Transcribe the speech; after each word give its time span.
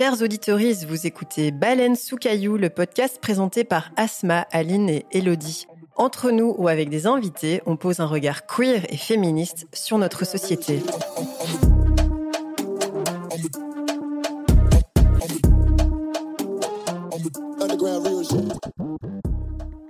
Chers 0.00 0.22
auditeurs, 0.22 0.58
vous 0.88 1.06
écoutez 1.06 1.50
Baleine 1.50 1.94
sous 1.94 2.16
caillou, 2.16 2.56
le 2.56 2.70
podcast 2.70 3.18
présenté 3.20 3.64
par 3.64 3.90
Asma, 3.96 4.46
Aline 4.50 4.88
et 4.88 5.04
Elodie. 5.12 5.66
Entre 5.94 6.30
nous 6.30 6.54
ou 6.56 6.68
avec 6.68 6.88
des 6.88 7.06
invités, 7.06 7.60
on 7.66 7.76
pose 7.76 8.00
un 8.00 8.06
regard 8.06 8.46
queer 8.46 8.86
et 8.88 8.96
féministe 8.96 9.66
sur 9.74 9.98
notre 9.98 10.24
société. 10.24 10.80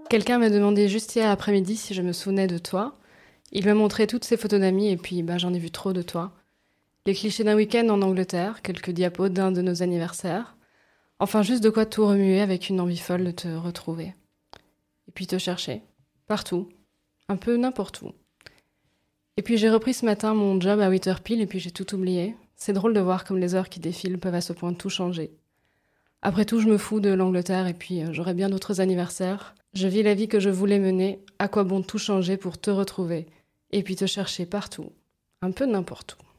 Quelqu'un 0.08 0.38
m'a 0.38 0.50
demandé 0.50 0.88
juste 0.88 1.14
hier 1.14 1.30
après-midi 1.30 1.76
si 1.76 1.94
je 1.94 2.02
me 2.02 2.12
souvenais 2.12 2.48
de 2.48 2.58
toi. 2.58 2.96
Il 3.52 3.64
m'a 3.64 3.74
montré 3.74 4.08
toutes 4.08 4.24
ses 4.24 4.36
photos 4.36 4.58
d'amis 4.58 4.90
et 4.90 4.96
puis 4.96 5.22
bah, 5.22 5.38
j'en 5.38 5.54
ai 5.54 5.60
vu 5.60 5.70
trop 5.70 5.92
de 5.92 6.02
toi. 6.02 6.32
Les 7.06 7.14
clichés 7.14 7.44
d'un 7.44 7.56
week-end 7.56 7.88
en 7.88 8.02
Angleterre, 8.02 8.60
quelques 8.60 8.90
diapos 8.90 9.30
d'un 9.30 9.52
de 9.52 9.62
nos 9.62 9.82
anniversaires. 9.82 10.58
Enfin, 11.18 11.42
juste 11.42 11.64
de 11.64 11.70
quoi 11.70 11.86
tout 11.86 12.06
remuer 12.06 12.42
avec 12.42 12.68
une 12.68 12.78
envie 12.78 12.98
folle 12.98 13.24
de 13.24 13.30
te 13.30 13.48
retrouver. 13.48 14.14
Et 15.08 15.12
puis 15.12 15.26
te 15.26 15.38
chercher. 15.38 15.82
Partout. 16.26 16.68
Un 17.28 17.36
peu 17.36 17.56
n'importe 17.56 18.02
où. 18.02 18.12
Et 19.38 19.42
puis 19.42 19.56
j'ai 19.56 19.70
repris 19.70 19.94
ce 19.94 20.04
matin 20.04 20.34
mon 20.34 20.60
job 20.60 20.78
à 20.80 20.90
Witherpill 20.90 21.40
et 21.40 21.46
puis 21.46 21.58
j'ai 21.58 21.70
tout 21.70 21.94
oublié. 21.94 22.36
C'est 22.54 22.74
drôle 22.74 22.92
de 22.92 23.00
voir 23.00 23.24
comme 23.24 23.38
les 23.38 23.54
heures 23.54 23.70
qui 23.70 23.80
défilent 23.80 24.18
peuvent 24.18 24.34
à 24.34 24.42
ce 24.42 24.52
point 24.52 24.74
tout 24.74 24.90
changer. 24.90 25.30
Après 26.20 26.44
tout, 26.44 26.60
je 26.60 26.68
me 26.68 26.76
fous 26.76 27.00
de 27.00 27.08
l'Angleterre 27.08 27.66
et 27.66 27.72
puis 27.72 28.02
euh, 28.02 28.12
j'aurai 28.12 28.34
bien 28.34 28.50
d'autres 28.50 28.82
anniversaires. 28.82 29.54
Je 29.72 29.88
vis 29.88 30.02
la 30.02 30.12
vie 30.12 30.28
que 30.28 30.38
je 30.40 30.50
voulais 30.50 30.78
mener. 30.78 31.24
À 31.38 31.48
quoi 31.48 31.64
bon 31.64 31.80
tout 31.80 31.96
changer 31.96 32.36
pour 32.36 32.60
te 32.60 32.70
retrouver 32.70 33.26
et 33.70 33.82
puis 33.82 33.96
te 33.96 34.04
chercher 34.04 34.44
partout? 34.44 34.92
Un 35.40 35.52
peu 35.52 35.64
n'importe 35.64 36.18
où. 36.20 36.29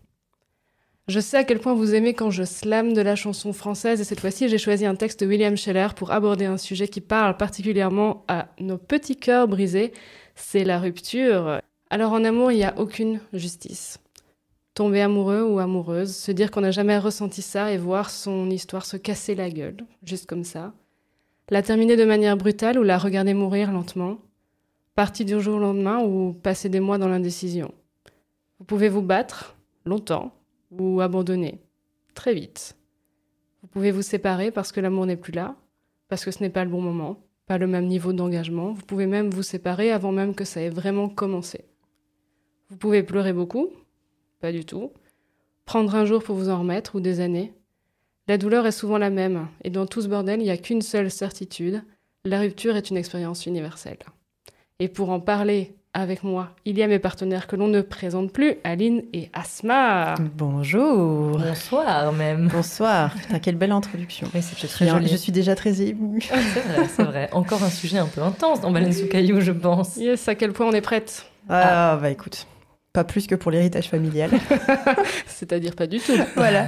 Je 1.12 1.20
sais 1.20 1.36
à 1.36 1.44
quel 1.44 1.60
point 1.60 1.74
vous 1.74 1.94
aimez 1.94 2.14
quand 2.14 2.30
je 2.30 2.44
slame 2.46 2.94
de 2.94 3.02
la 3.02 3.18
chanson 3.18 3.52
française 3.52 4.00
et 4.00 4.06
cette 4.06 4.22
fois-ci 4.22 4.48
j'ai 4.48 4.58
choisi 4.58 4.86
un 4.86 4.96
texte 4.96 5.20
de 5.20 5.28
William 5.28 5.58
Scheller 5.58 5.90
pour 5.94 6.12
aborder 6.12 6.46
un 6.46 6.56
sujet 6.56 6.88
qui 6.88 7.02
parle 7.02 7.36
particulièrement 7.36 8.24
à 8.30 8.48
nos 8.62 8.78
petits 8.78 9.18
cœurs 9.18 9.50
brisés, 9.50 9.92
c'est 10.36 10.64
la 10.64 10.80
rupture. 10.80 11.60
Alors 11.90 12.14
en 12.14 12.24
amour, 12.24 12.54
il 12.54 12.60
n'y 12.60 12.64
a 12.64 12.80
aucune 12.80 13.20
justice. 13.34 14.00
Tomber 14.74 15.02
amoureux 15.02 15.44
ou 15.44 15.60
amoureuse, 15.60 16.16
se 16.16 16.32
dire 16.32 16.50
qu'on 16.50 16.62
n'a 16.62 16.72
jamais 16.72 16.98
ressenti 16.98 17.42
ça 17.42 17.74
et 17.74 17.78
voir 17.78 18.10
son 18.10 18.50
histoire 18.50 18.86
se 18.86 18.96
casser 18.96 19.36
la 19.36 19.50
gueule, 19.50 19.84
juste 20.06 20.30
comme 20.30 20.46
ça. 20.46 20.72
La 21.50 21.62
terminer 21.62 21.98
de 21.98 22.06
manière 22.06 22.38
brutale 22.38 22.80
ou 22.80 22.84
la 22.84 22.98
regarder 22.98 23.34
mourir 23.34 23.74
lentement. 23.74 24.20
Partir 24.96 25.26
du 25.26 25.42
jour 25.42 25.58
au 25.58 25.60
lendemain 25.60 26.00
ou 26.00 26.32
passer 26.32 26.70
des 26.70 26.80
mois 26.80 26.98
dans 26.98 27.10
l'indécision. 27.10 27.74
Vous 28.60 28.66
pouvez 28.66 28.88
vous 28.88 29.02
battre, 29.02 29.58
longtemps, 29.84 30.32
ou 30.72 31.02
abandonner, 31.02 31.60
très 32.14 32.34
vite. 32.34 32.76
Vous 33.62 33.68
pouvez 33.68 33.92
vous 33.92 34.02
séparer 34.02 34.52
parce 34.52 34.72
que 34.72 34.80
l'amour 34.80 35.06
n'est 35.06 35.18
plus 35.18 35.34
là, 35.34 35.56
parce 36.08 36.26
que 36.26 36.32
ce 36.32 36.42
n'est 36.42 36.50
pas 36.50 36.64
le 36.64 36.72
bon 36.72 36.82
moment, 36.82 37.20
pas 37.46 37.58
le 37.58 37.68
même 37.68 37.86
niveau 37.86 38.14
d'engagement. 38.14 38.74
Vous 38.74 38.82
pouvez 38.82 39.06
même 39.06 39.30
vous 39.30 39.44
séparer 39.44 39.92
avant 39.92 40.12
même 40.12 40.34
que 40.34 40.46
ça 40.46 40.62
ait 40.62 40.70
vraiment 40.70 41.10
commencé. 41.10 41.66
Vous 42.70 42.78
pouvez 42.78 43.04
pleurer 43.04 43.34
beaucoup, 43.34 43.70
pas 44.40 44.52
du 44.52 44.66
tout. 44.66 44.92
Prendre 45.66 45.94
un 45.96 46.06
jour 46.06 46.24
pour 46.24 46.36
vous 46.36 46.50
en 46.50 46.60
remettre 46.60 46.96
ou 46.96 47.02
des 47.02 47.20
années. 47.20 47.54
La 48.28 48.38
douleur 48.38 48.66
est 48.66 48.72
souvent 48.72 48.98
la 48.98 49.10
même, 49.10 49.48
et 49.64 49.70
dans 49.70 49.86
tout 49.86 50.02
ce 50.02 50.08
bordel, 50.08 50.40
il 50.40 50.46
n'y 50.46 50.50
a 50.50 50.58
qu'une 50.58 50.82
seule 50.82 51.12
certitude, 51.12 51.84
la 52.24 52.40
rupture 52.40 52.76
est 52.76 52.90
une 52.90 52.98
expérience 52.98 53.46
universelle. 53.46 54.00
Et 54.80 54.88
pour 54.88 55.10
en 55.10 55.20
parler 55.20 55.76
avec 55.94 56.24
moi, 56.24 56.50
il 56.66 56.78
y 56.78 56.84
a 56.84 56.88
mes 56.88 57.00
partenaires 57.00 57.48
que 57.48 57.56
l'on 57.58 57.68
ne 57.68 57.82
présente 57.82 58.32
plus, 58.32 58.56
Aline 58.64 59.04
et 59.12 59.30
Asma. 59.34 60.16
Bonjour. 60.38 61.38
Bonsoir 61.38 62.14
même. 62.14 62.48
Bonsoir. 62.48 63.14
Putain, 63.14 63.40
quelle 63.40 63.58
belle 63.58 63.74
introduction. 63.74 64.28
Oui, 64.34 64.42
c'est 64.42 64.68
très 64.68 64.88
joli. 64.88 65.08
Je 65.10 65.18
suis 65.18 65.34
déjà 65.34 65.54
très 65.54 65.82
émue. 65.82 66.22
c'est 66.22 66.62
vrai, 66.62 66.88
c'est 66.88 67.04
vrai. 67.04 67.30
Encore 67.34 67.62
un 67.64 67.70
sujet 67.70 67.98
un 67.98 68.06
peu 68.08 68.22
intense 68.22 68.62
dans 68.62 68.72
Baleine 68.72 68.94
sous 68.94 69.08
caillou, 69.08 69.42
je 69.42 69.52
pense. 69.52 69.98
Yes, 69.98 70.28
à 70.30 70.36
quel 70.36 70.54
point 70.54 70.68
on 70.68 70.72
est 70.72 70.82
prête 70.82 71.26
Ah, 71.50 71.98
bah 72.02 72.10
écoute, 72.10 72.48
pas 72.94 73.04
plus 73.04 73.28
que 73.28 73.36
pour 73.36 73.52
l'héritage 73.52 73.90
familial. 73.90 74.30
C'est-à-dire 75.28 75.76
pas 75.76 75.88
du 75.88 76.00
tout. 76.00 76.14
voilà. 76.36 76.68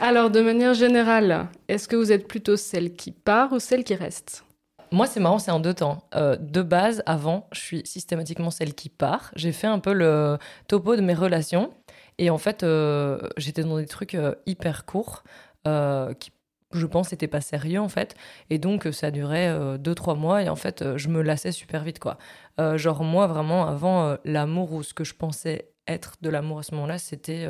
Alors, 0.00 0.30
de 0.30 0.40
manière 0.40 0.74
générale, 0.74 1.46
est-ce 1.68 1.86
que 1.86 1.94
vous 1.94 2.10
êtes 2.10 2.26
plutôt 2.26 2.56
celle 2.56 2.94
qui 2.94 3.12
part 3.12 3.52
ou 3.52 3.60
celle 3.60 3.84
qui 3.84 3.94
reste? 3.94 4.44
Moi, 4.92 5.06
c'est 5.06 5.20
marrant, 5.20 5.38
c'est 5.38 5.50
en 5.50 5.60
deux 5.60 5.74
temps. 5.74 6.02
Euh, 6.14 6.36
de 6.36 6.62
base, 6.62 7.02
avant, 7.06 7.48
je 7.52 7.60
suis 7.60 7.82
systématiquement 7.86 8.50
celle 8.50 8.74
qui 8.74 8.88
part. 8.88 9.30
J'ai 9.36 9.52
fait 9.52 9.66
un 9.66 9.78
peu 9.78 9.92
le 9.92 10.38
topo 10.68 10.96
de 10.96 11.00
mes 11.00 11.14
relations. 11.14 11.72
Et 12.18 12.28
en 12.30 12.38
fait, 12.38 12.62
euh, 12.62 13.20
j'étais 13.36 13.62
dans 13.62 13.78
des 13.78 13.86
trucs 13.86 14.14
euh, 14.14 14.34
hyper 14.46 14.84
courts 14.84 15.22
qui, 16.18 16.32
je 16.72 16.86
pense, 16.86 17.12
n'étaient 17.12 17.28
pas 17.28 17.40
sérieux, 17.40 17.80
en 17.80 17.88
fait. 17.88 18.16
Et 18.48 18.58
donc, 18.58 18.88
ça 18.92 19.10
durait 19.10 19.78
deux, 19.78 19.94
trois 19.94 20.14
mois. 20.14 20.42
Et 20.42 20.48
en 20.48 20.56
fait, 20.56 20.96
je 20.96 21.08
me 21.08 21.20
lassais 21.20 21.52
super 21.52 21.84
vite, 21.84 21.98
quoi. 21.98 22.16
genre, 22.76 23.04
moi, 23.04 23.26
vraiment, 23.26 23.66
avant, 23.66 24.16
l'amour 24.24 24.72
ou 24.72 24.82
ce 24.82 24.94
que 24.94 25.04
je 25.04 25.14
pensais 25.14 25.70
être 25.86 26.14
de 26.22 26.30
l'amour 26.30 26.60
à 26.60 26.62
ce 26.62 26.74
moment-là, 26.74 26.96
c'était 26.96 27.46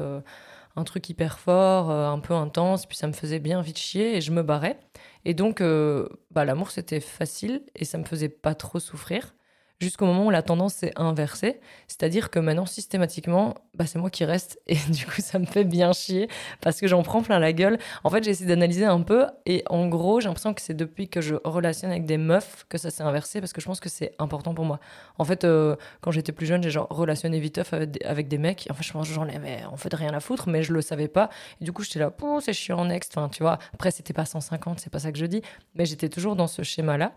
un 0.81 0.85
truc 0.85 1.09
hyper 1.09 1.39
fort, 1.39 1.91
un 1.91 2.19
peu 2.19 2.35
intense. 2.35 2.87
Puis 2.87 2.97
ça 2.97 3.07
me 3.07 3.13
faisait 3.13 3.39
bien 3.39 3.61
vite 3.63 3.79
chier 3.79 4.17
et 4.17 4.21
je 4.21 4.33
me 4.33 4.43
barrais. 4.43 4.79
Et 5.25 5.35
donc, 5.35 5.61
euh, 5.61 6.09
bah, 6.31 6.45
l'amour, 6.45 6.71
c'était 6.71 7.01
facile 7.01 7.63
et 7.77 7.85
ça 7.85 7.99
me 7.99 8.05
faisait 8.05 8.29
pas 8.29 8.55
trop 8.55 8.79
souffrir 8.79 9.35
jusqu'au 9.81 10.05
moment 10.05 10.27
où 10.27 10.31
la 10.31 10.43
tendance 10.43 10.75
s'est 10.75 10.93
inversée. 10.97 11.61
C'est-à-dire 11.89 12.31
que 12.31 12.39
maintenant, 12.39 12.67
systématiquement, 12.67 13.55
bah, 13.75 13.87
c'est 13.87 13.99
moi 13.99 14.11
qui 14.11 14.25
reste. 14.25 14.61
Et 14.67 14.77
du 14.91 15.07
coup, 15.07 15.21
ça 15.21 15.39
me 15.39 15.47
fait 15.47 15.65
bien 15.65 15.93
chier 15.93 16.29
parce 16.61 16.81
que 16.81 16.87
j'en 16.87 17.03
prends 17.03 17.23
plein 17.23 17.39
la 17.39 17.53
gueule. 17.53 17.79
En 18.05 18.11
fait, 18.11 18.23
j'ai 18.23 18.31
essayé 18.31 18.49
d'analyser 18.49 18.85
un 18.85 19.01
peu. 19.01 19.27
Et 19.47 19.65
en 19.69 19.89
gros, 19.89 20.21
j'ai 20.21 20.29
l'impression 20.29 20.55
que 20.55 20.61
c'est 20.61 20.75
depuis 20.75 21.09
que 21.09 21.21
je 21.21 21.37
relationne 21.45 21.91
avec 21.91 22.05
des 22.05 22.19
meufs 22.19 22.67
que 22.69 22.79
ça 22.79 22.91
s'est 22.91 23.03
inversé 23.03 23.41
parce 23.41 23.53
que 23.53 23.61
je 23.61 23.67
pense 23.67 23.81
que 23.81 23.89
c'est 23.89 24.15
important 24.19 24.55
pour 24.55 24.65
moi. 24.65 24.81
En 25.19 25.25
fait, 25.25 25.45
euh, 25.45 25.77
quand 26.03 26.11
j'étais 26.11 26.33
plus 26.33 26.47
jeune, 26.47 26.63
j'ai 26.63 26.71
genre 26.71 26.89
relationné 26.91 27.41
vite 27.41 27.61
avec 28.05 28.29
des, 28.29 28.39
mecs. 28.39 28.67
En 28.71 28.75
fait, 28.75 28.85
je 28.85 28.93
pense 28.93 29.09
j'en 29.09 29.29
avais 29.29 29.65
en 29.65 29.77
fait 29.77 29.93
rien 29.95 30.13
à 30.13 30.21
foutre, 30.21 30.49
mais 30.49 30.63
je 30.63 30.73
le 30.73 30.83
savais 30.83 31.09
pas. 31.09 31.31
Et 31.61 31.65
du 31.65 31.73
coup, 31.73 31.83
j'étais 31.83 31.99
là, 31.99 32.13
c'est 32.41 32.53
chiant, 32.53 32.85
next. 32.85 33.17
Enfin, 33.17 33.29
tu 33.29 33.43
vois, 33.43 33.59
après, 33.75 33.91
c'était 33.91 34.13
pas 34.13 34.25
150, 34.25 34.81
c'est 34.81 34.91
pas 34.91 34.99
ça 34.99 35.11
que 35.11 35.19
je 35.19 35.27
dis. 35.27 35.43
Mais 35.75 35.87
j'étais 35.87 36.09
toujours 36.09 36.37
dans 36.37 36.47
ce 36.47 36.63
schéma-là. 36.63 37.13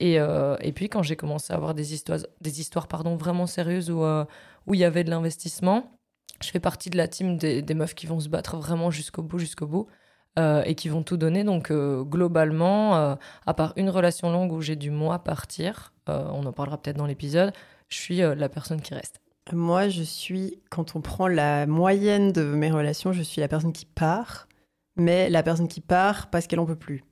Et, 0.00 0.20
euh, 0.20 0.56
et, 0.60 0.72
puis 0.72 0.88
quand 0.88 1.02
j'ai 1.02 1.16
commencé 1.16 1.52
à 1.52 1.56
avoir 1.56 1.74
des 1.74 1.94
histoires, 1.94 2.20
des 2.40 2.60
histoires 2.60 2.86
pardon, 2.86 3.16
vraiment 3.16 3.46
sérieuses 3.46 3.90
où, 3.90 4.02
euh, 4.02 4.24
où 4.66 4.74
il 4.74 4.80
y 4.80 4.84
avait 4.84 5.04
de 5.04 5.10
l'investissement, 5.10 5.90
je 6.42 6.50
fais 6.50 6.60
partie 6.60 6.90
de 6.90 6.98
la 6.98 7.08
team 7.08 7.38
des, 7.38 7.62
des, 7.62 7.74
meufs 7.74 7.94
qui 7.94 8.06
vont 8.06 8.20
se 8.20 8.28
battre 8.28 8.58
vraiment 8.58 8.90
jusqu'au 8.90 9.22
bout, 9.22 9.38
jusqu'au 9.38 9.66
bout, 9.66 9.86
euh, 10.38 10.62
et 10.64 10.74
qui 10.74 10.90
vont 10.90 11.02
tout 11.02 11.16
donner. 11.16 11.44
Donc 11.44 11.72
globalement, 11.72 13.16
à 13.46 13.54
part 13.54 13.72
une 13.76 13.88
relation 13.88 14.30
longue 14.30 14.52
où 14.52 14.60
j'ai 14.60 14.76
dû 14.76 14.90
moi 14.90 15.18
partir, 15.18 15.94
on 16.08 16.44
en 16.44 16.52
parlera 16.52 16.80
peut-être 16.80 16.98
dans 16.98 17.06
l'épisode, 17.06 17.52
je 17.88 17.96
suis 17.96 18.18
la 18.18 18.48
personne 18.50 18.82
qui 18.82 18.92
reste. 18.92 19.20
Moi, 19.52 19.88
je 19.88 20.02
suis, 20.02 20.60
quand 20.70 20.96
on 20.96 21.00
prend 21.00 21.28
la 21.28 21.66
moyenne 21.66 22.32
de 22.32 22.42
mes 22.42 22.70
relations, 22.70 23.12
je 23.12 23.22
suis 23.22 23.40
la 23.40 23.48
personne 23.48 23.72
qui 23.72 23.86
part, 23.86 24.48
mais 24.96 25.30
la 25.30 25.42
personne 25.42 25.68
qui 25.68 25.80
part 25.80 26.28
parce 26.30 26.46
qu'elle 26.46 26.60
en 26.60 26.66
peut 26.66 26.76
plus. 26.76 27.04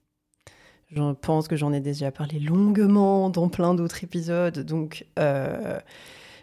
Je 0.91 1.13
pense 1.13 1.49
que 1.49 1.57
j'en 1.57 1.73
ai 1.73 1.81
déjà 1.81 2.11
parlé 2.11 2.39
longuement 2.39 3.31
dans 3.31 3.49
plein 3.49 3.75
d'autres 3.75 4.05
épisodes, 4.05 4.61
donc 4.61 5.07
euh, 5.19 5.79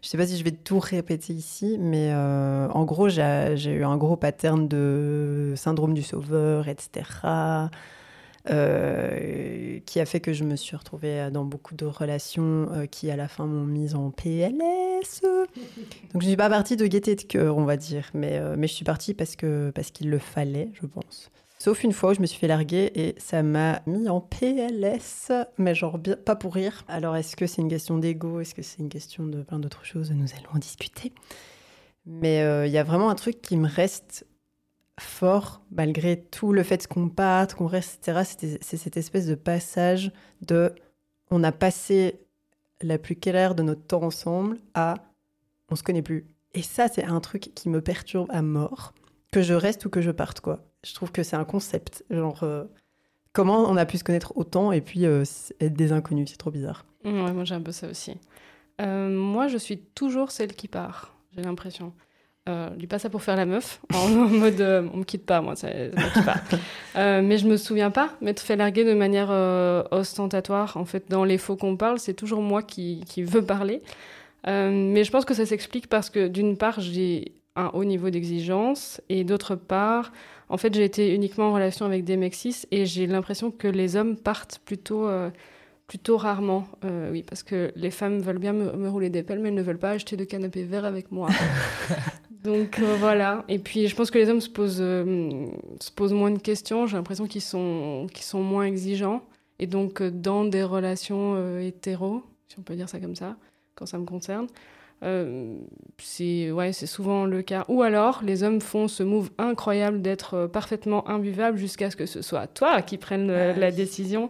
je 0.02 0.08
ne 0.08 0.10
sais 0.10 0.18
pas 0.18 0.28
si 0.28 0.38
je 0.38 0.44
vais 0.44 0.52
tout 0.52 0.80
répéter 0.80 1.34
ici, 1.34 1.78
mais 1.80 2.10
euh, 2.12 2.68
en 2.70 2.84
gros, 2.84 3.08
j'ai 3.08 3.72
eu 3.72 3.84
un 3.84 3.98
gros 3.98 4.18
pattern 4.18 4.68
de 4.68 5.54
syndrome 5.56 5.94
du 5.94 6.04
sauveur, 6.04 6.68
etc., 6.68 7.06
euh, 8.50 9.80
qui 9.86 10.00
a 10.00 10.06
fait 10.06 10.20
que 10.20 10.34
je 10.34 10.44
me 10.44 10.56
suis 10.56 10.76
retrouvée 10.76 11.30
dans 11.32 11.46
beaucoup 11.46 11.76
de 11.76 11.86
relations 11.86 12.88
qui, 12.90 13.12
à 13.12 13.16
la 13.16 13.28
fin, 13.28 13.46
m'ont 13.46 13.66
mise 13.66 13.94
en 13.94 14.10
PLS. 14.10 15.22
Donc, 15.22 15.50
je 16.14 16.18
ne 16.18 16.24
suis 16.24 16.36
pas 16.36 16.50
partie 16.50 16.76
de 16.76 16.88
gaieté 16.88 17.16
de 17.16 17.22
cœur, 17.22 17.58
on 17.58 17.66
va 17.66 17.78
dire, 17.78 18.10
mais, 18.16 18.42
je 18.60 18.74
suis 18.74 18.86
partie 18.86 19.14
parce 19.14 19.36
qu'il 19.36 20.10
le 20.10 20.20
fallait, 20.20 20.72
je 20.82 20.88
pense. 20.88 21.30
Sauf 21.62 21.84
une 21.84 21.94
fois 21.94 22.10
où 22.10 22.14
je 22.16 22.22
me 22.22 22.26
suis 22.26 22.40
fait 22.40 22.48
larguer 22.48 22.92
et 22.96 23.14
ça 23.20 23.44
m'a 23.44 23.84
mis 23.86 24.10
en 24.10 24.20
PLS, 24.20 25.32
mais 25.60 25.76
genre 25.76 26.00
pas 26.26 26.36
pour 26.36 26.56
rire. 26.56 26.84
Alors 26.88 27.16
est-ce 27.16 27.36
que 27.36 27.46
c'est 27.46 27.62
une 27.62 27.70
question 27.70 28.00
d'ego? 28.00 28.40
Est-ce 28.40 28.56
que 28.56 28.64
c'est 28.64 28.80
une 28.80 28.90
question 28.90 29.28
de 29.28 29.44
plein 29.44 29.60
d'autres 29.60 29.86
choses? 29.86 30.10
Nous 30.10 30.26
allons 30.40 30.56
en 30.56 30.58
discuter. 30.58 31.14
Mais 32.08 32.42
euh, 32.42 32.66
il 32.66 32.74
y 32.74 32.80
a 32.80 32.84
vraiment 32.84 33.12
un 33.12 33.14
truc 33.14 33.44
qui 33.44 33.58
me 33.58 33.68
reste 33.68 34.26
fort, 35.00 35.62
malgré 35.70 36.20
tout 36.20 36.52
le 36.52 36.64
fait 36.64 36.88
qu'on 36.88 37.10
parte, 37.10 37.54
qu'on 37.54 37.68
reste, 37.68 38.10
etc. 38.10 38.58
C'est 38.60 38.78
cette 38.78 38.98
espèce 38.98 39.28
de 39.28 39.36
passage 39.36 40.12
de 40.42 40.74
on 41.30 41.44
a 41.44 41.52
passé 41.52 42.22
la 42.82 42.98
plus 42.98 43.18
claire 43.18 43.54
de 43.54 43.62
notre 43.62 43.86
temps 43.86 44.02
ensemble 44.02 44.58
à 44.74 44.96
on 45.70 45.76
se 45.76 45.84
connaît 45.84 46.02
plus. 46.02 46.26
Et 46.56 46.64
ça, 46.64 46.88
c'est 46.88 47.04
un 47.04 47.20
truc 47.20 47.52
qui 47.54 47.70
me 47.70 47.82
perturbe 47.82 48.30
à 48.32 48.42
mort, 48.42 48.96
que 49.32 49.44
je 49.44 49.54
reste 49.54 49.86
ou 49.86 49.92
que 49.92 50.02
je 50.02 50.10
parte, 50.10 50.40
quoi 50.40 50.71
je 50.84 50.94
trouve 50.94 51.12
que 51.12 51.24
c'est 51.24 51.36
un 51.36 51.46
concept. 51.46 52.04
Genre, 52.10 52.44
euh, 52.44 52.66
comment 53.34 53.70
on 53.70 53.78
a 53.78 53.86
pu 53.86 53.98
se 53.98 54.04
connaître 54.04 54.34
autant 54.36 54.72
et 54.72 54.82
puis 54.82 55.06
euh, 55.06 55.24
être 55.60 55.74
des 55.74 55.92
inconnus 55.92 56.30
C'est 56.32 56.38
trop 56.38 56.52
bizarre. 56.52 56.86
Ouais, 57.04 57.34
moi 57.34 57.44
j'ai 57.44 57.56
un 57.56 57.62
peu 57.62 57.72
ça 57.72 57.88
aussi. 57.88 58.18
Euh, 58.82 59.10
moi, 59.10 59.48
je 59.48 59.58
suis 59.58 59.78
toujours 59.78 60.32
celle 60.32 60.54
qui 60.54 60.68
part, 60.68 61.16
j'ai 61.36 61.44
l'impression. 61.44 61.94
Euh, 62.50 62.70
je 62.74 62.80
dis 62.80 62.88
pas 62.88 62.98
ça 62.98 63.10
pour 63.10 63.22
faire 63.22 63.36
la 63.36 63.46
meuf, 63.46 63.82
en, 63.94 64.08
mode 64.08 64.60
euh, 64.62 64.88
on 64.94 64.98
me 64.98 65.04
quitte 65.04 65.28
pas, 65.28 65.42
moi, 65.42 65.56
ça, 65.56 65.68
ça 65.68 65.78
me 65.78 66.14
quitte 66.14 66.26
pas. 66.26 66.42
Euh, 66.98 67.22
mais 67.22 67.38
je 67.38 67.48
me 67.48 67.56
souviens 67.56 67.92
pas 67.92 68.10
m'être 68.20 68.42
fait 68.42 68.56
larguer 68.56 68.84
de 68.84 68.94
manière 68.94 69.30
ostentatoire. 69.92 70.76
En 70.76 70.86
fait, 70.86 71.06
dans 71.10 71.24
les 71.24 71.38
faux 71.38 71.56
qu'on 71.56 71.78
parle, 71.78 72.00
c'est 72.00 72.14
toujours 72.14 72.42
moi 72.42 72.64
qui, 72.64 73.04
qui 73.08 73.24
veux 73.24 73.44
parler. 73.44 73.82
Mais 74.46 75.04
je 75.04 75.12
pense 75.12 75.24
que 75.24 75.34
ça 75.34 75.46
s'explique 75.46 75.88
parce 75.88 76.10
que 76.10 76.28
d'une 76.28 76.58
part, 76.58 76.82
j'ai 76.82 77.32
un 77.56 77.68
haut 77.74 77.84
niveau 77.84 78.10
d'exigence 78.10 79.02
et 79.10 79.24
d'autre 79.24 79.56
part, 79.56 80.12
en 80.50 80.58
fait, 80.58 80.74
j'ai 80.74 80.84
été 80.84 81.14
uniquement 81.14 81.50
en 81.50 81.54
relation 81.54 81.86
avec 81.86 82.04
des 82.04 82.18
mecs 82.18 82.36
cis 82.36 82.66
et 82.72 82.86
j'ai 82.86 83.08
l'impression 83.08 83.52
que 83.52 83.68
les 83.68 83.96
hommes 83.96 84.18
partent 84.18 84.60
plutôt, 84.66 85.08
euh, 85.08 85.30
plutôt 85.88 86.18
rarement. 86.18 86.68
Euh, 86.84 87.10
oui, 87.12 87.24
parce 87.24 87.44
que 87.44 87.72
les 87.76 87.92
femmes 87.92 88.20
veulent 88.20 88.38
bien 88.38 88.54
me, 88.54 88.72
me 88.74 88.90
rouler 88.90 89.10
des 89.10 89.24
pelles, 89.24 89.40
mais 89.40 89.50
elles 89.50 89.56
ne 89.56 89.62
veulent 89.62 89.80
pas 89.80 89.92
acheter 89.92 90.18
de 90.18 90.26
canapé 90.26 90.64
vert 90.64 90.86
avec 90.86 91.12
moi. 91.12 91.30
Donc 92.44 92.80
euh, 92.80 92.98
voilà. 93.00 93.46
Et 93.48 93.60
puis 93.60 93.88
je 93.88 93.96
pense 93.96 94.12
que 94.12 94.18
les 94.18 94.30
hommes 94.30 94.42
se 94.42 94.50
posent, 94.50 94.78
se 94.78 95.92
posent 95.96 96.14
moins 96.14 96.32
de 96.32 96.40
questions. 96.40 96.88
J'ai 96.88 96.98
l'impression 96.98 97.28
qu'ils 97.28 97.42
sont, 97.42 98.08
qu'ils 98.14 98.26
sont 98.26 98.42
moins 98.42 98.66
exigeants. 98.66 99.24
Et 99.60 99.68
donc 99.68 100.02
dans 100.02 100.44
des 100.44 100.64
relations 100.64 101.60
hétéros, 101.60 102.24
si 102.48 102.58
on 102.60 102.64
peut 102.64 102.76
dire 102.76 102.90
ça 102.90 103.00
comme 103.00 103.16
ça, 103.16 103.38
quand 103.76 103.86
ça 103.86 104.00
me 104.00 104.06
concerne, 104.06 104.48
euh, 105.04 105.56
c'est 105.98 106.52
ouais, 106.52 106.74
c'est 106.74 106.86
souvent 106.88 107.26
le 107.26 107.42
cas. 107.42 107.66
Ou 107.68 107.82
alors 107.82 108.22
les 108.24 108.44
hommes 108.44 108.62
font 108.62 108.88
ce 108.88 109.04
move 109.04 109.30
incroyable 109.38 110.02
d'être 110.02 110.34
euh, 110.36 110.48
parfaitement 110.48 111.08
imbuvable 111.10 111.58
jusqu'à 111.58 111.90
ce 111.90 111.96
que 111.96 112.06
ce 112.06 112.22
soit 112.22 112.48
toi 112.48 112.82
qui 112.82 112.98
prenne 112.98 113.30
euh, 113.30 113.54
Ah 113.56 113.60
la 113.60 113.72
décision. 113.72 114.30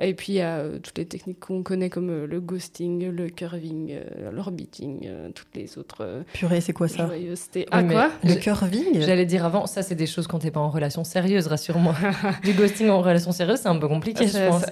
Et 0.00 0.12
puis 0.12 0.32
il 0.32 0.36
y 0.36 0.40
a 0.40 0.56
euh, 0.58 0.80
toutes 0.80 0.98
les 0.98 1.06
techniques 1.06 1.38
qu'on 1.38 1.62
connaît 1.62 1.88
comme 1.88 2.10
euh, 2.10 2.26
le 2.26 2.40
ghosting, 2.40 3.10
le 3.10 3.28
curving, 3.28 3.92
euh, 3.92 4.32
l'orbiting, 4.32 5.06
euh, 5.06 5.30
toutes 5.32 5.54
les 5.54 5.78
autres 5.78 5.98
euh, 6.00 6.22
Purée, 6.32 6.60
c'est 6.60 6.72
quoi 6.72 6.88
ça? 6.88 7.08
Oui, 7.12 7.32
Ah 7.70 7.84
quoi? 7.84 8.10
Le 8.24 8.34
curving? 8.34 9.00
J'allais 9.02 9.24
dire 9.24 9.44
avant, 9.44 9.66
ça 9.66 9.82
c'est 9.82 9.94
des 9.94 10.06
choses 10.06 10.26
quand 10.26 10.40
t'es 10.40 10.50
pas 10.50 10.58
en 10.58 10.68
relation 10.70 11.04
sérieuse, 11.04 11.46
rassure-moi. 11.46 11.94
du 12.42 12.54
ghosting 12.54 12.88
en 12.88 13.02
relation 13.02 13.30
sérieuse, 13.30 13.60
c'est 13.60 13.68
un 13.68 13.78
peu 13.78 13.86
compliqué, 13.86 14.26
je 14.26 14.48
pense. 14.48 14.64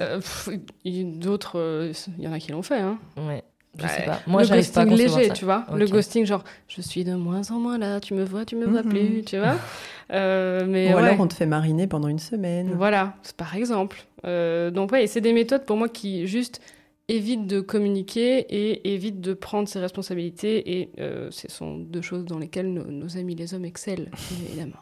D'autres, 0.85 1.59
euh, 1.59 1.93
il 2.19 2.25
y 2.25 2.29
en 2.29 2.33
a 2.33 2.41
qui 2.41 2.51
l'ont 2.51 2.63
fait. 2.63 2.81
Hein. 2.81 2.99
Ouais, 3.17 3.45
je 3.79 3.87
sais 3.87 4.01
Ouais. 4.01 4.05
pas. 4.07 4.21
Moi, 4.27 4.43
j'arrive 4.43 4.71
pas 4.73 4.83
à 4.83 4.85
léger, 4.85 5.29
ça. 5.29 5.35
tu 5.35 5.45
vois. 5.45 5.67
Le 5.75 5.87
ghosting, 5.87 6.27
genre, 6.27 6.45
je 6.69 6.81
suis 6.83 7.05
de 7.05 7.15
moins 7.15 7.51
en 7.51 7.59
moins 7.59 7.79
là, 7.79 8.01
tu 8.01 8.15
me 8.15 8.25
vois, 8.25 8.45
tu 8.45 8.57
me 8.57 8.67
vois 8.67 8.83
Mhm. 8.83 8.89
plus, 8.91 9.23
tu 9.25 9.39
vois. 9.39 9.55
Euh, 10.11 10.67
mais 10.69 10.93
Ou 10.93 10.97
ouais. 10.99 11.03
alors 11.05 11.21
on 11.21 11.27
te 11.27 11.33
fait 11.33 11.47
mariner 11.47 11.87
pendant 11.87 12.09
une 12.09 12.19
semaine. 12.19 12.73
Voilà, 12.77 13.15
par 13.39 13.57
exemple. 13.57 14.05
Euh, 14.27 14.71
donc 14.71 14.93
ouais, 14.93 15.05
et 15.05 15.07
c'est 15.07 15.23
des 15.23 15.33
méthodes 15.33 15.65
pour 15.65 15.79
moi 15.79 15.89
qui 15.89 16.27
juste 16.27 16.61
évitent 17.09 17.47
de 17.47 17.61
communiquer 17.61 18.41
et 18.41 18.93
évitent 18.93 19.23
de 19.23 19.33
prendre 19.33 19.69
ses 19.69 19.79
responsabilités. 19.79 20.81
Et 20.81 20.91
euh, 21.01 21.29
ce 21.31 21.49
sont 21.49 21.79
deux 21.79 22.03
choses 22.03 22.27
dans 22.27 22.39
lesquelles 22.39 22.71
nos, 22.75 22.85
nos 22.85 23.17
amis 23.17 23.35
les 23.37 23.55
hommes 23.55 23.65
excellent, 23.65 24.11
évidemment. 24.51 24.77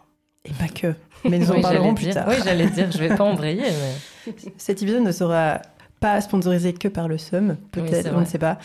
Et 0.47 0.53
pas 0.53 0.67
que. 0.69 0.95
Mais 1.29 1.39
nous 1.39 1.49
en 1.53 1.57
Oui, 1.57 1.63
parlerons 1.63 1.95
plus 1.95 2.07
dire- 2.07 2.15
tard. 2.15 2.27
Oui, 2.29 2.35
j'allais 2.45 2.67
dire, 2.71 2.91
je 2.91 2.99
vais 2.99 3.15
pas 3.15 3.23
embrayer, 3.25 3.63
mais. 4.27 4.33
Cet 4.57 4.83
épisode 4.83 5.03
ne 5.05 5.13
sera 5.13 5.61
pas 6.01 6.21
sponsorisé 6.21 6.73
que 6.73 6.89
par 6.89 7.09
le 7.09 7.19
SUM, 7.19 7.51
Oui, 7.51 7.57
peut-être, 7.71 8.13
on 8.15 8.21
ne 8.21 8.25
sait 8.25 8.39
pas. 8.39 8.59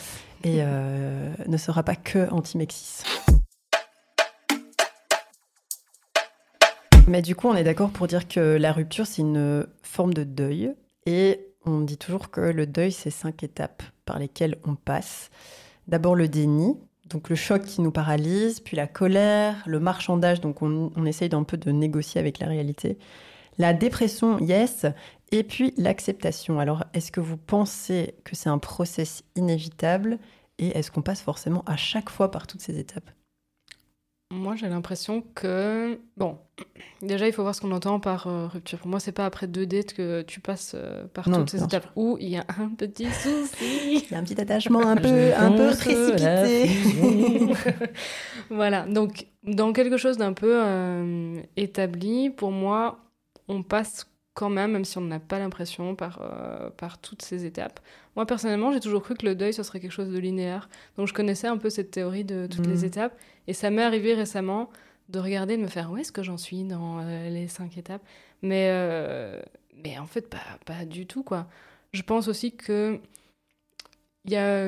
Et 0.44 0.60
euh, 0.60 1.34
ne 1.48 1.58
sera 1.58 1.84
pas 1.84 1.96
que 1.96 2.30
anti-Mexis. 2.32 3.04
Mais 7.08 7.22
du 7.22 7.36
coup, 7.36 7.48
on 7.48 7.56
est 7.56 7.64
d'accord 7.64 7.92
pour 7.92 8.08
dire 8.08 8.28
que 8.28 8.40
la 8.40 8.72
rupture, 8.72 9.06
c'est 9.06 9.22
une 9.22 9.68
forme 9.84 10.14
de 10.14 10.24
deuil. 10.24 10.74
Et 11.06 11.48
on 11.66 11.82
dit 11.82 11.98
toujours 11.98 12.32
que 12.32 12.42
le 12.42 12.66
deuil, 12.66 12.92
c'est 12.92 13.12
cinq 13.12 13.44
étapes 13.44 13.84
par 14.06 14.18
lesquelles 14.18 14.58
on 14.66 14.76
passe. 14.76 15.30
D'abord 15.88 16.16
le 16.16 16.28
déni, 16.28 16.76
donc 17.10 17.30
le 17.30 17.36
choc 17.36 17.62
qui 17.62 17.82
nous 17.82 17.92
paralyse, 17.92 18.60
puis 18.60 18.76
la 18.76 18.88
colère, 18.88 19.56
le 19.68 19.80
marchandage, 19.80 20.42
donc 20.42 20.64
on, 20.64 20.92
on 20.96 21.06
essaye 21.06 21.30
d'un 21.30 21.44
peu 21.44 21.58
de 21.58 21.72
négocier 21.72 22.20
avec 22.20 22.40
la 22.40 22.48
réalité. 22.48 22.98
La 23.58 23.74
dépression, 23.74 24.40
yes, 24.40 24.86
et 25.32 25.44
puis 25.44 25.74
l'acceptation. 25.78 26.60
Alors, 26.60 26.84
est-ce 26.94 27.12
que 27.12 27.20
vous 27.20 27.38
pensez 27.38 28.16
que 28.24 28.36
c'est 28.36 28.50
un 28.50 28.60
process 28.60 29.24
inévitable 29.36 30.20
et 30.58 30.78
est-ce 30.78 30.92
qu'on 30.92 31.02
passe 31.02 31.22
forcément 31.22 31.64
à 31.66 31.76
chaque 31.76 32.10
fois 32.10 32.32
par 32.32 32.48
toutes 32.48 32.62
ces 32.62 32.80
étapes? 32.80 33.10
Moi, 34.32 34.56
j'ai 34.56 34.68
l'impression 34.68 35.24
que... 35.36 36.00
Bon, 36.18 36.40
déjà, 37.02 37.28
il 37.28 37.34
faut 37.34 37.44
voir 37.44 37.54
ce 37.54 37.62
qu'on 37.62 37.72
entend 37.72 38.00
par 38.00 38.28
euh, 38.28 38.48
rupture. 38.48 38.80
Pour 38.80 38.88
moi, 38.88 39.00
c'est 39.00 39.12
pas 39.12 39.26
après 39.26 39.48
deux 39.48 39.68
dates 39.68 39.94
que 39.94 40.24
tu 40.24 40.40
passes 40.40 40.74
euh, 40.76 41.06
par 41.14 41.30
Non, 41.30 41.40
toutes 41.40 41.52
ces 41.52 41.64
étapes 41.64 41.88
où 41.96 42.18
il 42.20 42.30
y 42.30 42.38
a 42.38 42.46
un 42.58 42.70
petit 42.70 43.06
souci. 43.06 44.06
Il 44.06 44.12
y 44.12 44.16
a 44.16 44.18
un 44.18 44.24
petit 44.24 44.40
attachement 44.42 44.82
un 44.82 44.96
peu, 44.96 45.34
un 45.36 45.52
peu 45.52 45.70
précipité. 45.76 46.70
voilà, 48.50 48.88
donc 48.88 49.28
dans 49.44 49.74
quelque 49.74 49.98
chose 49.98 50.18
d'un 50.18 50.34
peu 50.34 50.60
euh, 50.64 51.40
établi, 51.56 52.32
pour 52.32 52.52
moi, 52.52 53.00
on 53.48 53.62
passe 53.62 54.08
quand 54.36 54.50
même, 54.50 54.74
même 54.74 54.86
si 54.86 54.98
on 55.00 55.02
n'a 55.02 55.20
pas 55.20 55.40
l'impression, 55.40 55.96
par, 55.96 56.20
euh, 56.22 56.70
par 56.70 57.00
toutes 57.00 57.24
ces 57.24 57.46
étapes. 57.46 57.80
Moi, 58.16 58.28
personnellement, 58.28 58.72
j'ai 58.72 58.82
toujours 58.82 59.02
cru 59.02 59.16
que 59.16 59.26
le 59.26 59.34
deuil, 59.34 59.54
ce 59.54 59.64
serait 59.64 59.80
quelque 59.80 59.92
chose 59.92 60.12
de 60.12 60.20
linéaire. 60.20 60.70
Donc, 60.98 61.08
je 61.08 61.14
connaissais 61.14 61.48
un 61.48 61.58
peu 61.58 61.70
cette 61.70 61.90
théorie 61.90 62.26
de 62.26 62.46
toutes 62.46 62.68
les 62.68 62.86
étapes. 62.86 63.18
Et 63.48 63.54
ça 63.54 63.72
m'est 63.72 63.82
arrivé 63.82 64.14
récemment 64.14 64.70
de 65.10 65.20
regarder, 65.20 65.54
et 65.54 65.58
de 65.58 65.64
me 65.64 65.68
faire 65.68 65.90
où 65.92 65.98
est-ce 65.98 66.12
que 66.12 66.22
j'en 66.22 66.38
suis 66.38 66.64
dans 66.64 67.00
euh, 67.00 67.30
les 67.30 67.48
cinq 67.48 67.78
étapes? 67.78 68.04
Mais, 68.42 68.68
euh, 68.72 69.42
mais 69.84 69.98
en 69.98 70.06
fait, 70.06 70.30
pas, 70.30 70.60
pas 70.66 70.86
du 70.86 71.08
tout, 71.08 71.24
quoi. 71.24 71.48
Je 71.94 72.02
pense 72.02 72.28
aussi 72.28 72.56
que 72.56 73.00
il 74.26 74.32
y 74.32 74.38
a 74.38 74.64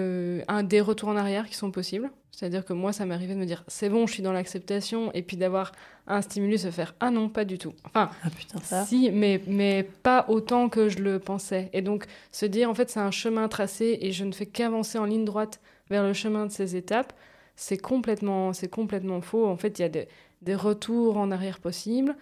un 0.47 0.63
des 0.63 0.81
retours 0.81 1.09
en 1.09 1.17
arrière 1.17 1.47
qui 1.47 1.55
sont 1.55 1.71
possibles. 1.71 2.11
C'est-à-dire 2.37 2.65
que 2.65 2.73
moi, 2.73 2.93
ça 2.93 3.07
m'est 3.07 3.15
arrivé 3.15 3.33
de 3.33 3.39
me 3.39 3.47
dire 3.47 3.63
c'est 3.67 3.89
bon, 3.89 4.05
je 4.05 4.13
suis 4.13 4.21
dans 4.21 4.31
l'acceptation, 4.31 5.11
et 5.13 5.23
puis 5.23 5.37
d'avoir 5.37 5.71
un 6.05 6.21
stimulus, 6.21 6.61
se 6.61 6.69
faire 6.69 6.93
ah 6.99 7.09
non, 7.09 7.29
pas 7.29 7.45
du 7.45 7.57
tout. 7.57 7.73
Enfin, 7.83 8.11
Ah 8.23 8.29
putain, 8.29 8.59
ça. 8.61 8.85
si, 8.85 9.09
mais, 9.11 9.41
mais 9.47 9.81
pas 10.03 10.23
autant 10.29 10.69
que 10.69 10.87
je 10.87 10.99
le 10.99 11.17
pensais. 11.17 11.71
Et 11.73 11.81
donc, 11.81 12.05
se 12.31 12.45
dire 12.45 12.69
en 12.69 12.75
fait, 12.75 12.91
c'est 12.91 12.99
un 12.99 13.09
chemin 13.09 13.47
tracé 13.47 13.97
et 14.01 14.11
je 14.11 14.23
ne 14.23 14.31
fais 14.31 14.45
qu'avancer 14.45 14.99
en 14.99 15.05
ligne 15.05 15.25
droite 15.25 15.59
vers 15.89 16.03
le 16.03 16.13
chemin 16.13 16.45
de 16.45 16.51
ces 16.51 16.75
étapes, 16.75 17.11
c'est 17.55 17.79
complètement, 17.79 18.53
c'est 18.53 18.67
complètement 18.69 19.19
faux. 19.21 19.47
En 19.47 19.57
fait, 19.57 19.79
il 19.79 19.81
y 19.81 19.85
a 19.85 19.89
des, 19.89 20.07
des 20.43 20.53
retours 20.53 21.17
en 21.17 21.31
arrière 21.31 21.59
possibles. 21.59 22.15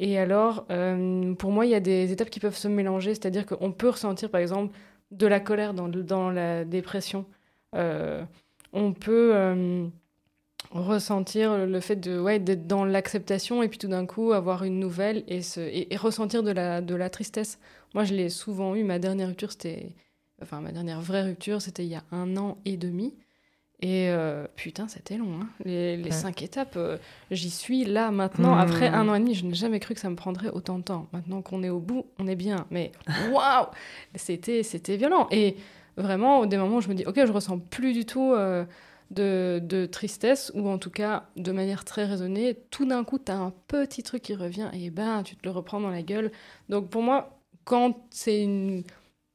Et 0.00 0.18
alors, 0.18 0.66
euh, 0.70 1.32
pour 1.34 1.50
moi, 1.50 1.64
il 1.64 1.70
y 1.70 1.74
a 1.74 1.80
des 1.80 2.12
étapes 2.12 2.28
qui 2.28 2.40
peuvent 2.40 2.56
se 2.58 2.68
mélanger, 2.68 3.14
c'est-à-dire 3.14 3.46
qu'on 3.46 3.72
peut 3.72 3.88
ressentir, 3.88 4.28
par 4.30 4.42
exemple, 4.42 4.76
de 5.12 5.26
la 5.26 5.40
colère 5.40 5.72
dans, 5.72 5.88
dans 5.88 6.30
la 6.30 6.66
dépression. 6.66 7.24
Euh, 7.74 8.22
on 8.72 8.92
peut 8.92 9.32
euh, 9.34 9.86
ressentir 10.70 11.66
le 11.66 11.80
fait 11.80 11.96
de 11.96 12.18
ouais, 12.18 12.38
d'être 12.38 12.66
dans 12.66 12.84
l'acceptation 12.84 13.62
et 13.62 13.68
puis 13.68 13.78
tout 13.78 13.88
d'un 13.88 14.06
coup 14.06 14.32
avoir 14.32 14.64
une 14.64 14.78
nouvelle 14.78 15.24
et, 15.28 15.42
se, 15.42 15.60
et, 15.60 15.92
et 15.92 15.96
ressentir 15.96 16.42
de 16.42 16.50
la, 16.50 16.80
de 16.80 16.94
la 16.94 17.10
tristesse. 17.10 17.58
Moi, 17.94 18.04
je 18.04 18.14
l'ai 18.14 18.28
souvent 18.30 18.74
eu. 18.74 18.84
Ma 18.84 18.98
dernière 18.98 19.28
rupture, 19.28 19.52
c'était... 19.52 19.90
Enfin, 20.40 20.60
ma 20.60 20.72
dernière 20.72 21.00
vraie 21.00 21.22
rupture, 21.22 21.60
c'était 21.62 21.84
il 21.84 21.90
y 21.90 21.94
a 21.94 22.02
un 22.10 22.36
an 22.36 22.58
et 22.64 22.76
demi. 22.76 23.14
Et 23.80 24.08
euh, 24.10 24.46
putain, 24.56 24.88
c'était 24.88 25.16
long. 25.16 25.40
hein. 25.40 25.48
Les, 25.64 25.96
les 25.96 26.04
Ouais. 26.04 26.10
cinq 26.10 26.42
étapes, 26.42 26.74
euh, 26.76 26.96
j'y 27.30 27.50
suis 27.50 27.84
là 27.84 28.10
maintenant. 28.10 28.54
Mmh. 28.54 28.60
Après 28.60 28.88
un 28.88 29.08
an 29.08 29.14
et 29.14 29.20
demi, 29.20 29.34
je 29.34 29.44
n'ai 29.44 29.54
jamais 29.54 29.78
cru 29.80 29.94
que 29.94 30.00
ça 30.00 30.08
me 30.08 30.16
prendrait 30.16 30.50
autant 30.50 30.78
de 30.78 30.84
temps. 30.84 31.08
Maintenant 31.12 31.42
qu'on 31.42 31.62
est 31.64 31.68
au 31.68 31.80
bout, 31.80 32.06
on 32.18 32.26
est 32.28 32.36
bien. 32.36 32.66
Mais 32.70 32.92
waouh 33.32 33.66
C'était 34.14 34.62
c'était 34.62 34.96
violent. 34.96 35.26
Et 35.32 35.56
vraiment, 35.96 36.46
des 36.46 36.56
moments 36.56 36.76
où 36.76 36.80
je 36.80 36.88
me 36.88 36.94
dis, 36.94 37.04
ok, 37.06 37.24
je 37.26 37.32
ressens 37.32 37.58
plus 37.58 37.92
du 37.92 38.04
tout 38.06 38.32
euh, 38.32 38.64
de, 39.10 39.60
de 39.62 39.86
tristesse, 39.86 40.52
ou 40.54 40.68
en 40.68 40.78
tout 40.78 40.90
cas 40.90 41.28
de 41.36 41.52
manière 41.52 41.84
très 41.84 42.04
raisonnée. 42.04 42.58
Tout 42.70 42.86
d'un 42.86 43.04
coup, 43.04 43.18
tu 43.18 43.32
as 43.32 43.38
un 43.38 43.52
petit 43.68 44.02
truc 44.02 44.22
qui 44.22 44.34
revient 44.34 44.70
et 44.72 44.90
ben, 44.90 45.22
tu 45.22 45.36
te 45.36 45.44
le 45.44 45.50
reprends 45.50 45.80
dans 45.80 45.90
la 45.90 46.02
gueule. 46.02 46.32
Donc 46.68 46.88
pour 46.90 47.02
moi, 47.02 47.38
quand 47.64 48.06
c'est 48.10 48.42
une, 48.42 48.82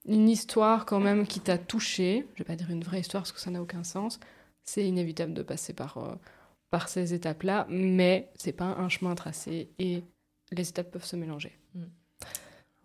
une 0.07 0.29
histoire 0.29 0.85
quand 0.85 0.99
même 0.99 1.27
qui 1.27 1.39
t'a 1.39 1.57
touché, 1.57 2.25
je 2.35 2.43
vais 2.43 2.47
pas 2.47 2.55
dire 2.55 2.71
une 2.71 2.83
vraie 2.83 3.01
histoire 3.01 3.23
parce 3.23 3.31
que 3.31 3.39
ça 3.39 3.51
n'a 3.51 3.61
aucun 3.61 3.83
sens, 3.83 4.19
c'est 4.63 4.85
inévitable 4.85 5.33
de 5.33 5.43
passer 5.43 5.73
par, 5.73 5.97
euh, 5.97 6.15
par 6.71 6.89
ces 6.89 7.13
étapes-là, 7.13 7.67
mais 7.69 8.31
c'est 8.35 8.53
pas 8.53 8.65
un 8.65 8.89
chemin 8.89 9.15
tracé 9.15 9.69
et 9.79 10.03
les 10.51 10.69
étapes 10.69 10.91
peuvent 10.91 11.05
se 11.05 11.15
mélanger. 11.15 11.57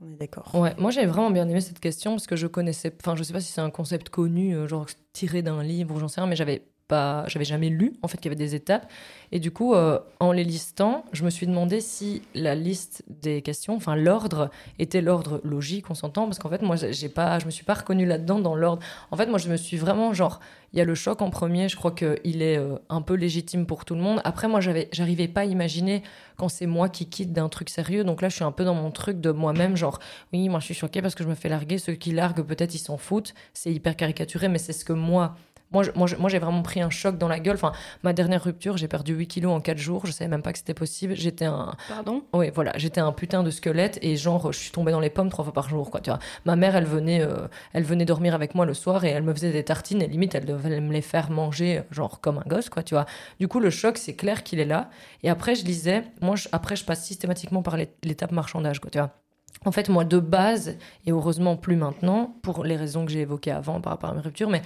On 0.05 0.11
est 0.11 0.17
d'accord. 0.17 0.53
Ouais, 0.55 0.75
moi 0.79 0.91
j'ai 0.91 1.07
vraiment 1.07 1.31
bien 1.31 1.49
aimé 1.49 1.61
cette 1.61 1.79
question 1.79 2.13
parce 2.13 2.27
que 2.27 2.35
je 2.35 2.47
connaissais, 2.47 2.93
enfin 3.01 3.15
je 3.15 3.23
sais 3.23 3.33
pas 3.33 3.41
si 3.41 3.53
c'est 3.53 3.61
un 3.61 3.71
concept 3.71 4.09
connu, 4.09 4.55
euh, 4.57 4.67
genre 4.67 4.87
tiré 5.13 5.43
d'un 5.43 5.63
livre 5.63 5.95
ou 5.95 6.01
j'en 6.01 6.09
sais 6.09 6.21
rien, 6.21 6.29
mais 6.29 6.37
j'avais 6.37 6.65
j'avais 7.27 7.45
jamais 7.45 7.69
lu 7.69 7.95
en 8.03 8.09
fait 8.09 8.19
qu'il 8.19 8.27
y 8.27 8.35
avait 8.35 8.43
des 8.43 8.55
étapes 8.55 8.91
et 9.31 9.41
du 9.41 9.51
coup 9.51 9.75
euh, 9.75 9.99
en 10.21 10.33
les 10.33 10.45
listant, 10.45 11.05
je 11.13 11.25
me 11.25 11.31
suis 11.31 11.47
demandé 11.47 11.81
si 11.81 12.23
la 12.35 12.55
liste 12.55 13.03
des 13.09 13.43
questions, 13.43 13.75
enfin 13.75 13.97
l'ordre 13.97 14.51
était 14.79 15.01
l'ordre 15.01 15.41
logique, 15.45 15.91
on 15.91 15.95
s'entend 15.95 16.27
parce 16.27 16.39
qu'en 16.39 16.51
fait 16.51 16.63
moi 16.63 16.77
j'ai 16.77 17.09
pas, 17.09 17.39
je 17.39 17.47
me 17.47 17.51
suis 17.51 17.65
pas 17.65 17.75
reconnue 17.75 18.07
là-dedans 18.07 18.39
dans 18.39 18.55
l'ordre. 18.55 18.83
En 19.11 19.17
fait 19.17 19.27
moi 19.27 19.39
je 19.39 19.49
me 19.49 19.57
suis 19.57 19.77
vraiment 19.77 20.13
genre 20.13 20.41
il 20.75 20.79
y 20.79 20.81
a 20.81 20.85
le 20.85 20.95
choc 20.95 21.21
en 21.21 21.29
premier, 21.29 21.69
je 21.69 21.77
crois 21.77 21.93
qu'il 21.93 22.43
est 22.43 22.57
euh, 22.57 22.77
un 22.89 23.03
peu 23.03 23.15
légitime 23.15 23.67
pour 23.67 23.85
tout 23.85 23.95
le 23.95 24.01
monde. 24.01 24.21
Après 24.25 24.49
moi 24.49 24.61
j'avais, 24.61 24.89
j'arrivais 24.93 25.29
pas 25.29 25.43
à 25.43 25.45
imaginer 25.45 26.03
quand 26.37 26.49
c'est 26.49 26.67
moi 26.67 26.89
qui 26.89 27.07
quitte 27.07 27.33
d'un 27.33 27.49
truc 27.49 27.69
sérieux, 27.69 28.05
donc 28.05 28.23
là 28.23 28.29
je 28.29 28.37
suis 28.37 28.45
un 28.45 28.53
peu 28.53 28.65
dans 28.65 28.75
mon 28.75 28.91
truc 28.91 29.21
de 29.21 29.31
moi-même 29.31 29.77
genre 29.77 29.99
oui, 30.33 30.49
moi 30.49 30.61
je 30.61 30.67
suis 30.67 30.75
choquée 30.75 31.03
parce 31.03 31.15
que 31.15 31.25
je 31.25 31.29
me 31.29 31.35
fais 31.35 31.49
larguer. 31.49 31.79
Ceux 31.79 31.95
qui 31.95 32.13
larguent, 32.13 32.43
peut-être 32.43 32.75
ils 32.75 32.79
s'en 32.79 32.97
foutent. 32.97 33.35
C'est 33.53 33.73
hyper 33.73 33.97
caricaturé, 33.97 34.49
mais 34.49 34.59
c'est 34.59 34.73
ce 34.73 34.85
que 34.85 34.93
moi, 34.93 35.37
Moi, 35.73 36.29
j'ai 36.29 36.39
vraiment 36.39 36.63
pris 36.63 36.81
un 36.81 36.91
choc 36.91 37.19
dans 37.19 37.29
la 37.29 37.39
gueule. 37.41 37.55
Enfin, 37.55 37.73
ma 38.03 38.13
dernière 38.13 38.43
rupture, 38.45 38.77
j'ai 38.77 38.89
perdu 38.89 39.15
8 39.15 39.27
kilos 39.27 39.53
en 39.53 39.61
4 39.61 39.79
jours. 39.79 40.07
Je 40.07 40.13
savais 40.13 40.29
même 40.29 40.43
pas 40.43 40.53
que 40.53 40.59
c'était 40.59 40.75
possible. 40.75 41.15
J'étais 41.17 41.45
un, 41.47 41.75
Pardon? 41.89 42.23
Oui, 42.35 42.51
voilà, 42.55 42.73
j'étais 42.77 43.01
un 43.01 43.13
putain 43.13 43.43
de 43.43 43.51
squelette 43.51 43.99
et 44.03 44.17
genre, 44.17 44.53
je 44.53 44.59
suis 44.59 44.71
tombée 44.71 44.93
dans 44.93 45.01
les 45.01 45.11
pommes 45.11 45.29
trois 45.31 45.45
fois 45.45 45.53
par 45.53 45.69
jour, 45.69 45.91
quoi, 45.91 46.01
tu 46.01 46.11
vois. 46.11 46.19
Ma 46.45 46.57
mère, 46.57 46.77
elle 46.77 46.85
venait, 46.87 47.21
euh, 47.23 47.47
elle 47.73 47.85
venait 47.85 48.05
dormir 48.05 48.35
avec 48.35 48.55
moi 48.55 48.65
le 48.67 48.75
soir 48.75 49.05
et 49.05 49.09
elle 49.11 49.23
me 49.23 49.33
faisait 49.35 49.53
des 49.53 49.65
tartines 49.65 50.03
et 50.03 50.07
limite, 50.09 50.35
elle 50.35 50.45
devait 50.45 50.81
me 50.81 50.93
les 50.93 51.03
faire 51.03 51.31
manger, 51.31 51.79
euh, 51.79 51.83
genre, 51.91 52.21
comme 52.21 52.39
un 52.39 52.49
gosse, 52.49 52.69
quoi, 52.69 52.83
tu 52.83 52.95
vois. 52.95 53.07
Du 53.41 53.49
coup, 53.49 53.61
le 53.61 53.71
choc, 53.71 53.99
c'est 53.99 54.15
clair 54.15 54.43
qu'il 54.43 54.61
est 54.61 54.65
là. 54.65 54.91
Et 55.23 55.31
après, 55.31 55.55
je 55.55 55.65
lisais, 55.65 56.05
moi, 56.21 56.37
je- 56.37 56.49
après, 56.53 56.77
je 56.77 56.85
passe 56.85 57.05
systématiquement 57.05 57.63
par 57.63 57.77
l'é- 57.77 57.93
l'étape 58.03 58.33
marchandage, 58.33 58.81
quoi, 58.81 58.91
tu 58.91 58.99
vois. 58.99 59.11
En 59.65 59.71
fait, 59.73 59.89
moi, 59.89 60.05
de 60.05 60.19
base, 60.19 60.77
et 61.07 61.13
heureusement 61.13 61.57
plus 61.57 61.77
maintenant, 61.77 62.35
pour 62.43 62.65
les 62.65 62.77
raisons 62.77 63.05
que 63.05 63.13
j'ai 63.13 63.21
évoquées 63.21 63.53
avant 63.53 63.81
par 63.81 63.93
rapport 63.93 64.11
à 64.11 64.15
mes 64.15 64.21
ruptures, 64.21 64.49
mais 64.51 64.63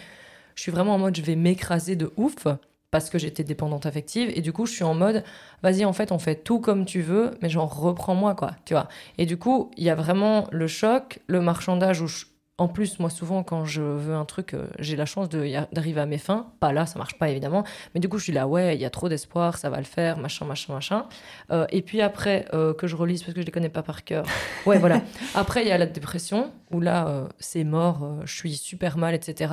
je 0.56 0.62
suis 0.62 0.72
vraiment 0.72 0.94
en 0.94 0.98
mode, 0.98 1.16
je 1.16 1.22
vais 1.22 1.36
m'écraser 1.36 1.94
de 1.94 2.12
ouf 2.16 2.46
parce 2.90 3.10
que 3.10 3.18
j'étais 3.18 3.44
dépendante 3.44 3.86
affective. 3.86 4.30
Et 4.34 4.40
du 4.40 4.52
coup, 4.52 4.66
je 4.66 4.72
suis 4.72 4.84
en 4.84 4.94
mode, 4.94 5.22
vas-y, 5.62 5.84
en 5.84 5.92
fait, 5.92 6.10
on 6.12 6.18
fait 6.18 6.34
tout 6.36 6.60
comme 6.60 6.84
tu 6.86 7.02
veux, 7.02 7.32
mais 7.42 7.48
genre, 7.48 7.72
reprends-moi, 7.78 8.34
quoi, 8.34 8.52
tu 8.64 8.74
vois. 8.74 8.88
Et 9.18 9.26
du 9.26 9.36
coup, 9.36 9.70
il 9.76 9.84
y 9.84 9.90
a 9.90 9.94
vraiment 9.94 10.46
le 10.50 10.66
choc, 10.66 11.20
le 11.28 11.40
marchandage 11.40 12.00
où 12.00 12.08
je- 12.08 12.24
En 12.58 12.68
plus, 12.68 12.98
moi, 13.00 13.10
souvent, 13.10 13.42
quand 13.42 13.66
je 13.66 13.82
veux 13.82 14.14
un 14.14 14.24
truc, 14.24 14.54
euh, 14.54 14.66
j'ai 14.78 14.96
la 14.96 15.04
chance 15.04 15.28
d'arriver 15.28 16.00
à 16.00 16.06
mes 16.06 16.16
fins. 16.16 16.46
Pas 16.58 16.72
là, 16.72 16.86
ça 16.86 16.98
marche 16.98 17.18
pas, 17.18 17.28
évidemment. 17.28 17.64
Mais 17.94 18.00
du 18.00 18.08
coup, 18.08 18.16
je 18.16 18.24
suis 18.24 18.32
là, 18.32 18.48
ouais, 18.48 18.74
il 18.76 18.80
y 18.80 18.86
a 18.86 18.88
trop 18.88 19.10
d'espoir, 19.10 19.58
ça 19.58 19.68
va 19.68 19.76
le 19.76 19.84
faire, 19.84 20.16
machin, 20.16 20.46
machin, 20.46 20.72
machin. 20.72 21.04
Euh, 21.50 21.66
et 21.70 21.82
puis 21.82 22.00
après, 22.00 22.46
euh, 22.54 22.72
que 22.72 22.86
je 22.86 22.96
relise, 22.96 23.22
parce 23.22 23.34
que 23.34 23.42
je 23.42 23.44
les 23.46 23.52
connais 23.52 23.68
pas 23.68 23.82
par 23.82 24.04
cœur. 24.04 24.24
Ouais, 24.64 24.78
voilà. 24.78 25.02
Après, 25.34 25.60
il 25.64 25.68
y 25.68 25.70
a 25.70 25.76
la 25.76 25.84
dépression, 25.84 26.50
où 26.70 26.80
là, 26.80 27.06
euh, 27.08 27.28
c'est 27.38 27.62
mort, 27.62 28.20
je 28.24 28.34
suis 28.34 28.54
super 28.56 28.96
mal, 28.96 29.14
etc. 29.14 29.52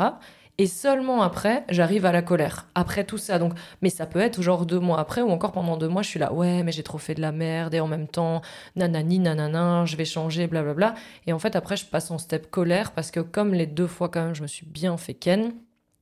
Et 0.59 0.67
seulement 0.67 1.23
après, 1.23 1.63
j'arrive 1.69 2.05
à 2.05 2.11
la 2.11 2.21
colère. 2.21 2.67
Après 2.75 3.03
tout 3.05 3.17
ça, 3.17 3.39
donc, 3.39 3.53
mais 3.81 3.89
ça 3.89 4.05
peut 4.05 4.19
être 4.19 4.41
genre 4.43 4.67
deux 4.67 4.79
mois 4.79 4.99
après 4.99 5.23
ou 5.23 5.29
encore 5.31 5.51
pendant 5.51 5.77
deux 5.77 5.87
mois, 5.87 6.03
je 6.03 6.09
suis 6.09 6.19
là, 6.19 6.31
ouais, 6.31 6.61
mais 6.61 6.71
j'ai 6.71 6.83
trop 6.83 6.99
fait 6.99 7.15
de 7.15 7.21
la 7.21 7.31
merde 7.31 7.73
et 7.73 7.79
en 7.79 7.87
même 7.87 8.07
temps, 8.07 8.41
nanani, 8.75 9.17
nanana, 9.17 9.85
je 9.85 9.95
vais 9.95 10.05
changer, 10.05 10.45
blablabla. 10.45 10.93
Et 11.25 11.33
en 11.33 11.39
fait, 11.39 11.55
après, 11.55 11.75
je 11.75 11.85
passe 11.85 12.11
en 12.11 12.19
step 12.19 12.51
colère 12.51 12.91
parce 12.91 13.09
que 13.09 13.19
comme 13.19 13.55
les 13.55 13.65
deux 13.65 13.87
fois 13.87 14.09
quand 14.09 14.23
même, 14.23 14.35
je 14.35 14.43
me 14.43 14.47
suis 14.47 14.67
bien 14.67 14.95
fait 14.97 15.15
ken, 15.15 15.53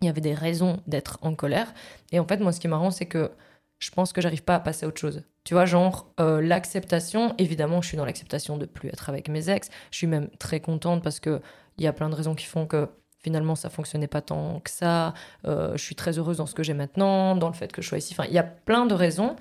il 0.02 0.08
y 0.08 0.10
avait 0.10 0.22
des 0.22 0.34
raisons 0.34 0.82
d'être 0.86 1.18
en 1.22 1.34
colère. 1.34 1.74
Et 2.12 2.20
en 2.20 2.28
fait, 2.28 2.38
moi, 2.42 2.52
ce 2.52 2.60
qui 2.60 2.68
est 2.68 2.70
marrant, 2.70 2.92
c'est 2.92 3.06
que 3.06 3.32
je 3.80 3.90
pense 3.92 4.12
que 4.12 4.22
j'arrive 4.22 4.44
pas 4.44 4.56
à 4.56 4.60
passer 4.60 4.86
à 4.86 4.90
autre 4.90 5.00
chose. 5.00 5.24
Tu 5.46 5.54
vois, 5.54 5.66
genre, 5.66 6.14
euh, 6.20 6.42
l'acceptation, 6.42 7.34
évidemment, 7.38 7.82
je 7.82 7.88
suis 7.88 7.98
dans 7.98 8.06
l'acceptation 8.06 8.58
de 8.58 8.66
plus 8.66 8.90
être 8.90 9.10
avec 9.10 9.30
mes 9.30 9.50
ex. 9.50 9.70
Je 9.92 9.98
suis 9.98 10.08
même 10.08 10.30
très 10.40 10.60
contente 10.60 11.04
parce 11.04 11.20
que 11.20 11.42
il 11.78 11.86
y 11.86 11.88
a 11.88 11.94
plein 11.94 12.10
de 12.10 12.16
raisons 12.16 12.36
qui 12.36 12.46
font 12.46 12.68
que 12.68 12.90
finalement 13.24 13.56
ça 13.56 13.70
fonctionnait 13.70 14.08
pas 14.08 14.22
tant 14.22 14.60
que 14.60 14.70
ça. 14.70 15.14
Euh, 15.46 15.72
je 15.76 15.84
suis 15.84 15.96
très 15.96 16.18
heureuse 16.18 16.38
dans 16.38 16.46
ce 16.46 16.56
que 16.56 16.64
j'ai 16.64 16.74
maintenant, 16.74 17.36
dans 17.36 17.48
le 17.48 17.54
fait 17.54 17.72
que 17.72 17.82
je 17.82 17.88
sois 17.88 17.98
ici. 17.98 18.14
Enfin, 18.18 18.28
il 18.28 18.34
y 18.34 18.40
a 18.40 18.44
plein 18.44 18.86
de 18.86 18.94
raisons, 18.94 19.36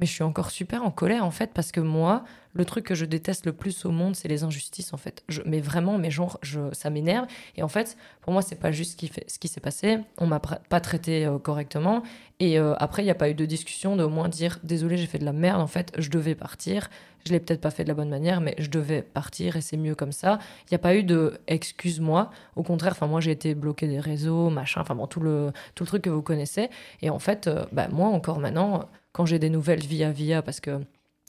mais 0.00 0.06
je 0.06 0.12
suis 0.12 0.24
encore 0.24 0.50
super 0.50 0.82
en 0.82 0.90
colère 0.90 1.24
en 1.24 1.30
fait 1.30 1.50
parce 1.52 1.72
que 1.72 1.80
moi, 1.80 2.24
le 2.52 2.64
truc 2.64 2.86
que 2.86 2.94
je 2.94 3.04
déteste 3.04 3.46
le 3.46 3.52
plus 3.52 3.84
au 3.84 3.90
monde, 3.90 4.16
c'est 4.16 4.28
les 4.28 4.42
injustices 4.42 4.92
en 4.92 4.96
fait. 4.96 5.22
Mais 5.46 5.60
vraiment, 5.60 5.98
mais 5.98 6.10
genre, 6.10 6.38
ça 6.72 6.90
m'énerve. 6.90 7.26
Et 7.56 7.62
en 7.62 7.68
fait, 7.68 7.96
pour 8.22 8.32
moi, 8.32 8.42
c'est 8.42 8.58
pas 8.58 8.72
juste 8.72 9.00
ce 9.00 9.38
qui, 9.38 9.48
s'est 9.48 9.60
passé. 9.60 9.98
On 10.18 10.26
m'a 10.26 10.40
pas 10.40 10.80
traité 10.80 11.26
euh, 11.26 11.38
correctement. 11.38 12.02
Et 12.40 12.58
euh, 12.58 12.74
après, 12.78 13.02
il 13.02 13.04
n'y 13.04 13.10
a 13.10 13.16
pas 13.16 13.30
eu 13.30 13.34
de 13.34 13.44
discussion 13.44 13.94
de 13.94 14.02
au 14.02 14.08
moins 14.08 14.28
dire 14.28 14.58
désolé, 14.64 14.96
j'ai 14.96 15.06
fait 15.06 15.18
de 15.18 15.24
la 15.24 15.32
merde. 15.32 15.60
En 15.60 15.66
fait, 15.66 15.92
je 15.98 16.10
devais 16.10 16.34
partir. 16.34 16.88
Je 17.26 17.32
l'ai 17.32 17.40
peut-être 17.40 17.60
pas 17.60 17.70
fait 17.70 17.84
de 17.84 17.88
la 17.88 17.94
bonne 17.94 18.08
manière, 18.08 18.40
mais 18.40 18.54
je 18.58 18.70
devais 18.70 19.02
partir 19.02 19.56
et 19.56 19.60
c'est 19.60 19.76
mieux 19.76 19.94
comme 19.94 20.12
ça. 20.12 20.38
Il 20.62 20.72
n'y 20.72 20.76
a 20.76 20.78
pas 20.78 20.96
eu 20.96 21.04
de 21.04 21.38
excuse-moi. 21.48 22.30
Au 22.56 22.62
contraire, 22.62 22.92
enfin 22.92 23.06
moi 23.06 23.20
j'ai 23.20 23.30
été 23.30 23.54
bloqué 23.54 23.86
des 23.86 24.00
réseaux, 24.00 24.48
machin, 24.48 24.80
enfin 24.80 24.94
bon 24.94 25.06
tout 25.06 25.20
le 25.20 25.52
tout 25.74 25.84
truc 25.84 26.02
que 26.02 26.08
vous 26.10 26.22
connaissez. 26.22 26.70
Et 27.02 27.10
en 27.10 27.18
fait, 27.18 27.46
euh, 27.46 27.66
bah, 27.72 27.88
moi 27.88 28.08
encore 28.08 28.38
maintenant, 28.40 28.88
quand 29.12 29.26
j'ai 29.26 29.38
des 29.38 29.50
nouvelles 29.50 29.80
via 29.84 30.10
via, 30.10 30.42
parce 30.42 30.60
que 30.60 30.80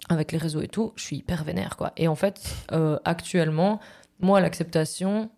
avec 0.10 0.32
les 0.32 0.38
réseaux 0.38 0.62
et 0.62 0.68
tout, 0.68 0.94
je 0.96 1.04
suis 1.04 1.18
hyper 1.18 1.44
vénère 1.44 1.78
quoi. 1.78 1.94
Et 1.98 2.08
en 2.08 2.16
fait, 2.16 2.42
euh, 2.72 2.98
actuellement, 3.06 3.80
moi 4.20 4.40
l'acceptation, 4.42 5.30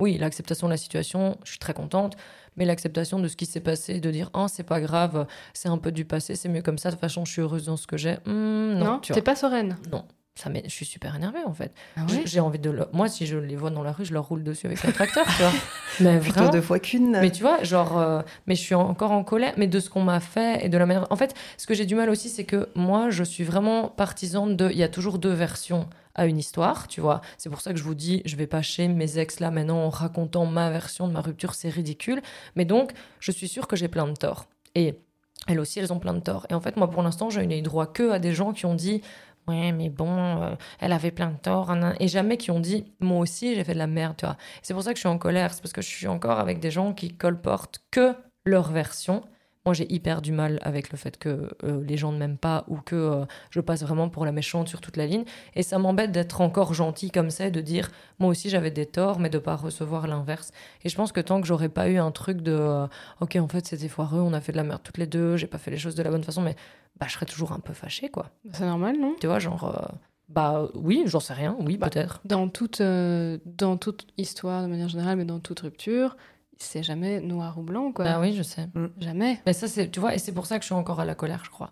oui 0.00 0.18
l'acceptation 0.18 0.66
de 0.66 0.72
la 0.72 0.76
situation, 0.76 1.38
je 1.44 1.50
suis 1.50 1.58
très 1.58 1.74
contente. 1.74 2.16
Mais 2.56 2.64
l'acceptation 2.64 3.20
de 3.20 3.28
ce 3.28 3.36
qui 3.36 3.46
s'est 3.46 3.60
passé, 3.60 4.00
de 4.00 4.10
dire 4.10 4.30
oh 4.34 4.46
c'est 4.48 4.64
pas 4.64 4.80
grave, 4.80 5.28
c'est 5.54 5.68
un 5.68 5.78
peu 5.78 5.92
du 5.92 6.04
passé, 6.04 6.34
c'est 6.34 6.48
mieux 6.48 6.62
comme 6.62 6.76
ça. 6.78 6.88
De 6.88 6.94
toute 6.94 7.00
façon, 7.00 7.24
je 7.24 7.30
suis 7.30 7.40
heureuse 7.40 7.66
dans 7.66 7.76
ce 7.76 7.86
que 7.86 7.96
j'ai. 7.96 8.16
Hmm, 8.26 8.72
non, 8.74 8.84
Non, 8.84 8.98
tu 8.98 9.12
t'es 9.12 9.22
pas 9.22 9.36
sereine. 9.36 9.76
Non, 9.92 10.04
ça 10.38 10.50
je 10.64 10.68
suis 10.70 10.84
super 10.86 11.16
énervée 11.16 11.40
en 11.46 11.52
fait. 11.52 11.72
Ah 11.96 12.02
J'ai 12.24 12.40
envie 12.40 12.58
de. 12.58 12.70
le- 12.70 12.86
Moi, 12.92 13.08
si 13.08 13.26
je 13.26 13.36
les 13.36 13.56
vois 13.56 13.70
dans 13.70 13.82
la 13.82 13.92
rue, 13.92 14.04
je 14.04 14.12
leur 14.14 14.26
roule 14.28 14.42
dessus 14.44 14.66
avec 14.66 14.84
un 14.84 14.92
tracteur, 14.92 15.26
tu 15.26 15.42
vois. 15.42 15.52
Mais 16.00 16.18
Plutôt 16.20 16.34
vraiment. 16.36 16.50
deux 16.52 16.60
fois 16.60 16.78
qu'une. 16.78 17.10
Mais 17.20 17.30
tu 17.32 17.42
vois, 17.42 17.62
genre, 17.64 17.98
euh, 17.98 18.22
mais 18.46 18.54
je 18.54 18.60
suis 18.60 18.74
encore 18.76 19.10
en 19.10 19.24
colère, 19.24 19.54
mais 19.56 19.66
de 19.66 19.80
ce 19.80 19.90
qu'on 19.90 20.02
m'a 20.04 20.20
fait 20.20 20.64
et 20.64 20.68
de 20.68 20.78
la 20.78 20.86
manière. 20.86 21.06
En 21.10 21.16
fait, 21.16 21.34
ce 21.56 21.66
que 21.66 21.74
j'ai 21.74 21.86
du 21.86 21.94
mal 21.96 22.08
aussi, 22.08 22.28
c'est 22.28 22.44
que 22.44 22.68
moi, 22.76 23.10
je 23.10 23.24
suis 23.24 23.42
vraiment 23.44 23.88
partisane 23.88 24.56
de. 24.56 24.70
Il 24.70 24.78
y 24.78 24.82
a 24.84 24.88
toujours 24.88 25.18
deux 25.18 25.32
versions 25.32 25.88
à 26.14 26.26
une 26.26 26.38
histoire, 26.38 26.86
tu 26.88 27.00
vois. 27.00 27.20
C'est 27.36 27.48
pour 27.50 27.60
ça 27.60 27.72
que 27.72 27.78
je 27.78 27.84
vous 27.84 27.94
dis, 27.94 28.22
je 28.24 28.36
vais 28.36 28.46
pas 28.46 28.62
chez 28.62 28.86
mes 28.88 29.18
ex 29.18 29.40
là 29.40 29.50
maintenant 29.50 29.78
en 29.84 29.88
racontant 29.90 30.46
ma 30.46 30.70
version 30.70 31.06
de 31.08 31.12
ma 31.12 31.20
rupture, 31.20 31.54
c'est 31.54 31.68
ridicule. 31.68 32.22
Mais 32.56 32.64
donc, 32.64 32.92
je 33.20 33.30
suis 33.32 33.48
sûre 33.48 33.66
que 33.68 33.76
j'ai 33.76 33.88
plein 33.88 34.06
de 34.06 34.14
torts. 34.14 34.46
Et 34.74 34.98
elles 35.46 35.60
aussi, 35.60 35.78
elles 35.78 35.92
ont 35.92 35.98
plein 36.00 36.14
de 36.14 36.20
torts. 36.20 36.46
Et 36.50 36.54
en 36.54 36.60
fait, 36.60 36.76
moi, 36.76 36.90
pour 36.90 37.02
l'instant, 37.02 37.30
je 37.30 37.40
n'ai 37.40 37.58
eu 37.58 37.62
droit 37.62 37.86
que 37.86 38.10
à 38.10 38.18
des 38.18 38.34
gens 38.34 38.52
qui 38.52 38.66
ont 38.66 38.74
dit. 38.74 39.02
Ouais, 39.48 39.72
mais 39.72 39.88
bon, 39.88 40.42
euh, 40.42 40.54
elle 40.78 40.92
avait 40.92 41.10
plein 41.10 41.30
de 41.30 41.38
torts. 41.38 41.74
Et 42.00 42.08
jamais 42.08 42.36
qui 42.36 42.50
ont 42.50 42.60
dit, 42.60 42.92
moi 43.00 43.20
aussi, 43.20 43.54
j'ai 43.54 43.64
fait 43.64 43.72
de 43.72 43.78
la 43.78 43.86
merde, 43.86 44.14
tu 44.18 44.26
vois. 44.26 44.36
C'est 44.62 44.74
pour 44.74 44.82
ça 44.82 44.92
que 44.92 44.96
je 44.96 45.00
suis 45.00 45.08
en 45.08 45.16
colère. 45.18 45.54
C'est 45.54 45.62
parce 45.62 45.72
que 45.72 45.80
je 45.80 45.88
suis 45.88 46.06
encore 46.06 46.38
avec 46.38 46.60
des 46.60 46.70
gens 46.70 46.92
qui 46.92 47.14
colportent 47.16 47.80
que 47.90 48.14
leur 48.44 48.70
version. 48.70 49.22
Moi, 49.64 49.74
j'ai 49.74 49.90
hyper 49.92 50.22
du 50.22 50.32
mal 50.32 50.58
avec 50.62 50.92
le 50.92 50.98
fait 50.98 51.18
que 51.18 51.50
euh, 51.64 51.82
les 51.84 51.96
gens 51.96 52.12
ne 52.12 52.18
m'aiment 52.18 52.38
pas 52.38 52.64
ou 52.68 52.76
que 52.76 52.94
euh, 52.94 53.24
je 53.50 53.60
passe 53.60 53.82
vraiment 53.82 54.08
pour 54.08 54.24
la 54.24 54.32
méchante 54.32 54.68
sur 54.68 54.80
toute 54.80 54.96
la 54.96 55.06
ligne. 55.06 55.24
Et 55.54 55.62
ça 55.62 55.78
m'embête 55.78 56.12
d'être 56.12 56.40
encore 56.42 56.74
gentil 56.74 57.10
comme 57.10 57.30
ça 57.30 57.46
et 57.46 57.50
de 57.50 57.60
dire, 57.60 57.90
moi 58.18 58.30
aussi, 58.30 58.50
j'avais 58.50 58.70
des 58.70 58.86
torts, 58.86 59.18
mais 59.18 59.30
de 59.30 59.38
pas 59.38 59.56
recevoir 59.56 60.06
l'inverse. 60.06 60.52
Et 60.84 60.90
je 60.90 60.96
pense 60.96 61.12
que 61.12 61.20
tant 61.20 61.40
que 61.40 61.46
j'aurais 61.46 61.68
pas 61.70 61.88
eu 61.88 61.98
un 61.98 62.10
truc 62.10 62.42
de, 62.42 62.86
ok, 63.20 63.36
en 63.36 63.48
fait, 63.48 63.66
c'était 63.66 63.88
foireux, 63.88 64.20
on 64.20 64.32
a 64.34 64.40
fait 64.40 64.52
de 64.52 64.58
la 64.58 64.64
merde 64.64 64.82
toutes 64.82 64.98
les 64.98 65.06
deux, 65.06 65.36
j'ai 65.36 65.46
pas 65.46 65.58
fait 65.58 65.70
les 65.70 65.78
choses 65.78 65.94
de 65.94 66.02
la 66.02 66.10
bonne 66.10 66.24
façon, 66.24 66.40
mais 66.42 66.56
bah, 67.00 67.06
je 67.08 67.12
serais 67.14 67.26
toujours 67.26 67.52
un 67.52 67.60
peu 67.60 67.72
fâchée, 67.72 68.08
quoi. 68.08 68.30
C'est 68.52 68.66
normal, 68.66 68.96
non? 68.98 69.14
Tu 69.20 69.26
vois, 69.26 69.38
genre, 69.38 69.64
euh, 69.64 69.94
bah 70.28 70.68
oui, 70.74 71.02
j'en 71.06 71.20
sais 71.20 71.32
rien, 71.34 71.56
oui, 71.60 71.76
Bah, 71.76 71.88
peut-être. 71.90 72.20
dans 72.24 72.48
toute, 72.48 72.80
euh, 72.80 73.38
dans 73.46 73.76
toute 73.76 74.06
histoire, 74.16 74.62
de 74.62 74.66
manière 74.68 74.88
générale, 74.88 75.16
mais 75.16 75.24
dans 75.24 75.38
toute 75.40 75.60
rupture, 75.60 76.16
c'est 76.58 76.82
jamais 76.82 77.20
noir 77.20 77.56
ou 77.58 77.62
blanc, 77.62 77.92
quoi. 77.92 78.04
Bah 78.04 78.18
oui, 78.20 78.34
je 78.34 78.42
sais. 78.42 78.66
Jamais. 78.98 79.40
Mais 79.46 79.52
ça, 79.52 79.68
c'est, 79.68 79.90
tu 79.90 80.00
vois, 80.00 80.14
et 80.14 80.18
c'est 80.18 80.32
pour 80.32 80.46
ça 80.46 80.58
que 80.58 80.62
je 80.62 80.66
suis 80.66 80.74
encore 80.74 80.98
à 81.00 81.04
la 81.04 81.14
colère, 81.14 81.42
je 81.44 81.50
crois. 81.50 81.70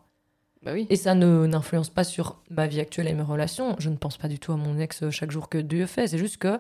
Bah 0.63 0.73
oui. 0.73 0.87
Et 0.91 0.97
ça 0.97 1.15
ne 1.15 1.47
n'influence 1.47 1.91
pas 1.91 2.03
sur 2.05 2.41
ma 2.51 2.67
vie 2.67 2.81
actuelle 2.81 3.09
et 3.09 3.13
mes 3.15 3.23
relations. 3.23 3.77
Je 3.79 3.89
ne 3.91 3.97
pense 3.97 4.17
pas 4.17 4.27
du 4.29 4.39
tout 4.39 4.53
à 4.53 4.57
mon 4.57 4.79
ex 4.79 5.11
chaque 5.11 5.31
jour 5.31 5.49
que 5.49 5.59
Dieu 5.59 5.87
fait. 5.87 6.07
C'est 6.09 6.19
juste 6.19 6.39
que 6.39 6.59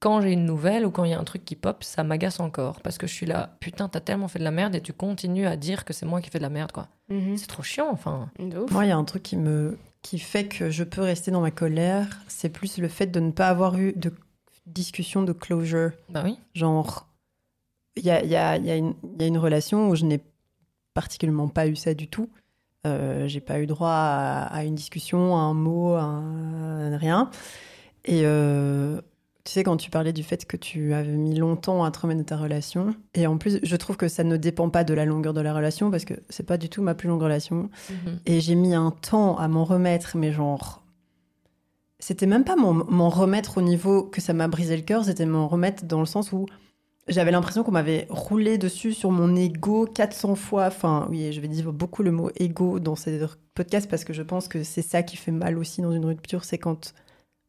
quand 0.00 0.20
j'ai 0.20 0.32
une 0.32 0.44
nouvelle 0.44 0.84
ou 0.84 0.90
quand 0.90 1.04
il 1.04 1.12
y 1.12 1.14
a 1.14 1.18
un 1.20 1.24
truc 1.24 1.44
qui 1.44 1.56
pop, 1.56 1.82
ça 1.84 2.02
m'agace 2.04 2.40
encore. 2.40 2.80
Parce 2.82 2.98
que 2.98 3.06
je 3.06 3.12
suis 3.14 3.24
là, 3.26 3.56
putain, 3.60 3.88
t'as 3.88 4.00
tellement 4.00 4.28
fait 4.28 4.38
de 4.38 4.44
la 4.44 4.50
merde 4.50 4.74
et 4.74 4.80
tu 4.82 4.92
continues 4.92 5.46
à 5.46 5.56
dire 5.56 5.84
que 5.84 5.92
c'est 5.92 6.04
moi 6.04 6.20
qui 6.20 6.28
fais 6.28 6.38
de 6.38 6.42
la 6.42 6.50
merde, 6.50 6.72
quoi. 6.72 6.88
Mhm. 7.12 7.36
C'est 7.36 7.46
trop 7.46 7.62
chiant, 7.62 7.88
enfin. 7.90 8.30
Moi, 8.70 8.84
il 8.86 8.88
y 8.88 8.92
a 8.92 8.96
un 8.96 9.04
truc 9.04 9.22
qui 9.22 9.36
me 9.36 9.76
qui 10.02 10.18
fait 10.18 10.46
que 10.48 10.70
je 10.70 10.82
peux 10.82 11.00
rester 11.02 11.30
dans 11.30 11.40
ma 11.40 11.50
colère, 11.52 12.08
c'est 12.26 12.48
plus 12.48 12.78
le 12.78 12.88
fait 12.88 13.06
de 13.06 13.20
ne 13.20 13.30
pas 13.30 13.48
avoir 13.48 13.78
eu 13.78 13.92
de 13.94 14.12
discussion 14.66 15.22
de 15.22 15.32
closure. 15.32 15.92
Bah 16.08 16.22
oui. 16.24 16.36
Genre, 16.54 17.06
il 17.96 18.04
y 18.04 18.10
a, 18.10 18.22
il 18.24 18.30
y, 18.30 18.34
a, 18.36 18.56
il 18.56 18.66
y, 18.66 18.70
a 18.70 18.76
une- 18.76 18.94
il 19.16 19.22
y 19.22 19.24
a 19.24 19.28
une 19.28 19.38
relation 19.38 19.88
où 19.88 19.94
je 19.94 20.04
n'ai 20.04 20.20
particulièrement 20.94 21.48
pas 21.48 21.66
eu 21.68 21.76
ça 21.76 21.94
du 21.94 22.08
tout. 22.08 22.28
Euh, 22.84 23.28
j'ai 23.28 23.40
pas 23.40 23.60
eu 23.60 23.66
droit 23.66 23.90
à, 23.92 24.42
à 24.46 24.64
une 24.64 24.74
discussion, 24.74 25.36
à 25.36 25.40
un 25.40 25.54
mot, 25.54 25.92
à, 25.94 26.02
un- 26.02 26.92
à 26.92 26.96
rien. 26.96 27.30
Et 28.04 28.22
euh, 28.24 29.00
tu 29.44 29.52
sais, 29.52 29.64
quand 29.64 29.76
tu 29.76 29.90
parlais 29.90 30.12
du 30.12 30.22
fait 30.22 30.44
que 30.44 30.56
tu 30.56 30.94
avais 30.94 31.12
mis 31.12 31.34
longtemps 31.34 31.82
à 31.84 31.90
te 31.90 31.98
remettre 31.98 32.20
de 32.20 32.24
ta 32.24 32.36
relation, 32.36 32.94
et 33.14 33.26
en 33.26 33.38
plus, 33.38 33.58
je 33.62 33.76
trouve 33.76 33.96
que 33.96 34.08
ça 34.08 34.22
ne 34.22 34.36
dépend 34.36 34.70
pas 34.70 34.84
de 34.84 34.94
la 34.94 35.04
longueur 35.04 35.34
de 35.34 35.40
la 35.40 35.52
relation, 35.52 35.90
parce 35.90 36.04
que 36.04 36.14
c'est 36.28 36.46
pas 36.46 36.58
du 36.58 36.68
tout 36.68 36.82
ma 36.82 36.94
plus 36.94 37.08
longue 37.08 37.22
relation. 37.22 37.68
Mhm. 37.90 38.20
Et 38.26 38.40
j'ai 38.40 38.54
mis 38.54 38.74
un 38.74 38.92
temps 38.92 39.36
à 39.36 39.48
m'en 39.48 39.64
remettre, 39.64 40.16
mais 40.16 40.32
genre. 40.32 40.82
C'était 41.98 42.26
même 42.26 42.44
pas 42.44 42.56
m'en 42.56 42.72
m'en 42.72 43.08
remettre 43.08 43.58
au 43.58 43.62
niveau 43.62 44.02
que 44.02 44.20
ça 44.20 44.32
m'a 44.32 44.48
brisé 44.48 44.76
le 44.76 44.82
cœur, 44.82 45.04
c'était 45.04 45.26
m'en 45.26 45.46
remettre 45.46 45.84
dans 45.84 46.00
le 46.00 46.06
sens 46.06 46.32
où 46.32 46.46
j'avais 47.08 47.30
l'impression 47.30 47.64
qu'on 47.64 47.72
m'avait 47.72 48.06
roulé 48.10 48.58
dessus 48.58 48.92
sur 48.92 49.10
mon 49.10 49.34
ego 49.34 49.86
400 49.86 50.34
fois. 50.36 50.66
Enfin, 50.66 51.06
oui, 51.10 51.32
je 51.32 51.40
vais 51.40 51.48
dire 51.48 51.72
beaucoup 51.72 52.02
le 52.02 52.12
mot 52.12 52.30
ego 52.36 52.78
dans 52.78 52.96
ces 52.96 53.20
podcasts 53.54 53.90
parce 53.90 54.04
que 54.04 54.12
je 54.12 54.22
pense 54.22 54.48
que 54.48 54.62
c'est 54.62 54.82
ça 54.82 55.02
qui 55.02 55.16
fait 55.16 55.32
mal 55.32 55.58
aussi 55.58 55.82
dans 55.82 55.92
une 55.92 56.04
rupture, 56.04 56.44
c'est 56.44 56.58
quand. 56.58 56.94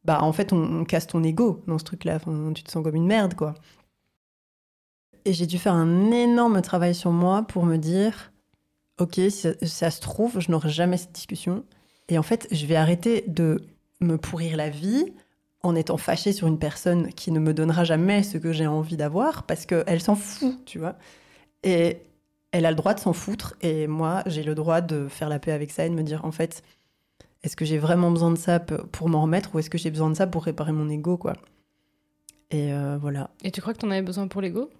Bah, 0.04 0.22
en 0.22 0.32
fait, 0.32 0.52
on, 0.52 0.84
casse 0.84 1.06
ton 1.06 1.22
ego 1.22 1.62
dans 1.66 1.78
ce 1.78 1.84
truc-là. 1.84 2.18
Tu 2.54 2.62
te 2.62 2.70
sens 2.70 2.84
comme 2.84 2.94
une 2.94 3.06
merde, 3.06 3.34
quoi. 3.34 3.54
Et 5.24 5.32
j'ai 5.32 5.46
dû 5.46 5.58
faire 5.58 5.72
un 5.72 6.10
énorme 6.10 6.60
travail 6.60 6.94
sur 6.94 7.10
moi 7.10 7.42
pour 7.42 7.64
me 7.64 7.78
dire 7.78 8.32
ok, 8.98 9.14
si 9.14 9.30
ça, 9.30 9.50
ça 9.62 9.90
se 9.90 10.00
trouve, 10.00 10.38
je 10.40 10.50
n'aurai 10.50 10.68
jamais 10.68 10.98
cette 10.98 11.12
discussion. 11.12 11.64
Et 12.08 12.18
en 12.18 12.22
fait, 12.22 12.46
je 12.52 12.66
vais 12.66 12.76
arrêter 12.76 13.24
de 13.26 13.62
me 14.00 14.18
pourrir 14.18 14.56
la 14.56 14.68
vie 14.68 15.12
en 15.62 15.74
étant 15.74 15.96
fâchée 15.96 16.32
sur 16.32 16.46
une 16.46 16.58
personne 16.58 17.08
qui 17.14 17.30
ne 17.30 17.40
me 17.40 17.54
donnera 17.54 17.84
jamais 17.84 18.22
ce 18.22 18.36
que 18.36 18.52
j'ai 18.52 18.66
envie 18.66 18.96
d'avoir 18.96 19.44
parce 19.44 19.64
qu'elle 19.64 20.00
s'en 20.00 20.14
fout, 20.14 20.62
tu 20.66 20.78
vois. 20.78 20.96
Et 21.62 22.02
elle 22.52 22.66
a 22.66 22.70
le 22.70 22.76
droit 22.76 22.94
de 22.94 23.00
s'en 23.00 23.14
foutre. 23.14 23.54
Et 23.62 23.86
moi, 23.86 24.22
j'ai 24.26 24.42
le 24.42 24.54
droit 24.54 24.82
de 24.82 25.08
faire 25.08 25.28
la 25.30 25.38
paix 25.38 25.52
avec 25.52 25.70
ça 25.70 25.86
et 25.86 25.88
de 25.88 25.94
me 25.94 26.02
dire, 26.02 26.24
en 26.24 26.32
fait, 26.32 26.62
est-ce 27.44 27.54
que 27.56 27.64
j'ai 27.64 27.78
vraiment 27.78 28.10
besoin 28.10 28.32
de 28.32 28.36
ça 28.38 28.58
pour 28.58 29.08
m'en 29.08 29.22
remettre 29.22 29.54
ou 29.54 29.58
est-ce 29.60 29.70
que 29.70 29.78
j'ai 29.78 29.90
besoin 29.90 30.10
de 30.10 30.14
ça 30.14 30.26
pour 30.26 30.42
réparer 30.44 30.72
mon 30.72 30.88
ego, 30.88 31.16
quoi 31.16 31.34
Et 32.50 32.72
euh, 32.72 32.98
voilà. 33.00 33.30
Et 33.44 33.50
tu 33.52 33.60
crois 33.60 33.72
que 33.74 33.78
t'en 33.78 33.90
avais 33.90 34.02
besoin 34.02 34.26
pour 34.26 34.40
l'ego? 34.40 34.70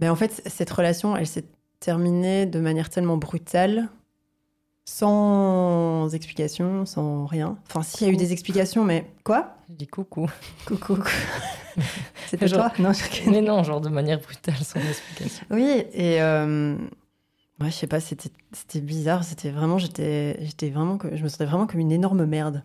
Mais 0.00 0.08
en 0.10 0.16
fait, 0.16 0.42
cette 0.46 0.70
relation, 0.70 1.16
elle 1.16 1.26
s'est 1.26 1.44
terminée 1.80 2.44
de 2.44 2.60
manière 2.60 2.90
tellement 2.90 3.16
brutale, 3.16 3.88
sans 4.84 6.08
explication, 6.14 6.86
sans 6.86 7.26
rien. 7.26 7.56
Enfin, 7.68 7.82
s'il 7.82 8.06
y 8.06 8.10
a 8.10 8.12
eu 8.12 8.16
des 8.16 8.32
explications, 8.32 8.84
mais 8.84 9.10
quoi? 9.24 9.56
Je 9.68 9.74
dis 9.74 9.86
coucou. 9.86 10.28
Coucou. 10.66 10.96
C'était 12.28 12.48
Genre- 12.48 12.72
toi? 12.72 12.82
Non, 12.82 12.92
je- 12.92 13.30
Mais 13.30 13.40
non, 13.42 13.62
genre 13.62 13.80
de 13.80 13.88
manière 13.88 14.20
brutale, 14.20 14.56
sans 14.56 14.80
explication. 14.80 15.44
Oui, 15.50 15.84
et 15.92 16.20
euh, 16.22 16.76
ouais, 17.60 17.70
je 17.70 17.74
sais 17.76 17.86
pas, 17.86 18.00
c'était 18.00 18.30
c'était 18.52 18.80
bizarre. 18.80 19.24
C'était 19.24 19.50
vraiment, 19.50 19.78
j'étais 19.78 20.36
j'étais 20.44 20.70
vraiment, 20.70 20.98
je 21.12 21.22
me 21.22 21.28
sentais 21.28 21.46
vraiment 21.46 21.66
comme 21.66 21.80
une 21.80 21.92
énorme 21.92 22.24
merde. 22.24 22.64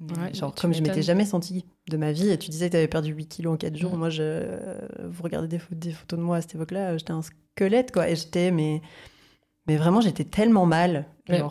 Ouais, 0.00 0.32
Genre, 0.32 0.54
comme 0.54 0.72
je 0.72 0.80
m'étais 0.80 1.02
jamais 1.02 1.26
sentie 1.26 1.66
de 1.88 1.96
ma 1.98 2.12
vie. 2.12 2.30
Et 2.30 2.38
tu 2.38 2.50
disais 2.50 2.66
que 2.66 2.72
tu 2.72 2.76
avais 2.78 2.88
perdu 2.88 3.12
8 3.12 3.26
kilos 3.26 3.54
en 3.54 3.56
4 3.58 3.76
jours. 3.76 3.96
Moi, 3.96 4.08
je, 4.08 4.46
vous 5.06 5.22
regardez 5.22 5.46
des, 5.46 5.60
des 5.72 5.92
photos 5.92 6.18
de 6.18 6.24
moi 6.24 6.38
à 6.38 6.40
cette 6.40 6.54
époque-là, 6.54 6.96
j'étais 6.96 7.12
un 7.12 7.20
squelette, 7.20 7.92
quoi. 7.92 8.08
Et 8.08 8.16
j'étais, 8.16 8.50
mais, 8.50 8.80
mais 9.66 9.76
vraiment, 9.76 10.00
j'étais 10.00 10.24
tellement 10.24 10.64
mal. 10.64 11.04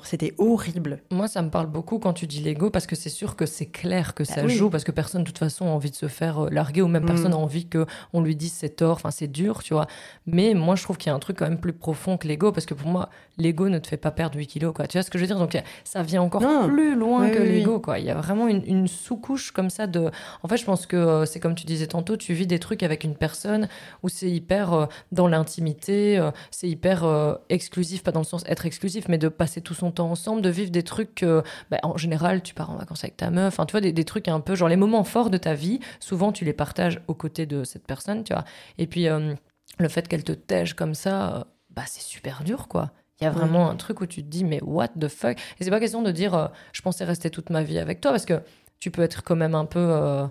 C'était 0.04 0.34
horrible. 0.38 1.02
Moi, 1.12 1.28
ça 1.28 1.42
me 1.42 1.50
parle 1.50 1.68
beaucoup 1.68 2.00
quand 2.00 2.14
tu 2.14 2.28
dis 2.28 2.42
l'ego 2.42 2.70
parce 2.70 2.86
que 2.88 2.96
c'est 2.96 3.10
sûr 3.10 3.36
que 3.36 3.46
c'est 3.46 3.66
clair 3.68 4.14
que 4.14 4.24
ça 4.24 4.42
Bah 4.42 4.48
oui. 4.48 4.56
joue 4.56 4.70
parce 4.70 4.84
que 4.84 4.92
personne, 4.92 5.22
de 5.24 5.28
toute 5.28 5.38
façon, 5.38 5.66
a 5.68 5.70
envie 5.70 5.90
de 5.92 5.96
se 5.96 6.08
faire 6.08 6.46
euh, 6.46 6.50
larguer 6.50 6.82
ou 6.82 6.88
même 6.88 7.04
Mm. 7.04 7.08
personne 7.08 7.32
n'a 7.32 7.38
envie 7.38 7.68
qu'on 7.70 8.22
lui 8.22 8.36
dise 8.36 8.52
c'est 8.54 8.70
tort. 8.76 8.98
Enfin, 8.98 9.12
c'est 9.12 9.28
dur, 9.28 9.64
tu 9.64 9.74
vois. 9.74 9.88
Mais 10.26 10.54
moi, 10.54 10.76
je 10.76 10.84
trouve 10.84 10.98
qu'il 10.98 11.10
y 11.10 11.14
a 11.14 11.16
un 11.16 11.20
truc 11.20 11.38
quand 11.40 11.48
même 11.48 11.60
plus 11.60 11.74
profond 11.74 12.18
que 12.18 12.28
l'ego 12.28 12.52
parce 12.52 12.66
que 12.66 12.74
pour 12.74 12.88
moi, 12.90 13.10
l'ego 13.38 13.70
ne 13.70 13.80
te 13.80 13.88
fait 13.88 13.98
pas 13.98 14.12
perdre 14.12 14.38
8 14.38 14.48
kilos, 14.48 14.74
quoi. 14.74 14.88
Tu 14.88 14.98
vois 14.98 15.04
ce 15.04 15.10
que 15.10 15.18
je 15.18 15.24
veux 15.24 15.28
dire? 15.28 15.40
Donc, 15.40 15.56
a- 15.56 15.64
ça 15.84 16.04
vient 16.04 16.22
encore 16.22 16.42
Non. 16.42 16.68
plus 16.68 16.96
loin 16.96 17.28
Oui, 17.28 17.32
que 17.32 17.40
oui, 17.40 17.48
l'ego, 17.50 17.80
quoi. 17.80 18.00
Il 18.00 18.06
y 18.06 18.10
a 18.12 18.16
vraiment 18.16 18.48
une, 18.48 18.64
une 18.66 18.88
sous-couche 18.88 19.52
comme 19.52 19.70
ça 19.70 19.88
de. 19.88 20.10
En 20.44 20.48
fait, 20.48 20.58
je 20.58 20.66
pense 20.66 20.86
que 20.86 20.98
euh, 20.98 21.26
c'est 21.26 21.40
comme 21.40 21.56
tu 21.56 21.66
disais 21.66 21.88
tantôt, 21.88 22.18
tu 22.18 22.34
vis 22.34 22.48
des 22.48 22.60
trucs 22.60 22.84
avec 22.84 23.04
une 23.04 23.16
personne 23.16 23.68
où 24.04 24.10
c'est 24.10 24.30
hyper 24.30 24.74
euh, 24.74 24.86
dans 25.12 25.28
l'intimité, 25.28 26.18
euh, 26.18 26.32
c'est 26.52 26.68
hyper 26.68 27.04
euh, 27.06 27.36
exclusif, 27.50 28.04
pas 28.04 28.12
dans 28.12 28.20
le 28.20 28.26
sens 28.26 28.44
être 28.46 28.66
exclusif, 28.66 29.08
mais 29.08 29.18
de 29.18 29.30
passer 29.30 29.62
tout 29.62 29.69
son 29.74 29.92
temps 29.92 30.10
ensemble, 30.12 30.42
de 30.42 30.50
vivre 30.50 30.72
des 30.72 30.84
trucs. 30.84 31.16
que, 31.16 31.44
bah, 31.72 31.78
en 31.84 31.98
général, 31.98 32.42
tu 32.42 32.54
pars 32.54 32.70
en 32.70 32.76
vacances 32.78 33.04
avec 33.04 33.18
ta 33.18 33.30
meuf, 33.32 33.48
enfin, 33.54 33.66
tu 33.66 33.72
vois, 33.72 33.82
des, 33.82 33.92
des 33.92 34.04
trucs 34.06 34.28
un 34.28 34.40
peu 34.40 34.56
genre 34.56 34.70
les 34.70 34.76
moments 34.76 35.04
forts 35.04 35.30
de 35.30 35.38
ta 35.38 35.54
vie. 35.54 35.80
Souvent, 36.00 36.32
tu 36.32 36.46
les 36.46 36.54
partages 36.54 37.02
aux 37.08 37.14
côtés 37.16 37.46
de 37.46 37.64
cette 37.64 37.86
personne, 37.88 38.24
tu 38.24 38.34
vois. 38.34 38.46
Et 38.78 38.88
puis, 38.88 39.08
euh, 39.08 39.34
le 39.80 39.88
fait 39.90 40.08
qu'elle 40.08 40.24
te 40.24 40.32
tège 40.32 40.74
comme 40.76 40.94
ça, 40.96 41.36
euh, 41.38 41.44
bah, 41.70 41.84
c'est 41.88 42.02
super 42.02 42.44
dur, 42.44 42.68
quoi. 42.68 42.92
Il 43.22 43.26
y 43.26 43.28
a 43.28 43.32
Ouais. 43.32 43.38
vraiment 43.38 43.70
un 43.70 43.76
truc 43.76 44.00
où 44.02 44.06
tu 44.06 44.24
te 44.24 44.28
dis, 44.30 44.44
mais 44.46 44.62
what 44.64 44.90
the 45.00 45.08
fuck? 45.10 45.38
Et 45.60 45.64
c'est 45.64 45.70
pas 45.72 45.80
question 45.80 46.02
de 46.02 46.12
dire, 46.12 46.34
euh, 46.36 46.48
je 46.74 46.82
pensais 46.82 47.04
rester 47.04 47.30
toute 47.30 47.50
ma 47.50 47.64
vie 47.64 47.78
avec 47.80 48.00
toi, 48.02 48.12
parce 48.12 48.26
que 48.26 48.42
tu 48.80 48.92
peux 48.92 49.02
être 49.02 49.24
quand 49.24 49.36
même 49.36 49.56
un 49.56 49.66
peu 49.66 49.80
euh, 49.80 50.24
euh, 50.24 50.28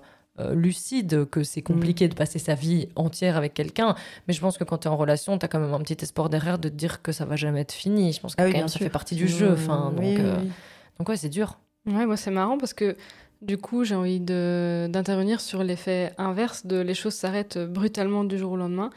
lucide 0.55 1.25
que 1.31 1.43
c'est 1.43 1.63
compliqué 1.63 2.07
Mm. 2.07 2.09
de 2.11 2.15
passer 2.15 2.39
sa 2.39 2.55
vie 2.55 2.89
entière 2.97 3.37
avec 3.37 3.55
quelqu'un. 3.55 3.95
Mais 4.27 4.35
je 4.35 4.41
pense 4.41 4.57
que 4.59 4.65
quand 4.65 4.79
tu 4.79 4.89
es 4.89 4.91
en 4.91 4.97
relation, 4.97 5.39
tu 5.39 5.45
as 5.45 5.49
quand 5.49 5.61
même 5.61 5.75
un 5.75 5.81
petit 5.81 5.97
espoir 6.03 6.29
derrière 6.29 6.59
de 6.59 6.69
te 6.69 6.75
dire 6.75 7.03
que 7.03 7.13
ça 7.13 7.25
va 7.25 7.37
jamais 7.37 7.61
être 7.63 7.73
fini. 7.73 8.13
Je 8.13 8.21
pense 8.21 8.35
que 8.37 8.43
Ah 8.43 8.45
oui, 8.45 8.51
quand 8.53 8.59
bien 8.59 8.63
même, 8.65 8.69
ça 8.69 8.79
fait 8.79 8.89
partie 8.91 9.15
du 9.17 9.27
jeu. 9.29 9.53
Enfin, 9.53 9.91
donc, 9.91 10.01
oui, 10.01 10.17
euh, 10.19 10.37
oui. 10.43 10.51
donc 10.99 11.09
ouais, 11.09 11.17
c'est 11.17 11.29
dur. 11.29 11.59
Ouais, 11.87 12.05
moi 12.07 12.17
c'est 12.17 12.31
marrant 12.31 12.59
parce 12.59 12.75
que 12.75 12.97
du 13.41 13.57
coup 13.57 13.85
j'ai 13.85 13.95
envie 13.95 14.21
de- 14.21 14.89
d'intervenir 14.91 15.41
sur 15.41 15.63
l'effet 15.65 16.13
inverse 16.19 16.67
de 16.67 16.77
les 16.81 16.95
choses 16.95 17.15
s'arrêtent 17.15 17.59
brutalement 17.59 18.25
du 18.25 18.37
jour 18.37 18.53
au 18.53 18.57
lendemain. 18.57 18.91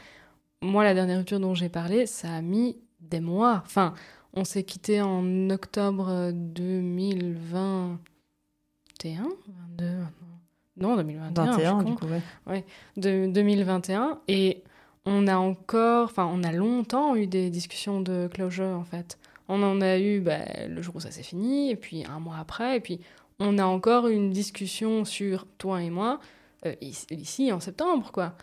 Moi 0.62 0.83
la 0.83 0.93
dernière 0.93 1.17
rupture 1.19 1.39
dont 1.39 1.53
j'ai 1.53 1.69
parlé, 1.69 2.05
ça 2.05 2.31
a 2.33 2.41
mis 2.41 2.75
des 3.00 3.19
mois. 3.21 3.62
Enfin, 3.65 3.93
on 4.33 4.43
s'est 4.43 4.63
quitté 4.63 5.01
en 5.01 5.50
octobre 5.50 6.31
2021 6.33 7.98
22 9.77 9.86
Non, 10.77 10.96
2021. 10.96 11.46
21, 11.46 11.79
je 11.79 11.83
suis 11.85 11.91
du 11.91 11.98
coup, 12.00 12.05
ouais. 12.48 12.65
de 12.98 13.27
2021 13.27 14.19
et 14.27 14.63
on 15.05 15.27
a 15.27 15.35
encore, 15.37 16.05
enfin 16.05 16.29
on 16.31 16.43
a 16.43 16.51
longtemps 16.51 17.15
eu 17.15 17.27
des 17.27 17.50
discussions 17.50 18.01
de 18.01 18.27
closure 18.33 18.67
en 18.77 18.83
fait. 18.83 19.17
On 19.48 19.61
en 19.63 19.81
a 19.81 20.00
eu 20.00 20.22
bah, 20.22 20.39
le 20.69 20.81
jour 20.81 20.96
où 20.96 21.00
ça 21.01 21.11
s'est 21.11 21.24
fini 21.24 21.72
et 21.72 21.75
puis 21.75 22.05
un 22.05 22.19
mois 22.19 22.37
après 22.39 22.77
et 22.77 22.79
puis 22.79 23.01
on 23.39 23.57
a 23.57 23.65
encore 23.65 24.07
une 24.07 24.29
discussion 24.31 25.03
sur 25.03 25.46
toi 25.57 25.81
et 25.83 25.89
moi 25.89 26.19
euh, 26.65 26.75
ici, 26.81 27.51
en 27.51 27.59
septembre 27.59 28.11
quoi. 28.11 28.35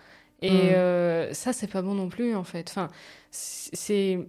Et 0.43 0.51
Mm. 0.51 0.55
euh, 0.75 1.33
ça 1.33 1.53
c'est 1.53 1.67
pas 1.71 1.83
bon 1.83 1.95
non 1.95 2.09
plus 2.09 2.35
en 2.37 2.45
fait. 2.45 2.69
Enfin 2.69 2.89
c'est 3.31 4.29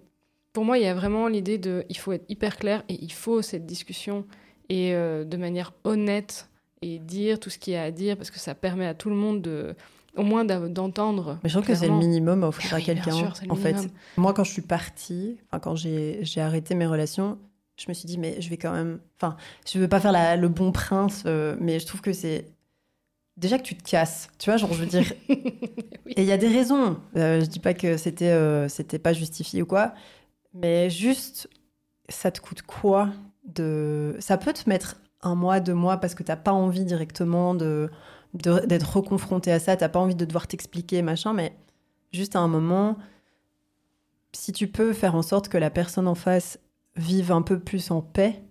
pour 0.53 0.65
moi 0.65 0.77
il 0.77 0.83
y 0.83 0.87
a 0.87 0.93
vraiment 0.93 1.27
l'idée 1.27 1.57
de 1.57 1.85
il 1.89 1.97
faut 1.97 2.11
être 2.13 2.25
hyper 2.29 2.57
clair 2.57 2.83
et 2.89 2.93
il 3.03 3.11
faut 3.11 3.41
cette 3.41 3.65
discussion 3.65 4.25
et 4.69 4.93
euh, 4.93 5.23
de 5.25 5.37
manière 5.37 5.73
honnête 5.83 6.48
et 6.81 6.99
dire 6.99 7.39
tout 7.39 7.49
ce 7.49 7.57
qu'il 7.57 7.73
y 7.73 7.75
a 7.75 7.83
à 7.83 7.91
dire 7.91 8.15
parce 8.17 8.31
que 8.31 8.39
ça 8.39 8.55
permet 8.55 8.85
à 8.85 8.93
tout 8.93 9.09
le 9.09 9.15
monde 9.15 9.41
de 9.41 9.75
au 10.17 10.23
moins 10.23 10.43
d'entendre. 10.43 11.37
Mais 11.43 11.49
je 11.49 11.53
trouve 11.55 11.67
que 11.67 11.75
c'est 11.75 11.87
le 11.87 11.93
minimum 11.95 12.43
à 12.43 12.47
offrir 12.47 12.71
Ah 12.73 12.77
à 12.77 12.81
quelqu'un. 12.81 13.31
En 13.49 13.55
fait, 13.55 13.75
moi, 14.17 14.33
quand 14.33 14.43
je 14.43 14.51
suis 14.51 14.61
partie, 14.63 15.37
enfin, 15.47 15.59
quand 15.59 15.75
j'ai 15.75 16.19
j'ai 16.23 16.41
arrêté 16.41 16.73
mes 16.75 16.87
relations, 16.87 17.37
je 17.77 17.85
me 17.87 17.93
suis 17.93 18.07
dit, 18.07 18.17
mais 18.17 18.41
je 18.41 18.49
vais 18.49 18.57
quand 18.57 18.71
même. 18.73 18.99
Enfin, 19.17 19.37
je 19.71 19.79
veux 19.79 19.87
pas 19.87 19.99
faire 19.99 20.11
la- 20.11 20.35
le 20.35 20.49
bon 20.49 20.71
prince, 20.71 21.23
euh, 21.25 21.55
mais 21.59 21.79
je 21.79 21.85
trouve 21.85 22.01
que 22.01 22.11
c'est. 22.13 22.47
Déjà 23.37 23.57
que 23.57 23.63
tu 23.63 23.75
te 23.75 23.89
casses, 23.89 24.29
tu 24.37 24.49
vois, 24.49 24.57
genre, 24.57 24.73
je 24.73 24.79
veux 24.81 24.85
dire. 24.85 25.05
Oui. 25.29 25.35
Et 26.17 26.23
il 26.23 26.25
y 26.25 26.31
a 26.33 26.37
des 26.37 26.49
raisons. 26.49 26.97
Euh, 27.15 27.39
je 27.39 27.45
dis 27.45 27.59
pas 27.59 27.73
que 27.73 27.95
c'était 27.95 28.31
euh, 28.31 28.67
c'était 28.67 28.99
pas 28.99 29.13
justifié 29.13 29.61
ou 29.61 29.65
quoi, 29.65 29.93
mais 30.53 30.89
juste, 30.89 31.49
ça 32.09 32.31
te 32.31 32.41
coûte 32.41 32.63
quoi 32.63 33.09
de. 33.45 34.15
Ça 34.19 34.37
peut 34.37 34.51
te 34.51 34.67
mettre 34.67 34.97
un 35.21 35.35
mois, 35.35 35.59
deux 35.59 35.73
mois, 35.73 35.97
parce 35.97 36.15
que 36.15 36.23
t'as 36.23 36.35
pas 36.37 36.53
envie 36.53 36.85
directement 36.85 37.55
de 37.55 37.89
d'être 38.35 38.95
reconfronté 38.97 39.51
à 39.51 39.59
ça, 39.59 39.75
t'as 39.75 39.89
pas 39.89 39.97
envie 39.99 40.13
de 40.13 40.23
devoir 40.23 40.45
t'expliquer, 40.45 41.01
machin, 41.01 41.33
mais 41.33 41.51
juste 42.13 42.35
à 42.35 42.39
un 42.39 42.47
moment, 42.47 42.95
si 44.33 44.51
tu 44.51 44.67
peux 44.67 44.93
faire 44.93 45.15
en 45.15 45.23
sorte 45.23 45.49
que 45.49 45.57
la 45.57 45.69
personne 45.71 46.07
en 46.07 46.13
face 46.15 46.59
vive 46.95 47.31
un 47.31 47.41
peu 47.41 47.59
plus 47.59 47.89
en 47.91 48.01
paix, 48.01 48.41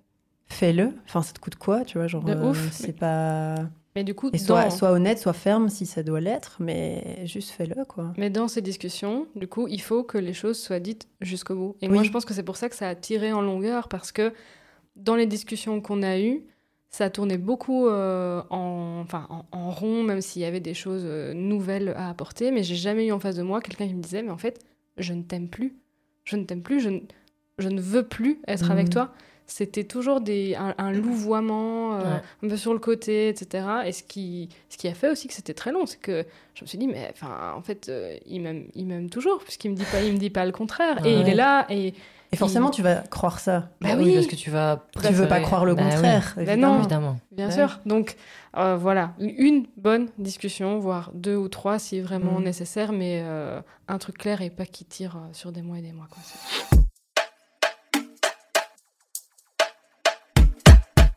fais-le. 0.46 0.94
Enfin, 1.06 1.22
ça 1.22 1.32
te 1.32 1.38
coûte 1.38 1.54
quoi, 1.56 1.84
tu 1.84 1.98
vois, 1.98 2.08
genre, 2.08 2.24
De 2.24 2.32
euh, 2.32 2.50
ouf. 2.50 2.68
c'est 2.72 2.92
pas... 2.98 3.54
Mais 3.94 4.02
du 4.04 4.14
coup, 4.14 4.30
Et 4.32 4.38
sois, 4.38 4.64
dans, 4.64 4.70
sois 4.70 4.90
honnête, 4.90 5.18
sois 5.18 5.32
ferme 5.32 5.68
si 5.68 5.86
ça 5.86 6.02
doit 6.02 6.20
l'être, 6.20 6.56
mais 6.60 7.24
juste 7.26 7.50
fais-le, 7.50 7.84
quoi. 7.84 8.12
mais 8.16 8.30
dans 8.30 8.48
ces 8.48 8.60
discussions, 8.62 9.26
du 9.36 9.46
coup, 9.48 9.66
il 9.68 9.80
faut 9.80 10.02
que 10.04 10.18
les 10.18 10.32
choses 10.34 10.58
soient 10.58 10.78
dites 10.80 11.08
jusqu'au 11.20 11.54
bout. 11.54 11.76
Et 11.82 11.86
Oui. 11.88 11.94
moi, 11.94 12.02
je 12.02 12.10
pense 12.10 12.24
que 12.24 12.34
c'est 12.34 12.42
pour 12.42 12.56
ça 12.56 12.68
que 12.68 12.74
ça 12.76 12.88
a 12.88 12.94
tiré 12.94 13.32
en 13.32 13.42
longueur 13.42 13.88
parce 13.88 14.10
que 14.12 14.32
dans 14.96 15.14
les 15.16 15.26
discussions 15.26 15.80
qu'on 15.80 16.02
a 16.02 16.18
eues, 16.18 16.42
ça 16.90 17.10
tournait 17.10 17.38
beaucoup 17.38 17.86
euh, 17.86 18.42
en, 18.50 19.00
enfin, 19.04 19.26
en, 19.30 19.44
en 19.52 19.70
rond, 19.70 20.02
même 20.02 20.20
s'il 20.20 20.42
y 20.42 20.44
avait 20.46 20.60
des 20.60 20.74
choses 20.74 21.02
euh, 21.04 21.34
nouvelles 21.34 21.92
à 21.96 22.08
apporter. 22.08 22.50
Mais 22.50 22.62
j'ai 22.62 22.76
jamais 22.76 23.06
eu 23.06 23.12
en 23.12 23.20
face 23.20 23.36
de 23.36 23.42
moi 23.42 23.60
quelqu'un 23.60 23.86
qui 23.86 23.94
me 23.94 24.02
disait, 24.02 24.22
mais 24.22 24.30
en 24.30 24.38
fait, 24.38 24.60
je 24.96 25.12
ne 25.12 25.22
t'aime 25.22 25.48
plus. 25.48 25.74
Je 26.24 26.36
ne 26.36 26.44
t'aime 26.44 26.62
plus. 26.62 26.80
Je 26.80 26.88
ne, 26.90 27.00
je 27.58 27.68
ne 27.68 27.80
veux 27.80 28.02
plus 28.04 28.40
être 28.48 28.64
Mhm. 28.66 28.70
avec 28.70 28.90
toi. 28.90 29.12
C'était 29.50 29.84
toujours 29.84 30.20
des, 30.20 30.54
un, 30.56 30.74
un 30.76 30.92
louvoiement, 30.92 31.94
euh, 31.94 32.16
Ouais. 32.16 32.20
un 32.42 32.48
peu 32.48 32.56
sur 32.58 32.72
le 32.74 32.78
côté, 32.78 33.28
etc. 33.28 33.66
Et 33.86 33.92
ce 33.92 34.02
qui, 34.02 34.48
ce 34.68 34.76
qui 34.76 34.88
a 34.88 34.94
fait 34.94 35.10
aussi 35.10 35.26
que 35.26 35.32
c'était 35.34 35.54
très 35.54 35.72
long, 35.72 35.86
c'est 35.86 36.00
que 36.00 36.24
je 36.54 36.64
me 36.64 36.66
suis 36.66 36.76
dit, 36.78 36.86
mais 36.86 37.08
enfin, 37.12 37.54
en 37.56 37.62
fait, 37.62 37.88
euh, 37.88 38.14
il 38.26 38.42
m'aime, 38.42 38.66
il 38.74 38.86
m'aime 38.86 39.08
toujours, 39.08 39.38
puisqu'il 39.42 39.70
me 39.70 39.76
dit 39.76 39.84
pas, 39.90 40.02
il 40.02 40.12
me 40.12 40.18
dit 40.18 40.28
pas 40.30 40.44
le 40.44 40.52
contraire. 40.52 41.04
Et 41.06 41.12
il 41.20 41.28
est 41.28 41.34
là, 41.34 41.66
et 41.70 41.94
Et 42.30 42.36
forcément, 42.36 42.70
tu 42.70 42.82
vas 42.82 42.96
croire 42.96 43.38
ça. 43.40 43.70
Bah 43.80 43.90
oui, 43.96 44.04
oui. 44.04 44.14
parce 44.14 44.26
que 44.26 44.36
tu 44.36 44.50
vas. 44.50 44.84
Tu 45.02 45.12
veux 45.14 45.28
pas 45.28 45.40
croire 45.40 45.64
le 45.64 45.74
Bah 45.74 45.82
oui, 45.86 45.90
contraire, 45.92 46.32
Bah 46.36 46.42
évidemment. 46.42 46.72
non. 46.74 46.78
évidemment. 46.80 47.20
bien 47.32 47.50
sûr. 47.50 47.80
Donc 47.86 48.16
euh, 48.56 48.76
voilà, 48.76 49.14
une 49.18 49.66
bonne 49.78 50.08
discussion, 50.18 50.78
voire 50.78 51.10
deux 51.14 51.36
ou 51.36 51.48
trois 51.48 51.78
si 51.78 52.00
vraiment 52.00 52.38
Mhm. 52.38 52.44
nécessaire, 52.44 52.92
mais 52.92 53.22
euh, 53.24 53.60
un 53.88 53.96
truc 53.98 54.18
clair 54.18 54.42
et 54.42 54.50
pas 54.50 54.66
qui 54.66 54.84
tire 54.84 55.16
euh, 55.16 55.28
sur 55.32 55.52
des 55.52 55.62
mois 55.62 55.78
et 55.78 55.82
des 55.82 55.92
mois. 55.92 56.06
Quoi. 56.10 56.22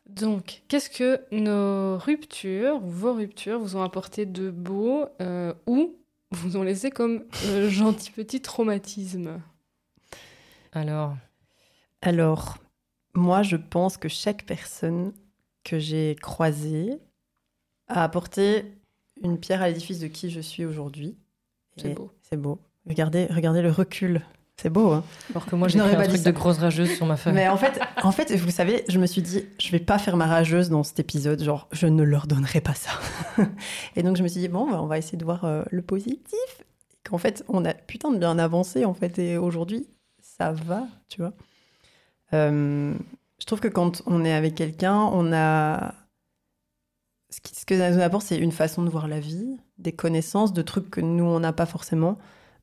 Donc, 0.09 0.61
qu'est-ce 0.67 0.89
que 0.89 1.21
nos 1.31 1.97
ruptures, 1.97 2.79
vos 2.83 3.13
ruptures, 3.13 3.59
vous 3.59 3.75
ont 3.75 3.81
apporté 3.83 4.25
de 4.25 4.51
beau 4.51 5.05
euh, 5.21 5.53
ou 5.67 5.95
vous 6.31 6.57
ont 6.57 6.63
laissé 6.63 6.91
comme 6.91 7.23
euh, 7.47 7.69
gentil 7.69 8.11
petit 8.11 8.41
traumatisme? 8.41 9.41
Alors, 10.73 11.15
Alors, 12.01 12.57
moi, 13.13 13.43
je 13.43 13.55
pense 13.57 13.97
que 13.97 14.07
chaque 14.09 14.45
personne 14.45 15.11
que 15.63 15.79
j'ai 15.79 16.15
croisée 16.15 16.99
a 17.87 18.03
apporté 18.03 18.65
une 19.21 19.37
pierre 19.39 19.61
à 19.61 19.67
l'édifice 19.67 19.99
de 19.99 20.07
qui 20.07 20.29
je 20.31 20.39
suis 20.39 20.65
aujourd'hui. 20.65 21.17
C'est 21.77 21.93
beau. 21.93 22.11
C'est 22.21 22.37
beau. 22.37 22.59
Regardez, 22.87 23.27
regardez 23.29 23.61
le 23.61 23.69
recul. 23.71 24.21
C'est 24.57 24.69
beau, 24.69 24.91
hein 24.91 25.03
alors 25.31 25.45
que 25.45 25.55
moi 25.55 25.67
Je 25.67 25.73
j'ai 25.73 25.79
n'aurais 25.79 25.91
écrit 25.93 26.03
un 26.03 26.05
pas 26.05 26.07
dit 26.07 26.13
truc 26.15 26.23
ça. 26.23 26.31
de 26.31 26.35
grosse 26.37 26.57
rageuse 26.59 26.95
sur 26.95 27.05
ma 27.05 27.17
feuille. 27.17 27.33
Mais 27.33 27.47
en 27.47 27.57
fait, 27.57 27.79
en 28.03 28.11
fait, 28.11 28.31
vous 28.35 28.51
savez, 28.51 28.83
je 28.89 28.99
me 28.99 29.07
suis 29.07 29.21
dit, 29.21 29.45
je 29.59 29.71
vais 29.71 29.79
pas 29.79 29.97
faire 29.97 30.17
ma 30.17 30.27
rageuse 30.27 30.69
dans 30.69 30.83
cet 30.83 30.99
épisode. 30.99 31.41
Genre, 31.43 31.67
je 31.71 31.87
ne 31.87 32.03
leur 32.03 32.27
donnerai 32.27 32.61
pas 32.61 32.73
ça. 32.75 32.91
Et 33.95 34.03
donc, 34.03 34.17
je 34.17 34.23
me 34.23 34.27
suis 34.27 34.39
dit, 34.39 34.47
bon, 34.49 34.69
bah, 34.69 34.81
on 34.81 34.85
va 34.87 34.97
essayer 34.99 35.17
de 35.17 35.25
voir 35.25 35.45
euh, 35.45 35.63
le 35.71 35.81
positif. 35.81 36.63
qu'en 37.03 37.17
fait, 37.17 37.43
on 37.47 37.65
a 37.65 37.73
putain 37.73 38.11
de 38.11 38.17
bien 38.19 38.37
avancé, 38.37 38.85
en 38.85 38.93
fait, 38.93 39.17
et 39.19 39.37
aujourd'hui, 39.37 39.87
ça 40.41 40.51
va, 40.51 40.87
tu 41.07 41.21
vois. 41.21 41.33
Euh, 42.33 42.95
je 43.39 43.45
trouve 43.45 43.59
que 43.59 43.67
quand 43.67 44.01
on 44.07 44.25
est 44.25 44.33
avec 44.33 44.55
quelqu'un, 44.55 44.97
on 44.97 45.31
a. 45.33 45.93
Ce, 47.29 47.65
que 47.65 47.77
ça 47.77 47.91
nous 47.91 48.01
apporte, 48.01 48.25
c'est 48.25 48.37
une 48.37 48.51
façon 48.51 48.83
de 48.83 48.89
voir 48.89 49.07
la 49.07 49.19
vie, 49.19 49.57
des 49.77 49.93
connaissances, 49.93 50.51
de 50.51 50.61
trucs 50.61 50.89
que 50.89 50.99
nous, 50.99 51.23
on 51.23 51.39
n'a 51.39 51.53
pas 51.53 51.65
forcément. 51.65 52.17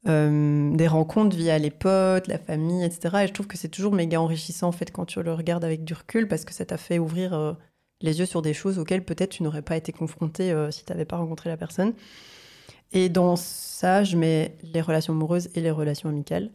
Euh, 0.09 0.75
des 0.75 0.87
rencontres 0.87 1.37
via 1.37 1.59
les 1.59 1.71
potes, 1.71 2.27
la 2.27 2.39
famille, 2.39 2.85
etc. 2.85 3.17
Et 3.23 3.27
je 3.27 3.33
trouve 3.33 3.47
que 3.47 3.57
c'est 3.57 3.69
toujours 3.69 3.93
méga 3.93 4.21
enrichissant 4.21 4.69
en 4.69 4.73
fait 4.73 4.93
quand 4.93 5.07
tu 5.07 5.23
le 5.23 5.33
regardes 5.33 5.65
avec 5.65 5.85
du 5.85 5.93
recul 5.93 6.29
parce 6.29 6.45
que 6.45 6.55
ça 6.55 6.65
t'a 6.65 6.77
fait 6.77 6.99
ouvrir 6.99 7.35
euh, 7.35 7.53
les 8.01 8.21
yeux 8.21 8.27
sur 8.27 8.41
des 8.43 8.55
choses 8.55 8.79
auxquelles 8.79 9.05
peut-être 9.05 9.31
tu 9.31 9.43
n'aurais 9.43 9.63
pas 9.63 9.77
été 9.77 9.91
confronté 9.93 10.55
si 10.71 10.85
tu 10.85 10.93
n'avais 10.93 11.05
pas 11.05 11.17
rencontré 11.17 11.51
la 11.51 11.57
personne. 11.57 11.95
Et 12.93 13.09
dans 13.09 13.37
ça, 13.37 14.05
je 14.05 14.17
mets 14.17 14.57
les 14.63 14.81
relations 14.81 15.13
amoureuses 15.15 15.49
et 15.55 15.61
les 15.61 15.71
relations 15.71 16.09
amicales. 16.09 16.51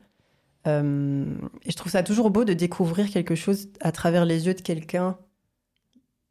Et 0.65 0.69
je 0.69 1.75
trouve 1.75 1.91
ça 1.91 2.03
toujours 2.03 2.29
beau 2.31 2.45
de 2.45 2.53
découvrir 2.53 3.09
quelque 3.09 3.35
chose 3.35 3.67
à 3.81 3.91
travers 3.91 4.25
les 4.25 4.47
yeux 4.47 4.53
de 4.53 4.61
quelqu'un 4.61 5.17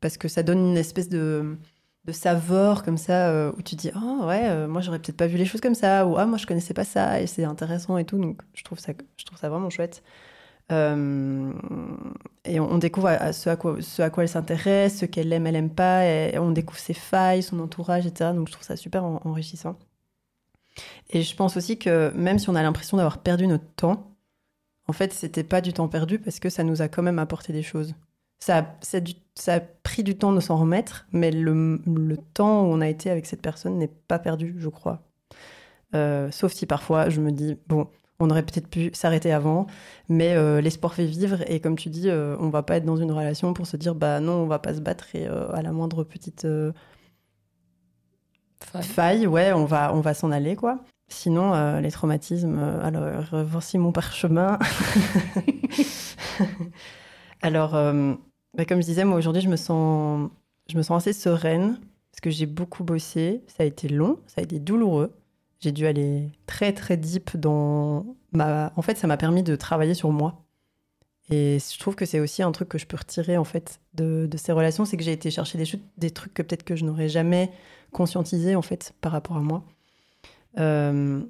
parce 0.01 0.17
que 0.17 0.29
ça 0.29 0.43
donne 0.43 0.59
une 0.71 0.77
espèce 0.77 1.09
de 1.09 1.59
de 2.05 2.13
savoir 2.13 2.83
comme 2.83 2.99
ça 2.99 3.29
euh, 3.31 3.53
où 3.57 3.63
tu 3.63 3.77
dis 3.77 3.91
ah 3.95 4.27
ouais 4.27 4.43
euh, 4.45 4.67
moi 4.67 4.81
j'aurais 4.81 4.99
peut-être 4.99 5.17
pas 5.17 5.29
vu 5.29 5.37
les 5.37 5.45
choses 5.45 5.61
comme 5.61 5.75
ça 5.75 6.07
ou 6.07 6.17
ah 6.17 6.27
moi 6.27 6.37
je 6.37 6.47
connaissais 6.47 6.75
pas 6.75 6.85
ça 6.85 7.21
et 7.21 7.27
c'est 7.27 7.45
intéressant 7.45 7.97
et 7.97 8.05
tout 8.05 8.19
donc 8.19 8.43
je 8.55 8.65
trouve 8.65 8.81
ça 8.81 8.93
je 9.17 9.25
trouve 9.25 9.39
ça 9.39 9.49
vraiment 9.49 9.71
chouette. 9.71 10.03
Euh, 10.71 11.53
et 12.45 12.61
on, 12.61 12.79
découvre 12.79 13.11
ce, 13.33 13.51
à 13.51 13.57
quoi, 13.57 13.77
ce 13.81 14.01
à 14.01 14.11
quoi 14.11 14.23
elle 14.23 14.29
s'intéresse 14.29 14.99
ce 14.99 15.07
qu'elle 15.07 15.33
aime 15.33 15.47
elle 15.47 15.57
aime 15.57 15.75
pas 15.75 16.07
et 16.07 16.39
on 16.39 16.53
découvre 16.53 16.79
ses 16.79 16.95
failles 16.95 17.43
son 17.43 17.59
entourage 17.59 18.07
etc 18.07 18.31
donc 18.33 18.47
je 18.47 18.53
trouve 18.53 18.65
ça 18.65 18.77
super 18.77 19.05
enrichissant. 19.05 19.79
Et 21.11 21.23
je 21.23 21.37
pense 21.37 21.57
aussi 21.57 21.79
que 21.79 22.11
même 22.15 22.39
si 22.39 22.49
on 22.49 22.55
a 22.55 22.63
l'impression 22.63 22.97
d'avoir 22.97 23.19
perdu 23.19 23.47
notre 23.47 23.69
temps 23.77 24.12
en 24.89 24.93
fait 24.93 25.13
c'était 25.13 25.45
pas 25.45 25.61
du 25.61 25.73
temps 25.73 25.89
perdu 25.89 26.19
parce 26.19 26.41
que 26.41 26.51
ça 26.51 26.65
nous 26.65 26.83
a 26.83 26.89
quand 26.89 27.03
même 27.03 27.19
apporté 27.19 27.53
des 27.53 27.63
choses 27.63 27.95
ça, 28.43 28.77
ça, 29.37 29.55
a 29.55 29.61
pris 29.61 30.03
du 30.03 30.17
temps 30.17 30.33
de 30.33 30.41
s'en 30.41 30.57
remettre, 30.57 31.07
mais 31.13 31.31
le, 31.31 31.79
temps 32.35 32.63
où 32.63 32.73
on 32.73 32.81
a 32.81 32.89
été 32.89 33.09
avec 33.09 33.25
cette 33.27 33.41
personne 33.41 33.79
n'est 33.79 33.87
pas 34.09 34.19
perdu, 34.19 34.57
je 34.59 34.69
crois. 34.69 35.01
Euh, 35.95 36.29
sauf 36.33 36.53
si 36.53 36.67
parfois 36.67 37.09
je 37.09 37.21
me 37.21 37.31
dis, 37.31 37.57
bon, 37.69 37.87
on 38.19 38.31
aurait 38.31 38.43
peut-être 38.43 38.67
pu 38.67 38.91
s'arrêter 38.95 39.33
avant, 39.33 39.69
mais 40.09 40.35
euh, 40.35 40.61
l'espoir 40.61 40.95
fait 40.95 41.05
vivre 41.05 41.49
et 41.49 41.61
comme 41.61 41.77
tu 41.77 41.89
dis, 41.89 42.11
euh, 42.11 42.37
on 42.41 42.49
va 42.49 42.65
pas 42.65 42.79
être 42.79 42.85
dans 42.85 42.97
une 42.97 43.13
relation 43.13 43.55
pour 43.55 43.69
se 43.69 43.77
dire, 43.77 43.95
bah 43.95 44.19
non, 44.19 44.33
on 44.33 44.47
va 44.47 44.59
pas 44.59 44.75
se 44.75 44.81
battre 44.81 45.15
et 45.15 45.27
à 45.27 45.63
la 45.63 45.71
moindre 45.71 46.03
petite 46.03 46.45
faille. 48.81 49.29
ouais, 49.29 49.53
on 49.53 49.67
va, 49.67 49.95
on 49.95 50.01
va 50.01 50.15
s'en 50.15 50.33
aller, 50.33 50.57
quoi. 50.57 50.81
Sinon, 51.13 51.79
les 51.81 51.91
traumatismes, 51.91 52.59
alors 52.59 53.25
voici 53.45 53.79
mon 53.79 53.93
parchemin. 53.93 54.59
alors, 57.43 57.73
bah, 58.55 58.65
comme 58.65 58.81
je 58.81 58.87
disais, 58.87 59.05
moi 59.05 59.19
aujourd'hui, 59.19 59.43
je 59.43 59.49
me 59.49 59.57
sens, 59.57 60.31
je 60.71 60.77
me 60.77 60.83
sens 60.83 61.03
assez 61.03 61.13
sereine 61.13 61.79
parce 62.11 62.21
que 62.21 62.31
j'ai 62.31 62.47
beaucoup 62.47 62.85
bossé. 62.85 63.43
Ça 63.47 63.63
a 63.63 63.67
été 63.67 63.89
long, 63.89 64.19
ça 64.27 64.41
a 64.41 64.45
été 64.45 64.59
douloureux. 64.59 65.15
J'ai 65.61 65.73
dû 65.73 65.87
aller 65.87 66.31
très 66.47 66.73
très 66.73 66.97
deep 66.97 67.37
dans. 67.37 68.17
En 68.35 68.83
fait, 68.83 68.97
ça 68.97 69.07
m'a 69.07 69.17
permis 69.17 69.43
de 69.43 69.55
travailler 69.57 69.95
sur 69.95 70.11
moi. 70.11 70.45
Et 71.31 71.59
je 71.61 71.79
trouve 71.79 71.95
que 71.95 72.05
c'est 72.05 72.21
aussi 72.21 72.43
un 72.43 72.53
truc 72.53 72.69
que 72.69 72.79
je 72.79 72.87
peux 72.87 72.97
retirer 72.97 73.39
en 73.39 73.45
fait 73.45 73.81
de, 73.95 74.27
de 74.31 74.37
ces 74.37 74.53
relations, 74.53 74.85
c'est 74.85 74.97
que 74.97 75.05
j'ai 75.05 75.13
été 75.13 75.31
chercher 75.31 75.57
des, 75.57 75.65
des 75.97 76.11
trucs 76.11 76.35
que 76.35 76.43
peut-être 76.43 76.65
que 76.65 76.75
je 76.75 76.85
n'aurais 76.85 77.09
jamais 77.09 77.53
conscientisé 77.93 78.57
en 78.57 78.63
fait 78.63 78.93
par 79.01 79.13
rapport 79.13 79.37
à 79.37 79.41
moi. 79.41 79.65
Euh, 80.59 81.23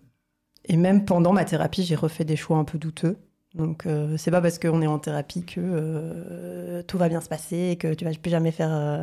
et 0.64 0.76
même 0.76 1.04
pendant 1.04 1.32
ma 1.32 1.44
thérapie, 1.44 1.82
j'ai 1.84 1.96
refait 1.96 2.24
des 2.24 2.36
choix 2.36 2.58
un 2.58 2.64
peu 2.64 2.78
douteux. 2.78 3.18
Donc, 3.54 3.86
euh, 3.86 4.16
c'est 4.16 4.30
pas 4.30 4.40
parce 4.40 4.58
qu'on 4.58 4.80
est 4.80 4.86
en 4.86 4.98
thérapie 4.98 5.44
que 5.44 5.60
euh, 5.60 6.82
tout 6.84 6.96
va 6.96 7.08
bien 7.08 7.20
se 7.20 7.28
passer 7.28 7.70
et 7.72 7.76
que 7.76 7.92
tu 7.92 8.04
vas 8.04 8.12
plus 8.12 8.30
jamais 8.30 8.50
faire 8.50 8.72
euh, 8.72 9.02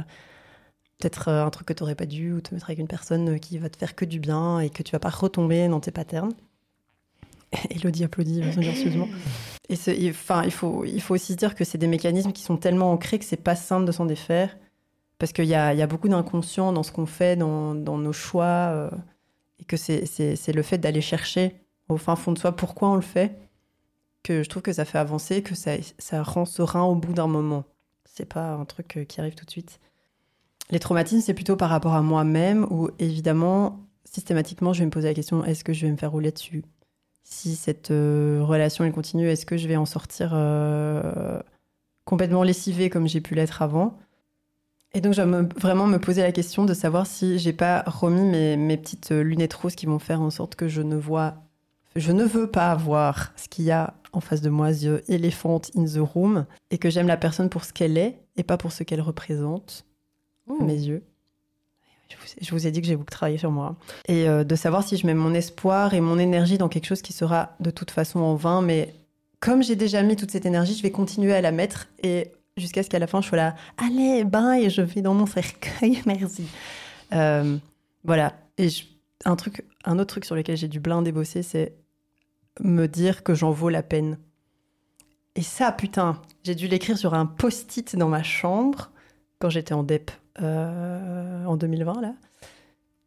peut-être 0.98 1.30
un 1.30 1.50
truc 1.50 1.68
que 1.68 1.74
tu 1.74 1.84
n'aurais 1.84 1.96
pas 1.96 2.08
dû 2.08 2.34
ou 2.34 2.42
te 2.42 2.54
mettre 2.54 2.68
avec 2.68 2.80
une 2.80 2.88
personne 2.88 3.40
qui 3.40 3.58
va 3.60 3.70
te 3.70 3.78
faire 3.78 3.96
que 3.96 4.06
du 4.06 4.20
bien 4.20 4.60
et 4.60 4.70
que 4.70 4.82
tu 4.82 4.92
vas 4.92 5.00
pas 5.00 5.10
retomber 5.10 5.68
dans 5.68 5.80
tes 5.80 5.92
patterns. 5.92 6.34
Elodie 7.70 8.04
applaudit 8.04 8.52
silencieusement. 8.54 9.08
Et 9.70 10.10
enfin, 10.10 10.44
il 10.46 10.52
faut, 10.52 10.84
il 10.84 11.02
faut 11.02 11.14
aussi 11.14 11.36
dire 11.36 11.54
que 11.54 11.64
c'est 11.64 11.78
des 11.78 11.88
mécanismes 11.88 12.32
qui 12.32 12.42
sont 12.42 12.58
tellement 12.58 12.92
ancrés 12.92 13.20
que 13.20 13.26
c'est 13.26 13.38
pas 13.38 13.56
simple 13.56 13.86
de 13.86 13.92
s'en 13.92 14.06
défaire. 14.06 14.58
Parce 15.20 15.32
qu'il 15.32 15.46
y 15.46 15.54
a, 15.54 15.74
y 15.74 15.82
a, 15.82 15.88
beaucoup 15.88 16.08
d'inconscient 16.08 16.72
dans 16.72 16.82
ce 16.82 16.92
qu'on 16.94 17.06
fait, 17.06 17.36
dans, 17.36 17.76
dans, 17.76 17.98
nos 17.98 18.14
choix, 18.14 18.90
et 19.60 19.66
que 19.66 19.78
c'est 19.78 20.54
le 20.54 20.62
fait 20.62 20.78
d'aller 20.78 21.02
chercher 21.02 21.56
au 21.90 21.98
fin 21.98 22.16
fond 22.16 22.32
de 22.32 22.40
soi 22.40 22.56
pourquoi 22.56 22.90
on 22.90 22.96
le 22.96 23.02
fait 23.02 23.38
que 24.24 24.44
je 24.44 24.50
trouve 24.50 24.62
que 24.62 24.74
ça 24.74 24.86
fait 24.86 24.98
avancer, 24.98 25.42
que 25.42 25.56
ça, 25.56 25.72
ça 25.98 26.24
rend 26.24 26.46
serein 26.46 26.84
au 26.84 26.96
bout 26.96 27.14
d'un 27.14 27.28
moment. 27.28 27.64
C'est 28.06 28.26
pas 28.26 28.52
un 28.52 28.66
truc 28.66 28.98
euh, 28.98 29.06
qui 29.06 29.20
arrive 29.20 29.36
tout 29.36 29.46
de 29.46 29.52
suite. 29.52 29.80
Les 30.72 30.80
traumatismes, 30.80 31.22
c'est 31.22 31.34
plutôt 31.34 31.56
par 31.56 31.70
rapport 31.70 31.94
à 31.94 32.02
moi-même, 32.02 32.68
où 32.70 32.90
évidemment, 33.00 33.80
systématiquement, 34.04 34.74
je 34.74 34.80
vais 34.80 34.86
me 34.86 34.92
poser 34.92 35.08
la 35.08 35.14
question 35.14 35.44
est-ce 35.46 35.64
que 35.64 35.74
je 35.74 35.86
vais 35.86 35.92
me 35.92 35.98
faire 35.98 36.12
rouler 36.12 36.32
dessus? 36.32 36.64
Si 37.24 37.56
cette 37.56 37.92
euh, 37.92 38.42
relation 38.44 38.84
elle 38.84 38.92
continue, 38.92 39.28
est-ce 39.30 39.46
que 39.46 39.58
je 39.58 39.68
vais 39.68 39.78
en 39.78 39.86
sortir 39.86 40.32
euh, 40.34 41.40
complètement 42.06 42.44
lessivée 42.44 42.90
comme 42.90 43.08
j'ai 43.08 43.22
pu 43.22 43.36
l'être 43.36 43.62
avant? 43.62 43.98
Et 44.94 45.02
donc, 45.02 45.14
je 45.14 45.22
vais 45.22 45.48
vraiment 45.58 45.86
me 45.88 46.00
poser 46.00 46.22
la 46.22 46.32
question 46.32 46.66
de 46.66 46.74
savoir 46.74 47.06
si 47.06 47.38
j'ai 47.38 47.54
pas 47.54 47.84
remis 47.86 48.24
mes, 48.24 48.58
mes 48.58 48.78
petites 48.78 49.12
lunettes 49.12 49.54
roses 49.54 49.76
qui 49.76 49.86
vont 49.86 50.00
faire 50.00 50.22
en 50.22 50.30
sorte 50.30 50.56
que 50.56 50.68
je 50.68 50.82
ne 50.82 50.96
vois 50.96 51.36
je 51.96 52.12
ne 52.12 52.24
veux 52.24 52.48
pas 52.48 52.76
voir 52.76 53.34
ce 53.36 53.48
qu'il 53.48 53.66
y 53.66 53.72
a 53.72 53.94
en 54.12 54.22
face 54.22 54.42
de 54.42 54.50
moi, 54.50 54.72
the 54.74 55.04
elephant 55.10 55.62
in 55.76 55.86
the 55.86 56.00
room, 56.00 56.46
et 56.72 56.78
que 56.78 56.90
j'aime 56.90 57.08
la 57.08 57.18
personne 57.18 57.50
pour 57.50 57.64
ce 57.64 57.74
qu'elle 57.74 57.98
est 57.98 58.20
et 58.38 58.44
pas 58.44 58.58
pour 58.58 58.72
ce 58.72 58.84
qu'elle 58.84 59.02
représente 59.02 59.86
à 60.48 60.64
mes 60.64 60.74
yeux. 60.74 61.04
Je 62.42 62.52
vous 62.52 62.66
ai 62.66 62.72
dit 62.72 62.82
que 62.82 62.88
j'ai 62.88 62.96
beaucoup 62.96 63.12
travaillé 63.12 63.38
sur 63.38 63.52
moi. 63.52 63.76
Et 64.08 64.28
euh, 64.28 64.44
de 64.44 64.56
savoir 64.56 64.84
si 64.84 64.98
je 64.98 65.06
mets 65.06 65.14
mon 65.14 65.34
espoir 65.34 65.94
et 65.94 66.02
mon 66.02 66.18
énergie 66.18 66.58
dans 66.58 66.70
quelque 66.70 66.88
chose 66.88 67.04
qui 67.04 67.14
sera 67.14 67.56
de 67.60 67.70
toute 67.70 67.92
façon 67.92 68.20
en 68.20 68.36
vain, 68.36 68.62
mais 68.62 68.96
comme 69.40 69.62
j'ai 69.62 69.76
déjà 69.76 70.02
mis 70.02 70.16
toute 70.16 70.32
cette 70.32 70.48
énergie, 70.48 70.76
je 70.76 70.82
vais 70.82 70.92
continuer 70.92 71.34
à 71.34 71.42
la 71.42 71.52
mettre 71.52 71.88
et 72.02 72.32
jusqu'à 72.60 72.84
ce 72.84 72.90
qu'à 72.90 73.00
la 73.00 73.08
fin 73.08 73.22
je 73.22 73.28
sois 73.28 73.38
là, 73.38 73.56
allez, 73.78 74.24
bye, 74.24 74.70
je 74.70 74.82
vais 74.82 75.02
dans 75.02 75.14
mon 75.14 75.26
cercueil, 75.26 76.02
merci. 76.06 76.48
Euh, 77.14 77.58
voilà. 78.04 78.34
Et 78.58 78.68
un 79.26 79.36
truc, 79.36 79.66
un 79.86 80.00
autre 80.00 80.08
truc 80.08 80.26
sur 80.26 80.36
lequel 80.36 80.58
j'ai 80.58 80.68
du 80.68 80.80
blinder 80.80 81.12
bosser, 81.12 81.44
c'est 81.44 81.76
me 82.60 82.88
dire 82.88 83.24
que 83.24 83.34
j'en 83.34 83.52
vaux 83.52 83.70
la 83.70 83.84
peine. 83.84 84.18
Et 85.36 85.42
ça, 85.42 85.72
putain, 85.72 86.22
j'ai 86.44 86.56
dû 86.56 86.68
l'écrire 86.68 86.98
sur 86.98 87.14
un 87.14 87.26
post-it 87.26 87.96
dans 87.96 88.10
ma 88.10 88.24
chambre 88.24 88.92
quand 89.40 89.50
j'étais 89.50 89.74
en 89.74 89.84
DEP 89.84 90.12
euh, 90.42 91.46
en 91.46 91.56
2020, 91.56 92.02
là. 92.02 92.16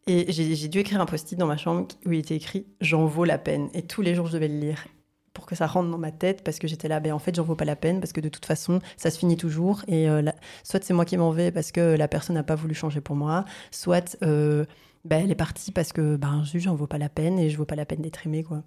Et 0.08 0.32
j'ai 0.32 0.68
dû 0.68 0.78
écrire 0.78 1.00
un 1.00 1.06
post-it 1.06 1.38
dans 1.38 1.46
ma 1.46 1.56
chambre 1.56 1.86
où 2.04 2.12
il 2.12 2.18
était 2.18 2.34
écrit 2.34 2.66
J'en 2.80 3.06
vaux 3.06 3.24
la 3.24 3.38
peine. 3.38 3.68
Et 3.72 3.82
tous 3.82 4.02
les 4.02 4.14
jours, 4.14 4.26
je 4.26 4.32
devais 4.32 4.48
le 4.48 4.58
lire 4.58 4.84
pour 5.32 5.46
que 5.46 5.54
ça 5.54 5.66
rentre 5.66 5.90
dans 5.90 5.98
ma 5.98 6.12
tête 6.12 6.44
parce 6.44 6.58
que 6.58 6.68
j'étais 6.68 6.88
là, 6.88 7.00
ben 7.00 7.12
en 7.12 7.18
fait, 7.18 7.34
j'en 7.34 7.42
vaux 7.42 7.56
pas 7.56 7.64
la 7.64 7.76
peine 7.76 8.00
parce 8.00 8.12
que 8.12 8.20
de 8.20 8.28
toute 8.28 8.46
façon, 8.46 8.80
ça 8.96 9.10
se 9.10 9.18
finit 9.18 9.36
toujours. 9.36 9.82
Et 9.88 10.08
euh, 10.08 10.22
soit 10.62 10.82
c'est 10.82 10.94
moi 10.94 11.04
qui 11.04 11.16
m'en 11.16 11.30
vais 11.30 11.50
parce 11.50 11.72
que 11.72 11.96
la 11.96 12.08
personne 12.08 12.34
n'a 12.34 12.42
pas 12.42 12.54
voulu 12.54 12.74
changer 12.74 13.00
pour 13.00 13.16
moi, 13.16 13.44
soit 13.70 14.16
euh, 14.22 14.64
ben, 15.04 15.24
elle 15.24 15.30
est 15.30 15.36
partie 15.36 15.72
parce 15.72 15.92
que 15.92 16.16
ben, 16.16 16.42
j'en 16.54 16.74
vaux 16.74 16.86
pas 16.86 16.98
la 16.98 17.08
peine 17.08 17.38
et 17.38 17.50
je 17.50 17.56
vaux 17.56 17.64
pas 17.64 17.76
la 17.76 17.86
peine 17.86 18.02
d'être 18.02 18.26
aimée, 18.26 18.44
quoi 18.44 18.62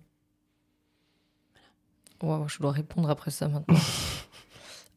je 2.47 2.59
dois 2.59 2.71
répondre 2.71 3.09
après 3.09 3.31
ça 3.31 3.47
maintenant. 3.47 3.75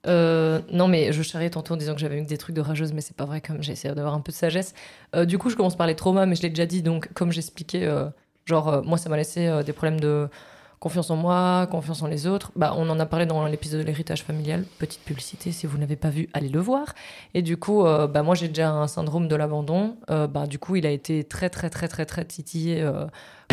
Euh, 0.06 0.60
non, 0.72 0.86
mais 0.86 1.12
je 1.12 1.22
charriais 1.22 1.50
tantôt 1.50 1.74
en 1.74 1.76
disant 1.76 1.92
que 1.92 2.00
j'avais 2.00 2.18
eu 2.18 2.24
des 2.24 2.38
trucs 2.38 2.54
de 2.54 2.60
rageuse, 2.60 2.92
mais 2.92 3.00
c'est 3.00 3.16
pas 3.16 3.24
vrai, 3.26 3.40
comme 3.40 3.62
j'ai 3.62 3.72
essayé 3.72 3.92
d'avoir 3.92 4.14
un 4.14 4.20
peu 4.20 4.30
de 4.30 4.36
sagesse. 4.36 4.72
Du 5.26 5.38
coup, 5.38 5.50
je 5.50 5.56
commence 5.56 5.76
par 5.76 5.88
les 5.88 5.96
traumas, 5.96 6.24
mais 6.24 6.36
je 6.36 6.42
l'ai 6.42 6.48
déjà 6.48 6.64
dit, 6.66 6.82
donc 6.82 7.12
comme 7.14 7.32
j'expliquais, 7.32 7.86
genre, 8.46 8.82
moi, 8.84 8.96
ça 8.96 9.10
m'a 9.10 9.16
laissé 9.16 9.50
des 9.66 9.72
problèmes 9.72 9.98
de 9.98 10.30
confiance 10.78 11.10
en 11.10 11.16
moi, 11.16 11.66
confiance 11.70 12.02
en 12.02 12.06
les 12.06 12.26
autres. 12.26 12.52
Bah, 12.56 12.74
on 12.76 12.88
en 12.88 13.00
a 13.00 13.06
parlé 13.06 13.26
dans 13.26 13.44
l'épisode 13.46 13.80
de 13.80 13.86
l'héritage 13.86 14.22
familial. 14.22 14.64
Petite 14.78 15.02
publicité, 15.02 15.52
si 15.52 15.66
vous 15.66 15.78
n'avez 15.78 15.96
pas 15.96 16.10
vu, 16.10 16.28
allez 16.32 16.48
le 16.48 16.60
voir. 16.60 16.94
Et 17.34 17.42
du 17.42 17.56
coup, 17.56 17.84
euh, 17.84 18.06
bah, 18.06 18.22
moi 18.22 18.34
j'ai 18.34 18.48
déjà 18.48 18.70
un 18.70 18.86
syndrome 18.86 19.28
de 19.28 19.36
l'abandon. 19.36 19.96
Euh, 20.10 20.26
bah, 20.26 20.46
du 20.46 20.58
coup, 20.58 20.76
il 20.76 20.86
a 20.86 20.90
été 20.90 21.24
très 21.24 21.50
très 21.50 21.70
très 21.70 21.88
très 21.88 22.06
très 22.06 22.24
titillé 22.24 22.80
euh, 22.82 23.06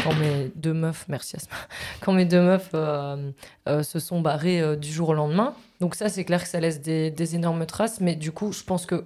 quand 0.04 0.14
mes 0.16 0.52
deux 0.56 0.74
meufs, 0.74 1.06
merci 1.08 1.36
Asma, 1.36 1.56
quand 2.02 2.14
mes 2.14 2.26
deux 2.26 2.42
meufs 2.42 2.72
se 2.72 4.00
sont 4.00 4.22
barrées 4.22 4.78
du 4.78 4.92
jour 4.92 5.10
au 5.10 5.14
lendemain. 5.14 5.54
Donc 5.80 5.96
ça, 5.96 6.10
c'est 6.10 6.24
clair 6.26 6.44
que 6.44 6.50
ça 6.50 6.60
laisse 6.60 6.82
des, 6.82 7.12
des 7.12 7.36
énormes 7.36 7.66
traces. 7.66 8.02
Mais 8.02 8.16
du 8.16 8.32
coup, 8.32 8.52
je 8.52 8.64
pense 8.64 8.86
que 8.86 9.06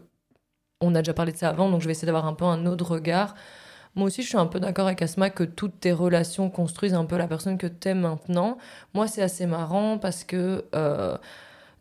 on 0.82 0.96
a 0.96 1.00
déjà 1.00 1.14
parlé 1.14 1.32
de 1.34 1.38
ça 1.38 1.50
avant, 1.50 1.70
donc 1.70 1.82
je 1.82 1.88
vais 1.88 1.92
essayer 1.92 2.06
d'avoir 2.06 2.26
un 2.26 2.34
peu 2.34 2.46
un 2.46 2.66
autre 2.66 2.86
regard 2.86 3.36
moi 4.00 4.08
aussi, 4.08 4.24
je 4.24 4.30
suis 4.30 4.38
un 4.38 4.48
peu 4.48 4.60
d'accord 4.60 4.88
avec 4.88 5.02
Asma 5.02 5.30
que 5.30 5.44
toutes 5.44 5.82
tes 5.82 5.92
relations 5.92 6.50
construisent 6.50 6.94
un 6.94 7.06
peu 7.06 7.18
la 7.18 7.28
personne 7.28 7.58
que 7.58 7.68
tu 7.68 7.94
maintenant. 7.94 8.58
Moi, 8.94 9.08
c'est 9.08 9.22
assez 9.22 9.46
marrant 9.46 9.98
parce 9.98 10.24
que 10.24 10.66
euh, 10.74 11.18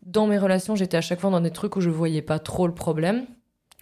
dans 0.03 0.27
mes 0.27 0.37
relations, 0.37 0.75
j'étais 0.75 0.97
à 0.97 1.01
chaque 1.01 1.19
fois 1.19 1.31
dans 1.31 1.41
des 1.41 1.51
trucs 1.51 1.75
où 1.77 1.81
je 1.81 1.89
voyais 1.89 2.21
pas 2.21 2.37
trop 2.37 2.67
le 2.67 2.73
problème. 2.73 3.25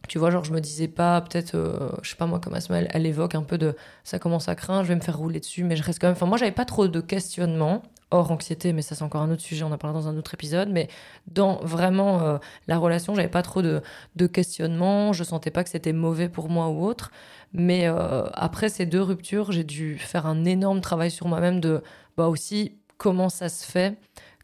Tu 0.07 0.19
vois, 0.19 0.29
genre, 0.29 0.43
je 0.43 0.53
me 0.53 0.61
disais 0.61 0.87
pas, 0.87 1.19
peut-être, 1.19 1.55
euh, 1.55 1.89
je 2.01 2.11
sais 2.11 2.15
pas 2.15 2.27
moi, 2.27 2.39
comme 2.39 2.53
Asma, 2.53 2.77
elle, 2.77 2.89
elle, 2.93 3.05
évoque 3.05 3.35
un 3.35 3.43
peu 3.43 3.57
de 3.57 3.75
ça 4.03 4.19
commence 4.19 4.47
à 4.47 4.55
craindre, 4.55 4.83
je 4.83 4.89
vais 4.89 4.95
me 4.95 5.01
faire 5.01 5.17
rouler 5.17 5.39
dessus, 5.39 5.63
mais 5.63 5.75
je 5.75 5.83
reste 5.83 5.99
quand 5.99 6.07
même. 6.07 6.15
Enfin, 6.15 6.27
moi, 6.27 6.37
j'avais 6.37 6.51
pas 6.51 6.63
trop 6.63 6.87
de 6.87 7.01
questionnements, 7.01 7.81
hors 8.11 8.31
anxiété, 8.31 8.71
mais 8.71 8.81
ça, 8.81 8.95
c'est 8.95 9.03
encore 9.03 9.21
un 9.21 9.31
autre 9.31 9.41
sujet, 9.41 9.63
on 9.63 9.71
en 9.71 9.77
parlera 9.77 10.01
dans 10.01 10.07
un 10.07 10.17
autre 10.17 10.33
épisode. 10.33 10.69
Mais 10.69 10.87
dans 11.27 11.57
vraiment 11.63 12.21
euh, 12.21 12.37
la 12.67 12.77
relation, 12.77 13.15
j'avais 13.15 13.27
pas 13.27 13.41
trop 13.41 13.61
de, 13.61 13.81
de 14.15 14.27
questionnements, 14.27 15.11
je 15.11 15.23
sentais 15.23 15.51
pas 15.51 15.63
que 15.63 15.69
c'était 15.69 15.93
mauvais 15.93 16.29
pour 16.29 16.49
moi 16.49 16.69
ou 16.69 16.85
autre. 16.85 17.11
Mais 17.53 17.87
euh, 17.87 18.27
après 18.33 18.69
ces 18.69 18.85
deux 18.85 19.01
ruptures, 19.01 19.51
j'ai 19.51 19.63
dû 19.63 19.97
faire 19.97 20.25
un 20.25 20.45
énorme 20.45 20.81
travail 20.81 21.11
sur 21.11 21.27
moi-même 21.27 21.59
de, 21.59 21.81
bah 22.17 22.27
aussi, 22.27 22.77
comment 22.97 23.29
ça 23.29 23.49
se 23.49 23.65
fait 23.65 23.97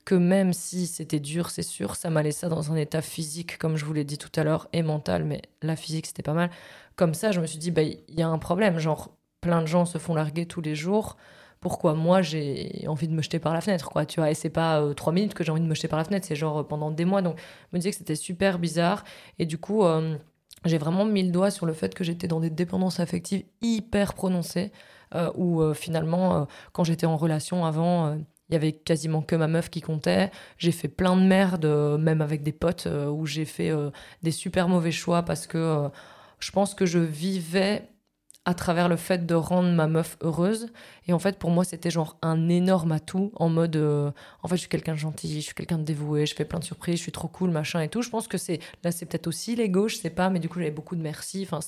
que 0.06 0.16
même 0.16 0.54
si 0.54 0.88
c'était 0.88 1.20
dur, 1.20 1.50
c'est 1.50 1.64
sûr, 1.64 1.96
ça 1.96 2.10
m'a 2.10 2.24
laissé 2.24 2.50
dans 2.50 2.72
un 2.72 2.76
état 2.76 3.02
physique, 3.02 3.58
comme 3.58 3.78
je 3.78 3.86
vous 3.86 3.94
l'ai 3.94 4.04
dit 4.04 4.18
tout 4.18 4.32
à 4.36 4.44
l'heure, 4.44 4.68
et 4.74 4.84
mental, 4.84 5.24
mais 5.24 5.42
la 5.62 5.76
physique, 5.76 6.08
c'était 6.08 6.24
pas 6.24 6.34
mal. 6.34 6.50
Comme 6.96 7.14
ça, 7.14 7.32
je 7.32 7.40
me 7.40 7.48
suis 7.48 7.58
dit, 7.58 7.72
bah, 7.72 7.84
il 7.84 8.04
y 8.10 8.22
a 8.22 8.28
un 8.28 8.38
problème. 8.38 8.80
Genre, 8.80 9.16
plein 9.42 9.62
de 9.62 9.68
gens 9.68 9.86
se 9.86 9.98
font 9.98 10.14
larguer 10.16 10.46
tous 10.46 10.62
les 10.62 10.76
jours. 10.76 11.18
Pourquoi 11.62 11.94
moi, 11.94 12.22
j'ai 12.22 12.84
envie 12.88 13.08
de 13.08 13.14
me 13.14 13.22
jeter 13.22 13.40
par 13.40 13.54
la 13.54 13.62
fenêtre, 13.62 13.90
quoi, 13.90 14.06
tu 14.06 14.20
vois? 14.20 14.30
Et 14.30 14.34
c'est 14.34 14.50
pas 14.50 14.82
euh, 14.82 14.94
trois 14.94 15.14
minutes 15.14 15.34
que 15.34 15.44
j'ai 15.46 15.52
envie 15.52 15.62
de 15.62 15.66
me 15.66 15.76
jeter 15.76 15.88
par 15.88 15.98
la 16.00 16.06
fenêtre, 16.06 16.26
c'est 16.28 16.36
genre 16.36 16.60
euh, 16.60 16.64
pendant 16.64 16.92
des 16.92 17.06
mois. 17.06 17.22
Donc, 17.22 17.38
je 17.40 17.78
me 17.78 17.80
disais 17.80 17.92
que 17.92 17.98
c'était 17.98 18.16
super 18.16 18.60
bizarre. 18.60 19.06
Et 19.40 19.46
du 19.46 19.58
coup, 19.58 19.84
j'ai 20.66 20.78
vraiment 20.78 21.06
mis 21.06 21.24
le 21.24 21.32
doigt 21.32 21.52
sur 21.52 21.66
le 21.66 21.74
fait 21.74 21.94
que 21.94 22.04
j'étais 22.04 22.28
dans 22.28 22.40
des 22.40 22.50
dépendances 22.50 23.00
affectives 23.00 23.44
hyper 23.62 24.14
prononcées, 24.14 24.72
où 25.36 25.62
finalement, 25.74 26.48
quand 26.72 26.84
j'étais 26.84 27.06
en 27.06 27.18
relation 27.18 27.66
avant 27.66 28.18
il 28.50 28.54
y 28.54 28.56
avait 28.56 28.74
quasiment 28.74 29.22
que 29.22 29.36
ma 29.36 29.48
meuf 29.48 29.70
qui 29.70 29.82
comptait. 29.82 30.32
J'ai 30.58 30.72
fait 30.72 30.88
plein 30.88 31.16
de 31.16 31.22
merde, 31.24 31.66
euh, 31.66 31.98
même 31.98 32.22
avec 32.22 32.44
des 32.44 32.52
potes, 32.52 32.88
euh, 32.88 33.10
où 33.10 33.26
j'ai 33.26 33.46
fait 33.46 33.70
euh, 33.72 33.90
des 34.22 34.32
super 34.32 34.68
mauvais 34.68 34.92
choix 34.92 35.24
parce 35.24 35.48
que 35.48 35.90
je 36.40 36.52
pense 36.52 36.76
que 36.76 36.86
je 36.86 37.00
vivais 37.00 37.90
à 38.46 38.54
travers 38.54 38.90
le 38.90 38.98
fait 38.98 39.26
de 39.26 39.36
rendre 39.36 39.70
ma 39.72 39.88
meuf 39.88 40.18
heureuse. 40.22 40.68
Et 41.08 41.14
en 41.14 41.20
fait, 41.20 41.40
pour 41.40 41.50
moi, 41.50 41.64
c'était 41.64 41.92
genre 41.92 42.18
un 42.22 42.50
énorme 42.50 42.92
atout 42.92 43.32
en 43.36 43.50
mode 43.50 43.78
en 43.78 44.48
fait, 44.48 44.56
je 44.56 44.62
suis 44.62 44.70
quelqu'un 44.70 44.94
de 44.94 44.98
gentil, 44.98 45.36
je 45.36 45.46
suis 45.46 45.54
quelqu'un 45.54 45.78
de 45.78 45.84
dévoué, 45.84 46.26
je 46.26 46.36
fais 46.36 46.46
plein 46.46 46.60
de 46.60 46.64
surprises, 46.64 46.98
je 46.98 47.02
suis 47.02 47.12
trop 47.12 47.28
cool, 47.28 47.52
machin 47.52 47.82
et 47.82 47.90
tout. 47.90 48.02
Je 48.02 48.10
pense 48.10 48.28
que 48.28 48.38
c'est 48.38 48.60
là, 48.84 48.92
c'est 48.92 49.06
peut-être 49.06 49.28
aussi 49.28 49.56
l'ego, 49.56 49.88
je 49.88 49.96
sais 49.96 50.10
pas, 50.10 50.30
mais 50.30 50.40
du 50.40 50.50
coup, 50.50 50.60
j'avais 50.60 50.72
beaucoup 50.72 50.96
de 50.96 51.02
merci. 51.02 51.44
Enfin, 51.44 51.60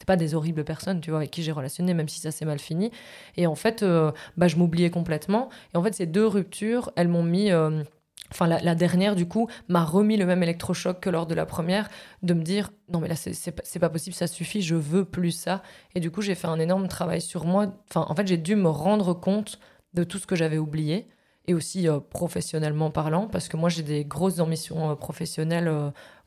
c'était 0.00 0.06
pas 0.06 0.16
des 0.16 0.34
horribles 0.34 0.64
personnes, 0.64 1.00
tu 1.00 1.10
vois, 1.10 1.18
avec 1.18 1.30
qui 1.30 1.42
j'ai 1.42 1.52
relationné, 1.52 1.94
même 1.94 2.08
si 2.08 2.20
ça 2.20 2.30
s'est 2.30 2.46
mal 2.46 2.58
fini. 2.58 2.90
Et 3.36 3.46
en 3.46 3.54
fait, 3.54 3.82
euh, 3.82 4.12
bah, 4.36 4.48
je 4.48 4.56
m'oubliais 4.56 4.90
complètement. 4.90 5.50
Et 5.74 5.76
en 5.76 5.82
fait, 5.82 5.94
ces 5.94 6.06
deux 6.06 6.26
ruptures, 6.26 6.90
elles 6.96 7.08
m'ont 7.08 7.22
mis. 7.22 7.50
Euh, 7.50 7.82
enfin, 8.30 8.46
la, 8.46 8.74
dernière, 8.74 9.16
du 9.16 9.26
coup, 9.26 9.48
m'a 9.68 9.84
remis 9.84 10.16
le 10.16 10.26
même 10.26 10.42
électrochoc 10.42 11.00
que 11.00 11.10
lors 11.10 11.26
de 11.26 11.34
la 11.34 11.46
première, 11.46 11.88
de 12.22 12.34
me 12.34 12.42
dire 12.42 12.70
non, 12.88 13.00
mais 13.00 13.08
là, 13.08 13.16
c'est 13.16 13.52
pas, 13.52 13.62
pas 13.80 13.90
possible, 13.90 14.14
ça 14.14 14.26
suffit, 14.26 14.62
je 14.62 14.74
veux 14.74 15.04
plus 15.04 15.32
ça. 15.32 15.62
Et 15.94 16.00
du 16.00 16.10
coup, 16.10 16.22
j'ai 16.22 16.34
fait 16.34 16.48
un 16.48 16.58
énorme 16.58 16.88
travail 16.88 17.20
sur 17.20 17.44
moi. 17.44 17.74
Enfin, 17.88 18.06
en 18.08 18.14
fait, 18.14 18.26
j'ai 18.26 18.36
dû 18.36 18.56
me 18.56 18.68
rendre 18.68 19.14
compte 19.14 19.58
de 19.94 20.04
tout 20.04 20.18
ce 20.18 20.26
que 20.26 20.36
j'avais 20.36 20.58
oublié 20.58 21.08
et 21.46 21.54
aussi 21.54 21.88
euh, 21.88 21.98
professionnellement 22.00 22.90
parlant, 22.90 23.26
parce 23.26 23.48
que 23.48 23.56
moi 23.56 23.70
j'ai 23.70 23.82
des 23.82 24.04
grosses 24.04 24.40
ambitions 24.40 24.94
professionnelles 24.94 25.68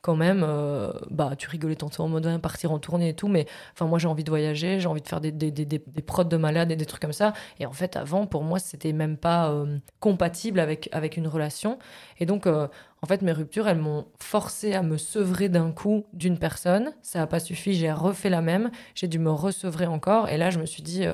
quand 0.03 0.17
même, 0.17 0.43
euh, 0.45 0.91
bah, 1.09 1.31
tu 1.37 1.49
rigolais 1.49 1.77
tantôt 1.77 2.03
en 2.03 2.09
mode 2.09 2.41
partir 2.41 2.73
en 2.73 2.77
tournée 2.77 3.09
et 3.09 3.13
tout, 3.15 3.29
mais 3.29 3.47
enfin, 3.73 3.85
moi 3.85 3.99
j'ai 3.99 4.09
envie 4.09 4.25
de 4.25 4.29
voyager, 4.29 4.81
j'ai 4.81 4.87
envie 4.87 5.01
de 5.01 5.07
faire 5.07 5.21
des, 5.21 5.31
des, 5.31 5.49
des, 5.49 5.65
des, 5.65 5.79
prods 5.79 6.25
de 6.25 6.35
malades 6.35 6.71
et 6.71 6.75
des 6.75 6.85
trucs 6.85 7.01
comme 7.01 7.13
ça. 7.13 7.31
Et 7.61 7.65
en 7.65 7.71
fait, 7.71 7.95
avant, 7.95 8.27
pour 8.27 8.43
moi, 8.43 8.59
c'était 8.59 8.91
même 8.91 9.15
pas 9.15 9.49
euh, 9.49 9.77
compatible 10.01 10.59
avec, 10.59 10.89
avec 10.91 11.15
une 11.15 11.25
relation. 11.25 11.79
Et 12.19 12.25
donc, 12.25 12.47
euh, 12.47 12.67
en 13.01 13.07
fait, 13.07 13.21
mes 13.21 13.31
ruptures, 13.31 13.65
elles 13.65 13.77
m'ont 13.77 14.05
forcé 14.19 14.73
à 14.73 14.83
me 14.83 14.97
sevrer 14.97 15.47
d'un 15.47 15.71
coup 15.71 16.05
d'une 16.11 16.37
personne. 16.37 16.91
Ça 17.01 17.19
n'a 17.19 17.27
pas 17.27 17.39
suffi, 17.39 17.73
j'ai 17.73 17.91
refait 17.93 18.29
la 18.29 18.41
même, 18.41 18.71
j'ai 18.95 19.07
dû 19.07 19.19
me 19.19 19.31
resevrer 19.31 19.87
encore. 19.87 20.27
Et 20.27 20.37
là, 20.37 20.49
je 20.49 20.59
me 20.59 20.65
suis 20.65 20.83
dit 20.83 21.05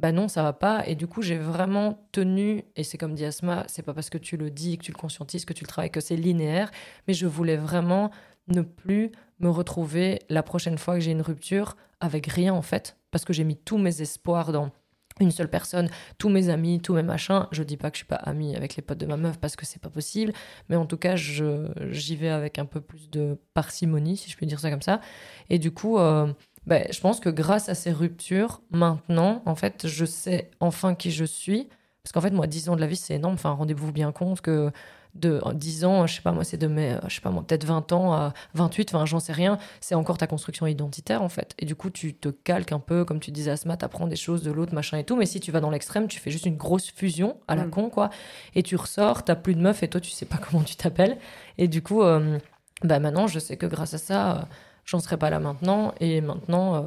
bah 0.00 0.12
non, 0.12 0.28
ça 0.28 0.42
va 0.42 0.52
pas. 0.54 0.86
Et 0.86 0.94
du 0.94 1.06
coup, 1.06 1.20
j'ai 1.20 1.36
vraiment 1.36 2.06
tenu, 2.12 2.64
et 2.74 2.84
c'est 2.84 2.96
comme 2.96 3.14
dit 3.14 3.24
Asma, 3.24 3.64
c'est 3.68 3.82
pas 3.82 3.92
parce 3.92 4.08
que 4.08 4.18
tu 4.18 4.36
le 4.36 4.50
dis, 4.50 4.78
que 4.78 4.84
tu 4.84 4.92
le 4.92 4.96
conscientises, 4.96 5.44
que 5.44 5.52
tu 5.52 5.64
le 5.64 5.68
travailles, 5.68 5.90
que 5.90 6.00
c'est 6.00 6.16
linéaire, 6.16 6.70
mais 7.06 7.14
je 7.14 7.26
voulais 7.26 7.56
vraiment 7.56 8.10
ne 8.48 8.62
plus 8.62 9.12
me 9.40 9.50
retrouver 9.50 10.20
la 10.30 10.42
prochaine 10.42 10.78
fois 10.78 10.94
que 10.94 11.00
j'ai 11.00 11.12
une 11.12 11.22
rupture 11.22 11.76
avec 12.00 12.26
rien 12.26 12.54
en 12.54 12.62
fait, 12.62 12.96
parce 13.10 13.24
que 13.26 13.32
j'ai 13.34 13.44
mis 13.44 13.56
tous 13.56 13.76
mes 13.78 14.00
espoirs 14.00 14.52
dans 14.52 14.70
une 15.20 15.30
seule 15.30 15.50
personne, 15.50 15.90
tous 16.16 16.30
mes 16.30 16.48
amis, 16.48 16.80
tous 16.80 16.94
mes 16.94 17.02
machins. 17.02 17.46
Je 17.52 17.62
dis 17.62 17.76
pas 17.76 17.90
que 17.90 17.96
je 17.96 18.00
suis 18.00 18.06
pas 18.06 18.16
amie 18.16 18.56
avec 18.56 18.76
les 18.76 18.82
potes 18.82 18.98
de 18.98 19.06
ma 19.06 19.18
meuf 19.18 19.38
parce 19.38 19.54
que 19.54 19.66
c'est 19.66 19.80
pas 19.80 19.90
possible, 19.90 20.32
mais 20.68 20.76
en 20.76 20.86
tout 20.86 20.96
cas, 20.96 21.14
j'y 21.16 22.16
vais 22.16 22.30
avec 22.30 22.58
un 22.58 22.64
peu 22.64 22.80
plus 22.80 23.10
de 23.10 23.38
parcimonie, 23.52 24.16
si 24.16 24.30
je 24.30 24.36
peux 24.38 24.46
dire 24.46 24.60
ça 24.60 24.70
comme 24.70 24.82
ça. 24.82 25.00
Et 25.50 25.58
du 25.58 25.70
coup, 25.72 25.98
euh, 25.98 26.32
ben, 26.66 26.86
je 26.90 27.00
pense 27.00 27.20
que 27.20 27.30
grâce 27.30 27.68
à 27.68 27.74
ces 27.74 27.92
ruptures, 27.92 28.60
maintenant, 28.70 29.42
en 29.46 29.54
fait, 29.54 29.86
je 29.86 30.04
sais 30.04 30.50
enfin 30.60 30.94
qui 30.94 31.10
je 31.10 31.24
suis. 31.24 31.68
Parce 32.02 32.12
qu'en 32.12 32.20
fait, 32.20 32.30
moi, 32.30 32.46
10 32.46 32.68
ans 32.70 32.76
de 32.76 32.80
la 32.80 32.86
vie, 32.86 32.96
c'est 32.96 33.14
énorme. 33.14 33.34
Enfin, 33.34 33.50
rendez-vous 33.50 33.92
bien 33.92 34.12
compte 34.12 34.40
que 34.40 34.70
de 35.14 35.40
10 35.52 35.84
ans, 35.84 36.06
je 36.06 36.14
sais 36.14 36.22
pas 36.22 36.32
moi, 36.32 36.44
c'est 36.44 36.56
de 36.56 36.68
mes, 36.68 36.96
je 37.08 37.16
sais 37.16 37.20
pas 37.20 37.30
moi, 37.30 37.42
peut-être 37.46 37.64
20 37.64 37.92
ans 37.92 38.12
à 38.12 38.32
28, 38.54 38.94
enfin, 38.94 39.06
j'en 39.06 39.20
sais 39.20 39.32
rien. 39.32 39.58
C'est 39.80 39.94
encore 39.94 40.18
ta 40.18 40.26
construction 40.26 40.66
identitaire, 40.66 41.22
en 41.22 41.28
fait. 41.28 41.54
Et 41.58 41.66
du 41.66 41.74
coup, 41.74 41.90
tu 41.90 42.14
te 42.14 42.28
calques 42.28 42.72
un 42.72 42.78
peu, 42.78 43.04
comme 43.04 43.20
tu 43.20 43.30
disais, 43.30 43.50
Asma, 43.50 43.76
t'apprends 43.76 44.06
des 44.06 44.16
choses 44.16 44.42
de 44.42 44.52
l'autre, 44.52 44.74
machin 44.74 44.98
et 44.98 45.04
tout. 45.04 45.16
Mais 45.16 45.26
si 45.26 45.40
tu 45.40 45.52
vas 45.52 45.60
dans 45.60 45.70
l'extrême, 45.70 46.08
tu 46.08 46.20
fais 46.20 46.30
juste 46.30 46.46
une 46.46 46.56
grosse 46.56 46.90
fusion 46.90 47.36
à 47.48 47.56
la 47.56 47.66
mm. 47.66 47.70
con, 47.70 47.90
quoi. 47.90 48.10
Et 48.54 48.62
tu 48.62 48.76
ressors, 48.76 49.24
t'as 49.24 49.36
plus 49.36 49.54
de 49.54 49.60
meuf 49.60 49.82
et 49.82 49.88
toi, 49.88 50.00
tu 50.00 50.10
sais 50.10 50.26
pas 50.26 50.38
comment 50.50 50.62
tu 50.62 50.76
t'appelles. 50.76 51.18
Et 51.58 51.68
du 51.68 51.82
coup, 51.82 52.02
euh, 52.02 52.38
bah, 52.82 52.98
maintenant, 52.98 53.26
je 53.26 53.38
sais 53.38 53.56
que 53.56 53.66
grâce 53.66 53.94
à 53.94 53.98
ça, 53.98 54.36
euh, 54.36 54.42
j'en 54.90 54.98
serais 55.00 55.16
pas 55.16 55.30
là 55.30 55.38
maintenant. 55.38 55.94
Et 56.00 56.20
maintenant, 56.20 56.74
euh, 56.74 56.80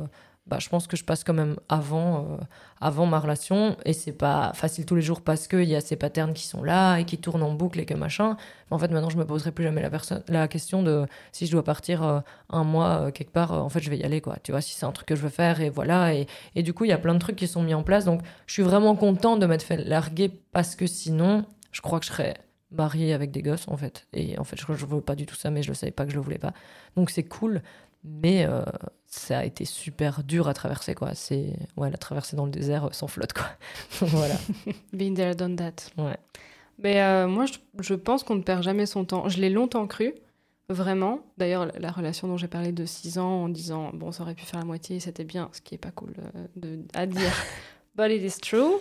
bah, 0.45 0.57
je 0.59 0.67
pense 0.67 0.87
que 0.87 0.97
je 0.97 1.05
passe 1.05 1.23
quand 1.23 1.33
même 1.33 1.55
avant, 1.69 2.17
euh, 2.17 2.43
avant 2.81 3.05
ma 3.05 3.19
relation. 3.19 3.77
Et 3.85 3.93
c'est 3.93 4.11
pas 4.11 4.51
facile 4.53 4.85
tous 4.85 4.95
les 4.95 5.01
jours 5.01 5.21
parce 5.21 5.47
qu'il 5.47 5.63
y 5.63 5.75
a 5.75 5.79
ces 5.81 5.95
patterns 5.95 6.33
qui 6.33 6.45
sont 6.45 6.63
là 6.63 6.97
et 6.97 7.05
qui 7.05 7.17
tournent 7.17 7.43
en 7.43 7.53
boucle 7.53 7.79
et 7.79 7.85
que 7.85 7.93
machin. 7.93 8.35
En 8.71 8.77
fait, 8.77 8.89
maintenant, 8.89 9.09
je 9.09 9.17
me 9.17 9.25
poserai 9.25 9.51
plus 9.51 9.63
jamais 9.63 9.81
la, 10.27 10.47
question 10.49 10.83
de 10.83 11.05
si 11.31 11.45
je 11.45 11.51
dois 11.51 11.63
partir 11.63 12.03
euh, 12.03 12.19
un 12.49 12.65
mois 12.65 13.11
quelque 13.13 13.31
part, 13.31 13.53
en 13.53 13.69
fait, 13.69 13.79
je 13.79 13.89
vais 13.89 13.97
y 13.97 14.03
aller, 14.03 14.19
quoi. 14.19 14.37
Tu 14.43 14.51
vois, 14.51 14.59
si 14.59 14.73
c'est 14.73 14.85
un 14.85 14.91
truc 14.91 15.07
que 15.07 15.15
je 15.15 15.21
veux 15.21 15.29
faire 15.29 15.61
et 15.61 15.69
voilà. 15.69 16.13
Et, 16.13 16.27
et 16.55 16.63
du 16.63 16.73
coup, 16.73 16.83
il 16.83 16.89
y 16.89 16.93
a 16.93 16.97
plein 16.97 17.13
de 17.13 17.19
trucs 17.19 17.37
qui 17.37 17.47
sont 17.47 17.63
mis 17.63 17.73
en 17.73 17.83
place. 17.83 18.03
Donc, 18.03 18.21
je 18.47 18.53
suis 18.53 18.63
vraiment 18.63 18.95
content 18.95 19.37
de 19.37 19.45
m'être 19.45 19.63
fait 19.63 19.77
larguer 19.77 20.29
parce 20.51 20.75
que 20.75 20.87
sinon, 20.87 21.45
je 21.71 21.79
crois 21.79 21.99
que 21.99 22.05
je 22.05 22.11
serais 22.11 22.35
mariée 22.73 23.13
avec 23.13 23.31
des 23.31 23.41
gosses 23.41 23.67
en 23.67 23.77
fait 23.77 24.07
et 24.13 24.37
en 24.39 24.43
fait 24.43 24.57
je, 24.59 24.73
je 24.73 24.85
veux 24.85 25.01
pas 25.01 25.15
du 25.15 25.25
tout 25.25 25.35
ça 25.35 25.49
mais 25.49 25.63
je 25.63 25.69
ne 25.69 25.75
savais 25.75 25.91
pas 25.91 26.05
que 26.05 26.11
je 26.11 26.15
le 26.15 26.21
voulais 26.21 26.39
pas 26.39 26.53
donc 26.95 27.09
c'est 27.09 27.23
cool 27.23 27.61
mais 28.03 28.45
euh, 28.45 28.63
ça 29.07 29.39
a 29.39 29.45
été 29.45 29.65
super 29.65 30.23
dur 30.23 30.47
à 30.47 30.53
traverser, 30.53 30.95
quoi. 30.95 31.15
C'est 31.15 31.53
ouais, 31.77 31.89
la 31.89 31.97
traversée 31.97 32.35
dans 32.35 32.45
le 32.45 32.51
désert 32.51 32.85
euh, 32.85 32.89
sans 32.91 33.07
flotte, 33.07 33.33
quoi. 33.33 33.47
voilà. 34.07 34.35
Been 34.93 35.13
there, 35.13 35.35
done 35.35 35.55
that. 35.55 35.91
Ouais. 35.97 36.17
Mais 36.79 37.01
euh, 37.01 37.27
moi, 37.27 37.45
je, 37.79 37.93
pense 37.93 38.23
qu'on 38.23 38.35
ne 38.35 38.41
perd 38.41 38.63
jamais 38.63 38.85
son 38.85 39.05
temps. 39.05 39.29
Je 39.29 39.39
l'ai 39.39 39.49
longtemps 39.49 39.87
cru, 39.87 40.13
vraiment. 40.69 41.21
D'ailleurs, 41.37 41.67
la, 41.77 41.91
relation 41.91 42.27
dont 42.27 42.37
j'ai 42.37 42.47
parlé 42.47 42.71
de 42.71 42.85
6 42.85 43.19
ans, 43.19 43.43
en 43.43 43.49
disant, 43.49 43.91
bon, 43.93 44.11
ça 44.11 44.23
aurait 44.23 44.35
pu 44.35 44.43
faire 44.43 44.59
la 44.59 44.65
moitié, 44.65 44.99
c'était 44.99 45.23
bien, 45.23 45.49
ce 45.53 45.61
qui 45.61 45.75
est 45.75 45.79
pas 45.79 45.91
cool 45.91 46.13
de, 46.55 46.79
à 46.93 47.05
dire. 47.05 47.31
But 47.95 48.11
it 48.11 48.23
is 48.23 48.39
true. 48.41 48.79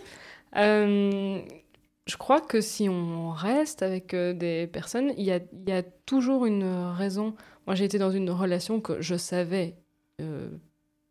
Je 2.07 2.17
crois 2.17 2.41
que 2.41 2.61
si 2.61 2.88
on 2.88 3.31
reste 3.31 3.83
avec 3.83 4.15
des 4.15 4.67
personnes, 4.67 5.12
il 5.17 5.25
y 5.25 5.33
a, 5.33 5.83
toujours 6.05 6.47
une 6.47 6.65
raison 6.65 7.35
moi, 7.67 7.75
j'ai 7.75 7.85
été 7.85 7.99
dans 7.99 8.11
une 8.11 8.31
relation 8.31 8.81
que 8.81 9.01
je 9.01 9.15
savais 9.15 9.77
euh, 10.21 10.49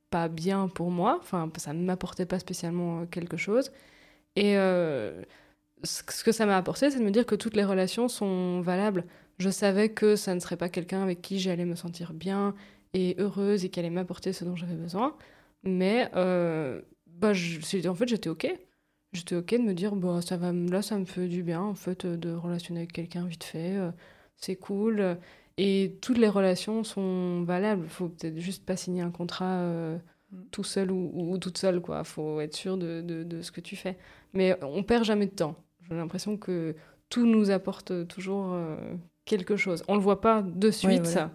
pas 0.10 0.28
bien 0.28 0.68
pour 0.68 0.92
moi. 0.92 1.18
Enfin, 1.22 1.50
ça 1.58 1.74
ne 1.74 1.84
m'apportait 1.84 2.26
pas 2.26 2.40
spécialement 2.40 3.02
euh, 3.02 3.06
quelque 3.06 3.38
chose. 3.38 3.72
Et 4.36 4.58
euh, 4.58 5.22
ce 5.84 6.04
que 6.04 6.32
ça 6.32 6.46
m'a 6.46 6.58
apporté, 6.58 6.90
c'est 6.92 7.00
de 7.00 7.04
me 7.04 7.12
dire 7.12 7.26
que 7.26 7.36
toutes 7.36 7.56
les 7.56 7.64
relations 7.64 8.08
sont 8.08 8.62
valables. 8.62 9.06
Je 9.40 9.50
savais 9.50 9.90
que 9.90 10.16
ça 10.16 10.36
ne 10.36 10.40
serait 10.40 10.58
pas 10.58 10.70
quelqu'un 10.70 11.04
avec 11.04 11.22
qui 11.22 11.40
j'allais 11.40 11.66
me 11.66 11.76
sentir 11.76 12.14
bien 12.14 12.54
et 12.94 13.16
heureuse 13.18 13.66
et 13.66 13.70
qui 13.70 13.80
allait 13.80 13.90
m'apporter 13.90 14.34
ce 14.34 14.44
dont 14.44 14.56
j'avais 14.56 14.76
besoin. 14.76 15.16
Mais 15.64 16.10
bah, 16.14 17.32
en 17.32 17.96
fait, 17.96 18.08
j'étais 18.08 18.30
OK. 18.30 18.48
J'étais 19.14 19.36
OK 19.36 19.52
de 19.52 19.58
me 19.58 19.74
dire, 19.74 19.96
bah, 19.96 20.22
ça 20.22 20.38
va, 20.38 20.54
là, 20.54 20.82
ça 20.82 20.98
me 20.98 21.06
fait 21.06 21.28
du 21.28 21.44
bien, 21.44 21.62
en 21.62 21.76
fait, 21.76 22.06
de 22.06 22.34
relationner 22.34 22.82
avec 22.82 22.94
quelqu'un 22.94 23.26
vite 23.26 23.44
fait. 23.44 23.78
c'est 24.38 24.56
cool. 24.56 25.18
Et 25.58 25.98
toutes 26.02 26.18
les 26.18 26.28
relations 26.28 26.84
sont 26.84 27.44
valables. 27.44 27.84
Il 27.84 27.90
faut 27.90 28.10
peut-être 28.10 28.40
juste 28.40 28.66
pas 28.66 28.76
signer 28.76 29.02
un 29.02 29.12
contrat 29.12 29.60
euh, 29.60 29.98
mm. 30.32 30.38
tout 30.52 30.64
seul 30.64 30.92
ou, 30.92 31.38
toute 31.38 31.58
seule. 31.58 31.82
Il 31.88 32.04
faut 32.04 32.42
être 32.42 32.56
sûr 32.56 32.78
de, 32.78 33.02
de, 33.02 33.42
ce 33.42 33.52
que 33.52 33.62
tu 33.62 33.76
fais. 33.76 33.98
Mais 34.34 34.58
on 34.64 34.84
perd 34.84 35.04
jamais 35.04 35.26
de 35.26 35.36
temps. 35.36 35.56
J'ai 35.88 35.96
l'impression 35.96 36.38
que 36.38 36.76
tout 37.10 37.26
nous 37.26 37.52
apporte 37.52 38.08
toujours 38.08 38.54
euh, 38.54 38.76
quelque 39.26 39.58
chose. 39.58 39.84
On 39.88 39.96
le 39.96 40.02
voit 40.02 40.22
pas 40.22 40.42
de 40.42 40.72
suite, 40.72 41.06
ça. 41.06 41.32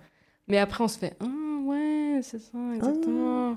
Mais 0.48 0.58
après, 0.58 0.82
on 0.82 0.88
se 0.88 0.98
fait 0.98 1.16
Ah 1.20 1.60
ouais, 1.64 2.20
c'est 2.22 2.38
ça, 2.38 2.58
exactement. 2.74 3.52
Ah. 3.52 3.56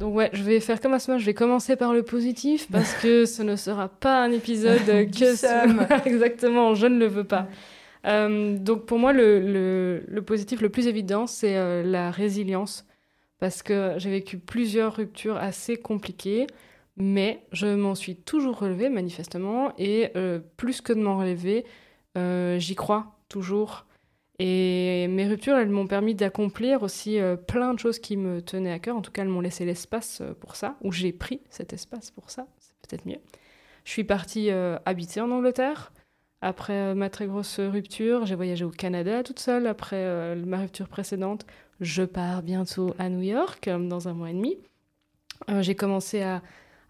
Donc 0.00 0.14
ouais, 0.16 0.30
je 0.32 0.42
vais 0.42 0.58
faire 0.60 0.80
comme 0.80 0.94
à 0.94 0.98
ce 0.98 1.10
moment, 1.10 1.20
je 1.20 1.26
vais 1.26 1.34
commencer 1.34 1.76
par 1.76 1.92
le 1.92 2.02
positif 2.02 2.68
parce 2.70 2.94
que 2.94 3.24
ce 3.26 3.42
ne 3.42 3.56
sera 3.56 3.88
pas 3.88 4.22
un 4.24 4.32
épisode 4.32 5.10
que 5.10 5.34
ça. 5.36 5.64
Exactement, 6.04 6.74
je 6.74 6.86
ne 6.86 6.98
le 6.98 7.06
veux 7.06 7.24
pas. 7.24 7.48
Euh, 8.06 8.58
donc 8.58 8.86
pour 8.86 8.98
moi, 8.98 9.12
le, 9.12 10.02
le, 10.06 10.22
positif 10.22 10.60
le 10.60 10.68
plus 10.68 10.88
évident, 10.88 11.26
c'est 11.26 11.56
euh, 11.56 11.82
la 11.82 12.10
résilience. 12.10 12.86
parce 13.38 13.62
que 13.62 13.94
j'ai 13.98 14.10
vécu 14.10 14.38
plusieurs 14.38 14.96
ruptures 14.96 15.36
assez 15.36 15.76
compliquées, 15.76 16.46
mais 16.96 17.40
je 17.52 17.66
m'en 17.66 17.94
suis 17.94 18.16
toujours 18.16 18.58
relevée 18.58 18.88
manifestement, 18.88 19.72
et 19.78 20.10
euh, 20.16 20.38
plus 20.56 20.80
que 20.80 20.92
de 20.92 21.00
m'en 21.00 21.18
relever, 21.18 21.64
j'y 22.58 22.74
crois 22.74 23.16
toujours. 23.28 23.86
Et 24.38 25.06
mes 25.08 25.28
ruptures, 25.28 25.56
elles 25.56 25.68
m'ont 25.68 25.86
permis 25.86 26.14
d'accomplir 26.14 26.82
aussi 26.82 27.20
euh, 27.20 27.36
plein 27.36 27.72
de 27.72 27.78
choses 27.78 28.00
qui 28.00 28.16
me 28.16 28.42
tenaient 28.42 28.72
à 28.72 28.78
cœur. 28.78 28.96
En 28.96 29.02
tout 29.02 29.12
cas, 29.12 29.22
elles 29.22 29.28
m'ont 29.28 29.40
laissé 29.40 29.64
l'espace 29.64 30.22
pour 30.40 30.56
ça, 30.56 30.76
ou 30.82 30.90
j'ai 30.90 31.12
pris 31.12 31.40
cet 31.50 31.72
espace 31.72 32.10
pour 32.10 32.30
ça, 32.30 32.46
c'est 32.58 32.74
peut-être 32.88 33.06
mieux. 33.06 33.20
Je 33.84 33.90
suis 33.90 34.04
partie 34.04 34.50
habiter 34.50 35.20
en 35.20 35.30
Angleterre. 35.30 35.92
Après 36.40 36.94
ma 36.94 37.10
très 37.10 37.26
grosse 37.26 37.60
rupture, 37.60 38.24
j'ai 38.24 38.34
voyagé 38.34 38.64
au 38.64 38.70
Canada 38.70 39.22
toute 39.22 39.38
seule 39.38 39.66
après 39.66 40.34
ma 40.36 40.60
rupture 40.60 40.88
précédente. 40.88 41.44
Je 41.80 42.02
pars 42.02 42.42
bientôt 42.42 42.94
à 42.98 43.10
New 43.10 43.20
York 43.20 43.68
dans 43.68 44.08
un 44.08 44.14
mois 44.14 44.30
et 44.30 44.32
demi. 44.32 44.56
j'ai 45.60 45.74
commencé 45.74 46.22
à, 46.22 46.40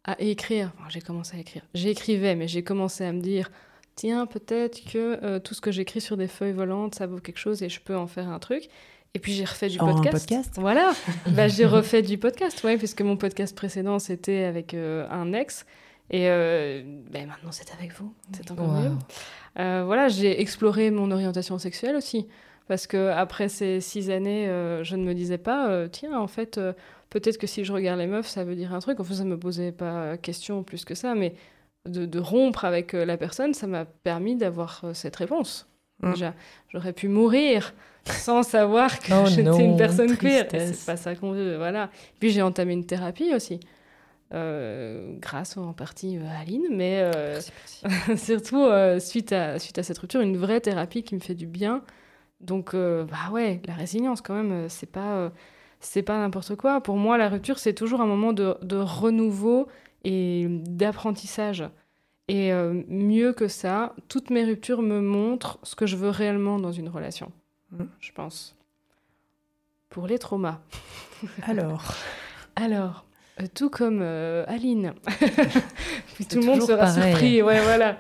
à 0.05 0.21
écrire. 0.21 0.73
Enfin, 0.79 0.89
j'ai 0.89 1.01
commencé 1.01 1.37
à 1.37 1.41
écrire. 1.41 1.63
J'écrivais, 1.75 2.37
mais 2.37 2.47
j'ai 2.47 2.63
commencé 2.63 3.05
à 3.05 3.13
me 3.13 3.21
dire 3.21 3.51
tiens, 3.97 4.27
peut-être 4.27 4.85
que 4.85 5.19
euh, 5.23 5.39
tout 5.39 5.55
ce 5.55 5.61
que 5.61 5.71
j'écris 5.71 6.01
sur 6.01 6.17
des 6.17 6.29
feuilles 6.29 6.53
volantes, 6.53 6.95
ça 6.95 7.07
vaut 7.07 7.19
quelque 7.19 7.39
chose 7.39 7.63
et 7.63 7.69
je 7.69 7.81
peux 7.81 7.97
en 7.97 8.07
faire 8.07 8.29
un 8.29 8.39
truc. 8.39 8.69
Et 9.15 9.21
puis 9.21 9.33
j'ai 9.33 9.45
refait 9.45 9.69
du 9.69 9.79
podcast. 9.79 10.11
podcast? 10.11 10.55
Voilà. 10.57 10.93
bah, 11.31 11.47
j'ai 11.49 11.67
refait 11.67 12.03
du 12.03 12.19
podcast, 12.19 12.63
ouais, 12.65 12.77
puisque 12.77 13.03
mon 13.03 13.17
podcast 13.17 13.55
précédent 13.55 13.99
c'était 13.99 14.45
avec 14.45 14.75
euh, 14.75 15.07
un 15.11 15.33
ex. 15.33 15.67
Et 16.11 16.29
euh, 16.29 16.83
ben, 17.11 17.29
maintenant 17.29 17.53
c'est 17.53 17.73
avec 17.73 17.93
vous. 17.95 18.13
C'est 18.33 18.51
encore 18.51 18.73
mieux. 18.73 18.91
voilà, 19.57 20.09
j'ai 20.09 20.41
exploré 20.41 20.91
mon 20.91 21.11
orientation 21.11 21.59
sexuelle 21.59 21.97
aussi. 21.97 22.27
Parce 22.67 22.87
que 22.87 23.11
après 23.11 23.51
ces 23.51 23.81
six 23.81 24.11
années, 24.11 24.47
je 24.83 24.97
ne 24.97 25.05
me 25.05 25.15
disais 25.15 25.39
pas, 25.39 25.87
tiens, 25.89 26.19
en 26.19 26.27
fait, 26.27 26.59
peut-être 27.11 27.37
que 27.37 27.47
si 27.47 27.63
je 27.63 27.73
regarde 27.73 28.01
les 28.01 28.07
meufs, 28.07 28.27
ça 28.27 28.43
veut 28.43 28.57
dire 28.57 28.75
un 28.75 28.81
truc. 28.81 29.01
En 29.01 29.05
fait, 29.05 29.15
ça 29.15 29.25
me 29.25 29.39
posait 29.39 29.71
pas 29.71 30.17
question 30.17 30.63
plus 30.63 30.85
que 30.85 30.95
ça, 30.95 31.15
mais 31.15 31.35
de, 31.87 32.19
rompre 32.19 32.65
avec 32.65 32.95
euh, 32.95 33.05
la 33.05 33.17
personne, 33.17 33.55
ça 33.55 33.67
m'a 33.67 33.85
permis 33.85 34.37
d'avoir 34.37 34.81
euh, 34.85 34.95
cette 34.95 35.17
réponse. 35.17 35.69
Mm. 36.03 36.13
Déjà, 36.13 36.35
j'aurais 36.69 36.93
pu 36.93 37.09
mourir 37.09 37.75
sans 38.05 38.43
savoir 38.49 38.99
que 38.99 39.13
oh 39.13 39.27
j'étais 39.27 39.65
une 39.65 39.77
personne 39.77 40.17
queer. 40.17 40.47
C'est 40.51 40.87
pas 40.87 40.97
ça 40.97 41.15
qu'on 41.15 41.33
veut, 41.33 41.57
voilà. 41.57 41.91
Puis 42.21 42.31
j'ai 42.31 42.43
entamé 42.43 42.73
une 42.73 42.87
thérapie 42.87 43.35
aussi. 43.35 43.61
Euh, 44.33 45.15
grâce 45.21 45.57
en 45.57 45.73
partie 45.75 46.19
à 46.19 46.41
Aline, 46.41 46.67
mais 46.71 47.09
surtout 48.17 48.67
suite, 48.99 49.33
à, 49.33 49.59
suite 49.59 49.79
à 49.79 49.83
cette 49.83 49.99
rupture, 49.99 50.23
une 50.23 50.37
vraie 50.37 50.61
thérapie 50.61 51.03
qui 51.03 51.15
me 51.15 51.21
fait 51.21 51.35
du 51.35 51.47
bien. 51.47 51.83
Donc, 52.41 52.75
bah 52.75 53.31
ouais, 53.31 53.61
la 53.67 53.75
résilience 53.75 54.21
quand 54.23 54.35
même, 54.35 54.69
c'est 54.69 54.91
pas 54.91 55.31
c'est 55.85 56.03
pas 56.03 56.19
n'importe 56.19 56.57
quoi. 56.57 56.81
Pour 56.81 56.97
moi, 56.97 57.19
la 57.19 57.29
rupture, 57.29 57.59
c'est 57.59 57.75
toujours 57.75 58.01
un 58.01 58.07
moment 58.07 58.33
de, 58.33 58.57
renouveau 58.77 59.69
et 60.05 60.47
d'apprentissage. 60.49 61.65
Et 62.29 62.53
euh, 62.53 62.83
mieux 62.89 63.33
que 63.33 63.49
ça, 63.49 63.95
toutes 64.09 64.31
mes 64.31 64.45
ruptures 64.45 64.81
me 64.81 65.01
montrent 65.01 65.59
ce 65.63 65.77
que 65.77 65.87
je 65.87 65.97
veux 65.97 66.09
réellement 66.09 66.59
dans 66.59 66.73
une 66.73 66.89
relation, 66.89 67.33
mm. 67.73 67.85
je 68.01 68.13
pense. 68.13 68.57
Pour 69.91 70.07
les 70.07 70.19
traumas. 70.19 70.61
Alors 71.43 71.95
Alors, 72.57 73.05
euh, 73.41 73.47
tout 73.53 73.69
comme 73.69 74.01
euh, 74.03 74.45
Aline. 74.49 74.95
tout 76.31 76.41
le 76.41 76.47
monde 76.47 76.63
sera 76.63 76.91
surpris. 76.91 77.43
Ouais, 77.43 77.61
voilà. 77.63 77.99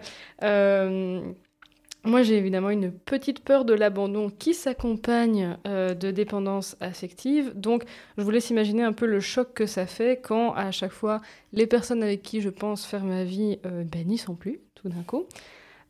Moi, 2.07 2.23
j'ai 2.23 2.37
évidemment 2.37 2.69
une 2.69 2.93
petite 2.93 3.41
peur 3.41 3.65
de 3.65 3.73
l'abandon 3.73 4.29
qui 4.29 4.53
s'accompagne 4.53 5.57
euh, 5.67 5.95
de 5.95 6.11
dépendance 6.11 6.77
affective. 6.81 7.53
Donc, 7.55 7.85
je 8.19 8.23
vous 8.23 8.31
laisse 8.31 8.51
imaginer 8.51 8.83
un 8.83 8.93
peu 8.93 9.07
le 9.07 9.21
choc 9.21 9.55
que 9.55 9.65
ça 9.65 9.87
fait 9.87 10.21
quand, 10.23 10.53
à 10.53 10.71
chaque 10.71 10.93
fois, 10.93 11.23
les 11.55 11.67
personnes 11.67 12.03
avec 12.03 12.23
qui 12.23 12.43
je 12.43 12.51
pense 12.51 12.85
faire 12.85 13.05
ma 13.05 13.25
vie 13.25 13.59
euh, 13.65 13.85
ben, 13.85 14.07
n'y 14.07 14.19
sont 14.19 14.35
plus, 14.35 14.61
tout 14.75 14.91
d'un 14.91 15.03
coup. 15.03 15.25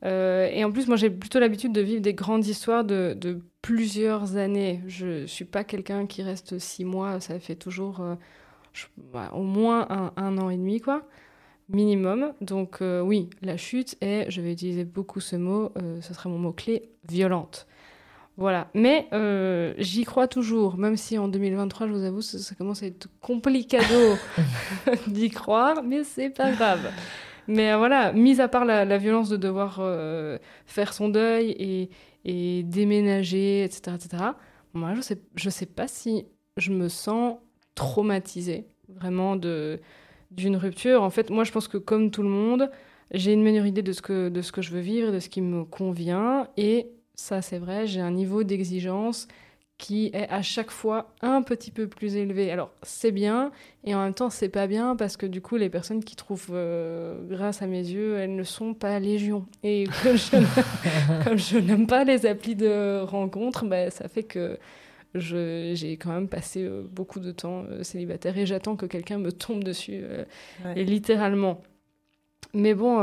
Euh, 0.05 0.47
et 0.53 0.65
en 0.65 0.71
plus, 0.71 0.87
moi, 0.87 0.97
j'ai 0.97 1.11
plutôt 1.11 1.41
l'habitude 1.41 1.73
de 1.73 1.81
vivre 1.81 2.01
des 2.01 2.15
grandes 2.15 2.47
histoires 2.47 2.85
de, 2.85 3.41
plusieurs 3.61 4.37
années. 4.37 4.83
Je 4.87 5.23
ne 5.23 5.27
suis 5.27 5.47
pas 5.47 5.65
quelqu'un 5.65 6.07
qui 6.07 6.23
reste 6.23 6.61
six 6.61 6.85
mois, 6.85 7.19
ça 7.19 7.41
fait 7.41 7.57
toujours 7.57 8.05
au 9.33 9.43
moins 9.43 9.87
un, 9.89 10.13
un, 10.17 10.39
an 10.39 10.51
et 10.51 10.57
demi, 10.57 10.81
quoi 10.81 11.07
minimum. 11.69 12.33
Donc 12.41 12.79
euh, 12.81 13.01
oui, 13.01 13.31
la 13.43 13.57
chute 13.57 13.97
est, 14.01 14.31
je 14.31 14.41
vais 14.41 14.53
utiliser 14.53 14.85
beaucoup 14.85 15.21
ce 15.21 15.37
mot, 15.37 15.73
euh, 15.81 16.01
ce 16.01 16.15
serait 16.15 16.29
mon 16.29 16.39
mot-clé, 16.39 16.91
violente. 17.09 17.67
Voilà. 18.37 18.69
Mais 18.75 19.09
euh, 19.13 19.75
j'y 19.79 20.05
crois 20.05 20.27
toujours, 20.27 20.77
même 20.77 20.97
si 20.97 21.19
en 21.19 21.29
2023, 21.29 21.87
je 21.87 21.93
vous 21.93 22.03
avoue, 22.03 22.21
ça, 22.21 22.55
commence 22.57 22.83
à 22.83 22.87
être 22.87 23.09
complicado 23.21 24.17
d'y 25.07 25.31
croire, 25.31 25.83
mais 25.85 26.03
c'est 26.03 26.31
pas 26.31 26.51
grave. 26.51 26.91
Mais 27.47 27.77
voilà, 27.77 28.13
mis 28.13 28.41
à 28.41 28.49
part 28.49 28.65
la, 28.65 28.99
violence 28.99 29.29
de 29.29 29.37
devoir 29.37 29.81
faire 30.65 30.95
son 30.95 31.11
deuil 31.11 31.91
et, 32.25 32.63
déménager, 32.65 33.63
etc., 33.65 33.97
etc., 33.97 34.25
moi, 34.73 34.95
je 34.95 35.03
sais, 35.03 35.21
je 35.37 35.51
sais 35.51 35.67
pas 35.67 35.87
si 35.87 36.27
je 36.57 36.73
me 36.73 36.89
sens 36.89 37.37
traumatisée, 37.77 38.67
vraiment, 38.89 39.37
de, 39.37 39.79
d'une 40.37 40.57
rupture, 40.57 41.03
en 41.03 41.11
fait, 41.11 41.31
moi, 41.31 41.45
je 41.45 41.53
pense 41.53 41.69
que 41.69 41.79
comme 41.79 42.11
tout 42.11 42.23
le 42.23 42.29
monde, 42.29 42.71
j'ai 43.13 43.33
une 43.33 43.43
meilleure 43.43 43.67
idée 43.67 43.83
de 43.83 43.93
ce, 43.93 44.03
que, 44.03 44.29
de 44.29 44.43
ce 44.43 44.53
que 44.53 44.63
je 44.63 44.71
veux 44.71 44.81
vivre, 44.81 45.13
de 45.13 45.21
ce 45.21 45.29
qui 45.29 45.41
me 45.41 45.65
convient. 45.65 46.49
Et 46.57 46.89
ça, 47.15 47.43
c'est 47.43 47.59
vrai, 47.59 47.87
j'ai 47.87 48.01
un 48.01 48.11
niveau 48.11 48.43
d'exigence 48.43 49.29
qui 49.77 50.07
est 50.15 50.29
à 50.31 50.41
chaque 50.41 50.71
fois 50.71 51.13
un 51.21 51.43
petit 51.43 51.71
peu 51.71 51.89
plus 51.89 52.17
élevé. 52.17 52.51
Alors, 52.51 52.71
c'est 52.83 53.11
bien, 53.11 53.51
et 53.85 53.95
en 53.95 54.03
même 54.05 54.15
temps, 54.15 54.31
c'est 54.31 54.49
pas 54.49 54.67
bien, 54.67 54.95
parce 54.97 55.17
que 55.17 55.27
du 55.27 55.41
coup, 55.41 55.57
les 55.57 55.69
personnes 55.69 56.05
qui 56.05 56.17
trouvent 56.17 56.51
euh, 56.53 57.21
grâce 57.29 57.61
à 57.61 57.67
mes 57.67 57.81
yeux, 57.81 58.17
elles 58.17 58.37
ne 58.37 58.45
sont 58.45 58.73
pas 58.73 58.99
légion. 59.01 59.47
Et 59.63 59.85
comme 61.25 61.37
je, 61.39 61.59
n'aime 61.59 61.87
pas 61.87 62.05
les 62.05 62.25
applis 62.25 62.55
de 62.55 63.01
rencontre, 63.03 63.65
bah, 63.65 63.91
ça 63.91 64.09
fait 64.09 64.23
que 64.23 64.59
j'ai 65.15 65.97
quand 66.01 66.13
même 66.13 66.29
passé 66.29 66.65
euh, 66.65 66.83
beaucoup 66.91 67.21
de 67.21 67.31
temps 67.31 67.65
euh, 67.71 67.83
célibataire 67.83 68.37
et 68.37 68.47
j'attends 68.47 68.77
que 68.77 68.87
quelqu'un 68.87 69.19
me 69.19 69.33
tombe 69.33 69.63
dessus, 69.63 70.01
euh, 70.03 70.25
et 70.75 70.85
littéralement. 70.85 71.61
Mais 72.53 72.75
bon, 72.75 72.99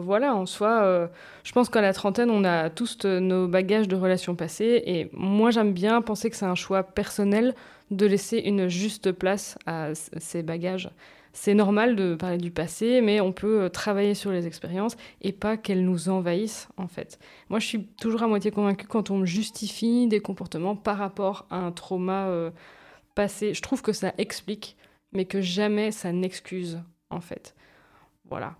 voilà, 0.00 0.34
en 0.34 0.46
soi, 0.46 1.10
je 1.44 1.52
pense 1.52 1.68
qu'à 1.68 1.82
la 1.82 1.92
trentaine, 1.92 2.30
on 2.30 2.44
a 2.44 2.70
tous 2.70 3.04
nos 3.04 3.46
bagages 3.46 3.88
de 3.88 3.96
relations 3.96 4.34
passées. 4.34 4.82
Et 4.86 5.10
moi, 5.12 5.50
j'aime 5.50 5.74
bien 5.74 6.00
penser 6.00 6.30
que 6.30 6.36
c'est 6.36 6.46
un 6.46 6.54
choix 6.54 6.82
personnel 6.82 7.54
de 7.90 8.06
laisser 8.06 8.38
une 8.38 8.68
juste 8.68 9.12
place 9.12 9.58
à 9.66 9.90
ces 9.94 10.42
bagages 10.42 10.88
c'est 11.36 11.52
normal 11.52 11.96
de 11.96 12.14
parler 12.14 12.38
du 12.38 12.50
passé, 12.50 13.02
mais 13.02 13.20
on 13.20 13.30
peut 13.30 13.64
euh, 13.64 13.68
travailler 13.68 14.14
sur 14.14 14.32
les 14.32 14.46
expériences 14.46 14.96
et 15.20 15.32
pas 15.32 15.58
qu'elles 15.58 15.84
nous 15.84 16.08
envahissent, 16.08 16.66
en 16.78 16.88
fait. 16.88 17.18
Moi, 17.50 17.58
je 17.58 17.66
suis 17.66 17.84
toujours 17.84 18.22
à 18.22 18.26
moitié 18.26 18.50
convaincue 18.50 18.86
quand 18.86 19.10
on 19.10 19.26
justifie 19.26 20.06
des 20.08 20.20
comportements 20.20 20.76
par 20.76 20.96
rapport 20.96 21.46
à 21.50 21.58
un 21.58 21.72
trauma 21.72 22.28
euh, 22.28 22.50
passé. 23.14 23.52
Je 23.52 23.60
trouve 23.60 23.82
que 23.82 23.92
ça 23.92 24.14
explique, 24.16 24.78
mais 25.12 25.26
que 25.26 25.42
jamais 25.42 25.92
ça 25.92 26.10
n'excuse, 26.10 26.80
en 27.10 27.20
fait. 27.20 27.54
Voilà. 28.24 28.56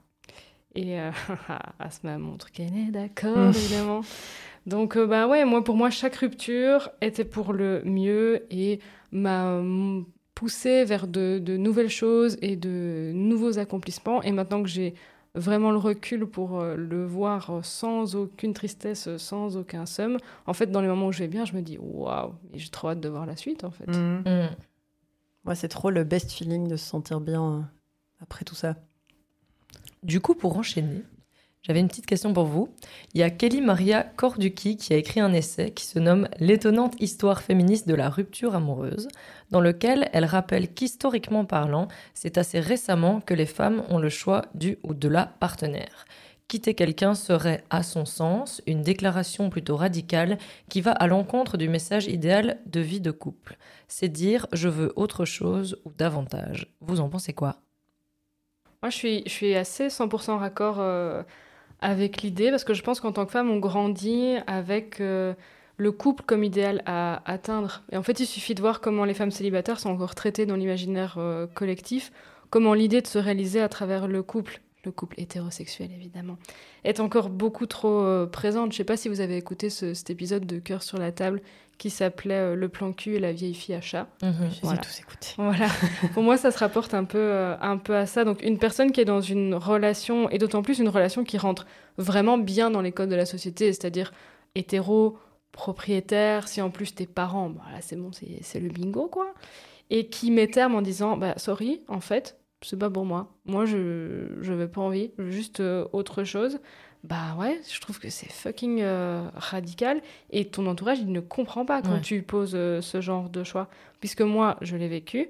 Et 0.75 1.01
euh, 1.01 1.11
Asma 1.79 2.19
montre 2.19 2.53
qu'elle 2.53 2.77
est 2.77 2.91
d'accord, 2.91 3.39
mmh. 3.39 3.53
évidemment. 3.57 4.01
Donc, 4.67 4.99
bah 4.99 5.27
ouais, 5.27 5.47
moi, 5.47 5.65
pour 5.65 5.77
moi, 5.77 5.89
chaque 5.89 6.17
rupture 6.17 6.91
était 7.01 7.25
pour 7.25 7.55
le 7.55 7.81
mieux 7.87 8.47
et 8.51 8.81
ma 9.13 9.63
pousser 10.37 10.85
vers 10.85 11.09
de, 11.09 11.41
nouvelles 11.57 11.89
choses 11.89 12.37
et 12.43 12.55
de 12.55 13.11
nouveaux 13.13 13.59
accomplissements. 13.59 14.23
Et 14.23 14.31
maintenant 14.31 14.63
que 14.63 14.69
j'ai 14.69 14.95
vraiment 15.35 15.73
le 15.73 15.79
recul 15.79 16.27
pour 16.27 16.61
euh, 16.61 16.77
le 16.77 17.05
voir 17.05 17.61
sans 17.65 18.15
aucune 18.15 18.53
tristesse, 18.53 19.17
sans 19.17 19.57
aucun 19.57 19.87
somme, 19.87 20.19
en 20.47 20.53
fait, 20.53 20.71
dans 20.71 20.81
les 20.81 20.89
moments 20.89 21.09
où 21.09 21.13
je 21.13 21.21
vais 21.21 21.29
bien, 21.29 21.45
je 21.45 21.55
me 21.55 21.63
dis 21.63 21.79
waouh, 21.81 22.35
j'ai 22.55 22.69
trop 22.69 22.91
hâte 22.91 23.01
de 23.01 23.09
voir 23.09 23.27
la 23.27 23.35
suite 23.35 23.65
en 23.65 23.71
fait. 23.71 23.89
Mmh. 23.89 24.23
Mmh. 25.47 25.55
c'est 25.55 25.69
trop 25.69 25.91
le 25.91 26.05
best 26.05 26.31
feeling 26.31 26.69
de 26.69 26.77
se 26.77 26.87
sentir 26.87 27.21
bien 27.21 27.43
euh, 27.43 27.61
après 28.21 28.45
tout 28.45 28.55
ça. 28.55 28.77
Du 30.03 30.21
coup, 30.21 30.35
pour 30.35 30.57
enchaîner, 30.57 31.03
j'avais 31.67 31.81
une 31.81 31.89
petite 31.89 32.07
question 32.07 32.33
pour 32.33 32.45
vous. 32.45 32.69
Il 33.13 33.21
y 33.21 33.25
a 33.25 33.31
Kelly 33.31 33.61
Maria 33.61 34.05
Corducci 34.05 34.77
qui 34.77 34.95
a 34.95 34.97
écrit 34.97 35.19
un 35.19 35.33
essai 35.33 35.73
qui 35.73 35.85
se 35.85 35.99
nomme 35.99 36.29
L'étonnante 36.39 36.95
histoire 37.01 37.43
féministe 37.43 37.89
de 37.89 37.95
la 37.97 38.09
rupture 38.09 38.55
amoureuse, 38.55 39.09
dans 39.51 39.61
lequel 39.61 40.09
elle 40.13 40.27
rappelle 40.27 40.73
qu'historiquement 40.73 41.45
parlant, 41.45 41.89
c'est 42.15 42.39
assez 42.39 42.61
récemment 42.61 43.21
que 43.21 43.35
les 43.35 43.47
femmes 43.47 43.83
ont 43.89 43.99
le 43.99 44.09
choix 44.09 44.43
du 44.55 44.79
ou 44.85 44.95
de 44.95 45.09
la 45.09 45.27
partenaire. 45.27 46.05
Quitter 46.47 46.75
quelqu'un 46.75 47.17
serait, 47.17 47.65
à 47.71 47.83
son 47.83 48.05
sens, 48.05 48.63
une 48.69 48.83
déclaration 48.83 49.51
plutôt 49.51 49.75
radicale 49.75 50.39
qui 50.69 50.81
va 50.81 50.93
à 50.93 51.09
l'encontre 51.09 51.57
du 51.57 51.69
message 51.69 52.07
idéal 52.07 52.61
de 52.67 52.79
vie 52.79 53.01
de 53.01 53.11
couple. 53.11 53.59
C'est 53.89 54.09
dire 54.09 54.47
je 54.53 54.69
veux 54.69 54.93
autre 54.95 55.25
chose 55.25 55.81
ou 55.85 55.91
davantage. 55.91 56.73
Vous 56.81 57.01
en 57.01 57.09
pensez 57.09 57.33
quoi? 57.33 57.57
Moi, 58.83 58.91
je 58.91 58.97
suis, 58.97 59.23
je 59.27 59.31
suis 59.33 59.57
assez 59.57 59.89
100% 59.89 60.39
raccord. 60.39 60.77
Euh, 60.79 61.25
avec 61.81 62.23
l'idée, 62.23 62.51
parce 62.51 62.65
que 62.65 62.75
je 62.75 62.83
pense 62.83 63.01
qu'en 63.01 63.13
tant 63.13 63.27
que 63.27 63.33
femme, 63.33 63.51
on 63.51 63.59
grandit 63.59 64.37
avec 64.47 65.01
euh, 65.01 65.35
le 65.77 65.93
couple 65.93 66.23
comme 66.25 66.43
idéal 66.43 66.83
à 66.87 67.23
atteindre. 67.31 67.83
Et 67.93 67.97
en 67.97 68.03
fait, 68.03 68.19
il 68.21 68.27
suffit 68.27 68.55
de 68.55 68.61
voir 68.61 68.81
comment 68.81 69.05
les 69.05 69.15
femmes 69.15 69.31
célibataires 69.31 69.79
sont 69.79 69.91
encore 69.91 70.15
traitées 70.15 70.47
dans 70.47 70.57
l'imaginaire 70.57 71.17
euh, 71.19 71.47
collectif, 71.47 72.13
comment 72.51 72.75
l'idée 72.75 73.03
de 73.03 73.07
se 73.07 73.19
réaliser 73.19 73.61
à 73.61 73.69
travers 73.69 74.09
le 74.09 74.23
couple, 74.23 74.61
le 74.85 74.93
couple 74.93 75.21
hétérosexuel 75.21 75.91
évidemment, 75.93 76.39
est 76.85 77.01
encore 77.01 77.29
beaucoup 77.29 77.67
trop 77.67 78.01
euh, 78.03 78.27
présente. 78.27 78.73
Je 78.73 78.79
sais 78.79 78.85
pas 78.85 78.97
si 78.97 79.09
vous 79.09 79.21
avez 79.21 79.37
écouté 79.37 79.69
ce- 79.69 79.95
cet 79.95 80.11
épisode 80.11 80.47
de 80.47 80.59
Cœur 80.59 80.83
sur 80.83 80.97
la 80.99 81.13
table 81.13 81.43
qui 81.79 81.91
s'appelait 81.91 82.35
euh, 82.35 82.55
Le 82.55 82.69
plan 82.69 82.93
cul 82.93 83.15
et 83.15 83.19
la 83.19 83.33
vieille 83.33 83.55
fille 83.55 83.75
à 83.75 83.81
chat. 83.81 84.07
Je 84.23 84.27
les 84.27 84.33
ai 84.33 84.59
Voilà. 84.63 84.79
tous 84.81 85.01
écoutés. 85.01 85.35
Voilà. 85.37 85.67
Pour 86.15 86.23
moi, 86.23 86.37
ça 86.37 86.51
se 86.51 86.59
rapporte 86.59 86.95
un 86.95 87.05
peu, 87.05 87.19
euh, 87.19 87.57
un 87.61 87.77
peu 87.77 87.95
à 87.97 88.07
ça. 88.07 88.25
Donc, 88.25 88.43
une 88.43 88.59
personne 88.59 88.93
qui 88.93 89.01
est 89.01 89.05
dans 89.05 89.21
une 89.21 89.55
relation, 89.55 90.29
et 90.31 90.39
d'autant 90.39 90.63
plus 90.63 90.79
une 90.79 90.89
relation 90.89 91.25
qui 91.25 91.39
rentre 91.39 91.67
vraiment 91.99 92.39
bien 92.39 92.71
dans 92.71 92.81
les 92.81 92.93
codes 92.93 93.11
de 93.11 93.15
la 93.17 93.27
société, 93.27 93.73
c'est-à-dire 93.73 94.13
hétéro, 94.55 95.19
propriétaire, 95.53 96.49
si 96.49 96.61
en 96.63 96.71
plus 96.71 96.95
tes 96.95 97.07
parents, 97.07 97.51
bah 97.51 97.63
là, 97.73 97.79
c'est 97.81 97.97
bon, 97.97 98.13
c'est 98.13 98.39
c'est 98.43 98.61
le 98.61 98.69
bingo, 98.69 99.09
quoi. 99.09 99.35
Et 99.91 100.09
qui 100.09 100.31
met 100.31 100.47
terme 100.49 100.75
en 100.75 100.83
disant, 100.83 101.17
bah, 101.17 101.35
sorry, 101.37 101.83
en 101.89 102.01
fait, 102.01 102.39
c'est 102.63 102.79
pas 102.79 102.91
pour 102.91 103.05
moi. 103.05 103.35
Moi, 103.45 103.65
je 103.67 104.29
je 104.43 104.53
veux 104.53 104.69
pas 104.69 104.81
envie, 104.81 105.11
juste 105.19 105.61
euh, 105.61 105.87
autre 105.93 106.25
chose. 106.25 106.59
Bah 107.09 107.37
ouais, 107.39 107.61
je 107.73 107.81
trouve 107.81 108.01
que 108.01 108.11
c'est 108.11 108.31
fucking 108.33 108.81
euh, 108.83 109.29
radical. 109.35 110.01
Et 110.31 110.47
ton 110.47 110.67
entourage, 110.67 110.99
il 110.99 111.13
ne 111.13 111.21
comprend 111.21 111.65
pas 111.65 111.81
quand 111.83 111.95
Ouais. 111.95 112.01
tu 112.01 112.23
poses 112.23 112.55
euh, 112.55 112.81
ce 112.81 113.01
genre 113.01 113.29
de 113.29 113.45
choix. 113.45 113.69
Puisque 114.01 114.23
moi, 114.23 114.57
je 114.61 114.77
l'ai 114.77 114.89
vécu. 114.89 115.29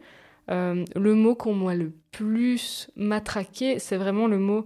Euh, 0.51 0.85
le 0.95 1.14
mot 1.14 1.35
qu'on 1.35 1.55
m'a 1.55 1.74
le 1.74 1.93
plus 2.12 2.89
matraqué, 2.97 3.79
c'est 3.79 3.97
vraiment 3.97 4.27
le 4.27 4.39
mot 4.39 4.64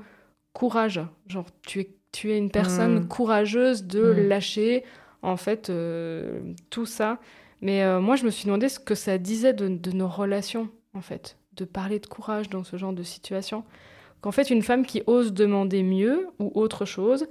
courage. 0.53 1.01
Genre, 1.27 1.47
tu 1.67 1.81
es, 1.81 1.91
tu 2.13 2.31
es 2.33 2.39
une 2.39 2.51
personne 2.51 3.01
Mm. 3.01 3.09
courageuse 3.09 3.85
de 3.85 4.13
Mm. 4.13 4.29
lâcher, 4.29 4.85
en 5.23 5.37
fait, 5.37 5.73
tout 6.71 6.87
ça. 6.87 7.19
Mais 7.61 8.01
moi, 8.01 8.17
je 8.17 8.25
me 8.25 8.31
suis 8.31 8.47
demandé 8.47 8.69
ce 8.69 8.79
que 8.79 8.95
ça 8.95 9.19
disait 9.19 9.53
de, 9.53 9.69
de 9.69 9.91
nos 9.91 10.09
relations, 10.09 10.71
en 10.95 11.01
fait, 11.01 11.37
de 11.57 11.65
parler 11.65 11.99
de 11.99 12.07
courage 12.07 12.49
dans 12.49 12.63
ce 12.65 12.77
genre 12.77 12.93
de 12.93 13.03
situation. 13.03 13.65
Qu'en 14.21 14.33
fait, 14.33 14.51
une 14.51 14.63
femme 14.63 14.85
qui 14.85 15.03
ose 15.07 15.33
demander 15.33 15.83
mieux 15.83 16.29
ou 16.39 16.51
autre 16.55 16.85
chose, 16.85 17.27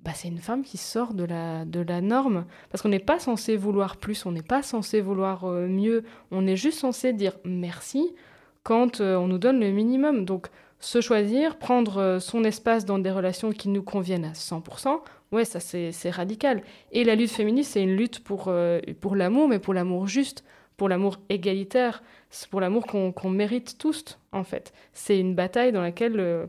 bah, 0.00 0.12
c'est 0.14 0.28
une 0.28 0.38
femme 0.38 0.62
qui 0.62 0.76
sort 0.76 1.12
de 1.12 1.24
la, 1.24 1.64
de 1.64 1.80
la 1.80 2.00
norme. 2.00 2.44
Parce 2.70 2.82
qu'on 2.82 2.88
n'est 2.88 2.98
pas 3.00 3.18
censé 3.18 3.56
vouloir 3.56 3.96
plus, 3.96 4.26
on 4.26 4.32
n'est 4.32 4.42
pas 4.42 4.62
censé 4.62 5.00
vouloir 5.00 5.44
euh, 5.44 5.66
mieux, 5.66 6.04
on 6.30 6.46
est 6.46 6.56
juste 6.56 6.78
censé 6.78 7.12
dire 7.12 7.32
merci 7.44 8.14
quand 8.62 9.00
euh, 9.00 9.16
on 9.16 9.26
nous 9.26 9.38
donne 9.38 9.58
le 9.58 9.70
minimum. 9.70 10.24
Donc, 10.24 10.48
se 10.78 11.00
choisir, 11.00 11.56
prendre 11.56 11.98
euh, 11.98 12.20
son 12.20 12.44
espace 12.44 12.84
dans 12.84 13.00
des 13.00 13.10
relations 13.10 13.50
qui 13.50 13.68
nous 13.68 13.82
conviennent 13.82 14.24
à 14.24 14.32
100%, 14.32 15.00
ouais, 15.32 15.44
ça 15.44 15.58
c'est 15.58 16.10
radical. 16.10 16.62
Et 16.92 17.02
la 17.02 17.16
lutte 17.16 17.32
féministe, 17.32 17.72
c'est 17.72 17.82
une 17.82 17.96
lutte 17.96 18.22
pour, 18.22 18.52
pour 19.00 19.16
l'amour, 19.16 19.48
mais 19.48 19.58
pour 19.58 19.74
l'amour 19.74 20.06
juste, 20.06 20.44
pour 20.78 20.88
l'amour 20.88 21.18
égalitaire, 21.28 22.02
c'est 22.30 22.48
pour 22.48 22.60
l'amour 22.62 22.86
qu'on 22.86 23.12
qu'on 23.12 23.28
mérite 23.28 23.76
tous, 23.78 24.18
en 24.32 24.44
fait. 24.44 24.72
C'est 24.94 25.18
une 25.20 25.34
bataille 25.34 25.72
dans 25.72 25.82
laquelle 25.82 26.18
euh, 26.18 26.46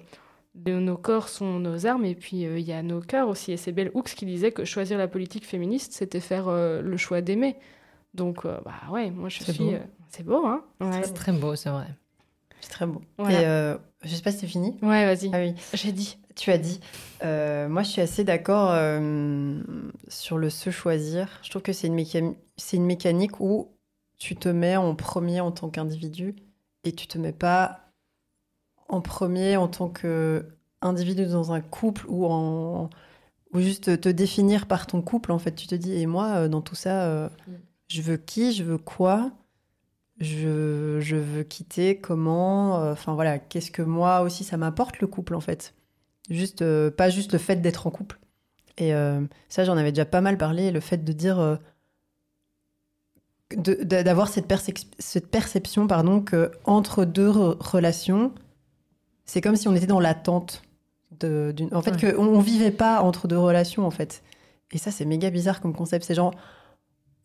nos 0.66 0.98
corps 0.98 1.28
sont 1.28 1.60
nos 1.60 1.86
armes, 1.86 2.06
et 2.06 2.16
puis 2.16 2.46
euh, 2.46 2.58
il 2.60 2.66
y 2.66 2.72
a 2.74 2.82
nos 2.82 3.02
cœurs 3.02 3.28
aussi. 3.28 3.52
Et 3.52 3.58
c'est 3.58 3.72
Bell 3.74 3.92
Hooks 3.94 4.10
qui 4.16 4.26
disait 4.26 4.52
que 4.54 4.64
choisir 4.66 4.98
la 4.98 5.08
politique 5.10 5.46
féministe, 5.46 5.92
c'était 5.94 6.20
faire 6.22 6.48
euh, 6.48 6.82
le 6.82 6.96
choix 6.96 7.20
d'aimer. 7.22 7.58
Donc, 8.14 8.46
euh, 8.46 8.58
bah 8.66 8.74
ouais, 8.92 9.12
moi 9.12 9.30
je 9.30 9.44
C'est 9.44 9.52
suis. 9.52 9.64
beau. 9.66 9.72
euh, 9.74 9.80
c'est 10.10 10.24
beau, 10.26 10.46
hein 10.46 10.64
Ouais, 10.80 11.02
C'est 11.04 11.14
très 11.14 11.32
beau, 11.32 11.56
c'est 11.56 11.70
vrai. 11.70 11.88
C'est 12.62 12.72
très 12.72 12.86
beau. 12.88 13.02
Voilà. 13.18 13.42
Et 13.42 13.46
euh, 13.46 13.78
je 14.04 14.14
sais 14.16 14.22
pas 14.22 14.32
si 14.32 14.40
c'est 14.40 14.48
fini. 14.48 14.78
ouais 14.82 15.06
vas-y. 15.06 15.30
Ah 15.34 15.40
oui. 15.40 15.54
J'ai 15.74 15.92
dit. 15.92 16.18
Tu 16.36 16.52
as 16.52 16.58
dit. 16.58 16.80
Euh, 17.24 17.68
moi, 17.70 17.84
je 17.84 17.90
suis 17.90 18.02
assez 18.02 18.24
d'accord 18.24 18.70
euh, 18.72 19.62
sur 20.08 20.38
le 20.38 20.50
se 20.50 20.70
choisir. 20.70 21.28
Je 21.44 21.50
trouve 21.50 21.62
que 21.62 21.74
c'est 21.74 21.88
une, 21.88 21.96
méca- 22.00 22.36
c'est 22.58 22.78
une 22.78 22.86
mécanique 22.86 23.40
où 23.40 23.70
tu 24.20 24.36
te 24.36 24.50
mets 24.50 24.78
en 24.78 24.96
premier 24.96 25.42
en 25.42 25.52
tant 25.52 25.70
qu'individu 25.70 26.36
et 26.84 26.94
tu 26.94 27.08
te 27.08 27.18
mets 27.18 27.34
pas 27.34 27.92
en 28.88 29.02
premier 29.02 29.58
en 29.58 29.68
tant 29.68 29.90
qu'individu 29.90 31.26
dans 31.28 31.52
un 31.54 31.62
couple 31.62 32.06
ou 32.08 32.26
en 32.26 32.90
ou 33.54 33.60
juste 33.62 34.00
te 34.02 34.10
définir 34.10 34.68
par 34.68 34.86
ton 34.88 35.02
couple. 35.02 35.32
En 35.32 35.40
fait, 35.40 35.54
tu 35.56 35.68
te 35.68 35.76
dis 35.76 35.94
et 35.94 36.06
moi 36.06 36.28
euh, 36.36 36.48
dans 36.50 36.62
tout 36.62 36.76
ça, 36.76 37.04
euh, 37.04 37.30
Mm. 37.48 37.54
je 37.90 38.02
veux 38.02 38.18
qui, 38.18 38.54
je 38.54 38.64
veux 38.64 38.78
quoi. 38.78 39.32
Je, 40.20 41.00
je 41.00 41.16
veux 41.16 41.44
quitter, 41.44 41.98
comment, 42.00 42.82
euh, 42.84 42.92
enfin 42.92 43.14
voilà, 43.14 43.40
qu'est-ce 43.40 43.72
que 43.72 43.82
moi 43.82 44.22
aussi 44.22 44.44
ça 44.44 44.58
m'apporte 44.58 45.00
le 45.00 45.08
couple 45.08 45.34
en 45.36 45.40
fait. 45.40 45.74
Juste, 46.30 46.64
pas 46.92 47.10
juste 47.10 47.32
le 47.34 47.40
fait 47.40 47.56
d'être 47.58 47.88
en 47.88 47.92
couple. 47.92 48.20
Et 48.78 48.94
euh, 48.94 49.22
ça, 49.50 49.64
j'en 49.64 49.78
avais 49.78 49.92
déjà 49.92 50.06
pas 50.06 50.22
mal 50.22 50.38
parlé, 50.38 50.72
le 50.72 50.80
fait 50.82 51.04
de 51.04 51.14
dire. 51.14 51.60
D'avoir 53.56 54.28
cette, 54.30 54.48
percep- 54.48 54.86
cette 55.00 55.28
perception 55.28 55.88
pardon, 55.88 56.22
que 56.22 56.52
entre 56.66 57.04
deux 57.06 57.30
re- 57.30 57.58
relations, 57.60 58.32
c'est 59.26 59.42
comme 59.42 59.56
si 59.56 59.68
on 59.68 59.76
était 59.76 59.88
dans 59.88 60.00
l'attente. 60.00 60.62
d'une- 61.20 61.74
En 61.74 61.82
fait, 61.82 62.02
Ouais. 62.04 62.14
qu'on 62.14 62.24
on 62.28 62.40
vivait 62.40 62.72
pas 62.72 63.02
entre 63.02 63.28
deux 63.28 63.38
relations, 63.38 63.86
en 63.86 63.90
fait. 63.92 64.22
Et 64.72 64.78
ça, 64.78 64.92
c'est 64.92 65.04
méga 65.06 65.32
bizarre 65.32 65.60
comme 65.60 65.76
concept. 65.76 66.06
C'est 66.06 66.14
genre, 66.14 66.34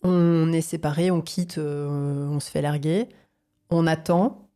on 0.02 0.50
est 0.52 0.62
séparés, 0.62 1.10
on 1.10 1.20
quitte, 1.20 1.58
euh, 1.58 2.26
on 2.28 2.40
se 2.40 2.50
fait 2.50 2.62
larguer, 2.62 3.08
on 3.70 3.86
attend, 3.86 4.48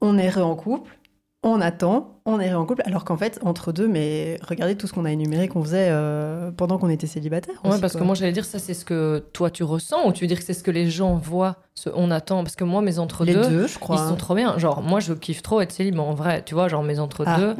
on 0.00 0.18
est 0.18 0.28
re 0.28 0.38
en 0.44 0.56
couple, 0.56 0.98
on 1.44 1.60
attend, 1.60 2.13
on 2.26 2.40
est 2.40 2.54
en 2.54 2.64
couple, 2.64 2.82
alors 2.86 3.04
qu'en 3.04 3.18
fait, 3.18 3.38
entre 3.42 3.70
deux, 3.70 3.86
mais 3.86 4.38
regardez 4.48 4.76
tout 4.76 4.86
ce 4.86 4.94
qu'on 4.94 5.04
a 5.04 5.12
énuméré 5.12 5.46
qu'on 5.46 5.62
faisait 5.62 5.88
euh, 5.90 6.50
pendant 6.50 6.78
qu'on 6.78 6.88
était 6.88 7.06
célibataire. 7.06 7.56
Ouais, 7.64 7.72
aussi, 7.72 7.80
parce 7.82 7.92
quoi. 7.92 8.00
que 8.00 8.06
moi 8.06 8.14
j'allais 8.14 8.32
dire 8.32 8.46
ça, 8.46 8.58
c'est 8.58 8.72
ce 8.72 8.86
que 8.86 9.22
toi 9.34 9.50
tu 9.50 9.62
ressens, 9.62 10.06
ou 10.06 10.12
tu 10.12 10.24
veux 10.24 10.28
dire 10.28 10.38
que 10.38 10.44
c'est 10.44 10.54
ce 10.54 10.62
que 10.62 10.70
les 10.70 10.88
gens 10.88 11.16
voient, 11.16 11.56
ce 11.74 11.90
on 11.94 12.10
attend? 12.10 12.42
Parce 12.42 12.56
que 12.56 12.64
moi, 12.64 12.80
mes 12.80 12.92
Les 12.92 12.98
entre-deux, 12.98 13.48
deux, 13.48 13.66
je 13.66 13.78
crois. 13.78 13.96
ils 13.96 14.08
sont 14.08 14.16
trop 14.16 14.34
bien. 14.34 14.56
Genre, 14.56 14.80
moi 14.80 15.00
je 15.00 15.12
kiffe 15.12 15.42
trop 15.42 15.60
être 15.60 15.72
célib 15.72 15.98
en 15.98 16.14
vrai, 16.14 16.42
tu 16.46 16.54
vois, 16.54 16.68
genre 16.68 16.82
mes 16.82 16.98
entre-deux. 16.98 17.56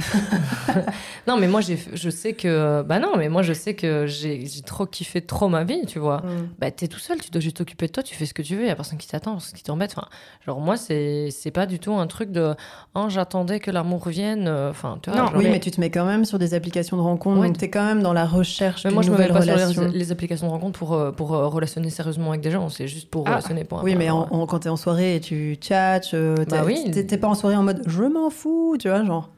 Ah. 0.69 0.73
non, 1.27 1.37
mais 1.37 1.47
moi 1.47 1.61
j'ai, 1.61 1.79
je 1.93 2.09
sais 2.09 2.33
que. 2.33 2.81
Bah 2.83 2.99
non, 3.01 3.17
mais 3.19 3.29
moi 3.29 3.43
je 3.43 3.53
sais 3.53 3.75
que 3.75 4.07
j'ai, 4.07 4.47
j'ai 4.47 4.63
trop 4.63 4.87
kiffé 4.87 5.21
trop 5.21 5.49
ma 5.49 5.65
vie, 5.65 5.85
tu 5.87 5.99
vois. 5.99 6.19
Mm. 6.19 6.49
Bah 6.59 6.71
t'es 6.71 6.89
tout 6.89 6.99
seul, 7.01 7.21
tu 7.21 7.31
dois 7.31 7.43
juste 7.43 7.59
t'occuper 7.59 7.87
de 7.87 7.93
toi, 7.93 8.03
tu 8.03 8.15
fais 8.15 8.25
ce 8.25 8.33
que 8.33 8.41
tu 8.41 8.57
veux, 8.57 8.65
y 8.65 8.71
a 8.71 8.77
personne 8.77 8.97
qui 8.97 9.09
t'attend, 9.09 9.41
ce 9.41 9.53
qui 9.53 9.63
t'embête. 9.63 9.93
Enfin, 9.95 10.09
genre 10.47 10.61
moi 10.61 10.79
c'est, 10.79 11.29
c'est 11.31 11.51
pas 11.51 11.67
du 11.67 11.79
tout 11.79 11.93
un 11.93 12.07
truc 12.07 12.33
de. 12.33 12.55
Oh, 12.95 13.07
j'attendais 13.09 13.61
que 13.61 13.71
l'amour 13.71 14.05
revienne. 14.05 14.54
Euh, 14.55 14.71
Enfin. 14.71 14.99
Non, 15.09 15.13
genre- 15.15 15.33
Oui, 15.37 15.47
mais 15.51 15.61
tu 15.61 15.71
te 15.71 15.81
mets 15.81 15.91
quand 15.91 16.05
même 16.07 16.25
sur 16.25 16.39
des 16.39 16.55
applications 16.55 16.97
de 16.97 17.03
rencontres, 17.03 17.41
Ouais. 17.41 17.49
donc 17.49 17.59
t'es 17.59 17.69
quand 17.71 17.85
même 17.85 18.03
dans 18.03 18.13
la 18.13 18.25
recherche 18.27 18.85
Mais 18.85 18.91
moi, 18.91 19.03
je 19.03 19.11
me 19.11 19.19
mets 19.19 19.29
pas 19.29 19.41
relation. 19.41 19.71
sur 19.73 19.83
les, 19.83 19.99
les 19.99 20.13
applications 20.13 20.47
de 20.47 20.53
rencontre 20.53 20.79
pour, 20.79 20.95
euh, 20.95 21.13
pour 21.13 21.35
euh, 21.35 21.47
relationner 21.49 21.91
sérieusement 21.91 22.31
avec 22.31 22.41
des 22.41 22.51
gens. 22.51 22.69
C'est 22.71 22.89
juste 22.89 23.11
pour 23.11 23.25
Ah. 23.27 23.31
relationner. 23.33 23.65
Pour 23.65 23.83
Oui, 23.83 23.95
mais 23.97 24.09
en, 24.11 24.21
en- 24.31 24.47
quand 24.47 24.61
t'es 24.61 24.69
en 24.71 24.77
soirée 24.77 25.17
et 25.17 25.21
tu 25.21 25.57
tchatches, 25.57 26.11
t'es 26.13 26.45
Bah 26.49 26.63
oui. 26.65 26.93
pas 27.21 27.29
en 27.29 27.35
soirée 27.35 27.57
en 27.57 27.63
mode 27.63 27.83
je 27.87 28.05
m'en 28.05 28.31
fous, 28.31 28.77
tu 28.79 28.89
vois, 28.89 29.05
genre. 29.05 29.31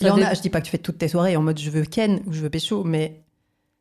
Il 0.00 0.04
y 0.06 0.08
Ça 0.10 0.14
en 0.14 0.22
a, 0.22 0.34
je 0.34 0.40
dis 0.40 0.50
pas 0.50 0.60
que 0.60 0.66
tu 0.66 0.70
fais 0.70 0.78
toutes 0.78 0.98
tes 0.98 1.08
soirées 1.08 1.36
en 1.36 1.42
mode 1.42 1.58
je 1.58 1.68
veux 1.70 1.82
Ken 1.82 2.20
ou 2.26 2.32
je 2.32 2.40
veux 2.42 2.50
Pécho, 2.50 2.84
mais 2.84 3.22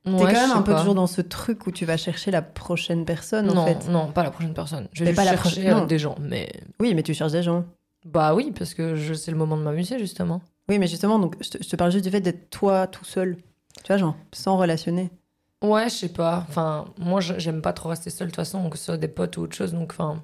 t'es 0.05 0.11
Ouais, 0.11 0.19
quand 0.34 0.41
même 0.47 0.51
un 0.51 0.61
peu 0.63 0.71
pas. 0.71 0.80
toujours 0.80 0.95
dans 0.95 1.05
ce 1.05 1.21
truc 1.21 1.67
où 1.67 1.71
tu 1.71 1.86
vas 1.86 1.97
chercher 1.97 2.32
la 2.32 2.41
prochaine 2.41 3.05
personne 3.05 3.45
Non, 3.45 3.57
en 3.57 3.65
fait. 3.67 3.88
non, 3.91 4.07
pas 4.07 4.23
la 4.23 4.32
prochaine 4.32 4.53
personne. 4.55 4.88
Je 4.91 5.03
vais 5.03 5.13
pas 5.13 5.23
la 5.23 5.38
chercher 5.38 5.71
des 5.88 5.99
gens. 5.99 6.15
Mais 6.19 6.51
Oui, 6.80 6.95
mais 6.95 7.03
tu 7.03 7.13
cherches 7.13 7.34
des 7.34 7.43
gens. 7.43 7.63
bah 8.05 8.34
oui, 8.34 8.51
parce 8.57 8.73
que 8.73 8.95
c'est 9.13 9.30
le 9.30 9.38
moment 9.38 9.55
de 9.55 9.61
m'amuser 9.61 9.99
justement. 9.99 10.41
Oui, 10.70 10.78
mais 10.80 10.88
justement, 10.88 11.17
donc 11.20 11.36
je 11.41 11.49
te, 11.49 11.63
je 11.63 11.67
te 11.67 11.76
parle 11.76 11.91
juste 11.91 12.05
du 12.05 12.11
fait 12.11 12.22
d'être 12.22 12.49
toi 12.49 12.88
tout 12.88 13.05
seul. 13.05 13.38
Tu 13.84 13.88
vois, 13.88 13.97
genre, 13.97 14.15
sans 14.34 14.57
relationner. 14.57 15.09
Ouais, 15.63 15.89
je 15.89 15.95
sais 15.95 16.09
pas. 16.09 16.45
Enfin, 16.47 16.86
moi, 16.97 17.20
j'aime 17.22 17.61
pas 17.61 17.74
trop 17.74 17.89
rester 17.89 18.09
seule 18.09 18.28
de 18.28 18.32
toute 18.32 18.36
façon, 18.38 18.70
que 18.70 18.78
ce 18.78 18.86
soit 18.86 18.97
des 18.97 19.07
potes 19.07 19.36
ou 19.38 19.41
autre 19.41 19.55
chose. 19.55 19.74
Donc, 19.74 19.91
enfin, 19.91 20.22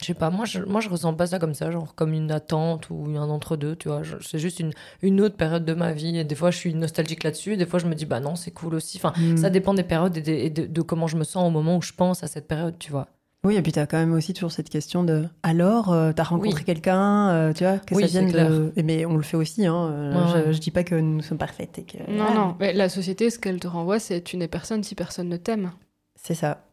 je 0.00 0.06
sais 0.06 0.14
pas. 0.14 0.30
Moi, 0.30 0.46
je, 0.46 0.60
moi, 0.60 0.80
je 0.80 0.88
ressens 0.88 1.14
pas 1.14 1.26
ça 1.28 1.38
comme 1.38 1.54
ça, 1.54 1.70
genre 1.70 1.94
comme 1.94 2.12
une 2.12 2.30
attente 2.32 2.88
ou 2.90 3.04
un 3.16 3.28
entre-deux, 3.28 3.76
tu 3.76 3.88
vois. 3.88 4.02
C'est 4.20 4.38
juste 4.38 4.58
une, 4.60 4.72
une 5.02 5.20
autre 5.20 5.36
période 5.36 5.64
de 5.64 5.74
ma 5.74 5.92
vie. 5.92 6.16
Et 6.18 6.24
des 6.24 6.34
fois, 6.34 6.50
je 6.50 6.56
suis 6.58 6.74
nostalgique 6.74 7.22
là-dessus. 7.22 7.56
Des 7.56 7.66
fois, 7.66 7.78
je 7.78 7.86
me 7.86 7.94
dis, 7.94 8.06
bah 8.06 8.20
non, 8.20 8.36
c'est 8.36 8.50
cool 8.52 8.74
aussi. 8.74 8.96
Enfin, 8.98 9.12
Hmm. 9.16 9.36
ça 9.36 9.50
dépend 9.50 9.74
des 9.74 9.84
périodes 9.84 10.16
et, 10.16 10.22
des- 10.22 10.38
et 10.44 10.50
de, 10.50 10.66
de 10.66 10.82
comment 10.82 11.06
je 11.06 11.16
me 11.16 11.24
sens 11.24 11.46
au 11.46 11.50
moment 11.50 11.76
où 11.76 11.82
je 11.82 11.92
pense 11.92 12.24
à 12.24 12.26
cette 12.26 12.48
période, 12.48 12.78
tu 12.78 12.90
vois. 12.90 13.08
Oui, 13.44 13.56
et 13.56 13.62
puis 13.62 13.72
t'as 13.72 13.86
quand 13.86 13.98
même 13.98 14.14
aussi 14.14 14.32
toujours 14.32 14.52
cette 14.52 14.70
question 14.70 15.04
de 15.04 15.26
alors, 15.42 15.92
euh, 15.92 16.12
t'as 16.12 16.22
rencontré 16.22 16.60
Oui. 16.60 16.64
quelqu'un, 16.64 17.28
euh, 17.28 17.52
tu 17.52 17.64
vois, 17.64 17.78
que 17.78 17.94
Oui, 17.94 18.02
ça 18.08 18.20
vienne 18.20 18.32
de. 18.32 18.72
Mais 18.82 19.04
on 19.04 19.16
le 19.16 19.22
fait 19.22 19.36
aussi, 19.36 19.66
hein. 19.66 19.90
euh, 19.90 20.12
Ouais, 20.14 20.28
je, 20.42 20.46
ouais. 20.48 20.52
je 20.54 20.58
dis 20.60 20.70
pas 20.70 20.82
que 20.84 20.94
nous 20.94 21.20
sommes 21.22 21.38
parfaites 21.38 21.78
et 21.78 21.84
que. 21.84 21.98
Non, 22.10 22.24
Ah, 22.30 22.34
non. 22.34 22.56
Mais 22.58 22.72
la 22.72 22.88
société, 22.88 23.28
ce 23.30 23.38
qu'elle 23.38 23.60
te 23.60 23.66
renvoie, 23.68 23.98
c'est 23.98 24.22
tu 24.22 24.36
n'es 24.38 24.48
personne 24.48 24.82
si 24.82 24.94
personne 24.94 25.28
ne 25.28 25.36
t'aime. 25.36 25.72
C'est 26.16 26.34
ça. 26.34 26.64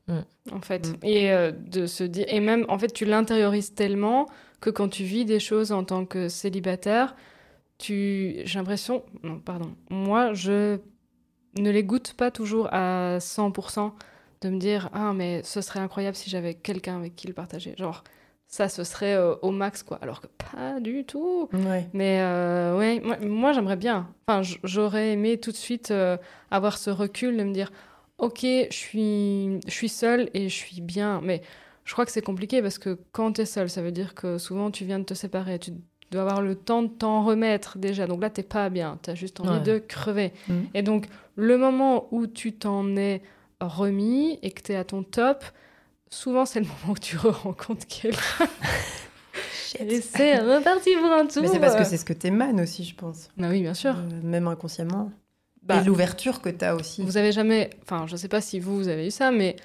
en 0.52 0.62
fait. 0.62 0.88
Mm. 0.88 0.96
Et 1.04 1.32
euh, 1.32 1.52
de 1.52 1.86
se 1.88 2.04
dire, 2.06 2.26
et 2.30 2.40
même 2.40 2.66
en 2.70 2.80
fait, 2.80 2.94
tu 2.94 3.04
l'intériorises 3.06 3.74
tellement 3.74 4.28
que 4.62 4.70
quand 4.70 4.88
tu 4.88 5.04
vis 5.04 5.26
des 5.26 5.40
choses 5.40 5.72
en 5.74 5.84
tant 5.84 6.06
que 6.06 6.30
célibataire, 6.30 7.16
tu, 7.80 8.36
j'ai 8.46 8.60
l'impression, 8.60 9.04
non, 9.24 9.40
pardon, 9.40 9.72
moi, 9.90 10.34
je 10.34 10.78
ne 11.58 11.70
les 11.70 11.84
goûte 11.84 12.14
pas 12.16 12.32
toujours 12.32 12.70
à 12.72 13.18
100% 13.20 13.92
de 14.42 14.50
me 14.50 14.58
dire, 14.60 14.90
ah, 14.94 15.14
mais 15.14 15.42
ce 15.44 15.62
serait 15.62 15.80
incroyable 15.80 16.16
si 16.16 16.30
j'avais 16.30 16.54
quelqu'un 16.56 16.98
avec 16.98 17.16
qui 17.16 17.28
le 17.28 17.34
partager. 17.34 17.76
Genre, 17.78 18.04
ça, 18.48 18.68
ce 18.70 18.84
serait 18.84 19.14
euh, 19.14 19.36
au 19.42 19.52
max, 19.52 19.82
quoi. 19.84 19.98
Alors 20.02 20.20
que 20.20 20.28
pas 20.28 20.80
du 20.80 21.06
tout. 21.06 21.48
Ouais. 21.54 21.88
Mais 21.94 22.20
euh, 22.22 22.78
ouais, 22.78 23.00
moi, 23.00 23.18
moi, 23.22 23.54
j'aimerais 23.54 23.78
bien. 23.78 24.10
Enfin, 24.28 24.42
j'aurais 24.64 25.12
aimé 25.14 25.38
tout 25.38 25.52
de 25.52 25.56
suite 25.58 25.92
euh, 25.92 26.18
avoir 26.50 26.78
ce 26.78 26.90
recul 26.90 27.38
de 27.38 27.44
me 27.44 27.54
dire 27.54 27.72
ok, 28.18 28.42
je 28.42 28.68
suis, 28.72 29.60
je 29.68 29.72
suis 29.74 29.90
seule 29.90 30.30
et 30.34 30.48
je 30.50 30.56
suis 30.56 30.82
bien, 30.82 31.22
mais 31.24 31.42
je 31.86 31.94
crois 31.94 32.06
que 32.06 32.12
c'est 32.12 32.22
compliqué 32.22 32.62
parce 32.62 32.78
que 32.78 33.00
quand 33.14 33.34
tu 33.34 33.42
es 33.42 33.46
seule, 33.46 33.70
ça 33.70 33.82
veut 33.82 33.92
dire 33.92 34.14
que 34.14 34.38
souvent 34.38 34.70
tu 34.70 34.86
viens 34.86 35.00
de 35.00 35.06
te 35.06 35.16
séparer, 35.16 35.58
tu 35.58 35.72
dois 36.12 36.22
avoir 36.22 36.42
le 36.42 36.54
temps 36.56 36.84
de 36.84 36.88
t'en 36.90 37.24
remettre 37.24 37.78
déjà. 37.80 38.06
Donc 38.06 38.22
là, 38.22 38.30
t'es 38.30 38.44
pas 38.44 38.70
bien, 38.70 39.00
tu 39.02 39.10
as 39.10 39.16
juste 39.16 39.40
envie 39.40 39.50
Ouais. 39.52 39.60
de 39.62 39.78
crever. 39.80 40.34
Mm. 40.50 40.54
Et 40.76 40.84
donc, 40.84 41.08
le 41.36 41.58
moment 41.58 42.08
où 42.12 42.28
tu 42.28 42.54
t'en 42.54 42.96
es 42.96 43.22
remis 43.62 44.40
et 44.42 44.52
que 44.52 44.62
tu 44.62 44.72
es 44.72 44.76
à 44.76 44.84
ton 44.84 45.04
top, 45.04 45.44
souvent 46.10 46.46
c'est 46.46 46.60
le 46.60 46.66
moment 46.82 46.94
où 46.94 46.98
tu 46.98 47.18
rencontres 47.18 47.88
quelqu'un. 47.88 48.48
et 49.80 50.02
c'est 50.02 50.38
reparti 50.40 50.92
pour 51.02 51.12
un 51.12 51.26
tour. 51.26 51.42
Mais 51.42 51.48
c'est 51.48 51.60
parce 51.60 51.76
que 51.76 51.84
c'est 51.84 51.98
ce 51.98 52.06
que 52.06 52.14
t'émanes 52.14 52.60
aussi, 52.62 52.84
je 52.84 52.96
pense. 52.96 53.30
Bah 53.38 53.48
oui, 53.50 53.62
bien 53.62 53.74
sûr. 53.74 53.96
Euh, 53.98 54.22
même 54.24 54.48
inconsciemment. 54.48 55.12
Bah, 55.64 55.80
Et 55.80 55.84
l'ouverture 55.84 56.42
que 56.42 56.50
t'as 56.50 56.76
aussi. 56.76 57.04
Vous 57.04 57.18
avez 57.18 57.32
jamais, 57.32 57.70
enfin, 57.84 58.08
je 58.08 58.16
sais 58.16 58.28
pas 58.28 58.42
si 58.42 58.60
vous, 58.60 58.76
vous 58.76 58.88
avez 58.88 59.08
eu 59.08 59.12
ça, 59.12 59.32
mais 59.32 59.56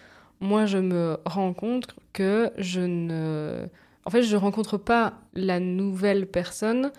moi, 0.41 0.67
je 0.67 0.79
me 0.79 1.19
rends 1.25 1.55
compte 1.55 1.97
que 2.13 2.51
je 2.59 2.81
ne. 2.81 3.67
En 4.05 4.11
fait, 4.11 4.23
je 4.23 4.37
rencontre 4.37 4.77
pas 4.77 5.15
la 5.35 5.59
nouvelle 5.59 6.27
personne 6.27 6.93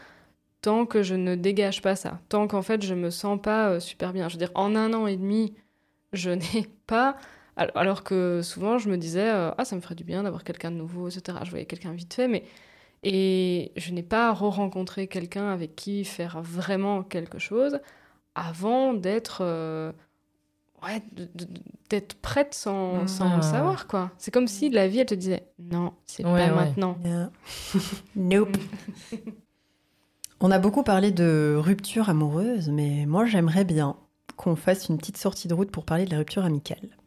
tant 0.62 0.86
que 0.86 1.04
je 1.04 1.16
ne 1.16 1.36
dégage 1.36 1.82
pas 1.82 1.96
ça. 1.96 2.20
Tant 2.30 2.48
qu'en 2.48 2.62
fait, 2.62 2.84
je 2.84 2.94
me 2.96 3.10
sens 3.10 3.40
pas 3.42 3.70
euh, 3.70 3.80
super 3.80 4.12
bien. 4.12 4.28
Je 4.28 4.34
veux 4.34 4.40
dire, 4.40 4.52
en 4.56 4.76
un 4.76 4.94
an 4.94 5.08
et 5.08 5.16
demi, 5.16 5.54
je 6.14 6.30
n'ai 6.32 6.68
pas. 6.88 7.18
al- 7.56 7.72
Alors 7.76 8.04
que 8.04 8.42
souvent, 8.44 8.78
je 8.78 8.90
me 8.90 8.98
disais, 8.98 9.30
euh, 9.30 9.52
ah, 9.58 9.66
ça 9.66 9.76
me 9.76 9.82
ferait 9.82 9.96
du 9.96 10.04
bien 10.04 10.24
d'avoir 10.24 10.44
quelqu'un 10.44 10.72
de 10.72 10.78
nouveau, 10.78 11.08
etc. 11.10 11.40
Je 11.44 11.50
voyais 11.50 11.66
quelqu'un 11.66 11.92
vite 11.94 12.14
fait, 12.14 12.28
mais. 12.28 12.44
Et 13.04 13.72
je 13.78 13.94
n'ai 13.94 14.02
pas 14.04 14.34
re-rencontré 14.34 15.08
quelqu'un 15.08 15.50
avec 15.50 15.76
qui 15.76 16.04
faire 16.04 16.42
vraiment 16.42 17.04
quelque 17.04 17.38
chose 17.40 17.80
avant 18.36 18.94
d'être. 18.94 19.40
euh, 19.42 19.92
ouais, 20.84 21.04
d'être 21.90 22.16
prête 22.16 22.54
sans, 22.56 23.04
Mm. 23.04 23.08
sans 23.08 23.30
le 23.36 23.40
Ah. 23.40 23.42
savoir, 23.44 23.88
quoi. 23.88 24.12
C'est 24.18 24.32
comme 24.32 24.48
si 24.48 24.70
la 24.70 24.88
vie, 24.88 25.00
elle 25.00 25.06
te 25.06 25.14
disait, 25.16 25.44
non, 25.60 25.94
c'est 26.08 26.26
Ouais, 26.26 26.32
pas 26.32 26.48
ouais. 26.48 26.52
maintenant. 26.56 26.98
Yeah. 27.06 27.32
nope. 28.16 28.58
On 30.40 30.52
a 30.52 30.60
beaucoup 30.60 30.84
parlé 30.84 31.12
de 31.12 31.56
rupture 31.58 32.10
amoureuse, 32.10 32.70
mais 32.70 33.06
moi 33.08 33.26
j'aimerais 33.26 33.64
bien 33.66 33.98
qu'on 34.38 34.56
fasse 34.56 34.88
une 34.88 34.98
petite 34.98 35.18
sortie 35.18 35.48
de 35.50 35.54
route 35.54 35.72
pour 35.72 35.84
parler 35.84 36.06
de 36.06 36.12
la 36.12 36.20
rupture 36.20 36.46
amicale. 36.46 36.98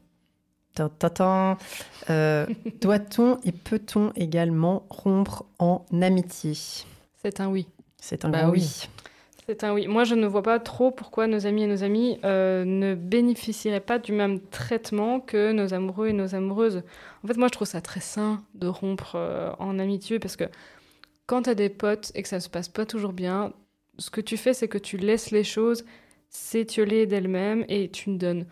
Euh, 2.11 2.47
Doit-on 2.81 3.39
et 3.45 3.53
peut-on 3.53 4.13
également 4.17 4.87
rompre 4.91 5.45
en 5.59 5.85
amitié? 6.01 6.55
C'est 7.23 7.41
un 7.41 7.49
oui. 7.49 7.67
C'est 7.99 8.25
un 8.25 8.29
Bah 8.29 8.51
oui. 8.51 8.61
oui. 8.61 8.89
C'est 9.47 9.65
un 9.65 9.75
oui. 9.75 9.89
Moi, 9.89 10.05
je 10.05 10.15
ne 10.15 10.27
vois 10.27 10.43
pas 10.43 10.59
trop 10.61 10.91
pourquoi 10.91 11.27
nos 11.27 11.47
amis 11.47 11.65
et 11.65 11.67
nos 11.67 11.83
amies 11.83 12.19
euh, 12.25 12.65
ne 12.65 12.95
bénéficieraient 12.95 13.81
pas 13.81 13.99
du 13.99 14.13
même 14.13 14.41
traitement 14.41 15.19
que 15.19 15.53
nos 15.53 15.75
amoureux 15.75 16.09
et 16.09 16.13
nos 16.13 16.35
amoureuses. 16.35 16.83
En 17.25 17.27
fait, 17.27 17.37
moi, 17.37 17.49
je 17.49 17.53
trouve 17.53 17.67
ça 17.67 17.81
très 17.81 18.01
sain 18.01 18.43
de 18.55 18.69
rompre 18.69 19.15
euh, 19.17 19.53
en 19.59 19.79
amitié 19.79 20.19
parce 20.19 20.37
que 20.37 20.45
quand 21.27 21.43
tu 21.43 21.51
as 21.51 21.55
des 21.55 21.69
potes 21.69 22.13
et 22.15 22.23
que 22.23 22.29
ça 22.29 22.41
se 22.41 22.49
passe 22.49 22.69
pas 22.69 22.87
toujours 22.87 23.13
bien, 23.13 23.53
ce 23.99 24.11
que 24.11 24.21
tu 24.21 24.37
fais, 24.37 24.55
c'est 24.55 24.69
que 24.69 24.79
tu 24.79 24.97
laisses 24.97 25.31
les 25.31 25.45
choses 25.45 25.85
s'étioler 26.31 27.07
d'elles-mêmes 27.07 27.65
et 27.69 27.91
tu 27.91 28.11
ne 28.11 28.17
donnes 28.17 28.47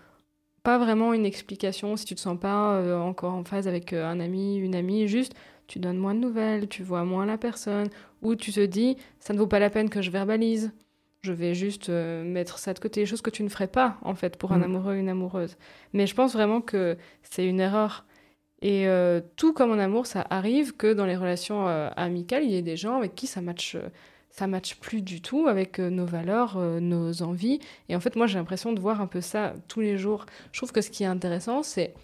pas 0.62 0.78
vraiment 0.78 1.14
une 1.14 1.24
explication 1.24 1.96
si 1.96 2.04
tu 2.04 2.14
te 2.14 2.20
sens 2.20 2.38
pas 2.38 2.74
euh, 2.74 2.98
encore 2.98 3.32
en 3.32 3.44
phase 3.44 3.66
avec 3.68 3.92
euh, 3.92 4.04
un 4.06 4.20
ami, 4.20 4.56
une 4.58 4.74
amie, 4.74 5.08
juste 5.08 5.34
tu 5.68 5.78
donnes 5.78 5.98
moins 5.98 6.14
de 6.14 6.20
nouvelles, 6.20 6.68
tu 6.68 6.82
vois 6.82 7.04
moins 7.04 7.26
la 7.26 7.38
personne, 7.38 7.88
ou 8.22 8.34
tu 8.34 8.52
te 8.52 8.64
dis 8.64 8.96
ça 9.20 9.32
ne 9.32 9.38
vaut 9.38 9.46
pas 9.46 9.58
la 9.60 9.70
peine 9.70 9.88
que 9.90 10.02
je 10.02 10.10
verbalise. 10.10 10.72
Je 11.22 11.32
vais 11.32 11.54
juste 11.54 11.88
euh, 11.88 12.24
mettre 12.24 12.58
ça 12.58 12.74
de 12.74 12.78
côté, 12.78 13.06
chose 13.06 13.22
que 13.22 13.30
tu 13.30 13.42
ne 13.42 13.48
ferais 13.48 13.68
pas 13.68 13.98
en 14.02 14.14
fait 14.14 14.36
pour 14.36 14.52
un 14.52 14.58
Mm. 14.58 14.62
amoureux 14.64 14.94
ou 14.94 14.98
une 14.98 15.08
amoureuse. 15.08 15.56
Mais 15.92 16.06
je 16.06 16.14
pense 16.14 16.32
vraiment 16.32 16.60
que 16.60 16.96
c'est 17.22 17.46
une 17.46 17.60
erreur. 17.60 18.04
Et 18.60 18.88
tout 19.36 19.52
comme 19.52 19.70
en 19.70 19.78
amour, 19.78 20.06
ça 20.06 20.26
arrive 20.30 20.76
que 20.76 20.92
dans 20.92 21.06
les 21.06 21.14
relations 21.14 21.68
amicales, 21.96 22.42
il 22.42 22.50
y 22.50 22.56
ait 22.56 22.62
des 22.62 22.76
gens 22.76 22.96
avec 22.96 23.14
qui 23.14 23.28
ça 23.28 23.40
matche, 23.40 23.76
ça 24.30 24.46
matche 24.46 24.76
plus 24.80 25.02
du 25.02 25.20
tout 25.20 25.46
avec 25.48 25.78
euh, 25.78 25.90
nos 25.90 26.06
valeurs, 26.06 26.56
euh, 26.56 26.80
nos 26.80 27.22
envies. 27.22 27.58
Et 27.88 27.96
en 27.96 28.00
fait, 28.00 28.14
moi, 28.16 28.26
j'ai 28.26 28.38
l'impression 28.38 28.72
de 28.72 28.80
voir 28.80 29.00
un 29.00 29.06
peu 29.06 29.20
ça 29.20 29.54
tous 29.68 29.80
les 29.80 29.98
jours. 29.98 30.26
Je 30.52 30.58
trouve 30.60 30.72
que 30.72 30.80
ce 30.80 30.90
qui 30.90 31.02
est 31.02 31.06
intéressant, 31.06 31.62
c'est 31.62 31.94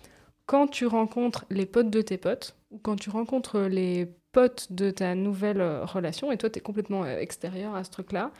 quand 0.47 0.66
tu 0.66 0.87
rencontres 0.87 1.45
les 1.51 1.66
potes 1.66 1.91
de 1.91 2.03
tes 2.03 2.18
potes, 2.18 2.57
ou 2.70 2.79
quand 2.79 2.97
tu 2.97 3.11
rencontres 3.11 3.61
les 3.61 4.09
potes 4.33 4.72
de 4.72 4.91
ta 4.91 5.14
nouvelle 5.14 5.61
euh, 5.61 5.85
relation, 5.85 6.33
et 6.33 6.37
toi, 6.37 6.51
tu 6.51 6.59
es 6.59 6.62
complètement 6.62 7.07
extérieur 7.07 7.75
à 7.75 7.85
ce 7.85 7.91
truc-là, 7.91 8.31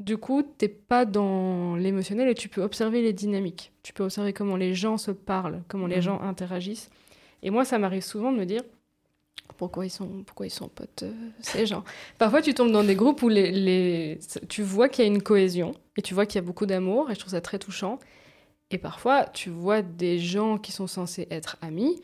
du 0.00 0.16
coup, 0.16 0.42
t'es 0.42 0.66
pas 0.68 1.04
dans 1.04 1.76
l'émotionnel 1.76 2.28
et 2.28 2.34
tu 2.34 2.48
peux 2.48 2.62
observer 2.62 3.00
les 3.00 3.12
dynamiques. 3.12 3.72
Tu 3.84 3.92
peux 3.92 4.02
observer 4.02 4.32
comment 4.32 4.56
les 4.56 4.74
gens 4.74 4.96
se 4.98 5.12
parlent, 5.12 5.62
comment 5.68 5.86
les 5.86 5.96
Mhm. 5.96 6.02
gens 6.02 6.20
interagissent. 6.20 6.90
Et 7.44 7.50
moi, 7.50 7.64
ça 7.64 7.78
m'arrive 7.78 8.02
souvent 8.02 8.32
de 8.32 8.38
me 8.38 8.44
dire 8.44 8.62
pourquoi 9.56 9.86
ils 9.86 9.90
sont, 9.90 10.24
pourquoi 10.26 10.46
ils 10.46 10.50
sont 10.50 10.68
potes, 10.68 11.04
euh, 11.04 11.12
ces 11.40 11.66
gens? 11.66 11.84
Parfois, 12.18 12.42
tu 12.42 12.54
tombes 12.54 12.72
dans 12.72 12.84
des 12.84 12.94
groupes 12.94 13.22
où 13.22 13.28
les, 13.28 13.50
les... 13.52 14.18
tu 14.48 14.62
vois 14.62 14.88
qu'il 14.88 15.04
y 15.04 15.08
a 15.08 15.10
une 15.10 15.22
cohésion 15.22 15.74
et 15.96 16.02
tu 16.02 16.14
vois 16.14 16.26
qu'il 16.26 16.36
y 16.36 16.38
a 16.38 16.46
beaucoup 16.46 16.66
d'amour 16.66 17.10
et 17.10 17.14
je 17.14 17.20
trouve 17.20 17.32
ça 17.32 17.40
très 17.40 17.58
touchant. 17.58 17.98
Et 18.70 18.78
parfois, 18.78 19.26
tu 19.26 19.50
vois 19.50 19.82
des 19.82 20.18
gens 20.18 20.58
qui 20.58 20.72
sont 20.72 20.86
censés 20.86 21.28
être 21.30 21.56
amis 21.60 22.00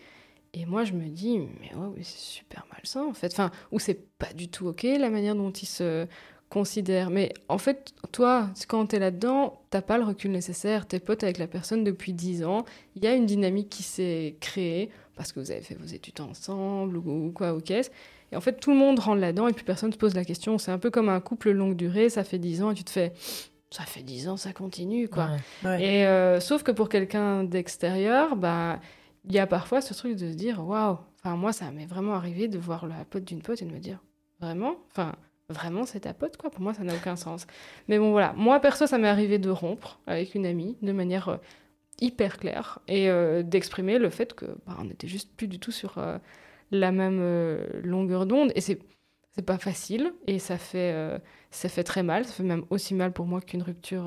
et 0.53 0.67
moi, 0.67 0.85
je 0.85 0.93
me 0.93 1.09
dis, 1.09 1.39
mais 1.39 1.75
ouais, 1.75 2.03
c'est 2.03 2.19
super 2.19 2.67
malsain 2.73 3.05
en 3.05 3.15
fait. 3.15 3.41
Ou 3.71 3.79
c'est 3.79 4.09
pas 4.19 4.33
du 4.33 4.49
tout 4.49 4.67
ok 4.67 4.83
la 4.83 5.11
manière 5.11 5.35
dont 5.35 5.51
ils 5.51 5.67
se 5.67 6.07
considèrent. 6.51 7.09
Mais 7.09 7.33
en 7.49 7.57
fait, 7.57 7.93
toi, 8.13 8.51
quand 8.69 8.87
t'es 8.87 8.99
là-dedans, 8.99 9.63
t'as 9.71 9.81
pas 9.81 9.97
le 9.97 10.05
recul 10.05 10.33
nécessaire. 10.33 10.87
T'es 10.87 11.01
pote 11.01 11.25
avec 11.25 11.39
la 11.39 11.47
personne 11.47 11.83
depuis 11.85 12.13
10 12.13 12.45
ans. 12.45 12.65
Il 12.97 13.05
y 13.05 13.07
a 13.07 13.15
une 13.15 13.25
dynamique 13.25 13.71
qui 13.71 13.83
s'est 13.83 14.37
créée 14.41 14.91
parce 15.17 15.33
que 15.33 15.41
vous 15.41 15.51
avez 15.51 15.63
fait 15.63 15.77
vos 15.77 15.87
études 15.87 16.21
ensemble 16.21 16.99
ou, 16.99 17.29
ou 17.29 17.31
quoi, 17.33 17.55
ou 17.55 17.61
qu'est-ce. 17.61 17.91
Et 18.33 18.37
en 18.37 18.41
fait, 18.41 18.61
tout 18.61 18.71
le 18.71 18.77
monde 18.77 18.99
rentre 18.99 19.21
là-dedans 19.21 19.49
et 19.49 19.53
puis 19.53 19.65
personne 19.65 19.93
se 19.93 19.99
pose 19.99 20.15
la 20.15 20.25
question. 20.25 20.59
C'est 20.59 20.71
un 20.71 20.79
peu 20.79 20.91
comme 20.91 21.09
un 21.09 21.21
couple 21.21 21.51
longue 21.51 21.77
durée, 21.77 22.11
ça 22.11 22.25
fait 22.25 22.39
10 22.39 22.63
ans 22.63 22.71
et 22.73 22.75
tu 22.75 22.85
te 22.85 22.91
fais, 22.91 23.13
ça 23.71 23.85
fait 23.85 24.03
10 24.03 24.29
ans, 24.29 24.37
ça 24.37 24.53
continue, 24.53 25.09
quoi. 25.09 25.31
Ouais. 25.65 25.69
Ouais. 25.69 25.85
Et 25.85 26.07
euh, 26.07 26.41
sauf 26.41 26.63
que 26.63 26.71
pour 26.71 26.89
quelqu'un 26.89 27.45
d'extérieur, 27.45 28.37
bah, 28.37 28.81
il 29.25 29.33
y 29.33 29.39
a 29.39 29.47
parfois 29.47 29.81
ce 29.81 29.95
truc 29.95 30.17
de 30.17 30.31
se 30.31 30.37
dire 30.37 30.65
waouh. 30.67 30.99
Enfin, 31.19 31.37
moi, 31.37 31.53
ça 31.53 31.71
m'est 31.71 31.87
vraiment 31.87 32.15
arrivé 32.15 32.49
de 32.49 32.59
voir 32.59 32.87
la 32.87 33.05
pote 33.05 33.25
d'une 33.25 33.43
pote 33.43 33.61
et 33.63 33.65
de 33.65 33.71
me 33.71 33.79
dire 33.79 33.99
vraiment, 34.41 34.77
enfin, 34.91 35.13
vraiment, 35.51 35.85
c'est 35.85 36.01
ta 36.01 36.15
pote, 36.15 36.37
quoi. 36.37 36.51
Pour 36.51 36.61
moi, 36.61 36.75
ça 36.75 36.83
n'a 36.83 36.95
aucun 36.95 37.17
sens. 37.17 37.47
Mais 37.89 37.99
bon, 37.99 38.13
voilà. 38.13 38.33
Moi, 38.37 38.59
perso, 38.61 38.87
ça 38.87 38.99
m'est 38.99 39.09
arrivé 39.09 39.39
de 39.39 39.51
rompre 39.51 40.01
avec 40.07 40.35
une 40.35 40.47
amie 40.47 40.77
de 40.83 40.93
manière 40.93 41.29
euh, 41.29 41.37
hyper 42.01 42.39
claire 42.39 42.79
et 42.89 43.11
euh, 43.11 43.43
d'exprimer 43.43 43.99
le 43.99 44.11
fait 44.11 44.35
que 44.35 44.47
bah, 44.67 44.77
on 44.79 44.85
n'était 44.85 45.09
juste 45.09 45.37
plus 45.37 45.49
du 45.49 45.59
tout 45.59 45.73
sur 45.73 45.99
euh, 45.99 46.19
la 46.71 46.93
même 46.93 47.21
longueur 47.83 48.27
d'onde. 48.27 48.53
Et 48.55 48.61
c'est 48.61 48.79
c'est 49.37 49.43
pas 49.43 49.59
facile 49.59 50.13
et 50.27 50.41
ça 50.41 50.59
fait 50.59 51.21
ça 51.51 51.69
fait 51.69 51.85
très 51.85 52.03
mal. 52.03 52.25
Ça 52.25 52.33
fait 52.33 52.43
même 52.43 52.65
aussi 52.71 52.95
mal 52.95 53.13
pour 53.13 53.27
moi 53.27 53.41
qu'une 53.41 53.63
rupture 53.63 54.05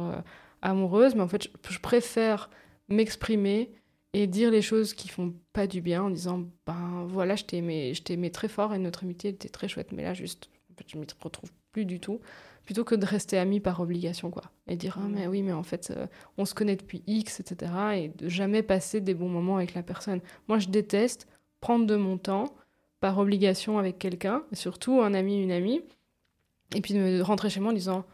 amoureuse. 0.61 1.15
Mais 1.15 1.21
en 1.21 1.27
fait, 1.27 1.49
je, 1.69 1.79
préfère 1.79 2.49
m'exprimer 2.89 3.71
et 4.13 4.27
dire 4.27 4.51
les 4.51 4.61
choses 4.61 4.93
qui 4.93 5.07
font 5.07 5.33
pas 5.53 5.67
du 5.67 5.81
bien 5.81 6.03
en 6.03 6.09
disant 6.09 6.45
ben 6.65 7.05
voilà 7.07 7.35
je 7.35 7.43
t'ai 7.45 7.57
aimé 7.57 7.93
je 7.93 8.03
t'ai 8.03 8.13
aimé 8.13 8.31
très 8.31 8.47
fort 8.47 8.73
et 8.73 8.77
notre 8.77 9.03
amitié 9.03 9.31
était 9.31 9.49
très 9.49 9.67
chouette 9.67 9.91
mais 9.91 10.03
là 10.03 10.13
juste 10.13 10.49
en 10.73 10.77
fait, 10.77 10.85
je 10.89 10.97
m'y 10.97 11.05
retrouve 11.21 11.51
plus 11.71 11.85
du 11.85 11.99
tout. 11.99 12.19
Plutôt 12.65 12.85
que 12.85 12.95
de 12.95 13.05
rester 13.05 13.37
amis 13.37 13.59
par 13.59 13.81
obligation 13.81 14.31
quoi. 14.31 14.43
Et 14.67 14.77
dire 14.77 14.97
ah 14.97 15.07
mais 15.09 15.27
oui 15.27 15.41
mais 15.41 15.51
en 15.51 15.63
fait 15.63 15.91
euh, 15.91 16.07
on 16.37 16.45
se 16.45 16.55
connaît 16.55 16.77
depuis 16.77 17.03
X 17.07 17.41
etc 17.41 17.73
et 17.95 18.07
de 18.07 18.29
jamais 18.29 18.63
passer 18.63 19.01
des 19.01 19.13
bons 19.13 19.27
moments 19.27 19.57
avec 19.57 19.73
la 19.73 19.83
personne. 19.83 20.21
Moi 20.47 20.59
je 20.59 20.69
déteste 20.69 21.27
prendre 21.59 21.85
de 21.85 21.97
mon 21.97 22.17
temps 22.17 22.55
par 23.01 23.17
obligation 23.17 23.79
avec 23.79 23.99
quelqu'un 23.99 24.43
surtout 24.53 25.01
un 25.01 25.13
ami 25.13 25.43
une 25.43 25.51
amie 25.51 25.81
et 26.73 26.79
puis 26.79 26.93
de 26.93 26.99
me 26.99 27.21
rentrer 27.21 27.49
chez 27.49 27.59
moi 27.59 27.71
en 27.71 27.75
disant 27.75 28.05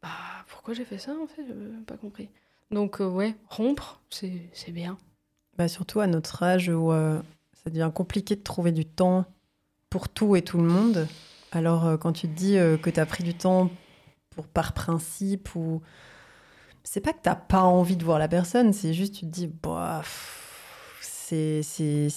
bah 0.00 0.10
pourquoi 0.46 0.74
j'ai 0.74 0.84
fait 0.84 0.98
ça 0.98 1.16
en 1.20 1.26
fait? 1.26 1.42
J'ai 1.44 1.84
pas 1.84 1.96
compris. 1.96 2.28
Donc 2.70 3.00
euh, 3.00 3.08
ouais 3.08 3.34
rompre 3.48 4.00
c'est 4.10 4.48
c'est 4.52 4.70
bien. 4.70 4.96
Bah, 5.56 5.66
surtout 5.66 5.98
à 5.98 6.06
notre 6.06 6.44
âge 6.44 6.68
où 6.68 6.92
euh, 6.92 7.20
ça 7.64 7.70
devient 7.70 7.90
compliqué 7.92 8.36
de 8.36 8.42
trouver 8.42 8.70
du 8.70 8.84
temps 8.84 9.24
pour 9.90 10.08
tout 10.08 10.36
et 10.36 10.42
tout 10.42 10.58
le 10.58 10.68
monde. 10.68 11.08
Alors 11.52 11.86
euh, 11.86 11.96
quand 11.96 12.12
tu 12.12 12.28
te 12.28 12.34
dis 12.34 12.56
euh, 12.58 12.76
que 12.76 12.90
tu 12.90 13.00
as 13.00 13.06
pris 13.06 13.24
du 13.24 13.34
temps 13.34 13.70
pour 14.30 14.46
par 14.46 14.72
principe 14.72 15.54
ou 15.54 15.80
c'est 16.84 17.00
pas 17.00 17.12
que 17.12 17.18
t'as 17.22 17.34
pas 17.34 17.62
envie 17.62 17.96
de 17.96 18.04
voir 18.04 18.18
la 18.18 18.28
personne, 18.28 18.72
c'est 18.72 18.94
juste 18.94 19.14
tu 19.14 19.20
te 19.26 19.30
dis 19.30 19.46
bah 19.62 20.02
c'est 21.30 21.60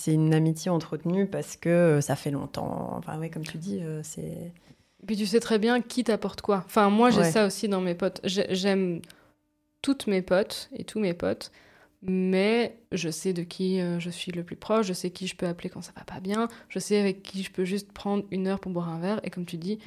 une 0.08 0.34
amitié 0.34 0.72
entretenue 0.72 1.28
parce 1.28 1.58
que 1.58 1.70
euh, 1.70 2.02
ça 2.02 2.16
fait 2.16 2.32
longtemps. 2.32 2.94
Enfin 2.98 3.20
ouais 3.20 3.30
comme 3.30 3.44
tu 3.44 3.58
dis 3.58 3.82
c'est 4.04 4.54
Puis 5.06 5.18
tu 5.18 5.26
sais 5.26 5.40
très 5.42 5.60
bien 5.60 5.82
qui 5.82 6.04
t'apporte 6.04 6.42
quoi. 6.42 6.64
Enfin, 6.66 6.90
moi, 6.90 7.10
j'ai 7.10 7.20
Ouais. 7.22 7.32
ça 7.32 7.46
aussi 7.46 7.68
dans 7.68 7.82
mes 7.82 7.96
potes. 7.96 8.22
J'ai- 8.24 8.54
J'aime 8.56 9.02
toutes 9.82 10.08
mes 10.08 10.22
potes 10.22 10.70
et 10.74 10.84
tous 10.86 11.00
mes 11.00 11.14
potes, 11.14 11.52
mais 12.02 12.80
je 12.92 13.10
sais 13.10 13.34
de 13.34 13.44
qui 13.44 13.80
euh, 13.80 14.00
je 14.00 14.10
suis 14.10 14.32
le 14.32 14.44
plus 14.44 14.56
proche, 14.56 14.88
je 14.88 14.94
sais 14.94 15.12
qui 15.12 15.28
je 15.28 15.36
peux 15.36 15.48
appeler 15.48 15.70
quand 15.70 15.82
ça 15.82 15.92
va 15.96 16.04
pas 16.04 16.20
bien, 16.20 16.48
je 16.70 16.80
sais 16.80 17.00
avec 17.00 17.22
qui 17.22 17.44
je 17.44 17.52
peux 17.52 17.64
juste 17.64 17.92
prendre 17.92 18.24
une 18.32 18.48
heure 18.48 18.60
pour 18.60 18.72
boire 18.72 18.90
un 18.90 19.00
verre. 19.00 19.20
Et 19.24 19.30
comme 19.30 19.46
tu 19.46 19.58
dis, 19.58 19.80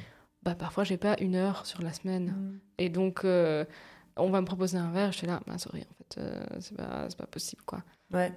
bah 0.43 0.55
parfois 0.55 0.83
j'ai 0.83 0.97
pas 0.97 1.15
une 1.19 1.35
heure 1.35 1.65
sur 1.65 1.81
la 1.81 1.91
semaine. 1.91 2.59
Et 2.77 2.89
donc, 2.89 3.25
euh, 3.25 3.65
on 4.15 4.29
va 4.29 4.39
me 4.39 4.45
proposer 4.45 4.77
un 4.77 4.91
verre, 4.91 5.11
je 5.11 5.17
suis 5.17 5.27
là, 5.27 5.41
bah, 5.45 5.57
sorry, 5.57 5.81
en 5.81 5.93
fait, 5.95 6.21
euh, 6.21 6.45
c'est 6.59 6.77
pas, 6.77 7.05
c'est 7.09 7.17
pas 7.17 7.25
possible, 7.25 7.63
quoi. 7.65 7.83
Ouais. 8.13 8.31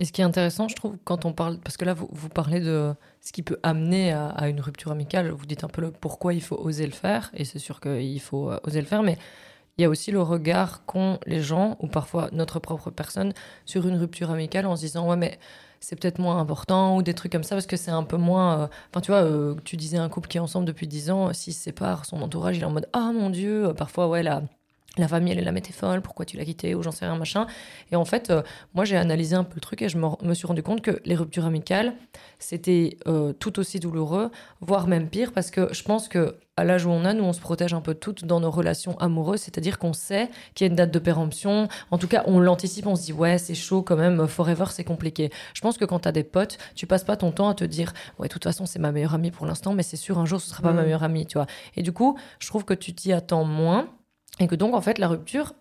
Et 0.00 0.04
ce 0.04 0.10
qui 0.10 0.22
est 0.22 0.24
intéressant, 0.24 0.66
je 0.66 0.74
trouve, 0.74 0.96
quand 1.04 1.24
on 1.24 1.32
parle, 1.32 1.60
parce 1.60 1.76
que 1.76 1.84
là, 1.84 1.94
vous, 1.94 2.08
vous 2.10 2.28
parlez 2.28 2.58
de 2.58 2.94
ce 3.20 3.30
qui 3.30 3.44
peut 3.44 3.60
amener 3.62 4.10
à, 4.10 4.26
à 4.30 4.48
une 4.48 4.60
rupture 4.60 4.90
amicale, 4.90 5.30
vous 5.30 5.46
dites 5.46 5.62
un 5.62 5.68
peu 5.68 5.82
le 5.82 5.92
pourquoi 5.92 6.34
il 6.34 6.42
faut 6.42 6.56
oser 6.56 6.86
le 6.86 6.92
faire, 6.92 7.30
et 7.34 7.44
c'est 7.44 7.60
sûr 7.60 7.80
qu'il 7.80 8.20
faut 8.20 8.50
oser 8.64 8.80
le 8.80 8.88
faire, 8.88 9.04
mais 9.04 9.18
il 9.78 9.82
y 9.82 9.84
a 9.84 9.88
aussi 9.90 10.10
le 10.12 10.22
regard 10.22 10.84
qu'ont 10.86 11.18
les 11.26 11.42
gens, 11.42 11.76
ou 11.80 11.86
parfois 11.88 12.28
notre 12.32 12.58
propre 12.60 12.90
personne, 12.90 13.32
sur 13.64 13.86
une 13.88 13.96
rupture 13.96 14.30
amicale 14.30 14.66
en 14.66 14.76
se 14.76 14.82
disant, 14.82 15.08
ouais, 15.08 15.16
mais 15.16 15.38
c'est 15.80 15.96
peut-être 16.00 16.18
moins 16.18 16.38
important, 16.38 16.96
ou 16.96 17.02
des 17.02 17.14
trucs 17.14 17.32
comme 17.32 17.42
ça, 17.44 17.56
parce 17.56 17.66
que 17.66 17.76
c'est 17.76 17.90
un 17.90 18.04
peu 18.04 18.16
moins. 18.16 18.60
euh, 18.62 18.66
Enfin, 18.90 19.00
tu 19.00 19.10
vois, 19.12 19.22
euh, 19.22 19.54
tu 19.64 19.76
disais 19.76 19.98
un 19.98 20.08
couple 20.08 20.28
qui 20.28 20.38
est 20.38 20.40
ensemble 20.40 20.66
depuis 20.66 20.86
10 20.88 21.10
ans, 21.10 21.32
s'il 21.32 21.52
se 21.54 21.60
sépare, 21.60 22.06
son 22.06 22.22
entourage, 22.22 22.56
il 22.56 22.62
est 22.62 22.66
en 22.66 22.70
mode, 22.70 22.88
ah 22.92 23.12
mon 23.12 23.30
Dieu, 23.30 23.72
parfois, 23.76 24.08
ouais, 24.08 24.22
la. 24.22 24.42
La 24.96 25.08
famille, 25.08 25.32
elle 25.32 25.40
est 25.40 25.44
là, 25.44 25.50
mais 25.50 25.60
t'es 25.60 25.72
folle, 25.72 26.02
pourquoi 26.02 26.24
tu 26.24 26.36
l'as 26.36 26.44
quitté, 26.44 26.74
ou 26.74 26.82
j'en 26.82 26.92
sais 26.92 27.04
rien, 27.04 27.16
machin. 27.16 27.46
Et 27.90 27.96
en 27.96 28.04
fait, 28.04 28.30
euh, 28.30 28.42
moi, 28.74 28.84
j'ai 28.84 28.96
analysé 28.96 29.34
un 29.34 29.42
peu 29.42 29.56
le 29.56 29.60
truc 29.60 29.82
et 29.82 29.88
je 29.88 29.98
me, 29.98 30.34
suis 30.34 30.46
rendu 30.46 30.62
compte 30.62 30.82
que 30.82 31.00
les 31.04 31.16
ruptures 31.16 31.46
amicales, 31.46 31.94
c'était 32.38 32.96
euh, 33.08 33.32
tout 33.32 33.58
aussi 33.58 33.80
douloureux, 33.80 34.30
voire 34.60 34.86
même 34.86 35.08
pire, 35.08 35.32
parce 35.32 35.50
que 35.50 35.72
je 35.72 35.82
pense 35.82 36.08
que 36.08 36.36
à 36.56 36.62
l'âge 36.62 36.86
où 36.86 36.90
on 36.90 37.04
a, 37.04 37.12
nous, 37.12 37.24
on 37.24 37.32
se 37.32 37.40
protège 37.40 37.74
un 37.74 37.80
peu 37.80 37.94
toutes 37.94 38.24
dans 38.24 38.38
nos 38.38 38.50
relations 38.50 38.96
amoureuses, 39.00 39.40
c'est-à-dire 39.40 39.80
qu'on 39.80 39.92
sait 39.92 40.30
qu'il 40.54 40.64
y 40.64 40.68
a 40.68 40.70
une 40.70 40.76
date 40.76 40.92
de 40.92 41.00
péremption. 41.00 41.66
En 41.90 41.98
tout 41.98 42.06
cas, 42.06 42.22
on 42.26 42.38
l'anticipe, 42.38 42.86
on 42.86 42.94
se 42.94 43.02
dit, 43.02 43.12
ouais, 43.12 43.38
c'est 43.38 43.56
chaud 43.56 43.82
quand 43.82 43.96
même, 43.96 44.28
forever, 44.28 44.66
c'est 44.70 44.84
compliqué. 44.84 45.30
Je 45.54 45.60
pense 45.60 45.76
que 45.76 45.84
quand 45.84 45.98
t'as 46.00 46.12
des 46.12 46.22
potes, 46.22 46.58
tu 46.76 46.86
passes 46.86 47.02
pas 47.02 47.16
ton 47.16 47.32
temps 47.32 47.48
à 47.48 47.54
te 47.54 47.64
dire, 47.64 47.92
ouais, 48.20 48.28
de 48.28 48.32
toute 48.32 48.44
façon, 48.44 48.66
c'est 48.66 48.78
ma 48.78 48.92
meilleure 48.92 49.14
amie 49.14 49.32
pour 49.32 49.46
l'instant, 49.46 49.74
mais 49.74 49.82
c'est 49.82 49.96
sûr, 49.96 50.18
un 50.18 50.26
jour, 50.26 50.40
ce 50.40 50.50
sera 50.50 50.62
pas 50.62 50.72
ma 50.72 50.82
meilleure 50.82 51.02
amie, 51.02 51.26
tu 51.26 51.38
vois. 51.38 51.46
Et 51.74 51.82
du 51.82 51.90
coup, 51.90 52.16
je 52.38 52.46
trouve 52.46 52.64
que 52.64 52.74
tu 52.74 52.94
t'y 52.94 53.12
attends 53.12 53.44
moins, 53.44 53.88
et 54.40 54.46
que 54.46 54.54
donc, 54.54 54.74
en 54.74 54.80
fait, 54.80 54.98
la 54.98 55.08
rupture, 55.08 55.54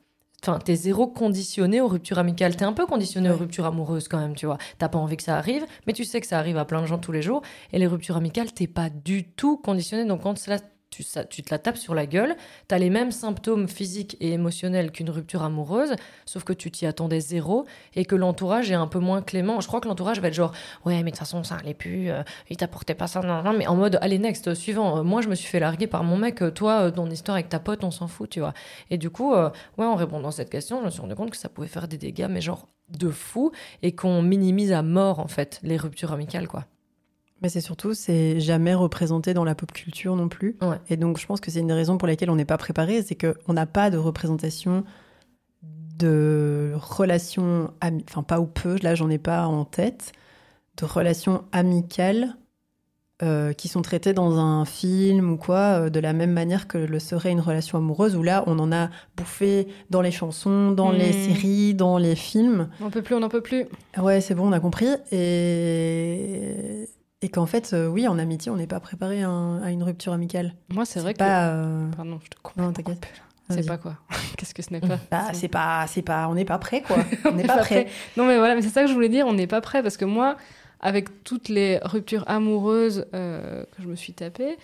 Enfin, 0.45 0.59
t'es 0.59 0.75
zéro 0.75 1.07
conditionné 1.07 1.79
aux 1.79 1.87
ruptures 1.87 2.19
amicales. 2.19 2.57
T'es 2.57 2.65
un 2.65 2.73
peu 2.73 2.85
conditionné 2.85 3.29
aux 3.29 3.37
ruptures 3.37 3.65
amoureuses 3.65 4.09
quand 4.09 4.19
même, 4.19 4.35
tu 4.35 4.45
vois. 4.45 4.57
T'as 4.77 4.89
pas 4.89 4.97
envie 4.97 5.15
que 5.15 5.23
ça 5.23 5.37
arrive, 5.37 5.65
mais 5.87 5.93
tu 5.93 6.03
sais 6.03 6.19
que 6.19 6.27
ça 6.27 6.37
arrive 6.37 6.57
à 6.57 6.65
plein 6.65 6.81
de 6.81 6.85
gens 6.85 6.97
tous 6.97 7.13
les 7.13 7.21
jours. 7.21 7.43
Et 7.71 7.79
les 7.79 7.87
ruptures 7.87 8.17
amicales, 8.17 8.51
t'es 8.51 8.67
pas 8.67 8.89
du 8.89 9.23
tout 9.23 9.55
conditionné. 9.55 10.03
Donc 10.03 10.23
quand 10.23 10.37
cela, 10.37 10.57
tu, 10.93 11.03
tu 11.29 11.43
te 11.43 11.51
la 11.51 11.59
tapes 11.59 11.77
sur 11.77 11.95
la 11.95 12.05
gueule, 12.05 12.35
t'as 12.67 12.77
les 12.77 12.89
mêmes 12.89 13.11
symptômes 13.11 13.67
physiques 13.67 14.17
et 14.19 14.31
émotionnels 14.33 14.91
qu'une 14.91 15.09
rupture 15.09 15.43
amoureuse, 15.43 15.95
sauf 16.25 16.43
que 16.43 16.53
tu 16.53 16.71
t'y 16.71 16.85
attendais 16.85 17.19
zéro 17.19 17.65
et 17.95 18.05
que 18.05 18.15
l'entourage 18.15 18.69
est 18.71 18.75
un 18.75 18.87
peu 18.87 18.99
moins 18.99 19.21
clément. 19.21 19.59
Je 19.61 19.67
crois 19.67 19.81
que 19.81 19.87
l'entourage 19.87 20.19
va 20.19 20.27
être 20.27 20.33
genre, 20.33 20.53
ouais, 20.85 20.97
mais 20.97 21.05
de 21.05 21.09
toute 21.09 21.19
façon, 21.19 21.43
ça 21.43 21.55
allait 21.55 21.73
plus, 21.73 22.11
euh, 22.11 22.21
il 22.49 22.57
t'apportait 22.57 22.95
pas 22.95 23.07
ça, 23.07 23.21
non, 23.21 23.41
non, 23.41 23.53
mais 23.53 23.67
en 23.67 23.75
mode, 23.75 23.97
allez, 24.01 24.19
next, 24.19 24.47
euh, 24.47 24.55
suivant. 24.55 24.99
Euh, 24.99 25.03
moi, 25.03 25.21
je 25.21 25.29
me 25.29 25.35
suis 25.35 25.47
fait 25.47 25.59
larguer 25.59 25.87
par 25.87 26.03
mon 26.03 26.17
mec, 26.17 26.41
euh, 26.41 26.51
toi, 26.51 26.91
ton 26.91 27.09
histoire 27.09 27.35
avec 27.35 27.49
ta 27.49 27.59
pote, 27.59 27.83
on 27.83 27.91
s'en 27.91 28.07
fout, 28.07 28.29
tu 28.29 28.39
vois. 28.39 28.53
Et 28.89 28.97
du 28.97 29.09
coup, 29.09 29.33
ouais, 29.33 29.85
en 29.85 29.95
répondant 29.95 30.29
à 30.29 30.31
cette 30.31 30.49
question, 30.49 30.79
je 30.79 30.85
me 30.85 30.89
suis 30.89 31.01
rendu 31.01 31.15
compte 31.15 31.31
que 31.31 31.37
ça 31.37 31.49
pouvait 31.49 31.67
faire 31.67 31.87
des 31.87 31.97
dégâts, 31.97 32.27
mais 32.29 32.41
genre 32.41 32.67
de 32.89 33.09
fou, 33.09 33.51
et 33.81 33.95
qu'on 33.95 34.21
minimise 34.21 34.71
à 34.71 34.83
mort, 34.83 35.19
en 35.19 35.27
fait, 35.27 35.59
les 35.63 35.77
ruptures 35.77 36.11
amicales, 36.11 36.47
quoi. 36.47 36.65
Mais 37.43 37.49
c'est 37.49 37.61
surtout, 37.61 37.93
c'est 37.93 38.39
jamais 38.39 38.73
représenté 38.73 39.33
dans 39.33 39.43
la 39.43 39.53
pop 39.53 39.71
culture 39.71 40.15
non 40.15 40.29
plus. 40.29 40.55
Ouais. 40.61 40.77
Et 40.89 40.95
donc, 40.97 41.19
je 41.19 41.25
pense 41.27 41.41
que 41.41 41.51
c'est 41.51 41.59
une 41.59 41.67
des 41.67 41.73
raisons 41.73 41.97
pour 41.97 42.07
lesquelles 42.07 42.29
on 42.31 42.35
n'est 42.37 42.45
pas 42.45 42.57
préparé, 42.57 43.03
c'est 43.03 43.15
qu'on 43.15 43.53
n'a 43.53 43.65
pas 43.65 43.89
de 43.89 43.97
représentation 43.97 44.83
de 45.99 46.71
relations, 46.75 47.71
enfin 48.09 48.23
pas 48.23 48.39
ou 48.39 48.45
peu, 48.47 48.77
là 48.81 48.95
j'en 48.95 49.09
ai 49.11 49.19
pas 49.19 49.45
en 49.45 49.63
tête, 49.63 50.11
de 50.77 50.85
relations 50.85 51.43
amicales 51.51 52.35
euh, 53.21 53.53
qui 53.53 53.67
sont 53.67 53.83
traitées 53.83 54.11
dans 54.13 54.39
un 54.39 54.65
film 54.65 55.31
ou 55.33 55.37
quoi, 55.37 55.57
euh, 55.85 55.89
de 55.91 55.99
la 55.99 56.13
même 56.13 56.31
manière 56.31 56.67
que 56.67 56.79
le 56.79 56.99
serait 56.99 57.31
une 57.31 57.39
relation 57.41 57.77
amoureuse, 57.77 58.15
où 58.15 58.23
là 58.23 58.43
on 58.47 58.57
en 58.57 58.71
a 58.71 58.89
bouffé 59.15 59.67
dans 59.91 60.01
les 60.01 60.09
chansons, 60.11 60.71
dans 60.71 60.91
les 60.91 61.09
Mm. 61.09 61.13
séries, 61.13 61.73
dans 61.75 61.97
les 61.99 62.15
films. 62.15 62.69
On 62.81 62.89
peut 62.89 63.03
plus, 63.03 63.13
on 63.15 63.19
n'en 63.19 63.29
peut 63.29 63.41
plus. 63.41 63.65
Ouais, 64.01 64.19
c'est 64.19 64.33
bon, 64.33 64.47
on 64.47 64.51
a 64.51 64.59
compris. 64.59 64.87
Et, 65.11 66.89
et 67.23 67.29
qu'en 67.29 67.45
fait, 67.45 67.73
euh, 67.73 67.87
oui, 67.87 68.07
en 68.07 68.19
amitié, 68.19 68.51
on 68.51 68.57
n'est 68.57 68.67
pas 68.67 68.79
préparé 68.79 69.23
à, 69.23 69.29
un- 69.29 69.61
à 69.63 69.71
une 69.71 69.81
rupture 69.83 70.13
amicale. 70.13 70.53
Moi, 70.73 70.85
c'est 70.85 70.99
vrai 70.99 71.13
que. 71.13 71.23
euh, 71.23 71.89
Pardon, 71.95 72.19
je 72.23 72.29
te 72.29 72.35
coupe. 72.41 72.57
Non, 72.57 72.71
t'inquiète. 72.73 73.07
C'est 73.49 73.65
pas 73.67 73.77
quoi 73.77 73.97
Qu'est-ce 74.37 74.53
que 74.53 74.61
ce 74.61 74.71
n'est 74.71 74.79
pas 74.79 74.97
Bah, 75.11 75.27
C'est- 75.33 75.47
pas, 75.47 75.85
c'est 75.87 76.01
pas, 76.01 76.27
on 76.27 76.33
n'est 76.33 76.45
pas 76.45 76.57
prêt, 76.57 76.81
quoi. 76.81 76.97
On 77.25 77.33
n'est 77.33 77.43
pas 77.45 77.57
prêt. 77.57 77.87
Non, 78.17 78.25
mais 78.25 78.37
voilà, 78.37 78.55
mais 78.55 78.61
c'est 78.61 78.69
ça 78.69 78.81
que 78.81 78.87
je 78.87 78.93
voulais 78.93 79.09
dire, 79.09 79.27
on 79.27 79.33
n'est 79.33 79.47
pas 79.47 79.61
prêt 79.61 79.83
parce 79.83 79.97
que 79.97 80.05
moi, 80.05 80.37
avec 80.79 81.23
toutes 81.23 81.49
les 81.49 81.77
ruptures 81.83 82.23
amoureuses 82.27 83.05
euh, 83.13 83.63
que 83.75 83.81
je 83.83 83.87
me 83.87 83.95
suis 83.95 84.13
tapée, 84.13 84.57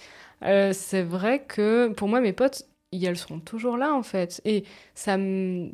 euh, 0.43 0.71
c'est 0.73 1.03
vrai 1.03 1.43
que 1.47 1.89
pour 1.89 2.07
moi, 2.07 2.19
mes 2.21 2.33
potes, 2.33 2.63
elles 2.91 3.17
sont 3.17 3.39
toujours 3.39 3.77
là 3.77 3.93
en 3.93 4.01
fait. 4.03 4.41
Et 4.45 4.63
ça, 4.95 5.17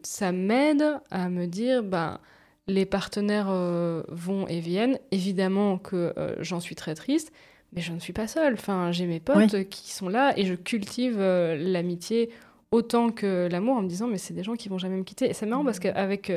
ça 0.03 0.31
m'aide 0.31 0.83
à 1.11 1.29
me 1.29 1.45
dire, 1.45 1.83
ben, 1.83 2.19
les 2.67 2.85
partenaires 2.85 3.47
euh, 3.49 4.03
vont 4.09 4.47
et 4.47 4.59
viennent. 4.59 4.99
Évidemment 5.11 5.77
que 5.77 6.13
euh, 6.17 6.35
j'en 6.39 6.59
suis 6.59 6.75
très 6.75 6.95
triste. 6.95 7.31
Mais 7.73 7.81
je 7.81 7.91
ne 7.91 7.99
suis 7.99 8.13
pas 8.13 8.27
seule. 8.27 8.53
Enfin, 8.53 8.91
j'ai 8.91 9.05
mes 9.05 9.19
potes 9.19 9.67
qui 9.69 9.91
sont 9.91 10.07
là 10.07 10.33
et 10.37 10.45
je 10.45 10.53
cultive 10.53 11.17
euh, 11.19 11.57
l'amitié 11.57 12.29
autant 12.71 13.09
que 13.11 13.47
l'amour 13.51 13.75
en 13.75 13.81
me 13.81 13.87
disant 13.87 14.07
mais 14.07 14.17
c'est 14.17 14.33
des 14.33 14.43
gens 14.43 14.55
qui 14.55 14.69
vont 14.69 14.77
jamais 14.77 14.97
me 14.97 15.03
quitter. 15.03 15.29
Et 15.29 15.33
c'est 15.33 15.45
marrant 15.45 15.65
parce 15.65 15.79
qu'avec 15.79 16.31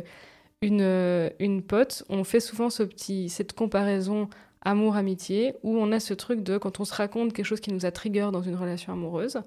une, 0.63 1.31
une 1.39 1.63
pote, 1.63 2.05
on 2.09 2.25
fait 2.25 2.41
souvent 2.41 2.71
ce 2.71 2.83
petit, 2.83 3.29
cette 3.29 3.53
comparaison 3.53 4.29
amour-amitié 4.63 5.55
où 5.63 5.77
on 5.79 5.93
a 5.93 6.01
ce 6.01 6.15
truc 6.15 6.43
de 6.43 6.59
quand 6.59 6.81
on 6.81 6.85
se 6.85 6.95
raconte 6.95 7.33
quelque 7.33 7.47
chose 7.47 7.61
qui 7.61 7.73
nous 7.73 7.87
a 7.87 7.91
trigger 7.91 8.31
dans 8.33 8.43
une 8.43 8.57
relation 8.57 8.93
amoureuse, 8.93 9.41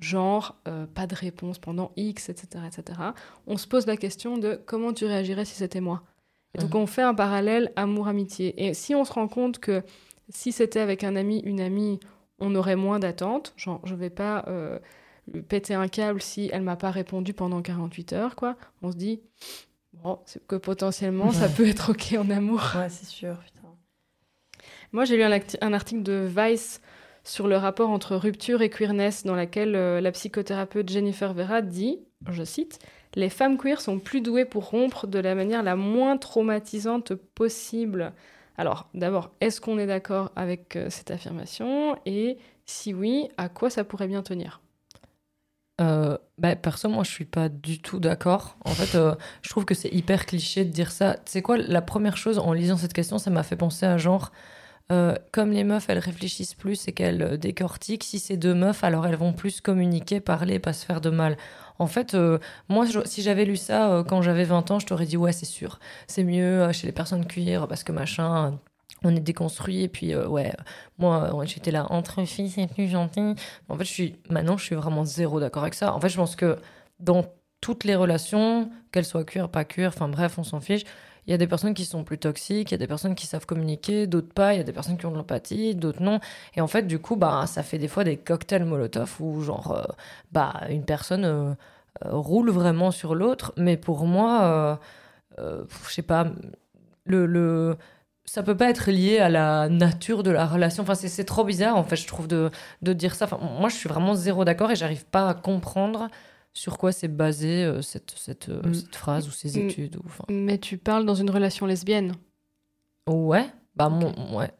genre 0.00 0.56
euh, 0.68 0.86
pas 0.86 1.06
de 1.06 1.14
réponse 1.14 1.58
pendant 1.58 1.92
X, 1.96 2.28
etc., 2.28 2.64
etc., 2.66 3.00
on 3.46 3.56
se 3.56 3.66
pose 3.66 3.86
la 3.86 3.96
question 3.96 4.38
de 4.38 4.60
comment 4.66 4.92
tu 4.92 5.06
réagirais 5.06 5.44
si 5.44 5.54
c'était 5.54 5.80
moi. 5.80 6.02
Et 6.54 6.58
donc 6.58 6.74
on 6.74 6.86
fait 6.86 7.02
un 7.02 7.14
parallèle 7.14 7.72
amour-amitié. 7.76 8.66
Et 8.66 8.74
si 8.74 8.94
on 8.94 9.04
se 9.04 9.12
rend 9.12 9.28
compte 9.28 9.58
que 9.58 9.82
si 10.28 10.52
c'était 10.52 10.80
avec 10.80 11.04
un 11.04 11.16
ami, 11.16 11.40
une 11.40 11.60
amie, 11.60 12.00
on 12.38 12.54
aurait 12.54 12.76
moins 12.76 12.98
d'attente, 12.98 13.52
genre 13.56 13.80
je 13.84 13.94
vais 13.94 14.10
pas 14.10 14.44
euh, 14.48 14.78
péter 15.48 15.74
un 15.74 15.88
câble 15.88 16.20
si 16.20 16.50
elle 16.52 16.62
m'a 16.62 16.76
pas 16.76 16.90
répondu 16.90 17.32
pendant 17.34 17.62
48 17.62 18.12
heures, 18.12 18.36
quoi. 18.36 18.56
On 18.82 18.92
se 18.92 18.96
dit, 18.96 19.20
bon, 19.92 20.18
c'est 20.26 20.46
que 20.46 20.56
potentiellement 20.56 21.30
ça 21.30 21.48
peut 21.48 21.66
être 21.66 21.90
ok 21.90 22.14
en 22.18 22.30
amour. 22.30 22.72
Ouais, 22.76 22.88
c'est 22.88 23.06
sûr, 23.06 23.36
putain. 23.38 23.68
Moi, 24.92 25.04
j'ai 25.04 25.16
lu 25.16 25.24
un 25.24 25.72
article 25.72 26.02
de 26.02 26.28
Vice 26.36 26.80
sur 27.24 27.48
le 27.48 27.56
rapport 27.56 27.90
entre 27.90 28.16
rupture 28.16 28.62
et 28.62 28.70
queerness, 28.70 29.24
dans 29.24 29.34
laquelle 29.34 29.74
euh, 29.74 30.00
la 30.00 30.12
psychothérapeute 30.12 30.88
Jennifer 30.90 31.32
Vera 31.32 31.62
dit, 31.62 31.98
je 32.30 32.44
cite, 32.44 32.78
Les 33.16 33.30
femmes 33.30 33.58
queer 33.58 33.80
sont 33.80 33.98
plus 33.98 34.20
douées 34.20 34.44
pour 34.44 34.70
rompre 34.70 35.06
de 35.06 35.18
la 35.18 35.34
manière 35.34 35.62
la 35.62 35.76
moins 35.76 36.16
traumatisante 36.16 37.14
possible. 37.14 38.12
Alors, 38.56 38.88
d'abord, 38.94 39.30
est-ce 39.40 39.60
qu'on 39.60 39.78
est 39.78 39.86
d'accord 39.86 40.32
avec 40.36 40.76
euh, 40.76 40.88
cette 40.90 41.10
affirmation? 41.10 41.96
Et 42.06 42.38
si 42.66 42.94
oui, 42.94 43.28
à 43.36 43.48
quoi 43.48 43.70
ça 43.70 43.84
pourrait 43.84 44.08
bien 44.08 44.22
tenir? 44.22 44.60
Euh, 45.80 46.16
bah, 46.38 46.54
perso, 46.54 46.88
moi, 46.88 47.02
je 47.02 47.10
suis 47.10 47.24
pas 47.24 47.48
du 47.48 47.80
tout 47.80 47.98
d'accord. 47.98 48.56
En 48.64 48.70
fait, 48.70 48.96
euh, 48.96 49.14
je 49.42 49.50
trouve 49.50 49.64
que 49.64 49.74
c'est 49.74 49.92
hyper 49.92 50.24
cliché 50.26 50.64
de 50.64 50.70
dire 50.70 50.92
ça. 50.92 51.16
Sais 51.24 51.42
quoi, 51.42 51.56
la 51.56 51.82
première 51.82 52.16
chose 52.16 52.38
en 52.38 52.52
lisant 52.52 52.76
cette 52.76 52.92
question, 52.92 53.18
ça 53.18 53.30
m'a 53.30 53.42
fait 53.42 53.56
penser 53.56 53.86
à 53.86 53.98
genre, 53.98 54.30
euh, 54.92 55.14
comme 55.32 55.50
les 55.50 55.64
meufs, 55.64 55.88
elles 55.88 55.98
réfléchissent 55.98 56.54
plus 56.54 56.88
et 56.88 56.92
qu'elles 56.92 57.22
euh, 57.22 57.36
décortiquent, 57.38 58.04
si 58.04 58.18
c'est 58.18 58.36
deux 58.36 58.54
meufs, 58.54 58.84
alors 58.84 59.06
elles 59.06 59.16
vont 59.16 59.32
plus 59.32 59.62
communiquer, 59.62 60.20
parler, 60.20 60.58
pas 60.58 60.74
se 60.74 60.84
faire 60.84 61.00
de 61.00 61.08
mal. 61.08 61.38
En 61.78 61.86
fait, 61.86 62.14
euh, 62.14 62.38
moi, 62.68 62.86
si 63.06 63.22
j'avais 63.22 63.46
lu 63.46 63.56
ça 63.56 64.04
quand 64.06 64.20
j'avais 64.20 64.44
20 64.44 64.70
ans, 64.70 64.78
je 64.78 64.86
t'aurais 64.86 65.06
dit, 65.06 65.16
ouais, 65.16 65.32
c'est 65.32 65.46
sûr, 65.46 65.78
c'est 66.06 66.22
mieux 66.22 66.70
chez 66.72 66.86
les 66.86 66.92
personnes 66.92 67.26
queer 67.26 67.66
parce 67.66 67.82
que 67.84 67.92
machin. 67.92 68.58
on 69.04 69.14
est 69.16 69.20
déconstruit 69.20 69.82
et 69.82 69.88
puis 69.88 70.16
ouais 70.16 70.50
moi 70.98 71.30
j'étais 71.44 71.70
là 71.70 71.86
entre 71.90 72.24
filles 72.24 72.48
c'est 72.48 72.66
plus 72.66 72.88
gentil 72.88 73.34
en 73.68 73.76
fait 73.76 73.84
je 73.84 73.90
suis 73.92 74.16
maintenant 74.30 74.56
je 74.56 74.64
suis 74.64 74.74
vraiment 74.76 75.04
zéro 75.04 75.40
d'accord 75.40 75.62
avec 75.64 75.74
ça 75.74 75.94
en 75.94 76.00
fait 76.00 76.08
je 76.08 76.16
pense 76.16 76.36
que 76.36 76.56
dans 77.00 77.26
toutes 77.60 77.84
les 77.84 77.96
relations 77.96 78.70
qu'elles 78.92 79.04
soient 79.04 79.24
cuir 79.24 79.50
pas 79.50 79.64
cuir 79.66 79.88
enfin 79.88 80.08
bref 80.08 80.38
on 80.38 80.44
s'en 80.44 80.60
fiche 80.60 80.84
il 81.26 81.30
y 81.30 81.34
a 81.34 81.38
des 81.38 81.46
personnes 81.46 81.74
qui 81.74 81.84
sont 81.84 82.04
plus 82.04 82.18
toxiques, 82.18 82.70
il 82.70 82.74
y 82.74 82.76
a 82.76 82.78
des 82.78 82.86
personnes 82.86 83.14
qui 83.14 83.26
savent 83.26 83.46
communiquer, 83.46 84.06
d'autres 84.06 84.32
pas, 84.32 84.54
il 84.54 84.58
y 84.58 84.60
a 84.60 84.64
des 84.64 84.72
personnes 84.72 84.98
qui 84.98 85.06
ont 85.06 85.10
de 85.10 85.16
l'empathie, 85.16 85.74
d'autres 85.74 86.02
non. 86.02 86.20
Et 86.54 86.60
en 86.60 86.66
fait, 86.66 86.82
du 86.86 86.98
coup, 86.98 87.16
bah, 87.16 87.44
ça 87.46 87.62
fait 87.62 87.78
des 87.78 87.88
fois 87.88 88.04
des 88.04 88.16
cocktails 88.16 88.64
Molotov 88.64 89.16
où, 89.20 89.40
genre, 89.42 89.72
euh, 89.72 89.84
bah, 90.32 90.62
une 90.68 90.84
personne 90.84 91.24
euh, 91.24 91.54
euh, 92.04 92.10
roule 92.12 92.50
vraiment 92.50 92.90
sur 92.90 93.14
l'autre. 93.14 93.52
Mais 93.56 93.76
pour 93.76 94.06
moi, 94.06 94.78
euh, 95.38 95.64
je 95.88 95.92
sais 95.92 96.02
pas, 96.02 96.26
le, 97.04 97.26
le, 97.26 97.76
ça 98.24 98.42
peut 98.42 98.56
pas 98.56 98.68
être 98.70 98.90
lié 98.90 99.18
à 99.18 99.28
la 99.28 99.68
nature 99.68 100.22
de 100.22 100.30
la 100.30 100.46
relation. 100.46 100.82
Enfin, 100.82 100.94
c'est 100.94 101.08
c'est 101.08 101.24
trop 101.24 101.44
bizarre, 101.44 101.76
en 101.76 101.84
fait, 101.84 101.96
je 101.96 102.06
trouve, 102.06 102.28
de, 102.28 102.50
de 102.82 102.92
dire 102.92 103.14
ça. 103.14 103.26
Enfin, 103.26 103.38
moi, 103.58 103.68
je 103.68 103.76
suis 103.76 103.88
vraiment 103.88 104.14
zéro 104.14 104.44
d'accord 104.44 104.70
et 104.70 104.76
j'arrive 104.76 105.04
pas 105.06 105.28
à 105.30 105.34
comprendre 105.34 106.08
sur 106.54 106.78
quoi 106.78 106.92
c'est 106.92 107.08
basé 107.08 107.64
euh, 107.64 107.82
cette, 107.82 108.12
cette, 108.16 108.48
euh, 108.48 108.62
Mm. 108.64 108.74
cette 108.74 108.96
phrase 108.96 109.28
ou 109.28 109.30
ces 109.32 109.60
Mm. 109.60 109.68
études. 109.68 109.96
Ou, 109.96 110.02
enfin... 110.06 110.24
Mais 110.30 110.56
tu 110.58 110.78
parles 110.78 111.04
dans 111.04 111.14
une 111.16 111.28
relation 111.30 111.66
lesbienne. 111.66 112.14
Ouais, 113.06 113.46
bah, 113.76 113.88
mon, 113.88 114.36
ouais. 114.36 114.50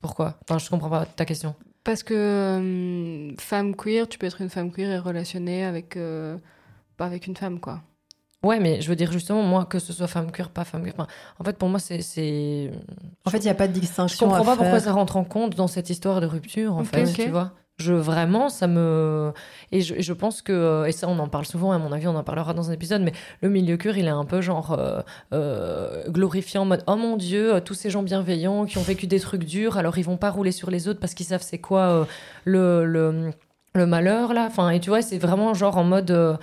Pourquoi? 0.00 0.38
Enfin, 0.48 0.58
je 0.58 0.68
comprends 0.68 0.90
pas 0.90 1.06
ta 1.06 1.24
question. 1.24 1.54
Parce 1.84 2.02
que 2.02 2.14
euh, 2.14 3.34
femme 3.38 3.76
queer, 3.76 4.08
tu 4.08 4.18
peux 4.18 4.26
être 4.26 4.40
une 4.40 4.48
femme 4.48 4.72
queer 4.72 4.90
et 4.90 4.98
relationner 4.98 5.64
avec 5.64 5.96
euh, 5.96 6.38
pas 6.96 7.06
avec 7.06 7.26
une 7.26 7.36
femme, 7.36 7.60
quoi. 7.60 7.82
Ouais, 8.42 8.58
mais 8.58 8.80
je 8.80 8.88
veux 8.88 8.96
dire 8.96 9.12
justement, 9.12 9.42
moi, 9.42 9.66
que 9.66 9.78
ce 9.78 9.92
soit 9.92 10.08
femme 10.08 10.32
cuir, 10.32 10.50
pas 10.50 10.64
femme 10.64 10.84
enfin, 10.88 11.06
en 11.38 11.44
fait, 11.44 11.56
pour 11.56 11.68
moi, 11.68 11.78
c'est. 11.78 12.02
c'est- 12.02 12.72
En 13.24 13.30
fait, 13.30 13.38
il 13.38 13.44
n'y 13.44 13.50
a 13.50 13.54
pas 13.54 13.68
de 13.68 13.74
Je 13.74 13.80
distinction. 13.80 14.26
comprends 14.26 14.42
à 14.42 14.44
pas 14.44 14.56
pourquoi 14.56 14.80
ça 14.80 14.92
rentre 14.92 15.16
en 15.16 15.22
compte 15.24 15.54
dans 15.54 15.68
cette 15.68 15.90
histoire 15.90 16.20
de 16.20 16.26
rupture, 16.26 16.74
en 16.74 16.82
fait, 16.84 17.04
tu 17.12 17.28
vois. 17.30 17.52
Je 17.78 17.94
vraiment, 17.94 18.48
ça 18.48 18.66
me 18.68 19.32
et 19.72 19.80
je, 19.80 20.12
pense 20.12 20.42
que 20.42 20.84
et 20.86 20.92
ça 20.92 21.08
on 21.08 21.18
en 21.18 21.28
parle 21.28 21.46
souvent 21.46 21.72
à 21.72 21.78
mon 21.78 21.90
avis 21.90 22.06
on 22.06 22.14
en 22.14 22.22
parlera 22.22 22.52
dans 22.54 22.70
un 22.70 22.72
épisode 22.74 23.02
mais 23.02 23.12
le 23.40 23.48
milieu 23.48 23.76
cuir 23.76 23.96
il 23.96 24.06
est 24.06 24.10
un 24.10 24.24
peu 24.26 24.40
genre 24.40 24.72
euh, 24.78 25.00
euh, 25.32 26.08
glorifié 26.08 26.60
en 26.60 26.66
mode 26.66 26.84
oh 26.86 26.96
mon 26.96 27.16
dieu 27.16 27.54
euh, 27.54 27.60
tous 27.60 27.74
ces 27.74 27.90
gens 27.90 28.02
bienveillants 28.02 28.66
qui 28.66 28.78
ont 28.78 28.82
vécu 28.82 29.06
des 29.06 29.18
trucs 29.18 29.44
durs 29.44 29.78
alors 29.78 29.96
ils 29.98 30.04
vont 30.04 30.18
pas 30.18 30.30
rouler 30.30 30.52
sur 30.52 30.70
les 30.70 30.86
autres 30.86 31.00
parce 31.00 31.14
qu'ils 31.14 31.26
savent 31.26 31.42
c'est 31.42 31.58
quoi 31.58 31.80
euh, 31.80 32.04
le, 32.44 32.84
le 32.84 33.30
le 33.74 33.86
malheur 33.86 34.34
là. 34.34 34.46
Enfin 34.46 34.70
et 34.70 34.80
tu 34.80 34.90
vois 34.90 35.02
c'est 35.02 35.18
vraiment 35.18 35.54
genre 35.54 35.76
en 35.78 35.84
mode 35.84 36.10
euh, 36.10 36.36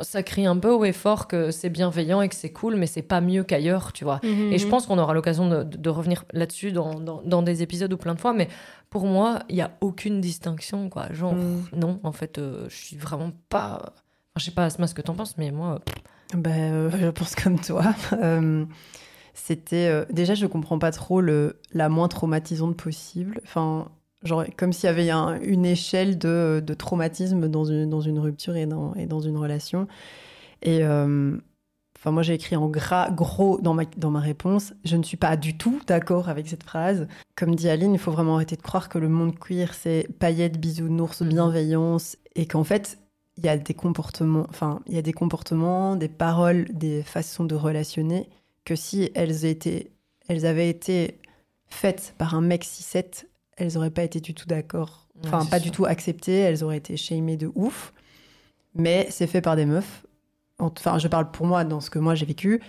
ça 0.00 0.22
crie 0.22 0.46
un 0.46 0.56
peu 0.56 0.70
haut 0.70 0.84
et 0.84 0.92
fort 0.92 1.28
que 1.28 1.50
c'est 1.50 1.68
bienveillant 1.68 2.22
et 2.22 2.28
que 2.28 2.34
c'est 2.34 2.52
cool 2.52 2.76
mais 2.76 2.86
c'est 2.86 3.02
pas 3.02 3.20
mieux 3.20 3.44
qu'ailleurs 3.44 3.92
tu 3.92 4.04
vois 4.04 4.20
et 4.24 4.56
je 4.58 4.66
pense 4.66 4.86
qu'on 4.86 4.98
aura 4.98 5.12
l'occasion 5.12 5.48
de, 5.64 5.88
revenir 5.90 6.24
là-dessus 6.32 6.72
dans, 6.72 6.94
dans, 7.00 7.20
dans 7.22 7.42
des 7.42 7.62
épisodes 7.62 7.92
ou 7.92 7.96
plein 7.98 8.14
de 8.14 8.20
fois. 8.20 8.32
Mais 8.32 8.48
pour 8.90 9.06
moi, 9.06 9.40
il 9.48 9.56
n'y 9.56 9.60
a 9.62 9.72
aucune 9.80 10.20
distinction. 10.20 10.88
Quoi. 10.88 11.12
Genre, 11.12 11.34
Mm. 11.34 11.62
non, 11.76 12.00
en 12.02 12.12
fait, 12.12 12.38
euh, 12.38 12.66
je 12.68 12.76
suis 12.76 12.96
vraiment 12.96 13.32
pas. 13.48 13.80
Enfin, 13.82 13.92
je 14.38 14.44
sais 14.44 14.50
pas, 14.52 14.64
Asma, 14.64 14.86
ce 14.86 14.94
que 14.94 15.02
t'en 15.02 15.14
penses, 15.14 15.36
mais 15.36 15.50
moi. 15.50 15.80
Ben, 16.34 16.72
euh, 16.72 16.90
je 16.90 17.08
pense 17.10 17.34
comme 17.34 17.60
toi. 17.60 17.82
Euh, 18.22 18.64
C'était 19.34 19.88
euh, 19.88 20.04
déjà, 20.10 20.34
je 20.34 20.46
comprends 20.46 20.78
pas 20.78 20.92
trop 20.92 21.20
le 21.20 21.60
la 21.72 21.88
moins 21.88 22.08
traumatisante 22.08 22.76
possible. 22.76 23.40
Enfin, 23.44 23.88
genre 24.24 24.44
comme 24.56 24.72
s'il 24.72 24.86
y 24.86 24.90
avait 24.90 25.10
un- 25.10 25.40
une 25.40 25.64
échelle 25.66 26.18
de, 26.18 26.62
de 26.64 26.74
traumatisme 26.74 27.48
dans 27.48 27.64
une 27.64 27.88
dans 27.88 28.00
une 28.00 28.18
rupture 28.18 28.56
et 28.56 28.66
dans 28.66 28.94
et 28.94 29.06
dans 29.06 29.20
une 29.20 29.36
relation. 29.36 29.86
Et 30.62 30.82
euh, 30.82 31.36
enfin, 31.98 32.10
moi, 32.10 32.22
j'ai 32.22 32.34
écrit 32.34 32.56
en 32.56 32.68
gras 32.68 33.10
gros 33.10 33.60
dans 33.60 33.74
ma 33.74 33.84
dans 33.96 34.10
ma 34.10 34.20
réponse. 34.20 34.72
Je 34.84 34.96
ne 34.96 35.02
suis 35.02 35.16
pas 35.18 35.36
du 35.36 35.56
tout 35.56 35.80
d'accord 35.86 36.28
avec 36.28 36.48
cette 36.48 36.62
phrase. 36.62 37.06
Comme 37.36 37.54
dit 37.54 37.68
Aline, 37.68 37.92
il 37.92 37.98
faut 37.98 38.12
vraiment 38.12 38.36
arrêter 38.36 38.56
de 38.56 38.62
croire 38.62 38.88
que 38.88 38.98
le 38.98 39.08
monde 39.08 39.38
queer 39.38 39.74
c'est 39.74 40.08
paillettes, 40.18 40.58
bisounours, 40.58 41.20
Mhm. 41.20 41.28
bienveillance, 41.28 42.16
et 42.34 42.46
qu'en 42.46 42.64
fait 42.64 42.98
il 43.36 43.44
y 43.44 43.48
a 43.48 43.56
des 43.58 43.74
comportements, 43.74 44.46
enfin, 44.48 44.78
il 44.86 44.94
y 44.94 44.98
a 44.98 45.02
des 45.02 45.12
comportements, 45.12 45.96
des 45.96 46.08
paroles, 46.08 46.66
des 46.72 47.02
façons 47.02 47.42
de 47.44 47.56
relationner 47.56 48.28
que 48.64 48.76
si 48.76 49.10
elles 49.16 49.44
étaient, 49.44 49.90
elles 50.28 50.46
avaient 50.46 50.68
été 50.70 51.18
faites 51.66 52.14
par 52.16 52.36
un 52.36 52.40
mec 52.40 52.62
6-7, 52.64 53.26
elles 53.56 53.76
auraient 53.76 53.90
pas 53.90 54.02
été 54.02 54.20
du 54.20 54.34
tout 54.34 54.46
d'accord. 54.46 55.06
Enfin, 55.24 55.44
pas 55.46 55.58
sûr. 55.58 55.64
du 55.64 55.70
tout 55.70 55.84
acceptées, 55.84 56.38
elles 56.38 56.64
auraient 56.64 56.78
été 56.78 56.96
shamées 56.96 57.36
de 57.36 57.50
ouf. 57.54 57.92
Mais 58.74 59.06
c'est 59.10 59.26
fait 59.26 59.40
par 59.40 59.56
des 59.56 59.66
meufs. 59.66 60.04
Enfin, 60.58 60.98
je 60.98 61.08
parle 61.08 61.30
pour 61.30 61.46
moi 61.46 61.64
dans 61.64 61.80
ce 61.80 61.90
que 61.90 61.98
moi 61.98 62.14
j'ai 62.14 62.26
vécu. 62.26 62.60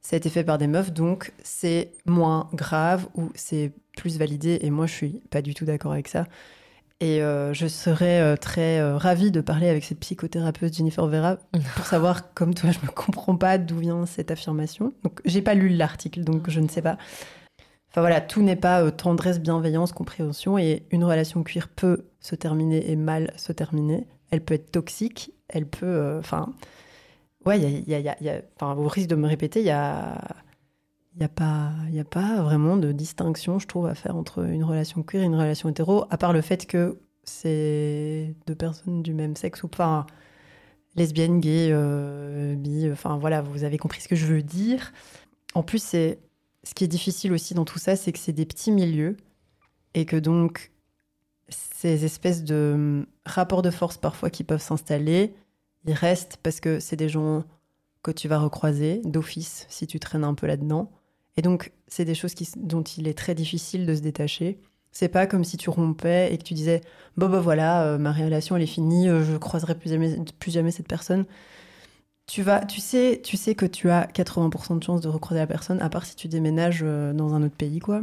Ça 0.00 0.16
a 0.16 0.18
été 0.18 0.30
fait 0.30 0.42
par 0.42 0.58
des 0.58 0.66
meufs, 0.66 0.92
donc 0.92 1.32
c'est 1.44 1.92
moins 2.06 2.50
grave 2.52 3.06
ou 3.14 3.30
c'est 3.36 3.72
plus 3.96 4.18
validé. 4.18 4.58
Et 4.62 4.70
moi, 4.70 4.86
je 4.86 4.92
suis 4.92 5.22
pas 5.30 5.42
du 5.42 5.54
tout 5.54 5.64
d'accord 5.64 5.92
avec 5.92 6.08
ça. 6.08 6.26
Et 6.98 7.22
euh, 7.22 7.52
je 7.52 7.66
serais 7.66 8.20
euh, 8.20 8.36
très 8.36 8.78
euh, 8.80 8.96
ravie 8.96 9.30
de 9.30 9.40
parler 9.40 9.68
avec 9.68 9.84
cette 9.84 9.98
psychothérapeute 9.98 10.74
Jennifer 10.74 11.06
Vera 11.06 11.36
pour 11.76 11.86
savoir, 11.86 12.32
comme 12.34 12.54
toi, 12.54 12.70
je 12.70 12.78
ne 12.80 12.90
comprends 12.90 13.36
pas 13.36 13.58
d'où 13.58 13.78
vient 13.78 14.06
cette 14.06 14.30
affirmation. 14.30 14.92
Donc, 15.04 15.20
j'ai 15.24 15.42
pas 15.42 15.54
lu 15.54 15.68
l'article, 15.68 16.22
donc 16.22 16.50
je 16.50 16.60
ne 16.60 16.68
sais 16.68 16.82
pas. 16.82 16.98
Enfin 17.92 18.00
voilà, 18.00 18.20
tout 18.22 18.42
n'est 18.42 18.56
pas 18.56 18.82
euh, 18.82 18.90
tendresse, 18.90 19.38
bienveillance, 19.40 19.92
compréhension. 19.92 20.56
Et 20.58 20.84
une 20.90 21.04
relation 21.04 21.42
cuir 21.42 21.68
peut 21.68 22.06
se 22.20 22.34
terminer 22.34 22.90
et 22.90 22.96
mal 22.96 23.32
se 23.36 23.52
terminer. 23.52 24.06
Elle 24.30 24.40
peut 24.42 24.54
être 24.54 24.70
toxique. 24.72 25.32
Elle 25.48 25.66
peut. 25.66 25.86
euh, 25.86 26.18
Enfin. 26.18 26.52
ouais, 27.44 27.60
il 27.60 27.88
y 27.88 27.94
a, 27.94 27.98
y 28.00 28.06
a- 28.08 28.16
y 28.22 28.28
a- 28.28 28.34
y 28.34 28.38
a- 28.62 28.74
au 28.76 28.88
de 29.06 29.14
me 29.14 29.26
répéter, 29.28 29.60
il 29.60 29.66
y 29.66 29.70
a. 29.70 30.18
Il 31.14 31.18
n'y 31.18 31.24
a, 31.26 31.28
pas- 31.28 31.72
a 32.00 32.04
pas 32.04 32.40
vraiment 32.40 32.78
de 32.78 32.90
distinction, 32.90 33.58
je 33.58 33.66
trouve, 33.66 33.84
à 33.86 33.94
faire 33.94 34.16
entre 34.16 34.42
une 34.48 34.64
relation 34.64 35.02
queer 35.02 35.20
et 35.22 35.26
une 35.26 35.34
relation 35.34 35.68
hétéro, 35.68 36.06
à 36.08 36.16
part 36.16 36.32
le 36.32 36.40
fait 36.40 36.64
que 36.64 37.00
c'est 37.24 38.34
deux 38.46 38.54
personnes 38.54 39.02
du 39.02 39.12
même 39.12 39.36
sexe 39.36 39.62
ou 39.62 39.68
pas 39.68 40.06
lesbienne, 40.96 41.38
gay, 41.40 41.68
euh, 41.70 42.54
bi, 42.56 42.88
enfin 42.90 43.18
voilà, 43.18 43.42
vous 43.42 43.62
avez 43.64 43.76
compris 43.76 44.00
ce 44.00 44.08
que 44.08 44.16
je 44.16 44.24
veux 44.24 44.42
dire. 44.42 44.92
En 45.54 45.62
plus, 45.62 45.82
c'est 45.82 46.18
ce 46.64 46.74
qui 46.74 46.84
est 46.84 46.88
difficile 46.88 47.32
aussi 47.32 47.54
dans 47.54 47.64
tout 47.64 47.78
ça, 47.78 47.96
c'est 47.96 48.12
que 48.12 48.18
c'est 48.18 48.32
des 48.32 48.46
petits 48.46 48.72
milieux 48.72 49.16
et 49.94 50.04
que 50.04 50.16
donc 50.16 50.70
ces 51.48 52.04
espèces 52.04 52.44
de 52.44 52.72
hum, 52.74 53.06
rapports 53.26 53.62
de 53.62 53.70
force 53.70 53.98
parfois 53.98 54.30
qui 54.30 54.44
peuvent 54.44 54.62
s'installer, 54.62 55.34
ils 55.86 55.92
restent 55.92 56.38
parce 56.42 56.60
que 56.60 56.80
c'est 56.80 56.96
des 56.96 57.08
gens 57.08 57.44
que 58.02 58.10
tu 58.10 58.28
vas 58.28 58.38
recroiser 58.38 59.00
d'office 59.04 59.66
si 59.68 59.86
tu 59.86 60.00
traînes 60.00 60.24
un 60.24 60.34
peu 60.34 60.46
là-dedans. 60.46 60.90
Et 61.36 61.42
donc, 61.42 61.72
c'est 61.88 62.04
des 62.04 62.14
choses 62.14 62.34
dont 62.56 62.82
il 62.82 63.08
est 63.08 63.16
très 63.16 63.34
difficile 63.34 63.86
de 63.86 63.94
se 63.94 64.00
détacher. 64.00 64.58
C'est 64.90 65.08
pas 65.08 65.26
comme 65.26 65.44
si 65.44 65.56
tu 65.56 65.70
rompais 65.70 66.32
et 66.32 66.38
que 66.38 66.42
tu 66.42 66.54
disais 66.54 66.82
Bon, 67.16 67.28
bah 67.28 67.40
voilà, 67.40 67.84
euh, 67.84 67.98
ma 67.98 68.12
relation 68.12 68.56
elle 68.56 68.62
est 68.62 68.66
finie, 68.66 69.08
euh, 69.08 69.24
je 69.24 69.36
croiserai 69.36 69.74
plus 69.74 69.90
jamais, 69.90 70.18
plus 70.38 70.50
jamais 70.50 70.70
cette 70.70 70.88
personne. 70.88 71.24
Tu, 72.26 72.42
vas, 72.42 72.64
tu, 72.64 72.80
sais, 72.80 73.20
tu 73.22 73.36
sais 73.36 73.54
que 73.54 73.66
tu 73.66 73.90
as 73.90 74.06
80% 74.06 74.76
de 74.78 74.82
chances 74.82 75.00
de 75.00 75.08
recroiser 75.08 75.40
la 75.40 75.46
personne, 75.46 75.80
à 75.82 75.88
part 75.90 76.06
si 76.06 76.16
tu 76.16 76.28
déménages 76.28 76.80
euh, 76.82 77.12
dans 77.12 77.34
un 77.34 77.42
autre 77.42 77.56
pays, 77.56 77.78
quoi. 77.80 78.02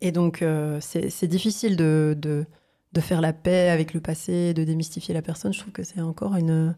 Et 0.00 0.12
donc, 0.12 0.42
euh, 0.42 0.78
c'est 0.80 1.26
difficile 1.28 1.76
de, 1.76 2.14
de, 2.18 2.44
de 2.92 3.00
faire 3.00 3.20
la 3.20 3.32
paix 3.32 3.70
avec 3.70 3.94
le 3.94 4.00
passé, 4.00 4.52
de 4.54 4.64
démystifier 4.64 5.14
la 5.14 5.22
personne. 5.22 5.52
Je 5.52 5.60
trouve 5.60 5.72
que 5.72 5.84
c'est 5.84 6.00
encore 6.00 6.36
une. 6.36 6.74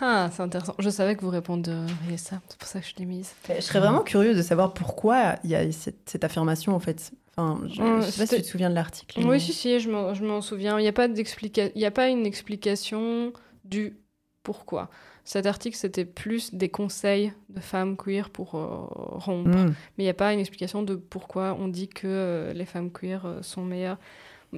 Ah, 0.00 0.30
c'est 0.32 0.42
intéressant. 0.42 0.74
Je 0.78 0.90
savais 0.90 1.14
que 1.16 1.20
vous 1.20 1.30
répondriez 1.30 2.16
ça, 2.16 2.40
c'est 2.48 2.58
pour 2.58 2.68
ça 2.68 2.80
que 2.80 2.86
je 2.86 2.94
l'ai 2.96 3.04
mise. 3.04 3.32
Je 3.48 3.60
serais 3.60 3.78
vraiment 3.80 4.02
curieux 4.02 4.34
de 4.34 4.42
savoir 4.42 4.72
pourquoi 4.74 5.36
il 5.44 5.50
y 5.50 5.54
a 5.54 5.70
cette, 5.70 6.08
cette 6.08 6.24
affirmation, 6.24 6.74
en 6.74 6.80
fait. 6.80 7.12
Enfin, 7.36 7.60
je, 7.72 7.80
Hum, 7.82 8.02
je 8.02 8.06
sais 8.10 8.20
pas 8.20 8.26
si 8.26 8.36
tu 8.36 8.42
te 8.42 8.46
souviens 8.48 8.70
de 8.70 8.74
l'article. 8.74 9.20
Oui, 9.20 9.26
mais- 9.26 9.38
si, 9.38 9.52
si, 9.52 9.80
je 9.80 9.90
m'en 9.90 10.40
souviens. 10.40 10.78
Il 10.78 10.82
n'y 10.82 10.88
a, 10.88 10.92
pas 10.92 11.06
il 11.06 11.70
y 11.80 11.84
a 11.86 11.90
pas 11.90 12.08
une 12.08 12.26
explication 12.26 13.32
du 13.64 13.96
pourquoi. 14.42 14.90
Cet 15.24 15.46
article, 15.46 15.76
c'était 15.76 16.04
plus 16.04 16.52
des 16.52 16.68
conseils 16.68 17.32
de 17.48 17.60
femmes 17.60 17.96
queer 17.96 18.28
pour 18.30 18.56
euh, 18.56 18.66
rompre. 18.66 19.50
Hum. 19.50 19.74
Mais 19.96 20.04
il 20.04 20.04
n'y 20.04 20.10
a 20.10 20.14
pas 20.14 20.32
une 20.32 20.40
explication 20.40 20.82
de 20.82 20.96
pourquoi 20.96 21.56
on 21.58 21.68
dit 21.68 21.88
que 21.88 22.08
euh, 22.08 22.52
les 22.52 22.64
femmes 22.64 22.90
queer 22.90 23.24
euh, 23.24 23.42
sont 23.42 23.64
meilleures. 23.64 23.98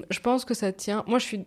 Je 0.09 0.19
pense 0.19 0.43
que 0.43 0.53
ça 0.53 0.71
tient. 0.71 1.03
Moi, 1.07 1.19
je 1.19 1.25
suis 1.25 1.45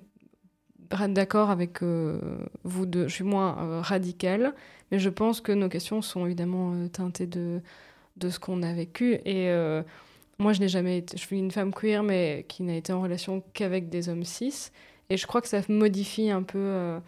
d'accord 1.08 1.50
avec 1.50 1.82
vous 1.82 2.86
deux. 2.86 3.08
Je 3.08 3.14
suis 3.14 3.24
moins 3.24 3.82
radicale, 3.82 4.54
mais 4.90 4.98
je 4.98 5.10
pense 5.10 5.42
que 5.42 5.52
nos 5.52 5.68
questions 5.68 6.00
sont 6.00 6.24
évidemment 6.24 6.88
teintées 6.88 7.26
de, 7.26 7.60
de 8.16 8.30
ce 8.30 8.38
qu'on 8.38 8.62
a 8.62 8.72
vécu. 8.72 9.18
Et 9.26 9.52
moi, 10.38 10.54
je 10.54 10.60
n'ai 10.60 10.68
jamais 10.68 10.96
été. 10.96 11.18
Je 11.18 11.22
suis 11.22 11.38
une 11.38 11.50
femme 11.50 11.74
queer, 11.74 12.02
mais 12.02 12.46
qui 12.48 12.62
n'a 12.62 12.74
été 12.74 12.90
en 12.90 13.02
relation 13.02 13.42
qu'avec 13.52 13.90
des 13.90 14.08
hommes 14.08 14.24
cis. 14.24 14.70
Et 15.10 15.18
je 15.18 15.26
crois 15.26 15.42
que 15.42 15.48
ça 15.48 15.60
modifie 15.68 16.30
un 16.30 16.42
peu. 16.42 16.98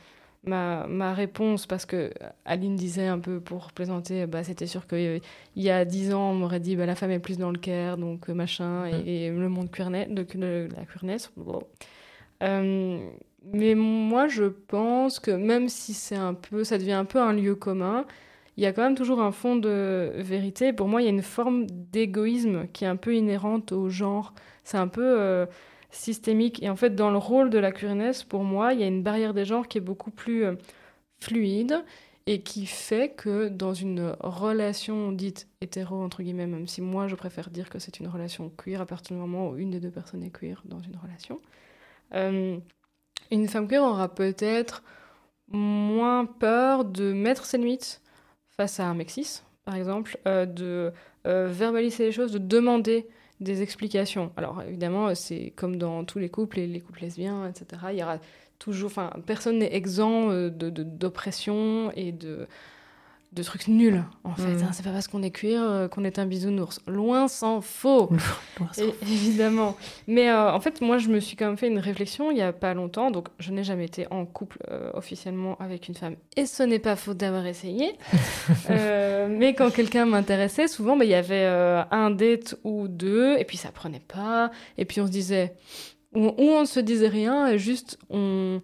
Ma, 0.42 0.86
ma 0.86 1.12
réponse, 1.12 1.66
parce 1.66 1.84
que 1.84 2.10
Aline 2.46 2.74
disait 2.74 3.06
un 3.06 3.18
peu 3.18 3.40
pour 3.40 3.72
plaisanter, 3.72 4.26
bah, 4.26 4.42
c'était 4.42 4.66
sûr 4.66 4.86
que 4.86 4.96
euh, 4.96 5.18
y 5.54 5.68
a 5.68 5.84
dix 5.84 6.14
ans, 6.14 6.30
on 6.30 6.34
m'aurait 6.34 6.60
dit 6.60 6.76
bah, 6.76 6.86
la 6.86 6.94
femme 6.94 7.10
est 7.10 7.18
plus 7.18 7.36
dans 7.36 7.50
le 7.50 7.58
care, 7.58 7.98
donc 7.98 8.30
euh, 8.30 8.34
machin, 8.34 8.86
Mm. 8.86 9.06
et, 9.06 9.26
et 9.26 9.30
le 9.30 9.48
monde 9.50 9.68
de, 9.70 10.22
de- 10.22 10.68
la 10.74 10.84
queerness. 10.86 11.30
bon. 11.36 11.62
Euh, 12.42 12.98
mais 13.52 13.74
moi, 13.74 14.28
je 14.28 14.44
pense 14.44 15.18
que 15.20 15.30
même 15.30 15.68
si 15.68 15.94
c'est 15.94 16.16
un 16.16 16.34
peu, 16.34 16.64
ça 16.64 16.78
devient 16.78 16.92
un 16.92 17.04
peu 17.04 17.20
un 17.20 17.32
lieu 17.32 17.54
commun, 17.54 18.06
il 18.56 18.62
y 18.64 18.66
a 18.66 18.72
quand 18.72 18.82
même 18.82 18.94
toujours 18.96 19.20
un 19.22 19.32
fond 19.32 19.56
de 19.56 20.12
vérité. 20.18 20.72
Pour 20.72 20.88
moi, 20.88 21.00
il 21.02 21.04
y 21.06 21.08
a 21.08 21.10
une 21.10 21.22
forme 21.22 21.66
d'égoïsme 21.68 22.66
qui 22.72 22.84
est 22.84 22.88
un 22.88 22.96
peu 22.96 23.14
inhérente 23.14 23.72
au 23.72 23.88
genre. 23.88 24.34
C'est 24.64 24.76
un 24.78 24.88
peu 24.88 25.02
euh, 25.20 25.46
systémique. 25.90 26.62
Et 26.62 26.70
en 26.70 26.76
fait, 26.76 26.94
dans 26.94 27.10
le 27.10 27.18
rôle 27.18 27.50
de 27.50 27.58
la 27.58 27.72
queerness, 27.72 28.22
pour 28.24 28.44
moi, 28.44 28.72
il 28.72 28.80
y 28.80 28.82
a 28.82 28.86
une 28.86 29.02
barrière 29.02 29.34
des 29.34 29.44
genres 29.44 29.68
qui 29.68 29.78
est 29.78 29.82
beaucoup 29.82 30.10
plus 30.10 30.44
euh, 30.44 30.54
fluide 31.20 31.82
et 32.26 32.42
qui 32.42 32.66
fait 32.66 33.10
que 33.10 33.48
dans 33.48 33.74
une 33.74 34.14
relation 34.20 35.12
dite 35.12 35.48
hétéro, 35.60 36.02
entre 36.02 36.22
guillemets, 36.22 36.46
même 36.46 36.68
si 36.68 36.80
moi 36.80 37.08
je 37.08 37.14
préfère 37.14 37.50
dire 37.50 37.70
que 37.70 37.78
c'est 37.78 37.98
une 37.98 38.08
relation 38.08 38.50
queer 38.50 38.80
à 38.80 38.86
partir 38.86 39.16
du 39.16 39.22
moment 39.22 39.48
où 39.48 39.56
une 39.56 39.70
des 39.70 39.80
deux 39.80 39.90
personnes 39.90 40.22
est 40.22 40.30
queer 40.30 40.62
dans 40.64 40.80
une 40.80 40.96
relation, 40.96 41.40
euh, 42.14 42.58
une 43.30 43.48
femme 43.48 43.66
queer 43.66 43.82
aura 43.82 44.14
peut-être 44.14 44.82
moins 45.48 46.26
peur 46.26 46.84
de 46.84 47.12
mettre 47.12 47.46
ses 47.46 47.58
limites 47.58 48.02
face 48.48 48.78
à 48.78 48.86
un 48.86 48.94
mec 48.94 49.10
par 49.64 49.74
exemple, 49.74 50.18
euh, 50.28 50.46
de 50.46 50.92
verbaliser 51.24 52.04
les 52.06 52.12
choses, 52.12 52.32
de 52.32 52.38
demander 52.38 53.08
des 53.40 53.62
explications. 53.62 54.32
Alors 54.36 54.62
évidemment, 54.62 55.14
c'est 55.14 55.52
comme 55.56 55.76
dans 55.76 56.04
tous 56.04 56.18
les 56.18 56.28
couples, 56.28 56.60
les 56.60 56.80
couples 56.80 57.00
lesbiens, 57.00 57.48
etc. 57.48 57.82
Il 57.92 57.98
y 57.98 58.02
aura 58.02 58.18
toujours, 58.58 58.88
enfin, 58.90 59.10
personne 59.26 59.58
n'est 59.58 59.74
exempt 59.74 60.30
euh, 60.30 60.50
de- 60.50 60.68
de- 60.70 60.82
d'oppression 60.82 61.90
et 61.96 62.12
de 62.12 62.46
de 63.32 63.44
trucs 63.44 63.68
nuls, 63.68 64.02
en 64.24 64.34
fait. 64.34 64.42
Mm. 64.56 64.62
hein. 64.64 64.70
C'est 64.72 64.82
pas 64.82 64.90
parce 64.90 65.06
qu'on 65.06 65.22
est 65.22 65.30
cuir 65.30 65.62
euh, 65.62 65.86
qu'on 65.86 66.02
est 66.02 66.18
un 66.18 66.26
bisounours. 66.26 66.80
Loin 66.88 67.28
s'en 67.28 67.60
faut. 67.60 68.10
Loin 68.58 68.72
s'en 68.72 68.82
É- 68.82 68.94
évidemment. 69.02 69.76
Mais 70.08 70.28
euh, 70.30 70.52
en 70.52 70.58
fait, 70.58 70.80
moi, 70.80 70.98
je 70.98 71.08
me 71.10 71.20
suis 71.20 71.36
quand 71.36 71.46
même 71.46 71.56
fait 71.56 71.68
une 71.68 71.78
réflexion 71.78 72.32
il 72.32 72.38
y 72.38 72.42
a 72.42 72.52
pas 72.52 72.74
longtemps. 72.74 73.12
Donc, 73.12 73.28
je 73.38 73.52
n'ai 73.52 73.62
jamais 73.62 73.84
été 73.84 74.06
en 74.10 74.26
couple 74.26 74.58
euh, 74.70 74.90
officiellement 74.94 75.56
avec 75.60 75.86
une 75.86 75.94
femme. 75.94 76.16
Et 76.36 76.44
ce 76.44 76.64
n'est 76.64 76.80
pas 76.80 76.96
faute 76.96 77.18
d'avoir 77.18 77.46
essayé. 77.46 77.92
Mais 78.68 79.54
quand 79.54 79.70
quelqu'un 79.70 80.06
m'intéressait, 80.06 80.66
souvent, 80.66 80.96
bah, 80.96 81.04
il 81.04 81.10
y 81.10 81.14
avait 81.14 81.44
un 81.44 82.10
date 82.10 82.56
ou 82.64 82.88
deux. 82.88 83.36
Et 83.38 83.44
puis, 83.44 83.56
ça 83.56 83.70
prenait 83.70 84.02
pas. 84.06 84.50
Et 84.76 84.84
puis, 84.84 85.00
on 85.00 85.06
se 85.06 85.12
disait. 85.12 85.54
Ou, 86.14 86.26
ou 86.26 86.34
on 86.42 86.62
ne 86.62 86.66
se 86.66 86.80
disait 86.80 87.08
rien. 87.08 87.46
Et 87.46 87.58
juste, 87.58 87.96
on. 88.08 88.60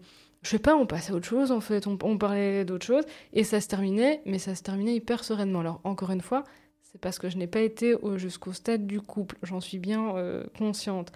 Je 0.46 0.50
sais 0.52 0.58
pas, 0.60 0.76
on 0.76 0.86
passait 0.86 1.10
à 1.12 1.16
autre 1.16 1.26
chose 1.26 1.50
en 1.50 1.60
fait. 1.60 1.88
On, 1.88 1.98
on 2.04 2.18
parlait 2.18 2.64
d'autre 2.64 2.86
chose. 2.86 3.02
Et 3.32 3.42
ça 3.42 3.60
se 3.60 3.66
terminait. 3.66 4.22
Mais 4.26 4.38
ça 4.38 4.54
se 4.54 4.62
terminait 4.62 4.94
hyper 4.94 5.24
sereinement. 5.24 5.58
Alors, 5.60 5.80
encore 5.82 6.12
une 6.12 6.20
fois. 6.20 6.44
C'est 6.82 7.00
parce 7.00 7.18
que 7.18 7.28
je 7.28 7.36
n'ai 7.36 7.48
pas 7.48 7.60
été 7.60 7.94
au- 7.94 8.16
jusqu'au 8.16 8.52
stade 8.52 8.86
du 8.86 9.00
couple. 9.00 9.36
J'en 9.42 9.60
suis 9.60 9.78
bien 9.78 10.14
euh, 10.16 10.44
consciente. 10.56 11.10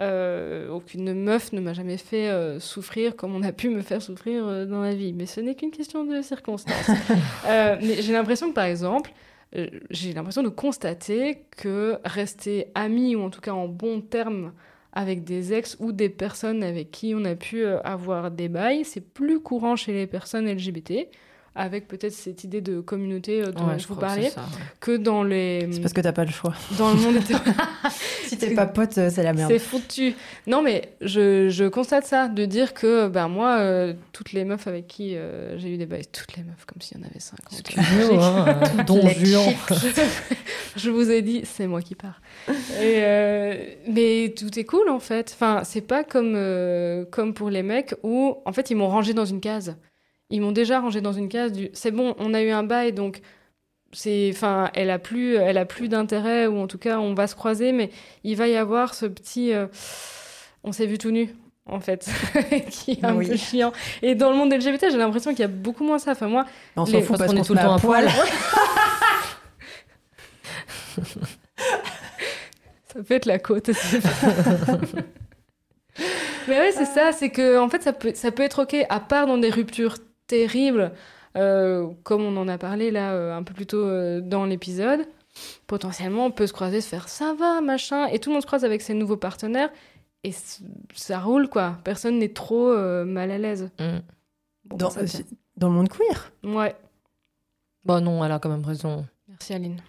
Euh, 0.00 0.68
aucune 0.70 1.12
meuf 1.14 1.52
ne 1.52 1.60
m'a 1.60 1.72
jamais 1.72 1.96
fait 1.96 2.28
euh, 2.28 2.60
souffrir 2.60 3.16
comme 3.16 3.34
on 3.34 3.42
a 3.42 3.50
pu 3.50 3.68
me 3.70 3.82
faire 3.82 4.00
souffrir 4.00 4.66
dans 4.68 4.82
la 4.82 4.94
vie. 4.94 5.12
Mais 5.12 5.26
ce 5.26 5.40
n'est 5.40 5.56
qu'une 5.56 5.72
question 5.72 6.04
de 6.04 6.22
circonstances. 6.22 6.90
Mais 7.44 8.02
j'ai 8.02 8.12
l'impression 8.12 8.48
que, 8.50 8.54
par 8.54 8.66
exemple, 8.66 9.12
j'ai 9.90 10.12
l'impression 10.12 10.42
de 10.44 10.48
constater 10.48 11.42
que 11.56 11.98
rester 12.04 12.68
amis, 12.74 13.16
ou 13.16 13.22
en 13.22 13.30
tout 13.30 13.40
cas 13.40 13.52
en 13.52 13.68
bon 13.68 14.00
terme 14.00 14.52
avec 14.96 15.24
des 15.24 15.52
ex 15.52 15.76
ou 15.78 15.92
des 15.92 16.08
personnes 16.08 16.62
avec 16.62 16.90
qui 16.90 17.14
on 17.14 17.24
a 17.26 17.34
pu 17.36 17.62
euh, 17.62 17.78
avoir 17.82 18.30
des 18.30 18.48
bails, 18.48 18.82
c'est 18.86 19.02
plus 19.02 19.40
courant 19.40 19.76
chez 19.76 19.92
les 19.92 20.06
personnes 20.06 20.50
LGBT, 20.50 21.08
avec 21.56 21.88
peut-être 21.88 22.12
cette 22.12 22.44
idée 22.44 22.60
de 22.60 22.80
communauté 22.80 23.40
euh, 23.42 23.50
dont 23.50 23.66
Ouais, 23.66 23.78
je 23.78 23.86
vous 23.88 23.94
que 23.94 24.00
parlais, 24.00 24.30
que 24.80 24.96
dans 24.96 25.22
les 25.24 25.68
C'est 25.72 25.80
parce 25.80 25.92
que 25.92 26.00
t'as 26.00 26.12
pas 26.12 26.24
le 26.24 26.30
choix. 26.30 26.54
dans 26.78 26.90
le 26.90 26.96
monde 26.96 27.16
hétéro- 27.20 27.40
Si 28.26 28.36
t'es 28.38 28.54
pas 28.54 28.66
pote, 28.66 28.98
euh, 28.98 29.10
c'est 29.12 29.22
la 29.22 29.32
merde. 29.32 29.50
C'est 29.50 29.58
foutu. 29.58 30.14
Non, 30.46 30.62
mais 30.62 30.90
je, 31.00 31.48
je 31.48 31.64
constate 31.64 32.04
ça, 32.06 32.28
de 32.28 32.44
dire 32.44 32.74
que 32.74 33.08
ben, 33.08 33.28
moi, 33.28 33.58
euh, 33.58 33.94
toutes 34.12 34.32
les 34.32 34.44
meufs 34.44 34.66
avec 34.66 34.86
qui 34.86 35.16
euh, 35.16 35.58
j'ai 35.58 35.70
eu 35.72 35.76
des 35.78 35.86
bails, 35.86 36.06
toutes 36.12 36.36
les 36.36 36.42
meufs, 36.42 36.64
comme 36.66 36.80
s'il 36.82 36.98
y 36.98 37.00
en 37.00 37.04
avait 37.06 37.18
50. 37.20 37.60
Excuse-nous, 37.60 38.20
hein, 38.20 38.46
euh, 38.78 38.82
Don 38.84 39.00
Juan. 39.08 39.54
je 40.76 40.90
vous 40.90 41.10
ai 41.10 41.22
dit, 41.22 41.42
c'est 41.44 41.66
moi 41.66 41.80
qui 41.82 41.94
pars. 41.94 42.20
Et, 42.48 42.52
euh, 42.98 43.54
mais 43.88 44.34
tout 44.36 44.58
est 44.58 44.64
cool 44.64 44.88
en 44.90 45.00
fait. 45.00 45.32
Enfin, 45.34 45.62
c'est 45.64 45.80
pas 45.80 46.04
comme, 46.04 46.34
comme 47.10 47.32
pour 47.34 47.50
les 47.50 47.62
mecs 47.62 47.94
où 48.02 48.36
en 48.44 48.52
fait 48.52 48.70
ils 48.70 48.76
m'ont 48.76 48.88
rangé 48.88 49.14
dans 49.14 49.24
une 49.24 49.40
case. 49.40 49.76
Ils 50.30 50.40
m'ont 50.40 50.52
déjà 50.52 50.80
rangé 50.80 51.00
dans 51.00 51.12
une 51.12 51.28
case 51.28 51.52
du 51.52 51.70
c'est 51.72 51.90
bon, 51.92 52.14
on 52.18 52.34
a 52.34 52.42
eu 52.42 52.50
un 52.50 52.62
bail 52.64 52.92
donc 52.92 53.20
c'est 53.92 54.30
enfin 54.32 54.70
elle 54.74 54.90
a 54.90 54.98
plus 54.98 55.36
elle 55.36 55.56
a 55.58 55.64
plus 55.64 55.88
d'intérêt 55.88 56.46
ou 56.48 56.58
en 56.58 56.66
tout 56.66 56.78
cas 56.78 56.98
on 56.98 57.14
va 57.14 57.26
se 57.28 57.36
croiser 57.36 57.70
mais 57.72 57.90
il 58.24 58.36
va 58.36 58.48
y 58.48 58.56
avoir 58.56 58.94
ce 58.94 59.06
petit 59.06 59.52
euh, 59.52 59.66
on 60.64 60.72
s'est 60.72 60.86
vu 60.86 60.98
tout 60.98 61.12
nu 61.12 61.32
en 61.66 61.78
fait 61.78 62.08
qui 62.70 62.92
est 62.92 63.04
un 63.04 63.14
Oui. 63.14 63.28
peu 63.28 63.36
chiant 63.36 63.72
et 64.02 64.16
dans 64.16 64.30
le 64.30 64.36
monde 64.36 64.52
LGBT 64.52 64.86
j'ai 64.90 64.98
l'impression 64.98 65.30
qu'il 65.30 65.40
y 65.40 65.44
a 65.44 65.48
beaucoup 65.48 65.84
moins 65.84 66.00
ça 66.00 66.10
enfin 66.12 66.26
moi 66.26 66.44
On 66.76 66.84
s'en 66.84 66.92
les- 66.92 67.02
fout 67.02 67.16
parce 67.16 67.20
parce 67.20 67.32
qu'on 67.32 67.40
est 67.42 67.46
tout 67.46 67.54
le 67.54 67.60
temps 67.60 67.74
à 67.74 67.78
poil. 67.78 68.08
Ça 72.92 73.02
peut 73.02 73.14
être 73.14 73.26
la 73.26 73.38
côte. 73.38 73.68
Mais 76.48 76.58
ouais, 76.58 76.72
c'est 76.72 76.84
ça, 76.86 77.10
c'est 77.12 77.30
que 77.30 77.58
en 77.58 77.68
fait, 77.68 77.82
ça 77.82 77.92
peut, 77.92 78.12
ça 78.14 78.30
peut 78.30 78.42
être 78.44 78.62
ok, 78.62 78.76
à 78.88 79.00
part 79.00 79.26
dans 79.26 79.36
des 79.38 79.50
ruptures 79.50 79.96
terribles, 80.26 80.92
euh, 81.36 81.88
comme 82.02 82.22
on 82.22 82.36
en 82.36 82.48
a 82.48 82.58
parlé 82.58 82.90
là 82.90 83.12
euh, 83.12 83.36
un 83.36 83.42
peu 83.42 83.54
plus 83.54 83.66
tôt 83.66 83.84
euh, 83.84 84.20
dans 84.20 84.44
l'épisode. 84.46 85.06
Potentiellement, 85.66 86.26
on 86.26 86.30
peut 86.30 86.46
se 86.46 86.52
croiser, 86.54 86.80
se 86.80 86.88
faire 86.88 87.08
ça 87.08 87.34
va, 87.34 87.60
machin, 87.60 88.06
et 88.06 88.18
tout 88.18 88.30
le 88.30 88.34
monde 88.34 88.42
se 88.42 88.46
croise 88.46 88.64
avec 88.64 88.80
ses 88.80 88.94
nouveaux 88.94 89.18
partenaires, 89.18 89.70
et 90.24 90.32
ça 90.94 91.18
roule 91.20 91.48
quoi. 91.48 91.76
Personne 91.84 92.18
n'est 92.18 92.32
trop 92.32 92.68
euh, 92.70 93.04
mal 93.04 93.30
à 93.30 93.38
l'aise. 93.38 93.70
Mm. 93.78 93.98
Bon, 94.64 94.76
Dans, 94.78 94.90
dans 95.58 95.68
le 95.68 95.74
monde 95.74 95.88
queer? 95.88 96.32
Ouais, 96.42 96.74
Bah 97.84 98.00
non, 98.00 98.24
elle 98.24 98.32
a 98.32 98.38
quand 98.38 98.48
même 98.48 98.64
raison. 98.64 99.06
merci 99.28 99.52
Aline. 99.54 99.80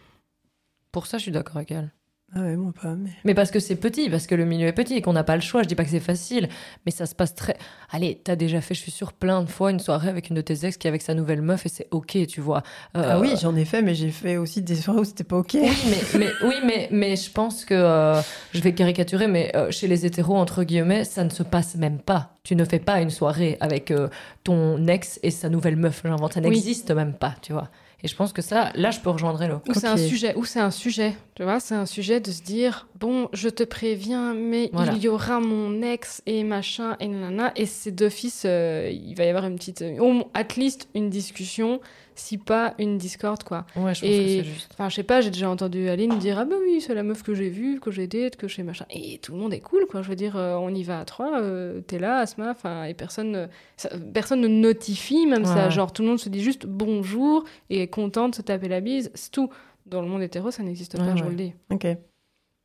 Pour 0.92 1.08
ça, 1.08 1.18
je 1.18 1.24
suis 1.24 1.32
d'accord 1.32 1.58
avec 1.58 1.72
elle. 1.72 1.92
Ah 2.36 2.42
ouais, 2.42 2.58
moi 2.58 2.74
pas, 2.80 2.94
mais. 2.94 3.10
Mais 3.24 3.34
parce 3.34 3.52
que 3.52 3.60
c'est 3.62 3.78
petit, 3.78 4.10
parce 4.10 4.28
que 4.28 4.36
le 4.36 4.44
milieu 4.44 4.68
est 4.68 4.74
petit 4.74 4.96
et 4.96 5.02
qu'on 5.02 5.14
n'a 5.14 5.24
pas 5.24 5.36
le 5.36 5.42
choix. 5.42 5.64
Je 5.64 5.68
dis 5.70 5.76
pas 5.76 5.86
que 5.86 5.90
c'est 5.90 6.02
facile, 6.02 6.50
mais 6.86 6.92
ça 6.92 7.06
se 7.06 7.16
passe 7.16 7.34
très. 7.36 7.56
Allez, 7.90 8.20
t'as 8.22 8.36
déjà 8.36 8.60
fait, 8.60 8.74
je 8.74 8.82
suis 8.82 8.92
sûre, 8.92 9.14
plein 9.14 9.42
de 9.44 9.50
fois 9.50 9.72
une 9.72 9.80
soirée 9.80 10.10
avec 10.10 10.30
une 10.30 10.36
de 10.36 10.42
tes 10.42 10.66
ex 10.66 10.76
qui 10.76 10.88
est 10.88 10.90
avec 10.90 11.02
sa 11.02 11.14
nouvelle 11.14 11.42
meuf 11.42 11.66
et 11.66 11.70
c'est 11.70 11.88
ok, 11.92 12.28
tu 12.28 12.42
vois. 12.42 12.64
Euh, 12.98 13.12
Ah 13.12 13.20
oui, 13.22 13.34
j'en 13.42 13.56
ai 13.56 13.64
fait, 13.64 13.82
mais 13.82 13.96
j'ai 13.96 14.12
fait 14.12 14.36
aussi 14.36 14.62
des 14.62 14.76
soirées 14.76 15.00
où 15.00 15.04
c'était 15.06 15.24
pas 15.24 15.38
ok. 15.38 15.52
Oui, 15.54 15.72
mais, 15.90 16.20
mais, 16.20 16.30
oui, 16.44 16.56
mais, 16.66 16.90
mais 16.92 17.16
je 17.16 17.32
pense 17.32 17.64
que 17.64 17.74
euh, 17.74 18.22
je 18.54 18.60
vais 18.60 18.74
caricaturer, 18.74 19.28
mais 19.28 19.56
euh, 19.56 19.72
chez 19.72 19.88
les 19.88 20.06
hétéros, 20.06 20.36
entre 20.36 20.66
guillemets, 20.66 21.06
ça 21.06 21.24
ne 21.24 21.30
se 21.30 21.44
passe 21.44 21.76
même 21.76 22.00
pas. 22.00 22.36
Tu 22.44 22.58
ne 22.58 22.66
fais 22.66 22.80
pas 22.80 23.00
une 23.00 23.10
soirée 23.10 23.56
avec 23.62 23.90
euh, 23.90 24.10
ton 24.44 24.86
ex 24.88 25.18
et 25.24 25.32
sa 25.32 25.48
nouvelle 25.48 25.78
meuf. 25.78 26.02
J'invente, 26.04 26.34
ça 26.34 26.42
Oui. 26.42 26.50
n'existe 26.50 26.92
même 26.92 27.14
pas, 27.14 27.36
tu 27.42 27.54
vois. 27.54 27.70
Et 28.04 28.08
je 28.08 28.16
pense 28.16 28.32
que 28.32 28.44
ça, 28.44 28.72
là, 28.76 28.92
je 28.92 29.00
peux 29.00 29.10
rejoindre 29.10 29.42
Hello. 29.42 29.56
Ou 29.68 29.74
c'est 29.74 29.88
Ok. 29.88 29.94
un 29.94 29.98
sujet, 29.98 30.36
ou 30.36 30.46
c'est 30.46 30.60
un 30.60 30.70
sujet, 30.70 31.16
tu 31.36 31.42
vois, 31.44 31.60
c'est 31.60 31.74
un 31.74 31.88
sujet 31.88 32.20
de 32.20 32.32
se 32.32 32.44
dire 32.44 32.88
bon, 33.00 33.28
je 33.34 33.50
te 33.50 33.64
préviens, 33.64 34.36
mais 34.36 34.70
Voilà. 34.72 34.94
il 34.94 35.00
y 35.00 35.08
aura 35.08 35.40
mon 35.40 35.82
ex 35.82 36.22
et 36.28 36.44
machin 36.44 36.96
et 37.00 37.08
nanana, 37.08 37.52
et 37.56 37.66
c'est 37.66 37.92
d'office, 37.92 38.44
euh, 38.46 38.88
il 38.94 39.16
va 39.16 39.24
y 39.26 39.30
avoir 39.30 39.46
une 39.48 39.56
petite, 39.56 39.84
au 40.00 40.12
moins, 40.12 40.26
at 40.36 40.48
least 40.58 40.90
une 40.94 41.10
discussion, 41.10 41.80
si 42.20 42.38
pas 42.38 42.74
une 42.80 42.98
discorde 42.98 43.44
quoi. 43.44 43.66
Ouais, 43.76 43.94
je 43.96 44.02
pense 44.02 44.10
Et- 44.10 44.18
que 44.20 44.28
c'est 44.28 44.44
juste. 44.44 44.70
Enfin, 44.74 44.90
je 44.90 44.96
sais 44.96 45.04
pas, 45.04 45.22
j'ai 45.22 45.30
déjà 45.32 45.50
entendu 45.50 45.88
Aline 45.90 46.18
dire 46.18 46.38
ah 46.40 46.46
bah 46.46 46.56
oui, 46.62 46.82
c'est 46.82 46.94
la 46.94 47.04
meuf 47.04 47.24
que 47.24 47.34
j'ai 47.34 47.50
vue, 47.50 47.80
que 47.80 47.92
j'ai 47.92 48.08
date, 48.08 48.36
que 48.36 48.48
j'ai 48.48 48.64
machin, 48.64 48.86
et 48.90 49.20
tout 49.20 49.32
le 49.34 49.38
monde 49.40 49.54
est 49.54 49.60
cool 49.60 49.86
quoi. 49.90 50.02
Je 50.02 50.10
veux 50.10 50.16
dire, 50.16 50.36
euh, 50.36 50.56
on 50.56 50.74
y 50.74 50.84
va 50.84 51.00
à 51.00 51.06
trois, 51.06 51.40
euh, 51.42 51.82
t'es 51.82 52.00
là, 52.00 52.18
Asma, 52.20 52.52
enfin, 52.52 52.84
et 52.84 52.94
personne, 52.94 53.48
ça- 53.78 53.90
personne 54.14 54.42
ne 54.42 54.48
notifie 54.48 55.26
même 55.28 55.46
ça, 55.46 55.70
genre 55.70 55.94
tout 55.94 56.02
le 56.02 56.10
monde 56.10 56.20
se 56.20 56.30
dit 56.30 56.42
juste 56.42 56.66
bonjour 56.66 57.44
et 57.70 57.82
est 57.84 57.88
content 57.88 58.30
de 58.30 58.36
se 58.36 58.42
taper 58.42 58.68
la 58.68 58.82
bise, 58.82 59.12
c'est 59.14 59.32
tout. 59.32 59.50
Dans 59.86 60.02
le 60.02 60.08
monde 60.10 60.22
hétéro, 60.22 60.52
ça 60.52 60.64
n'existe 60.64 60.98
pas, 60.98 61.04
Ouais, 61.06 61.18
je 61.18 61.24
vous 61.24 61.30
le 61.30 61.36
dis. 61.36 61.54
Ok. 61.72 61.88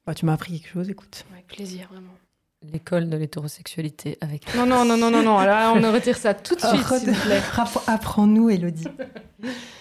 Bah, 0.04 0.14
tu 0.14 0.26
m'as 0.26 0.32
appris 0.32 0.58
quelque 0.60 0.72
chose, 0.72 0.90
écoute. 0.90 1.24
Avec 1.32 1.46
plaisir, 1.46 1.86
vraiment. 1.92 2.10
L'école 2.72 3.08
de 3.08 3.16
l'hétérosexualité 3.16 4.18
avec. 4.20 4.42
Non, 4.56 4.66
non, 4.66 4.84
non, 4.84 4.96
non, 4.96 5.10
non, 5.10 5.22
non, 5.22 5.38
là, 5.40 5.72
on 5.76 5.80
retire 5.92 6.16
ça 6.16 6.34
tout 6.34 6.54
de 6.56 6.60
suite, 6.60 6.84
s'il 6.86 7.10
vous 7.12 7.20
plaît. 7.24 7.40
App- 7.56 7.82
Apprends-nous, 7.88 8.50
Elodie. 8.50 8.88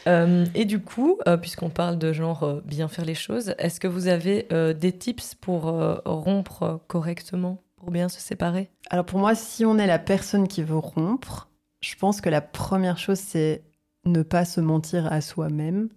Euh, 0.07 0.45
et 0.55 0.65
du 0.65 0.79
coup, 0.79 1.19
euh, 1.27 1.37
puisqu'on 1.37 1.69
parle 1.69 1.97
de 1.97 2.13
genre 2.13 2.43
euh, 2.43 2.61
bien 2.65 2.87
faire 2.87 3.05
les 3.05 3.13
choses, 3.13 3.53
est-ce 3.59 3.79
que 3.79 3.87
vous 3.87 4.07
avez 4.07 4.47
des 4.73 4.91
tips 4.91 5.35
pour 5.35 5.63
rompre 6.05 6.81
correctement, 6.87 7.61
pour 7.77 7.91
bien 7.91 8.09
se 8.09 8.19
séparer? 8.19 8.69
Alors 8.89 9.05
pour 9.05 9.19
moi, 9.19 9.35
si 9.35 9.65
on 9.65 9.77
est 9.77 9.87
la 9.87 9.99
personne 9.99 10.47
qui 10.47 10.63
veut 10.63 10.77
rompre, 10.77 11.49
je 11.81 11.95
pense 11.95 12.21
que 12.21 12.29
la 12.29 12.41
première 12.41 12.97
chose, 12.97 13.19
c'est 13.19 13.63
ne 14.05 14.23
pas 14.23 14.45
se 14.45 14.61
mentir 14.61 15.11
à 15.11 15.21
soi-même. 15.21 15.89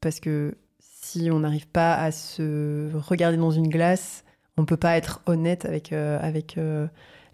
Parce 0.00 0.20
que 0.20 0.56
si 0.78 1.28
on 1.32 1.40
n'arrive 1.40 1.68
pas 1.68 1.94
à 1.94 2.12
se 2.12 2.90
regarder 2.94 3.36
dans 3.36 3.50
une 3.50 3.68
glace, 3.68 4.24
on 4.56 4.62
ne 4.62 4.66
peut 4.66 4.76
pas 4.76 4.96
être 4.96 5.20
honnête 5.26 5.64
avec, 5.64 5.92
avec 5.92 6.58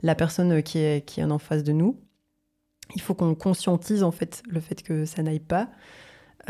la 0.03 0.15
personne 0.15 0.63
qui 0.63 0.79
est, 0.79 1.07
qui 1.07 1.21
est 1.21 1.25
en 1.25 1.39
face 1.39 1.63
de 1.63 1.73
nous. 1.73 1.99
Il 2.95 3.01
faut 3.01 3.15
qu'on 3.15 3.35
conscientise 3.35 4.03
en 4.03 4.11
fait 4.11 4.43
le 4.49 4.61
fait 4.61 4.83
que 4.83 5.05
ça 5.05 5.23
n'aille 5.23 5.41
pas. 5.41 5.69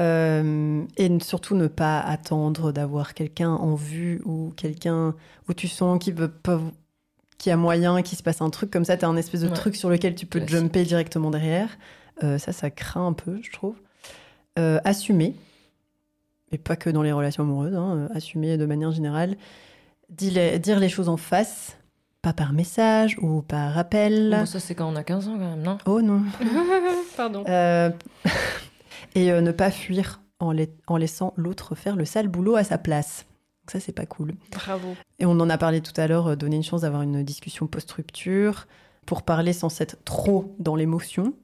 Euh, 0.01 0.83
et 0.97 1.21
surtout 1.21 1.55
ne 1.55 1.69
pas 1.69 2.01
attendre 2.01 2.73
d'avoir 2.73 3.15
quelqu'un 3.15 3.51
en 3.51 3.77
vue 3.77 4.21
ou 4.25 4.53
quelqu'un 4.57 5.15
où 5.49 5.55
tu 5.55 5.69
sens 5.69 6.03
qu'il 6.03 6.15
veut 6.15 6.27
pas 6.31 6.61
qu'il 7.39 7.51
y 7.51 7.53
a 7.53 7.57
moyen 7.57 8.03
qu'il 8.03 8.19
se 8.19 8.23
passe 8.23 8.41
un 8.41 8.51
truc 8.51 8.71
comme 8.71 8.85
ça, 8.85 8.97
tu 8.97 9.05
as 9.05 9.09
un 9.09 9.17
espèce 9.17 9.43
de 9.43 9.49
Ouais. 9.49 9.55
truc 9.55 9.77
sur 9.77 9.91
lequel 9.91 10.15
tu 10.17 10.27
peux 10.27 10.41
Classique. 10.41 10.57
jumper 10.57 10.83
directement 10.85 11.31
derrière. 11.31 11.69
Euh, 12.23 12.39
ça, 12.39 12.53
ça 12.53 12.71
craint 12.71 13.07
un 13.07 13.13
peu, 13.13 13.39
je 13.43 13.53
trouve. 13.53 13.77
Euh, 14.59 14.81
assumer, 14.85 15.35
et 16.53 16.59
pas 16.59 16.77
que 16.77 16.91
dans 16.91 17.03
les 17.03 17.11
relations 17.13 17.43
amoureuses, 17.43 17.75
hein, 17.75 18.09
assumer 18.15 18.57
de 18.57 18.67
manière 18.67 18.93
générale. 18.93 19.37
Dire 20.11 20.33
les, 20.35 20.59
dire 20.61 20.79
les 20.81 20.89
choses 20.89 21.09
en 21.09 21.17
face, 21.17 21.77
pas 22.25 22.33
par 22.33 22.53
message 22.55 23.17
ou 23.21 23.43
par 23.43 23.77
appel. 23.79 24.31
Bon, 24.31 24.47
Ça, 24.47 24.59
c'est 24.59 24.75
quand 24.75 24.89
on 24.91 24.97
a 24.97 25.05
15 25.05 25.29
ans 25.29 25.33
quand 25.39 25.51
même, 25.51 25.63
non? 25.63 25.79
Oh 25.87 26.01
non. 26.01 26.23
Pardon. 27.17 27.45
Euh, 27.49 27.91
et 29.15 29.31
euh, 29.31 29.41
ne 29.41 29.53
pas 29.53 29.71
fuir 29.71 30.21
en, 30.41 30.51
lai- 30.53 30.73
en 30.87 30.97
laissant 30.97 31.33
l'autre 31.37 31.75
faire 31.75 31.97
le 31.97 32.05
sale 32.05 32.29
boulot 32.29 32.57
à 32.57 32.65
sa 32.65 32.79
place. 32.79 33.27
Donc 33.63 33.71
ça, 33.73 33.81
c'est 33.81 33.93
pas 33.93 34.07
cool. 34.07 34.35
Bravo. 34.51 34.97
Et 35.19 35.27
on 35.27 35.33
en 35.33 35.51
a 35.51 35.59
parlé 35.59 35.81
tout 35.81 35.93
à 35.99 36.07
l'heure, 36.07 36.29
euh, 36.29 36.37
donner 36.37 36.57
une 36.57 36.63
chance 36.65 36.81
d'avoir 36.81 37.03
une 37.03 37.23
discussion 37.23 37.67
post-rupture 37.67 38.67
pour 39.07 39.23
parler 39.23 39.53
sans 39.53 39.81
être 39.81 39.97
trop 40.05 40.55
dans 40.59 40.77
l'émotion. 40.77 41.35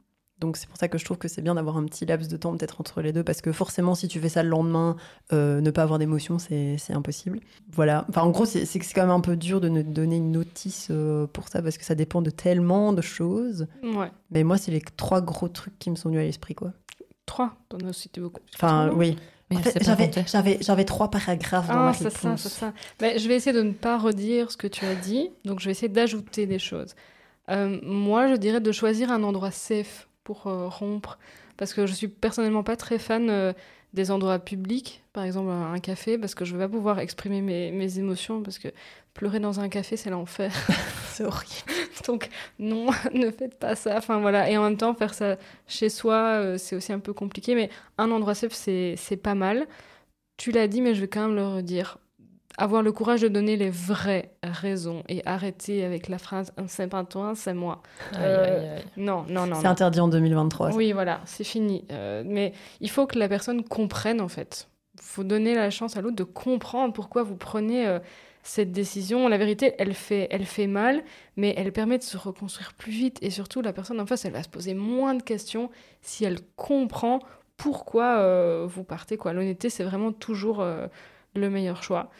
Donc 0.40 0.56
c'est 0.56 0.66
pour 0.68 0.76
ça 0.78 0.88
que 0.88 0.96
je 0.98 1.04
trouve 1.04 1.18
que 1.18 1.28
c'est 1.28 1.42
bien 1.42 1.54
d'avoir 1.54 1.76
un 1.76 1.84
petit 1.84 2.06
laps 2.06 2.28
de 2.28 2.36
temps 2.36 2.56
peut-être 2.56 2.80
entre 2.80 3.02
les 3.02 3.12
deux, 3.12 3.22
parce 3.22 3.40
que 3.42 3.52
forcément 3.52 3.94
si 3.94 4.08
tu 4.08 4.18
fais 4.20 4.28
ça 4.30 4.42
le 4.42 4.48
lendemain, 4.48 4.96
euh, 5.32 5.60
ne 5.60 5.70
pas 5.70 5.82
avoir 5.82 5.98
d'émotion, 5.98 6.38
c'est 6.38 6.76
c'est 6.78 6.92
impossible. 6.94 7.40
Voilà. 7.72 8.06
Enfin 8.08 8.22
en 8.22 8.30
gros, 8.30 8.46
c'est 8.46 8.64
c'est 8.64 8.78
que 8.78 8.84
c'est 8.86 8.94
quand 8.94 9.02
même 9.02 9.10
un 9.10 9.20
peu 9.20 9.36
dur 9.36 9.60
de 9.60 9.68
ne 9.68 9.82
donner 9.82 10.16
une 10.16 10.32
notice 10.32 10.88
euh, 10.90 11.26
pour 11.26 11.48
ça, 11.48 11.60
parce 11.62 11.76
que 11.78 11.84
ça 11.84 11.94
dépend 11.94 12.22
de 12.22 12.30
tellement 12.30 12.92
de 12.92 13.02
choses. 13.02 13.66
Ouais. 13.82 14.10
Mais 14.30 14.42
moi, 14.44 14.56
c'est 14.56 14.70
les 14.70 14.80
trois 14.80 15.20
gros 15.20 15.48
trucs 15.48 15.78
qui 15.78 15.90
me 15.90 15.96
sont 15.96 16.08
venus 16.08 16.20
à 16.22 16.24
l'esprit, 16.24 16.54
quoi. 16.54 16.72
Trois? 17.26 17.54
T'en 17.68 17.78
as 17.86 17.92
cité 17.92 18.20
beaucoup. 18.20 18.40
Enfin, 18.54 18.90
oui. 18.94 19.16
Mais 19.50 19.56
En 19.56 19.60
fait, 19.62 19.82
j'avais, 19.82 20.04
compté. 20.06 20.24
j'avais, 20.26 20.58
j'avais 20.60 20.84
trois 20.84 21.10
paragraphes 21.10 21.66
dans 21.68 21.74
ma 21.74 21.88
Ah, 21.88 21.92
c'est 21.92 22.04
réponse. 22.04 22.40
ça, 22.42 22.48
c'est 22.48 22.48
ça. 22.60 22.72
Mais 23.00 23.18
je 23.18 23.26
vais 23.28 23.34
essayer 23.34 23.52
de 23.54 23.62
ne 23.62 23.72
pas 23.72 23.98
redire 23.98 24.50
ce 24.50 24.56
que 24.56 24.68
tu 24.68 24.84
as 24.84 24.94
dit, 24.94 25.28
donc 25.44 25.58
je 25.60 25.64
vais 25.66 25.72
essayer 25.72 25.88
d'ajouter 25.88 26.46
des 26.46 26.58
choses. 26.60 26.94
Euh, 27.50 27.78
moi, 27.82 28.28
je 28.28 28.34
dirais 28.36 28.60
de 28.60 28.70
choisir 28.72 29.10
un 29.10 29.24
endroit 29.24 29.50
safe 29.50 30.08
pour 30.24 30.46
euh, 30.46 30.68
rompre, 30.68 31.18
parce 31.56 31.74
que 31.74 31.86
je 31.86 31.92
suis 31.92 32.08
personnellement 32.08 32.62
pas 32.62 32.76
très 32.76 32.98
fan 32.98 33.28
euh, 33.30 33.52
des 33.92 34.10
endroits 34.10 34.38
publics, 34.38 35.02
par 35.12 35.24
exemple 35.24 35.50
un 35.50 35.78
café, 35.80 36.18
parce 36.18 36.34
que 36.34 36.44
je 36.44 36.56
vais 36.56 36.64
pas 36.64 36.70
pouvoir 36.70 37.00
exprimer 37.00 37.40
mes, 37.40 37.72
mes 37.72 37.98
émotions, 37.98 38.42
parce 38.42 38.58
que 38.58 38.68
pleurer 39.14 39.40
dans 39.40 39.60
un 39.60 39.68
café, 39.68 39.96
c'est 39.96 40.10
l'enfer. 40.10 40.52
C'est 41.10 41.24
horrible. 41.24 41.72
Donc 42.06 42.28
non, 42.58 42.86
ne 43.12 43.30
faites 43.30 43.58
pas 43.58 43.74
ça. 43.74 43.96
Enfin 43.98 44.20
voilà, 44.20 44.50
et 44.50 44.56
en 44.56 44.62
même 44.62 44.76
temps 44.76 44.94
faire 44.94 45.14
ça 45.14 45.36
chez 45.66 45.88
soi, 45.88 46.14
euh, 46.14 46.58
c'est 46.58 46.76
aussi 46.76 46.92
un 46.92 46.98
peu 47.00 47.12
compliqué. 47.12 47.54
Mais 47.54 47.70
un 47.98 48.10
endroit 48.10 48.34
safe, 48.34 48.54
c'est 48.54 48.94
c'est 48.96 49.16
pas 49.16 49.34
mal. 49.34 49.66
Tu 50.36 50.52
l'as 50.52 50.68
dit, 50.68 50.80
mais 50.80 50.94
je 50.94 51.02
vais 51.02 51.08
quand 51.08 51.26
même 51.26 51.36
le 51.36 51.46
redire. 51.46 51.98
Avoir 52.60 52.82
le 52.82 52.92
courage 52.92 53.22
de 53.22 53.28
donner 53.28 53.56
les 53.56 53.70
vraies 53.70 54.32
raisons 54.42 55.02
et 55.08 55.22
arrêter 55.26 55.84
avec 55.84 56.08
la 56.08 56.18
phrase 56.18 56.52
c'est 56.66 56.88
pas 56.88 57.04
toi, 57.04 57.32
c'est 57.34 57.54
moi. 57.54 57.82
Aïe, 58.12 58.18
Euh, 58.22 58.60
aïe, 58.60 58.68
aïe. 58.78 58.84
Non, 58.96 59.24
non, 59.28 59.46
non. 59.46 59.56
C'est 59.60 59.66
interdit 59.66 60.00
en 60.00 60.08
2023. 60.08 60.70
ça. 60.70 60.76
Oui, 60.76 60.92
voilà, 60.92 61.20
c'est 61.24 61.44
fini. 61.44 61.84
Euh, 61.90 62.22
mais 62.26 62.52
il 62.80 62.90
faut 62.90 63.06
que 63.06 63.18
la 63.18 63.28
personne 63.28 63.64
comprenne 63.64 64.20
en 64.20 64.28
fait. 64.28 64.68
Il 64.94 65.02
faut 65.02 65.24
donner 65.24 65.54
la 65.54 65.70
chance 65.70 65.96
à 65.96 66.02
l'autre 66.02 66.16
de 66.16 66.24
comprendre 66.24 66.92
pourquoi 66.92 67.22
vous 67.22 67.36
prenez 67.36 67.86
euh, 67.86 67.98
cette 68.42 68.72
décision. 68.72 69.26
La 69.28 69.38
vérité, 69.38 69.74
elle 69.78 69.94
fait, 69.94 70.28
elle 70.30 70.44
fait 70.44 70.66
mal, 70.66 71.02
mais 71.36 71.54
elle 71.56 71.72
permet 71.72 71.96
de 71.96 72.02
se 72.02 72.18
reconstruire 72.18 72.74
plus 72.74 72.92
vite. 72.92 73.18
Et 73.22 73.30
surtout, 73.30 73.62
la 73.62 73.72
personne 73.72 73.98
en 74.00 74.06
face, 74.06 74.24
elle 74.26 74.32
va 74.32 74.42
se 74.42 74.48
poser 74.50 74.74
moins 74.74 75.14
de 75.14 75.22
questions 75.22 75.70
si 76.02 76.24
elle 76.26 76.38
comprend 76.56 77.20
pourquoi 77.56 78.18
euh, 78.18 78.66
vous 78.68 78.84
partez. 78.84 79.16
quoi. 79.16 79.32
L'honnêteté, 79.32 79.70
c'est 79.70 79.84
vraiment 79.84 80.12
toujours 80.12 80.60
euh, 80.60 80.86
le 81.34 81.48
meilleur 81.50 81.82
choix. 81.82 82.10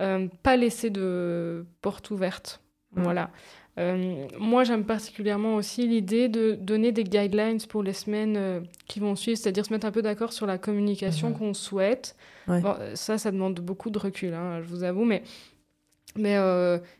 Euh, 0.00 0.28
pas 0.42 0.56
laisser 0.56 0.90
de 0.90 1.66
porte 1.82 2.10
ouverte. 2.10 2.60
Voilà. 2.92 3.30
Euh, 3.78 4.26
moi, 4.38 4.64
j'aime 4.64 4.84
particulièrement 4.84 5.54
aussi 5.54 5.86
l'idée 5.86 6.28
de 6.28 6.54
donner 6.54 6.90
des 6.90 7.04
guidelines 7.04 7.60
pour 7.68 7.82
les 7.82 7.92
semaines 7.92 8.36
euh, 8.36 8.60
qui 8.88 8.98
vont 8.98 9.14
suivre, 9.14 9.38
c'est-à-dire 9.38 9.64
se 9.64 9.72
mettre 9.72 9.86
un 9.86 9.92
peu 9.92 10.02
d'accord 10.02 10.32
sur 10.32 10.46
la 10.46 10.58
communication 10.58 11.32
qu'on 11.32 11.54
souhaite. 11.54 12.16
Ouais. 12.48 12.60
Bon, 12.60 12.74
ça, 12.94 13.16
ça 13.16 13.30
demande 13.30 13.60
beaucoup 13.60 13.90
de 13.90 13.98
recul, 13.98 14.34
hein, 14.34 14.60
je 14.62 14.68
vous 14.68 14.82
avoue, 14.82 15.04
mais, 15.04 15.22
mais 16.16 16.36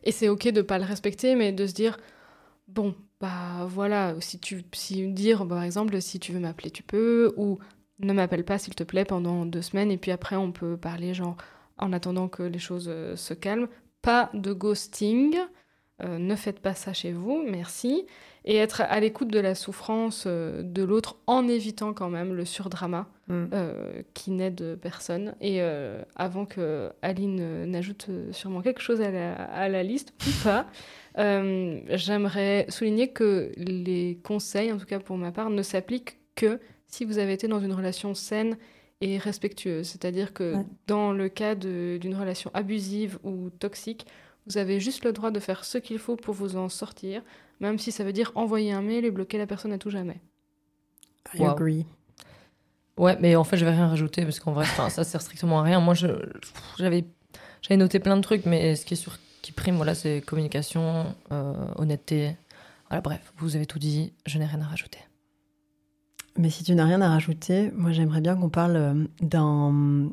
et 0.05 0.13
c'est 0.13 0.29
ok 0.29 0.49
de 0.49 0.63
pas 0.63 0.79
le 0.79 0.85
respecter, 0.85 1.35
mais 1.35 1.53
de 1.53 1.67
se 1.67 1.75
dire 1.75 1.99
bon, 2.69 2.95
bah 3.21 3.67
voilà, 3.67 4.15
si 4.21 4.39
tu, 4.39 4.63
si 4.73 5.09
dire 5.09 5.47
par 5.47 5.63
exemple, 5.63 6.01
si 6.01 6.21
tu 6.21 6.33
veux 6.33 6.41
m'appeler, 6.41 6.71
tu 6.71 6.83
peux, 6.83 7.33
ou 7.37 7.59
ne 7.99 8.13
m'appelle 8.13 8.45
pas 8.45 8.59
s'il 8.59 8.75
te 8.75 8.85
plaît 8.85 9.05
pendant 9.05 9.45
deux 9.45 9.63
semaines, 9.63 9.91
et 9.91 9.99
puis 9.99 10.13
après 10.13 10.37
on 10.37 10.53
peut 10.53 10.77
parler 10.77 11.15
genre 11.15 11.37
en 11.81 11.93
attendant 11.93 12.29
que 12.29 12.43
les 12.43 12.59
choses 12.59 12.89
euh, 12.89 13.17
se 13.17 13.35
calment. 13.35 13.69
Pas 14.03 14.31
de 14.35 14.53
ghosting. 14.53 15.37
Euh, 16.03 16.19
ne 16.19 16.35
faites 16.35 16.61
pas 16.61 16.75
ça 16.75 16.93
chez 16.93 17.13
vous, 17.13 17.45
merci. 17.47 18.07
Et 18.47 18.57
être 18.57 18.81
à 18.81 19.01
l'écoute 19.01 19.29
de 19.29 19.39
la 19.39 19.55
souffrance 19.55 20.25
euh, 20.27 20.63
de 20.63 20.83
l'autre 20.83 21.17
en 21.27 21.47
évitant 21.47 21.93
quand 21.93 22.09
même 22.09 22.35
le 22.35 22.45
surdrama 22.45 23.07
Mm. 23.31 23.47
euh, 23.53 24.03
qui 24.13 24.33
n'aide 24.33 24.77
personne. 24.83 25.35
Et 25.41 25.61
avant 26.17 26.47
que 26.47 26.91
Aline 27.01 27.65
n'ajoute 27.67 28.09
sûrement 28.33 28.61
quelque 28.61 28.81
chose 28.81 29.01
à 29.01 29.13
la, 29.13 29.35
à 29.35 29.69
la 29.69 29.85
liste, 29.85 30.13
ou 30.27 30.43
pas, 30.43 30.67
j'aimerais 31.17 32.67
souligner 32.69 33.09
que 33.13 33.53
les 33.57 34.19
conseils, 34.25 34.73
en 34.73 34.79
tout 34.79 34.87
cas 34.87 34.99
pour 34.99 35.17
ma 35.17 35.31
part, 35.31 35.49
ne 35.51 35.63
s'appliquent 35.63 36.19
que 36.35 36.59
si 36.89 37.05
vous 37.05 37.19
avez 37.19 37.35
été 37.35 37.47
dans 37.47 37.61
une 37.61 37.73
relation 37.73 38.15
saine 38.15 38.57
et 39.01 39.19
respectueuse. 39.19 39.87
C'est-à-dire 39.87 40.33
que 40.33 40.57
Ouais. 40.57 40.67
dans 40.87 41.13
le 41.13 41.29
cas 41.29 41.55
d'une 41.55 42.15
relation 42.15 42.51
abusive 42.55 43.19
ou 43.25 43.51
toxique, 43.51 44.07
vous 44.47 44.59
avez 44.59 44.81
juste 44.81 45.05
le 45.05 45.13
droit 45.13 45.31
de 45.31 45.41
faire 45.41 45.65
ce 45.65 45.79
qu'il 45.79 45.99
faut 45.99 46.17
pour 46.17 46.35
vous 46.35 46.57
en 46.57 46.69
sortir, 46.69 47.23
même 47.61 47.79
si 47.79 47.93
ça 47.93 48.05
veut 48.05 48.13
dire 48.13 48.33
envoyer 48.35 48.73
un 48.73 48.83
mail 48.83 49.05
et 49.05 49.11
bloquer 49.11 49.39
la 49.39 49.47
personne 49.47 49.73
à 49.73 49.79
tout 49.79 49.91
jamais. 49.91 50.21
I 51.35 51.41
Wow. 51.41 51.51
agree. 51.51 51.87
Ouais, 52.97 53.17
mais 53.21 53.37
en 53.37 53.45
fait, 53.45 53.57
je 53.57 53.65
vais 53.65 53.71
rien 53.71 53.89
rajouter 53.89 54.25
parce 54.25 54.41
qu'en 54.41 54.53
vrai, 54.53 54.67
ça 54.67 55.05
sert 55.05 55.23
strictement 55.23 55.61
à 55.61 55.63
rien. 55.63 55.81
Moi, 55.81 55.95
j'avais, 55.95 57.05
j'avais 57.63 57.77
noté 57.77 57.99
plein 57.99 58.17
de 58.17 58.23
trucs, 58.23 58.45
mais 58.47 58.77
ce 58.77 58.85
qui 58.85 58.95
est 58.95 58.97
sûr 58.97 59.17
qui 59.43 59.53
prime, 59.53 59.77
voilà, 59.77 59.95
c'est 59.95 60.21
communication, 60.21 61.15
euh, 61.33 61.55
honnêteté. 61.77 62.37
Voilà, 62.89 63.01
bref, 63.01 63.33
vous 63.39 63.57
avez 63.57 63.65
tout 63.65 63.79
dit. 63.79 64.13
Je 64.27 64.39
n'ai 64.39 64.45
rien 64.45 64.61
à 64.61 64.67
rajouter. 64.67 64.99
Mais 66.37 66.51
si 66.51 66.65
tu 66.65 66.75
n'as 66.75 66.85
rien 66.85 67.01
à 67.01 67.09
rajouter, 67.09 67.71
moi 67.75 67.93
j'aimerais 67.93 68.21
bien 68.21 68.37
qu'on 68.37 68.49
parle 68.51 68.77
euh, 68.77 69.05
d'un 69.21 70.11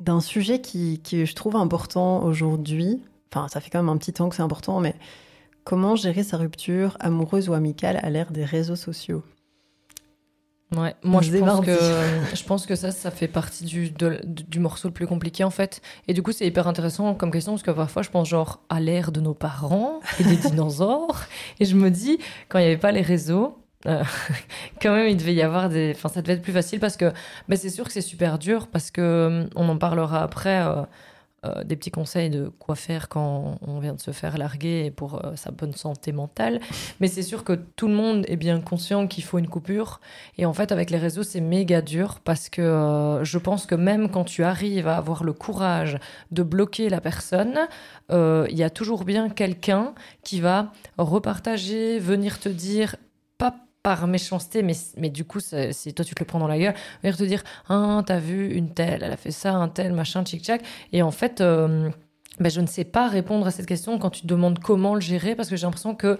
d'un 0.00 0.20
sujet 0.20 0.60
qui, 0.60 1.00
qui 1.00 1.26
je 1.26 1.34
trouve 1.34 1.54
important 1.56 2.24
aujourd'hui. 2.24 3.00
Enfin, 3.32 3.46
ça 3.48 3.60
fait 3.60 3.70
quand 3.70 3.78
même 3.78 3.88
un 3.88 3.96
petit 3.96 4.12
temps 4.12 4.28
que 4.28 4.34
c'est 4.36 4.42
important, 4.42 4.80
mais 4.80 4.94
comment 5.64 5.96
gérer 5.96 6.22
sa 6.24 6.36
rupture 6.38 6.96
amoureuse 7.00 7.48
ou 7.48 7.54
amicale 7.54 7.98
à 8.02 8.10
l'ère 8.10 8.32
des 8.32 8.44
réseaux 8.44 8.76
sociaux? 8.76 9.22
Ouais, 10.74 10.94
moi 11.04 11.20
je 11.20 11.30
pense, 11.36 11.60
que, 11.66 12.34
je 12.34 12.44
pense 12.44 12.64
que 12.64 12.74
ça, 12.76 12.90
ça 12.90 13.10
fait 13.10 13.28
partie 13.28 13.64
du, 13.64 13.90
de- 13.90 14.20
du 14.24 14.58
morceau 14.58 14.88
le 14.88 14.94
plus 14.94 15.06
compliqué 15.06 15.44
en 15.44 15.50
fait. 15.50 15.82
Et 16.08 16.14
du 16.14 16.22
coup, 16.22 16.32
c'est 16.32 16.46
hyper 16.46 16.66
intéressant 16.66 17.14
comme 17.14 17.30
question 17.30 17.52
parce 17.52 17.62
que 17.62 17.70
parfois 17.70 18.00
je 18.02 18.08
pense 18.08 18.26
genre 18.26 18.62
à 18.70 18.80
l'ère 18.80 19.12
de 19.12 19.20
nos 19.20 19.34
parents 19.34 20.00
et 20.18 20.24
des 20.24 20.36
dinosaures. 20.48 21.24
Et 21.60 21.66
je 21.66 21.76
me 21.76 21.90
dis, 21.90 22.18
quand 22.48 22.58
il 22.58 22.62
n'y 22.62 22.68
avait 22.68 22.78
pas 22.78 22.90
les 22.90 23.02
réseaux, 23.02 23.58
euh, 23.86 24.02
quand 24.82 24.94
même 24.94 25.08
il 25.08 25.16
devait 25.16 25.34
y 25.34 25.42
avoir 25.42 25.68
des. 25.68 25.92
Enfin, 25.94 26.08
ça 26.08 26.22
devait 26.22 26.34
être 26.34 26.42
plus 26.42 26.52
facile 26.52 26.80
parce 26.80 26.96
que 26.96 27.12
bah, 27.48 27.56
c'est 27.56 27.70
sûr 27.70 27.84
que 27.84 27.92
c'est 27.92 28.00
super 28.00 28.38
dur 28.38 28.68
parce 28.68 28.90
que 28.90 29.44
hum, 29.44 29.50
on 29.56 29.68
en 29.68 29.78
parlera 29.78 30.22
après. 30.22 30.62
euh, 30.66 30.82
euh, 31.44 31.64
des 31.64 31.74
petits 31.74 31.90
conseils 31.90 32.30
de 32.30 32.52
quoi 32.60 32.76
faire 32.76 33.08
quand 33.08 33.58
on 33.66 33.80
vient 33.80 33.94
de 33.94 34.00
se 34.00 34.12
faire 34.12 34.38
larguer 34.38 34.84
et 34.84 34.90
pour 34.92 35.20
sa 35.34 35.50
bonne 35.50 35.72
santé 35.72 36.12
mentale. 36.12 36.60
Mais 37.00 37.08
c'est 37.08 37.24
sûr 37.24 37.42
que 37.42 37.54
tout 37.54 37.88
le 37.88 37.94
monde 37.94 38.24
est 38.28 38.36
bien 38.36 38.60
conscient 38.60 39.08
qu'il 39.08 39.24
faut 39.24 39.38
une 39.38 39.48
coupure. 39.48 40.00
Et 40.38 40.46
en 40.46 40.52
fait, 40.52 40.70
avec 40.70 40.90
les 40.90 40.98
réseaux, 40.98 41.24
c'est 41.24 41.40
méga 41.40 41.82
dur 41.82 42.20
parce 42.22 42.48
que 42.48 43.18
je 43.24 43.38
pense 43.38 43.66
que 43.66 43.74
même 43.74 44.08
quand 44.08 44.22
tu 44.22 44.44
arrives 44.44 44.86
à 44.86 44.96
avoir 44.96 45.24
le 45.24 45.32
courage 45.32 45.98
de 46.30 46.44
bloquer 46.44 46.88
la 46.88 47.00
personne, 47.00 47.58
il 48.12 48.56
y 48.56 48.62
a 48.62 48.70
toujours 48.70 49.02
bien 49.02 49.28
quelqu'un 49.28 49.94
qui 50.22 50.40
va 50.40 50.70
repartager, 50.96 51.98
venir 51.98 52.38
te 52.38 52.48
dire, 52.48 52.94
par 53.82 54.06
méchanceté, 54.06 54.62
mais, 54.62 54.74
mais 54.96 55.10
du 55.10 55.24
coup, 55.24 55.40
c'est- 55.40 55.72
si 55.72 55.92
toi 55.92 56.04
tu 56.04 56.14
te 56.14 56.20
le 56.20 56.26
prends 56.26 56.38
dans 56.38 56.46
la 56.46 56.58
gueule, 56.58 56.74
venir 57.02 57.16
te 57.16 57.24
dire, 57.24 57.42
ah, 57.68 58.02
t'as 58.06 58.18
vu 58.18 58.52
une 58.54 58.70
telle, 58.70 59.02
elle 59.02 59.12
a 59.12 59.16
fait 59.16 59.32
ça, 59.32 59.54
un 59.54 59.68
tel, 59.68 59.92
machin, 59.92 60.22
tchic-tchac. 60.22 60.60
Et 60.92 61.02
en 61.02 61.10
fait, 61.10 61.40
euh, 61.40 61.90
ben, 62.38 62.48
je 62.50 62.60
ne 62.60 62.66
sais 62.66 62.84
pas 62.84 63.08
répondre 63.08 63.46
à 63.46 63.50
cette 63.50 63.66
question 63.66 63.98
quand 63.98 64.10
tu 64.10 64.22
te 64.22 64.26
demandes 64.26 64.58
comment 64.60 64.94
le 64.94 65.00
gérer 65.00 65.34
parce 65.34 65.48
que 65.48 65.56
j'ai 65.56 65.66
l'impression 65.66 65.94
que 65.96 66.18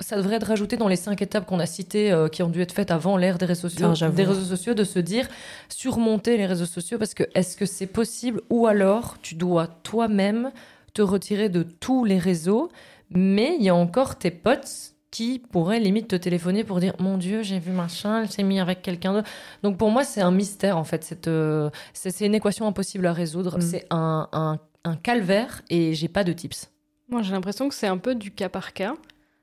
ça 0.00 0.16
devrait 0.16 0.36
être 0.36 0.48
rajouté 0.48 0.76
dans 0.76 0.88
les 0.88 0.96
cinq 0.96 1.22
étapes 1.22 1.46
qu'on 1.46 1.58
a 1.60 1.64
citées, 1.64 2.12
euh, 2.12 2.28
qui 2.28 2.42
ont 2.42 2.50
dû 2.50 2.60
être 2.60 2.72
faites 2.72 2.90
avant 2.90 3.16
l'ère 3.16 3.38
des 3.38 3.46
réseaux 3.46 3.68
sociaux, 3.70 3.88
Ah, 3.92 3.94
j'avoue. 3.94 4.14
des 4.16 4.24
réseaux 4.24 4.44
sociaux, 4.44 4.74
de 4.74 4.84
se 4.84 4.98
dire 4.98 5.26
surmonter 5.70 6.36
les 6.36 6.44
réseaux 6.46 6.66
sociaux 6.66 6.98
parce 6.98 7.14
que 7.14 7.22
est-ce 7.34 7.56
que 7.56 7.66
c'est 7.66 7.86
possible 7.86 8.40
ou 8.50 8.66
alors 8.66 9.16
tu 9.22 9.34
dois 9.36 9.66
toi-même 9.66 10.50
te 10.92 11.02
retirer 11.02 11.48
de 11.48 11.62
tous 11.62 12.04
les 12.04 12.18
réseaux, 12.18 12.70
mais 13.10 13.56
il 13.58 13.64
y 13.64 13.68
a 13.68 13.74
encore 13.74 14.16
tes 14.16 14.30
potes 14.30 14.92
qui 15.10 15.38
pourraient 15.38 15.80
limite 15.80 16.08
te 16.08 16.16
téléphoner 16.16 16.64
pour 16.64 16.80
dire 16.80 16.94
mon 16.98 17.16
Dieu 17.16 17.42
j'ai 17.42 17.58
vu 17.58 17.72
machin, 17.72 18.22
elle 18.22 18.30
s'est 18.30 18.42
mis 18.42 18.60
avec 18.60 18.82
quelqu'un 18.82 19.12
d'autre. 19.12 19.28
Donc 19.62 19.78
pour 19.78 19.90
moi 19.90 20.04
c'est 20.04 20.20
un 20.20 20.30
mystère 20.32 20.76
en 20.76 20.84
fait, 20.84 21.16
euh, 21.26 21.70
c'est 21.94 22.10
c'est 22.10 22.26
une 22.26 22.34
équation 22.34 22.66
impossible 22.66 23.06
à 23.06 23.12
résoudre, 23.12 23.58
Mm. 23.58 23.60
c'est 23.60 23.86
un, 23.90 24.28
un, 24.32 24.58
un 24.84 24.96
calvaire 24.96 25.62
et 25.70 25.94
j'ai 25.94 26.08
pas 26.08 26.24
de 26.24 26.32
tips. 26.32 26.70
Moi, 27.08 27.22
j'ai 27.22 27.32
l'impression 27.32 27.68
que 27.68 27.74
c'est 27.74 27.86
un 27.86 27.98
peu 27.98 28.16
du 28.16 28.32
cas 28.32 28.48
par 28.48 28.72
cas. 28.72 28.94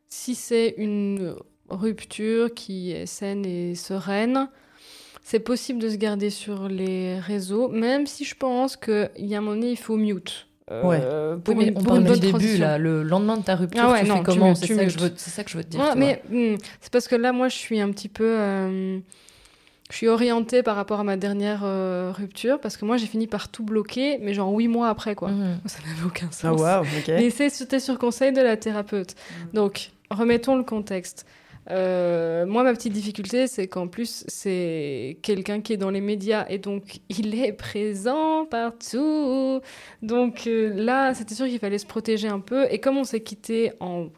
Si 0.10 0.36
c'est 0.36 0.76
une 0.78 1.34
rupture 1.70 2.54
qui 2.54 2.92
est 2.92 3.06
saine 3.06 3.46
et 3.46 3.74
sereine, 3.76 4.50
c'est 5.24 5.40
possible 5.40 5.80
de 5.80 5.88
se 5.90 5.96
garder 5.96 6.30
sur 6.30 6.68
les 6.68 7.18
réseaux, 7.20 7.70
même 7.70 8.06
si 8.06 8.26
je 8.26 8.36
pense 8.36 8.76
qu'il 8.76 9.10
y 9.18 9.34
a 9.34 9.38
un 9.38 9.42
moment 9.42 9.56
donné, 9.56 9.72
il 9.72 9.78
faut 9.78 9.96
mute. 9.96 10.48
Euh, 10.72 11.36
pour 11.38 11.56
Oui, 11.56 11.66
mais 11.66 11.72
une- 11.72 11.78
on 11.78 11.82
pour 11.82 11.88
parle 11.94 12.00
une 12.08 12.14
du 12.14 12.20
début, 12.20 12.30
transition. 12.32 12.66
là, 12.66 12.78
le 12.78 13.04
lendemain 13.04 13.38
de 13.38 13.44
ta 13.44 13.56
rupture, 13.56 13.84
Ah 13.86 13.92
ouais, 13.92 14.02
tu 14.04 14.08
non, 14.10 14.18
fais 14.18 14.24
comment 14.24 14.56
C'est 14.56 14.68
ça, 14.74 14.84
que 14.86 14.90
je 14.90 15.00
veux- 15.00 15.12
c'est 15.18 15.30
ça 15.30 15.44
que 15.44 15.50
je 15.52 15.58
veux 15.58 15.64
te 15.64 15.70
dire. 15.70 15.82
Ouais, 15.82 15.96
mais 15.96 16.22
hmm, 16.30 16.56
c'est 16.80 16.92
parce 16.92 17.08
que 17.08 17.16
là, 17.16 17.32
moi, 17.34 17.50
je 17.50 17.56
suis 17.56 17.80
un 17.82 17.92
petit 17.92 18.08
peu. 18.10 18.24
euh, 18.26 19.00
je 19.92 19.98
suis 19.98 20.08
orientée 20.08 20.64
par 20.64 20.76
rapport 20.78 21.02
à 21.02 21.04
ma 21.04 21.18
dernière 21.18 21.62
euh, 21.64 22.12
rupture, 22.16 22.60
parce 22.62 22.78
que 22.78 22.86
moi, 22.86 22.96
j'ai 22.98 23.06
fini 23.08 23.28
par 23.28 23.50
tout 23.50 23.64
bloquer, 23.64 24.18
mais 24.22 24.34
genre 24.34 24.52
huit 24.56 24.70
mois 24.70 24.88
après, 24.90 25.16
quoi. 25.16 25.30
Mhm. 25.30 25.60
Ça 25.66 25.80
n'avait 25.86 26.08
aucun 26.08 26.32
sens. 26.32 26.46
Ah 26.46 26.54
waouh, 26.54 26.84
ok. 26.84 27.08
Mais 27.10 27.30
c'est- 27.30 27.50
c'était 27.50 27.80
sur 27.82 28.00
conseil 28.00 28.32
de 28.32 28.42
la 28.42 28.56
thérapeute. 28.58 29.16
Donc, 29.54 29.92
remettons 30.10 30.56
le 30.56 30.64
contexte. 30.64 31.26
Euh, 31.70 32.46
moi, 32.46 32.64
ma 32.64 32.74
petite 32.74 32.94
difficulté, 32.94 33.48
c'est 33.48 33.68
qu'en 33.68 33.88
plus, 33.88 34.26
c'est 34.28 35.18
quelqu'un 35.22 35.62
qui 35.62 35.74
est 35.74 35.78
dans 35.78 35.90
les 35.90 36.02
médias 36.02 36.46
et 36.50 36.58
donc 36.58 37.00
il 37.10 37.40
est 37.40 37.54
présent 37.54 38.46
partout. 38.46 39.62
Donc 40.02 40.48
euh, 40.48 40.74
là, 40.74 41.14
c'était 41.14 41.36
sûr 41.36 41.48
qu'il 41.48 41.60
fallait 41.60 41.78
se 41.78 41.86
protéger 41.86 42.28
un 42.28 42.40
peu. 42.40 42.68
Et 42.70 42.80
comme 42.80 42.98
on 42.98 43.04
s'est 43.04 43.24
quitté 43.24 43.72
en 43.80 44.10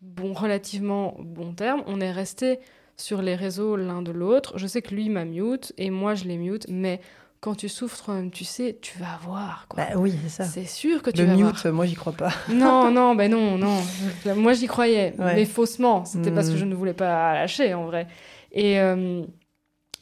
bon, 0.00 0.32
relativement 0.32 1.16
bon 1.20 1.52
terme, 1.54 1.82
on 1.86 2.00
est 2.00 2.12
resté 2.12 2.60
sur 2.96 3.22
les 3.22 3.34
réseaux 3.34 3.76
l'un 3.76 4.02
de 4.02 4.12
l'autre. 4.12 4.58
Je 4.58 4.66
sais 4.66 4.82
que 4.82 4.94
lui 4.94 5.08
m'a 5.08 5.24
mute 5.24 5.72
et 5.78 5.90
moi 5.90 6.14
je 6.14 6.24
l'ai 6.24 6.36
mute, 6.36 6.66
mais 6.68 7.00
quand 7.40 7.54
tu 7.54 7.68
souffres 7.68 8.04
toi-même, 8.04 8.30
tu 8.30 8.44
sais, 8.44 8.78
tu 8.80 8.98
vas 8.98 9.18
voir. 9.22 9.66
Quoi. 9.68 9.84
Bah 9.84 9.96
oui, 9.96 10.12
c'est 10.22 10.28
ça. 10.28 10.44
C'est 10.44 10.66
sûr 10.66 11.02
que 11.02 11.10
tu 11.10 11.18
Le 11.22 11.26
vas 11.28 11.36
mute, 11.36 11.62
voir. 11.64 11.72
moi, 11.74 11.86
j'y 11.86 11.94
crois 11.94 12.12
pas. 12.12 12.32
Non, 12.52 12.90
non, 12.90 13.14
ben 13.14 13.30
non, 13.30 13.56
non. 13.58 13.80
Moi, 14.36 14.52
j'y 14.52 14.66
croyais, 14.66 15.14
Ouais. 15.18 15.34
mais 15.34 15.44
faussement. 15.46 16.04
C'était 16.04 16.30
parce 16.32 16.48
que 16.48 16.54
Mhm. 16.54 16.58
je 16.60 16.64
ne 16.66 16.74
voulais 16.74 16.94
pas 16.94 17.34
lâcher, 17.34 17.72
en 17.74 17.86
vrai. 17.86 18.06
Et 18.52 18.80
euh, 18.80 19.24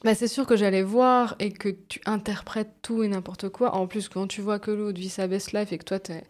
bah, 0.05 0.15
c'est 0.15 0.29
sûr 0.29 0.47
que 0.47 0.57
j'allais 0.57 0.83
voir 0.83 1.37
et 1.39 1.53
que 1.53 1.69
tu 1.69 2.01
interprètes 2.07 2.71
tout 2.83 3.03
et 3.03 3.09
n'importe 3.09 3.49
quoi. 3.51 3.75
En 3.75 3.87
plus, 3.87 4.09
quand 4.09 4.27
tu 4.27 4.41
vois 4.41 4.59
que 4.59 4.71
l'autre 4.71 4.99
vit 4.99 5.09
sa 5.09 5.27
best 5.27 5.53
life 5.53 5.73
et 5.73 5.79
que 5.79 5.85
toi, 5.85 5.99
t'es 6.01 6.23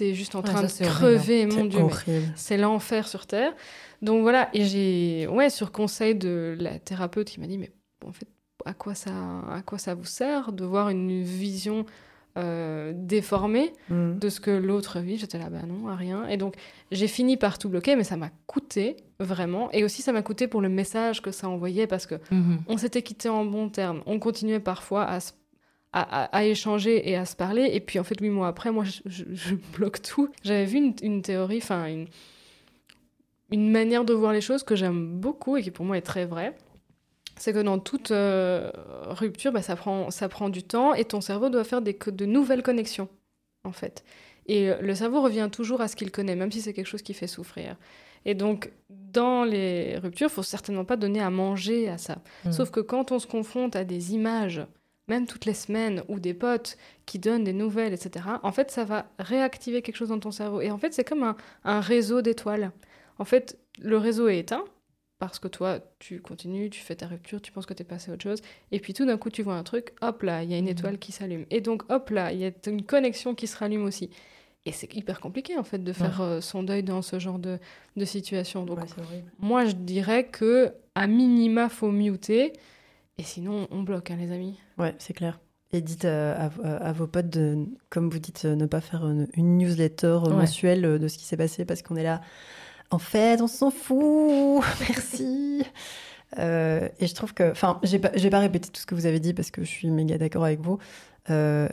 es 0.00 0.14
juste 0.14 0.34
en 0.34 0.40
Ouais, 0.40 0.46
train 0.50 0.66
ça, 0.68 0.84
de 0.84 0.88
horrible. 0.90 0.96
crever, 1.20 1.46
mon 1.46 1.64
Dieu. 1.66 1.84
C'est 2.34 2.56
l'enfer 2.56 3.06
sur 3.08 3.26
Terre. 3.26 3.52
Donc 4.00 4.22
voilà, 4.22 4.48
et 4.54 4.64
j'ai, 4.64 5.26
ouais, 5.28 5.50
sur 5.50 5.70
conseil 5.70 6.14
de 6.14 6.56
la 6.58 6.78
thérapeute 6.78 7.28
qui 7.28 7.40
m'a 7.40 7.46
dit, 7.46 7.58
mais 7.58 7.70
en 8.06 8.12
fait, 8.12 8.26
à 8.66 8.74
quoi 8.74 8.94
ça, 8.94 9.10
à 9.50 9.62
quoi 9.62 9.78
ça 9.78 9.94
vous 9.94 10.04
sert 10.04 10.52
de 10.52 10.64
voir 10.64 10.88
une 10.88 11.22
vision 11.22 11.84
euh, 12.38 12.92
déformée 12.96 13.72
Mm. 13.90 14.18
de 14.18 14.28
ce 14.30 14.40
que 14.40 14.50
l'autre 14.50 15.00
vit. 15.00 15.18
J'étais 15.18 15.38
là, 15.38 15.50
bah 15.50 15.62
non, 15.68 15.88
à 15.88 15.94
rien. 15.96 16.26
Et 16.28 16.38
donc, 16.38 16.54
j'ai 16.90 17.06
fini 17.08 17.36
par 17.36 17.58
tout 17.58 17.68
bloquer, 17.68 17.94
mais 17.94 18.04
ça 18.04 18.16
m'a 18.16 18.30
coûté, 18.46 18.96
vraiment. 19.20 19.70
Et 19.72 19.84
aussi, 19.84 20.00
ça 20.00 20.12
m'a 20.12 20.22
coûté 20.22 20.48
pour 20.48 20.62
le 20.62 20.70
message 20.70 21.20
que 21.20 21.30
ça 21.30 21.48
envoyait, 21.48 21.86
parce 21.86 22.06
que 22.06 22.14
Mhm. 22.30 22.60
on 22.68 22.76
s'était 22.78 23.02
quitté 23.02 23.28
en 23.28 23.44
bons 23.44 23.68
termes. 23.68 24.02
On 24.06 24.18
continuait 24.18 24.60
parfois 24.60 25.02
à, 25.04 25.18
à, 25.18 26.22
à- 26.22 26.24
à 26.34 26.44
échanger 26.44 27.06
et 27.10 27.16
à 27.16 27.26
se 27.26 27.36
parler. 27.36 27.68
Et 27.74 27.80
puis, 27.80 27.98
en 27.98 28.04
fait, 28.04 28.18
huit 28.18 28.30
mois 28.30 28.48
après, 28.48 28.70
moi, 28.72 28.84
je, 28.84 29.00
je- 29.04 29.24
je 29.30 29.54
bloque 29.76 30.00
tout. 30.00 30.30
J'avais 30.42 30.64
vu 30.64 30.78
une, 30.78 30.94
une 31.02 31.20
théorie, 31.20 31.58
enfin, 31.62 31.84
une, 31.86 32.06
une 33.50 33.70
manière 33.70 34.06
de 34.06 34.14
voir 34.14 34.32
les 34.32 34.40
choses 34.40 34.62
que 34.62 34.74
j'aime 34.74 35.20
beaucoup 35.20 35.58
et 35.58 35.62
qui 35.62 35.70
pour 35.70 35.84
moi 35.84 35.98
est 35.98 36.02
très 36.02 36.24
vraie. 36.24 36.56
C'est 37.42 37.52
que 37.52 37.58
dans 37.58 37.80
toute 37.80 38.12
euh, 38.12 38.70
rupture, 39.06 39.50
bah, 39.50 39.62
ça, 39.62 39.74
prend, 39.74 40.12
ça 40.12 40.28
prend 40.28 40.48
du 40.48 40.62
temps 40.62 40.94
et 40.94 41.04
ton 41.04 41.20
cerveau 41.20 41.48
doit 41.48 41.64
faire 41.64 41.82
des, 41.82 41.98
de 42.06 42.24
nouvelles 42.24 42.62
connexions, 42.62 43.08
en 43.64 43.72
fait. 43.72 44.04
Et 44.46 44.70
euh, 44.70 44.80
le 44.80 44.94
cerveau 44.94 45.20
revient 45.20 45.48
toujours 45.50 45.80
à 45.80 45.88
ce 45.88 45.96
qu'il 45.96 46.12
connaît, 46.12 46.36
même 46.36 46.52
si 46.52 46.60
c'est 46.60 46.72
quelque 46.72 46.86
chose 46.86 47.02
qui 47.02 47.14
fait 47.14 47.26
souffrir. 47.26 47.74
Et 48.24 48.36
donc, 48.36 48.70
dans 48.90 49.42
les 49.42 49.98
ruptures, 49.98 50.28
il 50.28 50.32
faut 50.32 50.44
certainement 50.44 50.84
pas 50.84 50.94
donner 50.94 51.18
à 51.18 51.30
manger 51.30 51.88
à 51.88 51.98
ça. 51.98 52.18
Mhm. 52.44 52.52
Sauf 52.52 52.70
que 52.70 52.78
quand 52.78 53.10
on 53.10 53.18
se 53.18 53.26
confronte 53.26 53.74
à 53.74 53.82
des 53.82 54.14
images, 54.14 54.64
même 55.08 55.26
toutes 55.26 55.44
les 55.44 55.54
semaines, 55.54 56.04
ou 56.06 56.20
des 56.20 56.34
potes 56.34 56.76
qui 57.06 57.18
donnent 57.18 57.42
des 57.42 57.52
nouvelles, 57.52 57.92
etc., 57.92 58.24
en 58.44 58.52
fait, 58.52 58.70
ça 58.70 58.84
va 58.84 59.06
réactiver 59.18 59.82
quelque 59.82 59.96
chose 59.96 60.10
dans 60.10 60.20
ton 60.20 60.30
cerveau. 60.30 60.60
Et 60.60 60.70
en 60.70 60.78
fait, 60.78 60.94
c'est 60.94 61.02
comme 61.02 61.24
un, 61.24 61.36
un 61.64 61.80
réseau 61.80 62.22
d'étoiles. 62.22 62.70
En 63.18 63.24
fait, 63.24 63.58
le 63.80 63.98
réseau 63.98 64.28
est 64.28 64.38
éteint, 64.38 64.64
parce 65.22 65.38
que 65.38 65.46
toi, 65.46 65.78
tu 66.00 66.20
continues, 66.20 66.68
tu 66.68 66.80
fais 66.80 66.96
ta 66.96 67.06
rupture, 67.06 67.40
tu 67.40 67.52
penses 67.52 67.64
que 67.64 67.74
tu 67.74 67.82
es 67.82 67.84
passé 67.84 68.10
à 68.10 68.14
autre 68.14 68.24
chose, 68.24 68.40
et 68.72 68.80
puis 68.80 68.92
tout 68.92 69.06
d'un 69.06 69.16
coup, 69.16 69.30
tu 69.30 69.44
vois 69.44 69.54
un 69.54 69.62
truc, 69.62 69.92
hop 70.00 70.22
là, 70.24 70.42
il 70.42 70.50
y 70.50 70.54
a 70.54 70.58
une 70.58 70.64
Mhm. 70.64 70.70
étoile 70.72 70.98
qui 70.98 71.12
s'allume. 71.12 71.46
Et 71.50 71.60
donc, 71.60 71.84
hop 71.92 72.10
là, 72.10 72.32
il 72.32 72.40
y 72.40 72.44
a 72.44 72.50
une 72.66 72.82
connexion 72.82 73.36
qui 73.36 73.46
se 73.46 73.56
rallume 73.56 73.84
aussi. 73.84 74.10
Et 74.66 74.72
c'est 74.72 74.92
hyper 74.96 75.20
compliqué, 75.20 75.56
en 75.56 75.62
fait, 75.62 75.78
de 75.78 75.92
faire 75.92 76.20
euh, 76.20 76.40
son 76.40 76.64
deuil 76.64 76.82
dans 76.82 77.02
ce 77.02 77.20
genre 77.20 77.38
de, 77.38 77.58
de 77.96 78.04
situation. 78.04 78.64
Donc, 78.64 78.78
Ouais, 78.80 79.22
moi, 79.38 79.64
je 79.64 79.72
dirais 79.76 80.24
que 80.26 80.72
à 80.96 81.06
minima, 81.06 81.68
faut 81.68 81.92
muter. 81.92 82.52
Et 83.16 83.22
sinon, 83.22 83.68
on 83.70 83.82
bloque, 83.82 84.10
hein, 84.10 84.16
les 84.18 84.32
amis. 84.32 84.58
Ouais, 84.76 84.94
c'est 84.98 85.12
clair. 85.12 85.38
Et 85.72 85.80
dites 85.82 86.04
euh, 86.04 86.34
à, 86.36 86.50
à- 86.66 86.88
à 86.88 86.92
vos 86.92 87.06
potes, 87.06 87.30
de, 87.30 87.64
comme 87.90 88.10
vous 88.10 88.18
dites, 88.18 88.44
euh, 88.44 88.56
ne 88.56 88.66
pas 88.66 88.80
faire 88.80 89.04
une, 89.06 89.28
une 89.34 89.56
newsletter 89.58 90.06
euh, 90.06 90.30
Ouais. 90.30 90.34
mensuelle 90.36 90.84
euh, 90.84 90.98
de 90.98 91.06
ce 91.06 91.16
qui 91.16 91.24
s'est 91.24 91.36
passé 91.36 91.64
parce 91.64 91.80
qu'on 91.82 91.94
est 91.96 92.02
là. 92.02 92.20
En 92.92 92.98
fait, 92.98 93.40
on 93.40 93.46
s'en 93.46 93.70
fout. 93.70 94.62
Merci. 94.80 95.64
Euh, 96.38 96.88
et 96.98 97.06
je 97.06 97.14
trouve 97.14 97.34
que, 97.34 97.50
enfin, 97.50 97.78
j'ai 97.82 97.98
pas, 97.98 98.10
pas 98.10 98.38
répété 98.38 98.68
tout 98.68 98.80
ce 98.80 98.86
que 98.86 98.94
vous 98.94 99.06
avez 99.06 99.20
dit 99.20 99.34
parce 99.34 99.50
que 99.50 99.62
je 99.62 99.68
suis 99.68 99.90
méga 99.90 100.18
d'accord 100.18 100.44
avec 100.44 100.60
vous. 100.60 100.78
Euh, 101.30 101.68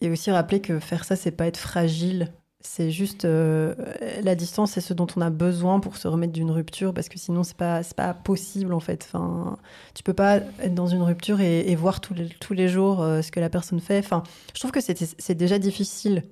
et 0.00 0.10
aussi 0.10 0.30
rappeler 0.30 0.60
que 0.60 0.78
faire 0.78 1.04
ça, 1.04 1.16
c'est 1.16 1.30
pas 1.30 1.46
être 1.46 1.56
fragile. 1.56 2.32
C'est 2.64 2.90
juste 2.90 3.24
euh, 3.24 3.74
la 4.22 4.34
distance, 4.34 4.72
c'est 4.72 4.80
ce 4.80 4.94
dont 4.94 5.08
on 5.16 5.20
a 5.20 5.30
besoin 5.30 5.80
pour 5.80 5.96
se 5.96 6.06
remettre 6.06 6.32
d'une 6.32 6.50
rupture 6.50 6.94
parce 6.94 7.08
que 7.08 7.18
sinon, 7.18 7.42
c'est 7.42 7.56
pas, 7.56 7.80
pas 7.96 8.14
possible 8.14 8.72
en 8.72 8.80
fait. 8.80 9.08
Enfin, 9.08 9.58
tu 9.94 10.02
peux 10.02 10.14
pas 10.14 10.36
être 10.36 10.74
dans 10.74 10.86
une 10.86 11.02
rupture 11.02 11.40
et, 11.40 11.74
voir 11.74 12.00
tous 12.00 12.14
les, 12.14 12.28
tous 12.28 12.54
les 12.54 12.68
jours 12.68 12.98
ce 12.98 13.30
que 13.32 13.40
la 13.40 13.50
personne 13.50 13.80
fait. 13.80 13.98
Enfin, 13.98 14.22
je 14.54 14.60
trouve 14.60 14.70
que 14.70 14.80
c'est 14.80 15.34
déjà 15.34 15.58
difficile. 15.58 16.22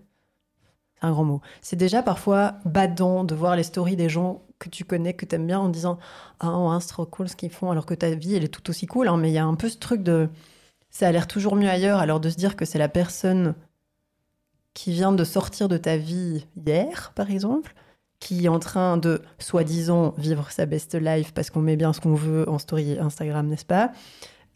C'est 1.01 1.07
un 1.07 1.13
grand 1.13 1.25
mot. 1.25 1.41
C'est 1.63 1.77
déjà 1.77 2.03
parfois 2.03 2.55
badant 2.65 3.25
de 3.25 3.35
voir 3.35 3.57
les 3.57 3.63
stories 3.63 3.97
des 3.97 4.09
gens 4.09 4.43
que 4.59 4.69
tu 4.69 4.85
connais, 4.85 5.15
que 5.15 5.25
tu 5.25 5.35
aimes 5.35 5.47
bien, 5.47 5.59
en 5.59 5.69
disant 5.69 5.99
Ah, 6.41 6.59
ouais, 6.59 6.81
c'est 6.81 6.89
trop 6.89 7.07
cool 7.07 7.29
ce 7.29 7.37
qu'ils 7.37 7.51
font, 7.51 7.71
alors 7.71 7.87
que 7.87 7.95
ta 7.95 8.11
vie, 8.11 8.35
elle 8.35 8.45
est 8.45 8.49
tout 8.49 8.69
aussi 8.71 8.87
cool. 8.87 9.09
hein. 9.09 9.17
mais 9.17 9.31
il 9.31 9.35
y 9.35 9.39
a 9.39 9.45
un 9.45 9.55
peu 9.55 9.69
ce 9.69 9.79
truc 9.79 10.03
de. 10.03 10.29
Ça 10.91 11.09
a 11.09 11.13
l'air 11.13 11.27
toujours 11.29 11.57
mieux 11.57 11.69
ailleurs, 11.69 11.99
alors 12.01 12.21
de 12.21 12.29
se 12.29 12.37
dire 12.37 12.57
que 12.57 12.65
c'est 12.65 12.79
la 12.79 12.89
personne 12.89 13.55
qui 14.75 14.93
vient 14.93 15.13
de 15.13 15.25
sortir 15.25 15.69
de 15.69 15.77
ta 15.77 15.97
vie 15.97 16.47
hier, 16.67 17.13
par 17.15 17.31
exemple, 17.31 17.75
qui 18.19 18.45
est 18.45 18.49
en 18.49 18.59
train 18.59 18.97
de, 18.97 19.23
soi-disant, 19.39 20.15
vivre 20.19 20.51
sa 20.51 20.67
best 20.67 20.95
life 20.95 21.33
parce 21.33 21.51
qu'on 21.51 21.61
met 21.61 21.77
bien 21.77 21.93
ce 21.93 22.01
qu'on 22.01 22.15
veut 22.15 22.49
en 22.49 22.59
story 22.59 22.99
Instagram, 22.99 23.47
n'est-ce 23.47 23.65
pas? 23.65 23.93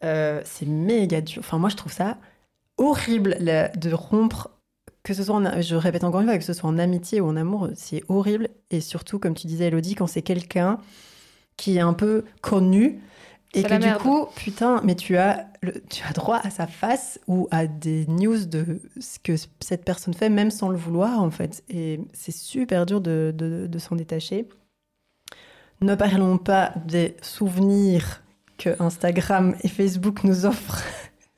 Euh, 0.04 0.40
C'est 0.44 0.66
méga 0.66 1.20
dur. 1.20 1.38
Enfin, 1.40 1.58
moi, 1.58 1.68
je 1.70 1.76
trouve 1.76 1.92
ça 1.92 2.18
horrible 2.76 3.38
de 3.40 3.92
rompre, 3.94 4.50
que 5.04 5.14
ce 5.14 5.22
soit, 5.22 5.36
en, 5.36 5.60
je 5.62 5.76
répète 5.76 6.02
encore 6.02 6.20
une 6.22 6.26
fois, 6.26 6.38
que 6.38 6.44
ce 6.44 6.52
soit 6.52 6.68
en 6.68 6.78
amitié 6.78 7.20
ou 7.20 7.28
en 7.28 7.36
amour, 7.36 7.68
c'est 7.76 8.02
horrible. 8.08 8.48
Et 8.70 8.80
surtout, 8.80 9.18
comme 9.20 9.34
tu 9.34 9.46
disais, 9.46 9.66
Elodie, 9.66 9.94
quand 9.94 10.08
c'est 10.08 10.22
quelqu'un 10.22 10.78
qui 11.56 11.76
est 11.76 11.80
un 11.80 11.92
peu 11.92 12.24
connu 12.40 13.00
et 13.56 13.62
que 13.62 13.72
du 13.74 13.78
merde. 13.86 14.02
coup, 14.02 14.26
putain, 14.34 14.80
mais 14.82 14.96
tu 14.96 15.16
as, 15.16 15.46
le- 15.62 15.80
tu 15.88 16.02
as 16.08 16.12
droit 16.12 16.40
à 16.42 16.50
sa 16.50 16.66
face 16.66 17.20
ou 17.28 17.46
à 17.52 17.68
des 17.68 18.04
news 18.08 18.46
de 18.46 18.80
ce 18.98 19.20
que 19.20 19.34
cette 19.60 19.84
personne 19.84 20.12
fait, 20.14 20.28
même 20.28 20.50
sans 20.50 20.68
le 20.70 20.76
vouloir, 20.76 21.22
en 21.22 21.30
fait. 21.30 21.62
Et 21.68 22.00
c'est 22.12 22.34
super 22.34 22.84
dur 22.84 23.00
de, 23.00 23.32
de- 23.36 23.68
de 23.68 23.78
s'en 23.78 23.94
détacher. 23.94 24.48
Ne 25.80 25.94
parlons 25.94 26.38
pas 26.38 26.72
des 26.86 27.16
souvenirs 27.22 28.22
que 28.58 28.70
Instagram 28.80 29.54
et 29.62 29.68
Facebook 29.68 30.24
nous 30.24 30.46
offrent 30.46 30.82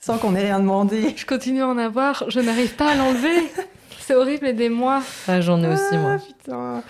sans 0.07 0.19
qu'on 0.19 0.37
ait 0.37 0.45
rien 0.45 0.61
demandé. 0.61 1.15
Je 1.17 1.27
continue 1.27 1.63
à 1.63 1.67
en 1.67 1.79
avoir, 1.79 2.31
je 2.31 2.39
n'arrive 2.39 2.77
pas 2.77 2.93
à 2.93 2.95
l'enlever. 2.95 3.51
C'est 3.99 4.15
horrible, 4.15 4.47
aidez-moi. 4.47 5.03
Ah, 5.27 5.41
j'en 5.41 5.61
ai 5.65 5.67
aussi, 5.67 5.99
moi. 5.99 6.19
Ah, 6.21 6.25
putain. 6.25 6.83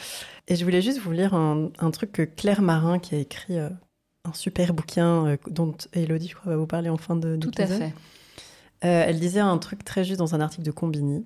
Et 0.48 0.54
je 0.54 0.62
voulais 0.64 0.82
juste 0.82 0.98
vous 0.98 1.12
lire 1.12 1.32
un, 1.32 1.70
un 1.78 1.90
truc 1.90 2.12
que 2.12 2.22
Claire 2.22 2.60
Marin, 2.60 2.98
qui 2.98 3.14
a 3.14 3.18
écrit 3.18 3.58
euh, 3.58 3.70
un 4.26 4.34
super 4.34 4.74
bouquin 4.74 5.28
euh, 5.28 5.36
dont 5.48 5.74
Elodie, 5.94 6.28
je 6.28 6.34
crois, 6.34 6.52
va 6.52 6.58
vous 6.58 6.66
parler 6.66 6.90
en 6.90 6.98
fin 6.98 7.16
de 7.16 7.36
Tout 7.36 7.50
à 7.56 7.66
fait. 7.66 7.94
Euh, 8.84 9.04
elle 9.06 9.18
disait 9.18 9.40
un 9.40 9.56
truc 9.56 9.82
très 9.82 10.04
juste 10.04 10.18
dans 10.18 10.34
un 10.34 10.40
article 10.42 10.64
de 10.64 10.70
Combini. 10.70 11.24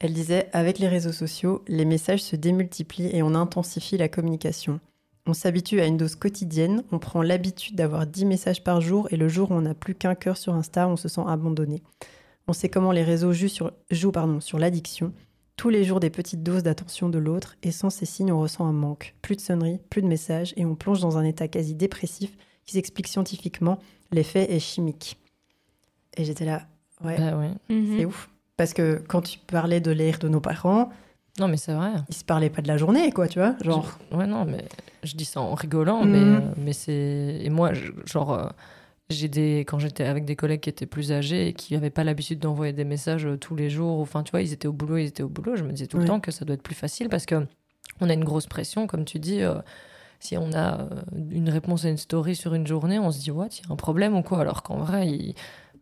Elle 0.00 0.12
disait 0.12 0.50
Avec 0.52 0.78
les 0.78 0.88
réseaux 0.88 1.12
sociaux, 1.12 1.64
les 1.66 1.86
messages 1.86 2.22
se 2.22 2.36
démultiplient 2.36 3.16
et 3.16 3.22
on 3.22 3.34
intensifie 3.34 3.96
la 3.96 4.10
communication. 4.10 4.80
On 5.26 5.34
s'habitue 5.34 5.80
à 5.80 5.86
une 5.86 5.96
dose 5.96 6.14
quotidienne, 6.16 6.82
on 6.92 6.98
prend 6.98 7.22
l'habitude 7.22 7.76
d'avoir 7.76 8.06
10 8.06 8.24
messages 8.24 8.64
par 8.64 8.80
jour 8.80 9.06
et 9.10 9.16
le 9.16 9.28
jour 9.28 9.50
où 9.50 9.54
on 9.54 9.60
n'a 9.62 9.74
plus 9.74 9.94
qu'un 9.94 10.14
cœur 10.14 10.36
sur 10.36 10.54
Insta, 10.54 10.88
on 10.88 10.96
se 10.96 11.08
sent 11.08 11.20
abandonné. 11.26 11.82
On 12.48 12.52
sait 12.52 12.68
comment 12.68 12.90
les 12.90 13.04
réseaux 13.04 13.32
jouent 13.32 13.48
sur, 13.48 13.72
jouent, 13.90 14.12
pardon, 14.12 14.40
sur 14.40 14.58
l'addiction. 14.58 15.12
Tous 15.56 15.68
les 15.68 15.84
jours 15.84 16.00
des 16.00 16.08
petites 16.10 16.42
doses 16.42 16.62
d'attention 16.62 17.10
de 17.10 17.18
l'autre 17.18 17.56
et 17.62 17.70
sans 17.70 17.90
ces 17.90 18.06
signes, 18.06 18.32
on 18.32 18.40
ressent 18.40 18.64
un 18.66 18.72
manque. 18.72 19.14
Plus 19.20 19.36
de 19.36 19.40
sonneries, 19.42 19.78
plus 19.90 20.00
de 20.02 20.06
messages 20.08 20.54
et 20.56 20.64
on 20.64 20.74
plonge 20.74 21.00
dans 21.00 21.18
un 21.18 21.24
état 21.24 21.48
quasi 21.48 21.74
dépressif 21.74 22.34
qui 22.64 22.72
s'explique 22.72 23.06
scientifiquement. 23.08 23.78
L'effet 24.10 24.50
est 24.52 24.58
chimique. 24.58 25.18
Et 26.16 26.24
j'étais 26.24 26.46
là, 26.46 26.66
ouais, 27.04 27.16
Bah 27.18 27.36
ouais. 27.36 27.50
Mhm. 27.68 27.98
c'est 27.98 28.04
ouf. 28.06 28.30
Parce 28.56 28.72
que 28.72 29.02
quand 29.06 29.20
tu 29.20 29.38
parlais 29.38 29.80
de 29.80 29.90
l'air 29.90 30.18
de 30.18 30.28
nos 30.28 30.40
parents, 30.40 30.90
Non, 31.40 31.48
mais 31.48 31.56
c'est 31.56 31.72
vrai. 31.72 31.90
ils 32.08 32.14
se 32.14 32.24
parlaient 32.24 32.50
pas 32.50 32.62
de 32.62 32.68
la 32.68 32.76
journée, 32.76 33.10
quoi, 33.10 33.26
tu 33.26 33.38
vois. 33.40 33.54
Genre, 33.64 33.98
Je- 34.12 34.16
Ouais, 34.16 34.26
non, 34.26 34.44
mais 34.44 34.64
je 35.02 35.16
dis 35.16 35.24
ça 35.24 35.40
en 35.40 35.54
rigolant, 35.54 36.04
Mhm. 36.04 36.10
mais, 36.10 36.22
euh, 36.36 36.40
mais 36.58 36.72
c'est. 36.72 37.40
Et 37.42 37.50
moi, 37.50 37.72
je- 37.72 37.90
genre, 38.04 38.32
euh, 38.32 38.46
j'ai 39.08 39.28
des. 39.28 39.60
Quand 39.60 39.78
j'étais 39.78 40.04
avec 40.04 40.24
des 40.24 40.36
collègues 40.36 40.60
qui 40.60 40.68
étaient 40.70 40.86
plus 40.86 41.10
âgés 41.12 41.48
et 41.48 41.52
qui 41.52 41.74
n'avaient 41.74 41.90
pas 41.90 42.04
l'habitude 42.04 42.38
d'envoyer 42.38 42.72
des 42.72 42.84
messages 42.84 43.26
euh, 43.26 43.36
tous 43.36 43.56
les 43.56 43.70
jours, 43.70 43.98
enfin, 44.00 44.22
tu 44.22 44.30
vois, 44.32 44.42
ils 44.42 44.52
étaient 44.52 44.68
au 44.68 44.72
boulot, 44.72 44.98
ils 44.98 45.06
étaient 45.06 45.22
au 45.22 45.28
boulot, 45.28 45.56
je 45.56 45.64
me 45.64 45.72
disais 45.72 45.86
tout 45.86 45.96
Ouais. 45.96 46.02
le 46.04 46.08
temps 46.08 46.20
que 46.20 46.30
ça 46.30 46.44
doit 46.44 46.54
être 46.54 46.62
plus 46.62 46.74
facile 46.76 47.08
parce 47.08 47.26
que 47.26 47.46
on 48.00 48.08
a 48.08 48.12
une 48.12 48.24
grosse 48.24 48.46
pression, 48.46 48.86
comme 48.86 49.04
tu 49.04 49.18
dis. 49.18 49.42
euh, 49.42 49.54
si 50.22 50.36
on 50.36 50.52
a 50.52 50.86
une 51.30 51.48
réponse 51.48 51.86
à 51.86 51.88
une 51.88 51.96
story 51.96 52.36
sur 52.36 52.52
une 52.52 52.66
journée, 52.66 52.98
on 52.98 53.10
se 53.10 53.18
dit, 53.20 53.30
what, 53.30 53.46
il 53.58 53.64
y 53.66 53.70
a 53.70 53.72
un 53.72 53.76
problème 53.76 54.14
ou 54.14 54.22
quoi 54.22 54.40
Alors 54.40 54.62
qu'en 54.62 54.76
vrai, 54.76 55.08
il 55.08 55.34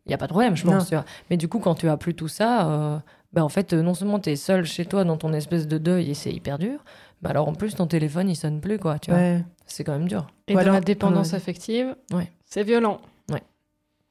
n'y 0.06 0.14
a 0.14 0.16
pas 0.16 0.28
de 0.28 0.30
problème, 0.32 0.54
je 0.54 0.64
pense. 0.64 0.94
Mais 1.28 1.36
du 1.36 1.48
coup, 1.48 1.58
quand 1.58 1.74
tu 1.74 1.88
as 1.88 1.96
plus 1.96 2.14
tout 2.14 2.28
ça, 2.28 3.02
bah, 3.32 3.44
en 3.44 3.48
fait, 3.48 3.72
euh, 3.72 3.82
non 3.82 3.94
seulement 3.94 4.18
tu 4.18 4.30
es 4.30 4.36
seul 4.36 4.64
chez 4.64 4.84
toi 4.86 5.04
dans 5.04 5.16
ton 5.16 5.32
espèce 5.32 5.66
de 5.68 5.78
deuil 5.78 6.10
et 6.10 6.14
c'est 6.14 6.32
hyper 6.32 6.58
dur, 6.58 6.78
bah 7.22 7.30
alors 7.30 7.48
en 7.48 7.54
plus, 7.54 7.74
ton 7.74 7.86
téléphone, 7.86 8.28
il 8.30 8.36
sonne 8.36 8.60
plus, 8.60 8.78
quoi. 8.78 8.98
Tu 8.98 9.10
vois. 9.10 9.18
ouais. 9.20 9.44
C'est 9.66 9.84
quand 9.84 9.92
même 9.92 10.08
dur. 10.08 10.26
Et 10.46 10.54
dans 10.54 10.60
alors- 10.60 10.74
la 10.74 10.80
dépendance 10.80 11.30
Ouais. 11.30 11.36
affective, 11.36 11.94
Ouais. 12.12 12.30
c'est 12.44 12.62
violent. 12.64 13.00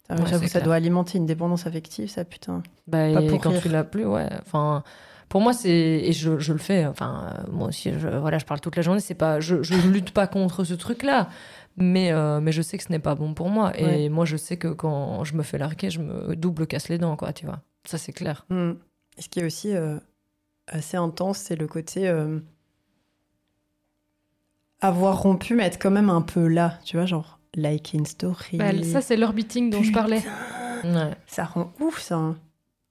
Ah, 0.10 0.16
Ouais, 0.16 0.22
J'avoue, 0.30 0.44
ça 0.46 0.52
clair. 0.52 0.64
doit 0.64 0.76
alimenter 0.76 1.18
une 1.18 1.26
dépendance 1.26 1.68
affective, 1.68 2.08
ça, 2.10 2.24
putain. 2.24 2.64
Bah, 2.88 3.12
Pas 3.14 3.22
et 3.22 3.28
pour 3.28 3.42
quand 3.42 3.50
rire. 3.50 3.62
tu 3.62 3.68
l'as 3.68 3.84
plus, 3.84 4.06
ouais. 4.06 4.30
Enfin, 4.42 4.84
Pour 5.28 5.42
moi, 5.42 5.52
c'est 5.52 5.70
et 5.70 6.14
je, 6.14 6.40
je, 6.40 6.54
le 6.54 6.60
fais. 6.60 6.86
Enfin, 6.86 7.34
euh, 7.46 7.52
moi 7.52 7.68
aussi, 7.68 7.92
je, 7.92 8.08
voilà, 8.08 8.38
je 8.38 8.46
parle 8.46 8.62
toute 8.62 8.78
la 8.78 8.82
journée. 8.82 9.02
C'est 9.02 9.16
pas, 9.16 9.42
je, 9.42 9.62
je 9.64 9.76
lutte 9.90 10.12
pas 10.12 10.26
contre 10.28 10.64
ce 10.64 10.74
truc-là, 10.74 11.28
mais 11.76 12.14
euh, 12.14 12.40
mais 12.40 12.54
je 12.54 12.62
sais 12.62 12.78
que 12.78 12.84
ce 12.86 12.90
n'est 12.94 13.00
pas 13.00 13.16
bon 13.16 13.34
pour 13.34 13.50
moi. 13.50 13.78
Et 13.78 14.08
moi, 14.08 14.24
je 14.24 14.38
sais 14.38 14.56
que 14.56 14.70
quand 14.70 15.26
je 15.26 15.36
me 15.36 15.44
fais 15.44 15.58
larguer, 15.58 15.90
je 15.90 16.00
me 16.00 16.38
double 16.38 16.66
casse 16.68 16.88
les 16.88 16.98
dents, 16.98 17.18
quoi. 17.18 17.34
Tu 17.34 17.46
vois, 17.46 17.60
ça 17.84 17.98
c'est 17.98 18.14
clair. 18.14 18.46
Hmm. 18.50 18.76
Ce 19.20 19.30
qui 19.30 19.40
est 19.40 19.46
aussi 19.46 19.74
euh, 19.74 19.98
assez 20.68 20.98
intense, 20.98 21.38
c'est 21.40 21.56
le 21.56 21.68
côté 21.68 22.12
avoir 24.80 25.22
rompu, 25.22 25.56
mais 25.56 25.64
être 25.64 25.82
quand 25.82 25.92
même 25.92 26.10
un 26.10 26.22
peu 26.22 26.48
là. 26.48 26.80
Tu 26.84 26.98
vois, 26.98 27.06
genre 27.06 27.40
like 27.56 27.96
in 27.96 28.06
story. 28.06 28.58
Bah, 28.58 28.72
ça, 28.84 29.02
c'est 29.02 29.18
l'orbiting 29.18 29.70
dont 29.70 29.84
je 29.84 29.92
parlais. 29.92 30.22
Ça 31.26 31.44
rend 31.46 31.74
ouf, 31.80 32.00
ça. 32.00 32.16
Hein. 32.16 32.38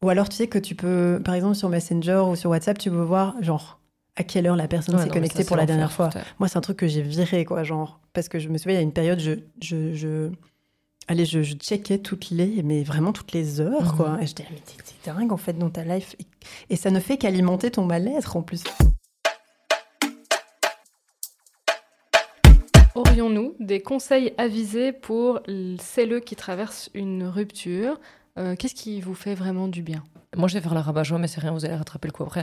Ou 0.02 0.08
alors, 0.08 0.28
tu 0.28 0.36
sais 0.36 0.46
que 0.46 0.58
tu 0.58 0.74
peux, 0.74 1.20
par 1.24 1.34
exemple, 1.34 1.54
sur 1.54 1.68
Messenger 1.68 2.24
ou 2.28 2.36
sur 2.36 2.50
WhatsApp, 2.50 2.78
tu 2.78 2.90
peux 2.90 2.96
voir, 2.96 3.34
genre, 3.42 3.80
à 4.16 4.24
quelle 4.24 4.46
heure 4.46 4.56
la 4.56 4.68
personne 4.68 4.98
s'est 4.98 5.08
connectée 5.08 5.44
pour 5.44 5.56
la 5.56 5.66
dernière 5.66 5.92
fois. 5.92 6.10
Moi, 6.38 6.48
c'est 6.48 6.58
un 6.58 6.62
truc 6.62 6.76
que 6.76 6.86
j'ai 6.86 7.02
viré, 7.02 7.44
quoi, 7.44 7.62
genre, 7.62 8.00
parce 8.12 8.28
que 8.28 8.38
je 8.38 8.48
me 8.48 8.58
souviens, 8.58 8.74
il 8.74 8.76
y 8.76 8.80
a 8.80 8.82
une 8.82 8.92
période, 8.92 9.20
je, 9.20 9.32
je, 9.62 9.94
je... 9.94 10.30
Allez, 11.08 11.24
je, 11.24 11.40
je, 11.40 11.54
checkais 11.54 11.98
toutes 11.98 12.30
les, 12.30 12.64
mais 12.64 12.82
vraiment 12.82 13.12
toutes 13.12 13.30
les 13.30 13.60
heures, 13.60 13.94
quoi. 13.94 14.10
Mhm. 14.10 14.22
Et 14.22 14.26
je 14.26 14.34
disais, 14.34 14.48
mais 14.50 14.60
c'est 14.82 15.06
dingue, 15.08 15.30
en 15.30 15.36
fait, 15.36 15.56
dans 15.56 15.70
ta 15.70 15.84
life. 15.84 16.16
Et 16.68 16.74
ça 16.74 16.90
ne 16.90 16.98
fait 16.98 17.16
qu'alimenter 17.16 17.70
ton 17.70 17.84
mal-être, 17.84 18.36
en 18.36 18.42
plus. 18.42 18.64
Aurions-nous 22.96 23.54
des 23.60 23.80
conseils 23.80 24.34
avisés 24.36 24.90
pour 24.90 25.40
celles 25.78 26.20
qui 26.22 26.34
traversent 26.34 26.90
une 26.92 27.24
rupture? 27.24 28.00
Euh, 28.36 28.56
qu'est-ce 28.56 28.74
qui 28.74 29.00
vous 29.00 29.14
fait 29.14 29.36
vraiment 29.36 29.68
du 29.68 29.82
bien? 29.82 30.02
Moi, 30.36 30.48
je 30.48 30.54
vais 30.54 30.60
faire 30.60 30.74
la 30.74 30.82
rabat-joie, 30.82 31.18
mais 31.18 31.28
c'est 31.28 31.40
rien, 31.40 31.52
vous 31.52 31.64
allez 31.64 31.76
rattraper 31.76 32.08
le 32.08 32.12
coup 32.12 32.24
après. 32.24 32.42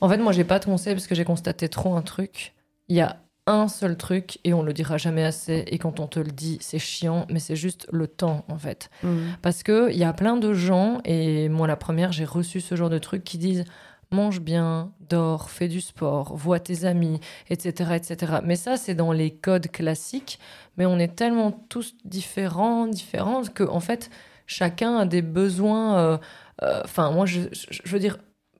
en 0.00 0.08
fait, 0.08 0.16
moi, 0.16 0.32
j'ai 0.32 0.44
pas 0.44 0.58
de 0.58 0.64
conseil 0.64 0.94
parce 0.94 1.06
que 1.06 1.14
j'ai 1.14 1.24
constaté 1.24 1.68
trop 1.68 1.94
un 1.96 2.02
truc. 2.02 2.54
Il 2.88 2.96
y 2.96 3.02
a 3.02 3.20
un 3.50 3.68
seul 3.68 3.96
truc 3.96 4.38
et 4.44 4.54
on 4.54 4.62
le 4.62 4.72
dira 4.72 4.96
jamais 4.96 5.24
assez. 5.24 5.64
Et 5.66 5.78
quand 5.78 6.00
on 6.00 6.06
te 6.06 6.20
le 6.20 6.30
dit, 6.30 6.58
c'est 6.60 6.78
chiant, 6.78 7.26
mais 7.30 7.38
c'est 7.38 7.56
juste 7.56 7.86
le 7.92 8.06
temps 8.06 8.44
en 8.48 8.58
fait. 8.58 8.90
Mmh. 9.02 9.18
Parce 9.42 9.62
que 9.62 9.90
il 9.90 9.98
y 9.98 10.04
a 10.04 10.12
plein 10.12 10.36
de 10.36 10.54
gens 10.54 11.00
et 11.04 11.48
moi 11.48 11.66
la 11.66 11.76
première, 11.76 12.12
j'ai 12.12 12.24
reçu 12.24 12.60
ce 12.60 12.74
genre 12.74 12.90
de 12.90 12.98
trucs 12.98 13.24
qui 13.24 13.38
disent 13.38 13.64
mange 14.12 14.40
bien, 14.40 14.90
dors, 15.08 15.50
fais 15.50 15.68
du 15.68 15.80
sport, 15.80 16.36
vois 16.36 16.58
tes 16.58 16.84
amis, 16.84 17.20
etc., 17.48 17.92
etc. 17.94 18.38
Mais 18.44 18.56
ça, 18.56 18.76
c'est 18.76 18.94
dans 18.94 19.12
les 19.12 19.30
codes 19.30 19.68
classiques. 19.68 20.40
Mais 20.76 20.86
on 20.86 20.98
est 20.98 21.14
tellement 21.14 21.52
tous 21.52 21.94
différents, 22.04 22.86
différents 22.88 23.42
que 23.44 23.62
en 23.62 23.80
fait 23.80 24.10
chacun 24.50 24.96
a 24.98 25.06
des 25.06 25.22
besoins. 25.22 25.98
Euh, 25.98 26.18
euh, 26.62 26.80
enfin, 26.84 27.10
moi, 27.12 27.24
je, 27.24 27.40
veux 27.86 27.98
dire, 27.98 28.18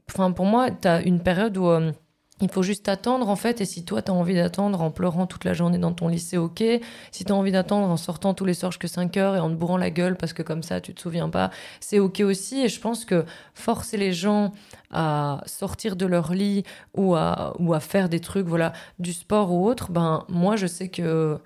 enfin, 0.08 0.30
pour 0.32 0.46
moi, 0.46 0.70
tu 0.70 0.88
as 0.88 1.02
une 1.02 1.20
période 1.20 1.56
où 1.58 1.66
euh, 1.66 1.92
il 2.40 2.50
faut 2.50 2.62
juste 2.62 2.88
attendre, 2.88 3.28
en 3.28 3.36
fait. 3.36 3.60
Et 3.60 3.64
si 3.64 3.84
toi, 3.84 4.02
tu 4.02 4.10
as 4.10 4.14
envie 4.14 4.34
d'attendre 4.34 4.80
en 4.80 4.90
pleurant 4.90 5.26
toute 5.26 5.44
la 5.44 5.52
journée 5.52 5.78
dans 5.78 5.92
ton 5.92 6.08
lycée, 6.08 6.36
ok. 6.36 6.62
Si 7.10 7.24
tu 7.24 7.32
as 7.32 7.34
envie 7.34 7.52
d'attendre 7.52 7.88
en 7.88 7.96
sortant 7.96 8.34
tous 8.34 8.44
les 8.44 8.54
soirs 8.54 8.78
que 8.78 8.88
5 8.88 9.16
heures 9.16 9.36
et 9.36 9.40
en 9.40 9.50
te 9.50 9.54
bourrant 9.54 9.76
la 9.76 9.90
gueule 9.90 10.16
parce 10.16 10.32
que 10.32 10.42
comme 10.42 10.62
ça, 10.62 10.80
tu 10.80 10.94
te 10.94 11.00
souviens 11.00 11.28
pas, 11.28 11.50
c'est 11.80 11.98
ok 11.98 12.20
aussi. 12.20 12.60
Et 12.60 12.68
je 12.68 12.80
pense 12.80 13.04
que 13.04 13.24
forcer 13.54 13.96
les 13.96 14.12
gens 14.12 14.52
à 14.90 15.42
sortir 15.46 15.96
de 15.96 16.06
leur 16.06 16.32
lit 16.32 16.64
ou 16.94 17.14
à, 17.14 17.54
ou 17.58 17.74
à 17.74 17.80
faire 17.80 18.08
des 18.08 18.20
trucs, 18.20 18.46
voilà, 18.46 18.72
du 18.98 19.12
sport 19.12 19.52
ou 19.52 19.66
autre, 19.66 19.90
ben, 19.90 20.24
moi, 20.28 20.56
je 20.56 20.66
sais 20.66 20.88
que 20.88 21.38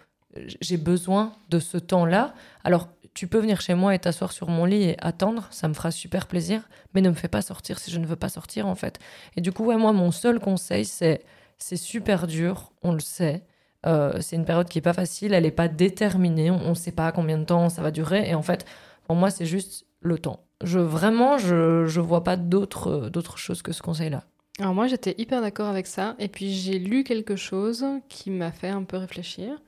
j'ai 0.61 0.77
besoin 0.77 1.33
de 1.51 1.59
ce 1.59 1.79
temps-là. 1.79 2.35
Alors, 2.65 2.89
tu 3.15 3.29
peux 3.29 3.39
venir 3.39 3.61
chez 3.61 3.75
moi 3.75 3.95
et 3.95 3.99
t'asseoir 3.99 4.33
sur 4.33 4.49
mon 4.49 4.65
lit 4.65 4.83
et 4.83 4.97
attendre, 5.01 5.47
ça 5.51 5.69
me 5.69 5.75
fera 5.75 5.91
super 5.91 6.27
plaisir, 6.27 6.69
mais 6.95 7.01
ne 7.01 7.11
me 7.11 7.15
fais 7.15 7.29
pas 7.29 7.43
sortir 7.43 7.79
si 7.79 7.91
je 7.91 7.99
ne 8.01 8.07
veux 8.07 8.17
pas 8.17 8.29
sortir 8.29 8.67
en 8.67 8.75
fait. 8.75 8.99
Et 9.37 9.41
du 9.41 9.53
coup, 9.53 9.71
moi, 9.71 9.93
mon 9.93 10.11
seul 10.11 10.41
conseil, 10.41 10.85
c'est 10.85 11.23
c'est 11.59 11.77
super 11.77 12.27
dur, 12.27 12.73
on 12.83 12.93
le 12.93 13.01
sait. 13.01 13.45
Euh, 13.87 14.21
c'est 14.21 14.37
une 14.37 14.45
période 14.45 14.69
qui 14.69 14.79
est 14.79 14.83
pas 14.83 14.93
facile, 14.93 15.35
elle 15.35 15.45
n'est 15.45 15.51
pas 15.51 15.69
déterminée, 15.69 16.51
on 16.51 16.71
ne 16.71 16.75
sait 16.75 16.93
pas 16.93 17.13
combien 17.13 17.39
de 17.39 17.45
temps 17.45 17.69
ça 17.69 17.83
va 17.83 17.91
durer. 17.91 18.29
Et 18.29 18.35
en 18.35 18.43
fait, 18.43 18.67
pour 19.05 19.15
moi, 19.15 19.31
c'est 19.31 19.47
juste 19.47 19.87
le 20.01 20.19
temps. 20.19 20.41
Je 20.63 20.79
vraiment, 20.81 21.39
je 21.39 21.87
je 21.87 22.01
vois 22.01 22.25
pas 22.25 22.37
d'autres 22.37 23.09
d'autres 23.09 23.39
choses 23.39 23.63
que 23.63 23.73
ce 23.73 23.83
conseil-là. 23.83 24.25
Alors 24.59 24.75
moi, 24.75 24.87
j'étais 24.87 25.15
hyper 25.19 25.41
d'accord 25.41 25.69
avec 25.69 25.87
ça. 25.87 26.17
Et 26.19 26.29
puis 26.29 26.53
j'ai 26.53 26.79
lu 26.79 27.05
quelque 27.05 27.37
chose 27.37 27.85
qui 28.09 28.31
m'a 28.31 28.51
fait 28.53 28.69
un 28.69 28.83
peu 28.83 28.97
réfléchir. 28.97 29.61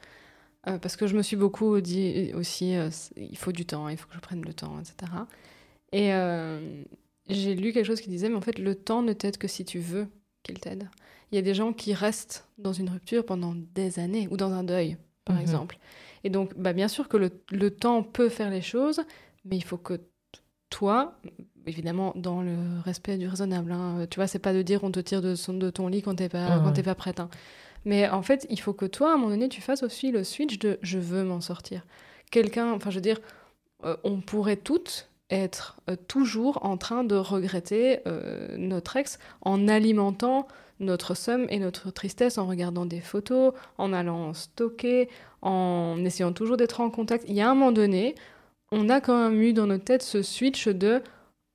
Euh, 0.68 0.78
parce 0.78 0.96
que 0.96 1.06
je 1.06 1.16
me 1.16 1.22
suis 1.22 1.36
beaucoup 1.36 1.80
dit 1.80 2.32
aussi, 2.34 2.74
euh, 2.74 2.90
il 3.16 3.36
faut 3.36 3.52
du 3.52 3.64
temps, 3.66 3.88
il 3.88 3.96
faut 3.96 4.08
que 4.08 4.14
je 4.14 4.20
prenne 4.20 4.44
le 4.44 4.52
temps, 4.52 4.80
etc. 4.80 5.12
Et 5.92 6.12
euh, 6.12 6.82
j'ai 7.28 7.54
lu 7.54 7.72
quelque 7.72 7.86
chose 7.86 8.00
qui 8.00 8.08
disait, 8.08 8.28
mais 8.28 8.36
en 8.36 8.40
fait, 8.40 8.58
le 8.58 8.74
temps 8.74 9.02
ne 9.02 9.12
t'aide 9.12 9.38
que 9.38 9.48
si 9.48 9.64
tu 9.64 9.78
veux 9.78 10.08
qu'il 10.42 10.58
t'aide. 10.58 10.88
Il 11.30 11.36
y 11.36 11.38
a 11.38 11.42
des 11.42 11.54
gens 11.54 11.72
qui 11.72 11.94
restent 11.94 12.48
dans 12.58 12.72
une 12.72 12.90
rupture 12.90 13.24
pendant 13.24 13.54
des 13.74 13.98
années, 13.98 14.28
ou 14.30 14.36
dans 14.36 14.52
un 14.52 14.64
deuil, 14.64 14.96
par 15.24 15.36
mhm. 15.36 15.42
exemple. 15.42 15.78
Et 16.24 16.30
donc, 16.30 16.56
bah, 16.56 16.72
bien 16.72 16.88
sûr 16.88 17.08
que 17.08 17.16
le, 17.16 17.30
le, 17.52 17.70
temps 17.70 18.02
peut 18.02 18.28
faire 18.28 18.50
les 18.50 18.62
choses, 18.62 19.02
mais 19.44 19.56
il 19.56 19.64
faut 19.64 19.76
que 19.76 20.00
toi, 20.70 21.16
évidemment 21.66 22.12
dans 22.16 22.42
le 22.42 22.56
respect 22.84 23.18
du 23.18 23.28
raisonnable, 23.28 23.70
hein, 23.70 24.06
tu 24.10 24.16
vois, 24.16 24.26
c'est 24.26 24.40
pas 24.40 24.52
de 24.52 24.62
dire 24.62 24.82
on 24.82 24.90
te 24.90 24.98
tire 24.98 25.22
de, 25.22 25.36
son, 25.36 25.54
de 25.54 25.70
ton 25.70 25.86
lit 25.86 26.02
quand 26.02 26.16
t'es 26.16 26.28
pas, 26.28 26.60
quand 26.60 26.82
pas 26.82 26.94
prête. 26.96 27.20
Hein. 27.20 27.28
Mais 27.86 28.08
en 28.08 28.20
fait, 28.20 28.46
il 28.50 28.60
faut 28.60 28.72
que 28.72 28.84
toi, 28.84 29.12
à 29.12 29.14
un 29.14 29.16
moment 29.16 29.30
donné, 29.30 29.48
tu 29.48 29.62
fasses 29.62 29.84
aussi 29.84 30.10
le 30.10 30.24
switch 30.24 30.58
de 30.58 30.78
je 30.82 30.98
veux 30.98 31.22
m'en 31.22 31.40
sortir. 31.40 31.86
Quelqu'un, 32.32 32.72
enfin, 32.72 32.90
je 32.90 32.96
veux 32.96 33.00
dire, 33.00 33.20
euh, 33.84 33.96
on 34.02 34.20
pourrait 34.20 34.56
toutes 34.56 35.08
être 35.30 35.76
euh, 35.88 35.94
toujours 36.08 36.64
en 36.66 36.76
train 36.76 37.04
de 37.04 37.14
regretter 37.14 38.00
euh, 38.08 38.56
notre 38.58 38.96
ex 38.96 39.18
en 39.40 39.68
alimentant 39.68 40.48
notre 40.80 41.14
somme 41.14 41.46
et 41.48 41.58
notre 41.60 41.90
tristesse 41.92 42.38
en 42.38 42.46
regardant 42.46 42.86
des 42.86 43.00
photos, 43.00 43.54
en 43.78 43.92
allant 43.92 44.34
stocker, 44.34 45.08
en 45.40 46.04
essayant 46.04 46.32
toujours 46.32 46.56
d'être 46.56 46.80
en 46.80 46.90
contact. 46.90 47.24
Il 47.28 47.34
y 47.34 47.40
a 47.40 47.48
un 47.48 47.54
moment 47.54 47.72
donné, 47.72 48.16
on 48.72 48.88
a 48.88 49.00
quand 49.00 49.30
même 49.30 49.40
eu 49.40 49.52
dans 49.52 49.66
notre 49.68 49.84
tête 49.84 50.02
ce 50.02 50.22
switch 50.22 50.66
de 50.68 51.02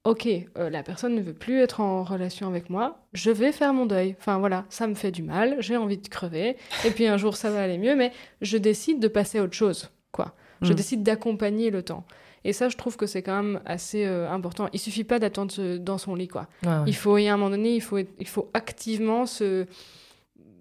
ok, 0.04 0.28
euh, 0.58 0.70
la 0.70 0.84
personne 0.84 1.16
ne 1.16 1.22
veut 1.22 1.34
plus 1.34 1.60
être 1.60 1.80
en 1.80 2.04
relation 2.04 2.48
avec 2.48 2.70
moi, 2.70 3.06
je 3.14 3.32
vais 3.32 3.52
faire 3.52 3.74
mon 3.74 3.86
deuil. 3.86 4.16
Enfin 4.20 4.40
voilà, 4.40 4.66
ça 4.70 4.88
me 4.88 4.96
fait 4.96 5.12
du 5.12 5.24
mal, 5.24 5.58
j'ai 5.60 5.78
envie 5.78 5.98
de 5.98 6.08
crever, 6.08 6.58
et 6.86 6.92
puis 6.92 7.08
un 7.08 7.18
jour 7.18 7.36
ça 7.36 7.52
va 7.52 7.62
aller 7.62 7.78
mieux, 7.78 7.96
mais 7.96 8.12
je 8.42 8.58
décide 8.58 9.00
de 9.00 9.08
passer 9.08 9.40
à 9.40 9.44
autre 9.44 9.54
chose, 9.54 9.92
quoi. 10.12 10.34
Je 10.62 10.74
mm. 10.74 10.76
décide 10.76 11.04
d'accompagner 11.04 11.72
le 11.72 11.84
temps. 11.84 12.06
Et 12.44 12.54
ça, 12.54 12.70
je 12.70 12.78
trouve 12.78 12.98
que 12.98 13.06
c'est 13.06 13.22
quand 13.22 13.44
même 13.44 13.62
assez 13.66 14.06
euh, 14.06 14.28
important. 14.30 14.68
Il 14.74 14.80
suffit 14.80 15.04
pas 15.04 15.20
d'attendre 15.20 15.78
dans 15.78 16.00
son 16.00 16.16
lit, 16.16 16.28
quoi. 16.28 16.48
Il 16.88 16.96
faut, 16.96 17.18
y 17.20 17.28
a 17.28 17.34
un 17.34 17.38
moment 17.38 17.52
donné, 17.52 17.76
il 17.76 17.82
faut, 17.82 18.00
il 18.00 18.28
faut 18.28 18.50
activement 18.56 19.28
se 19.28 19.68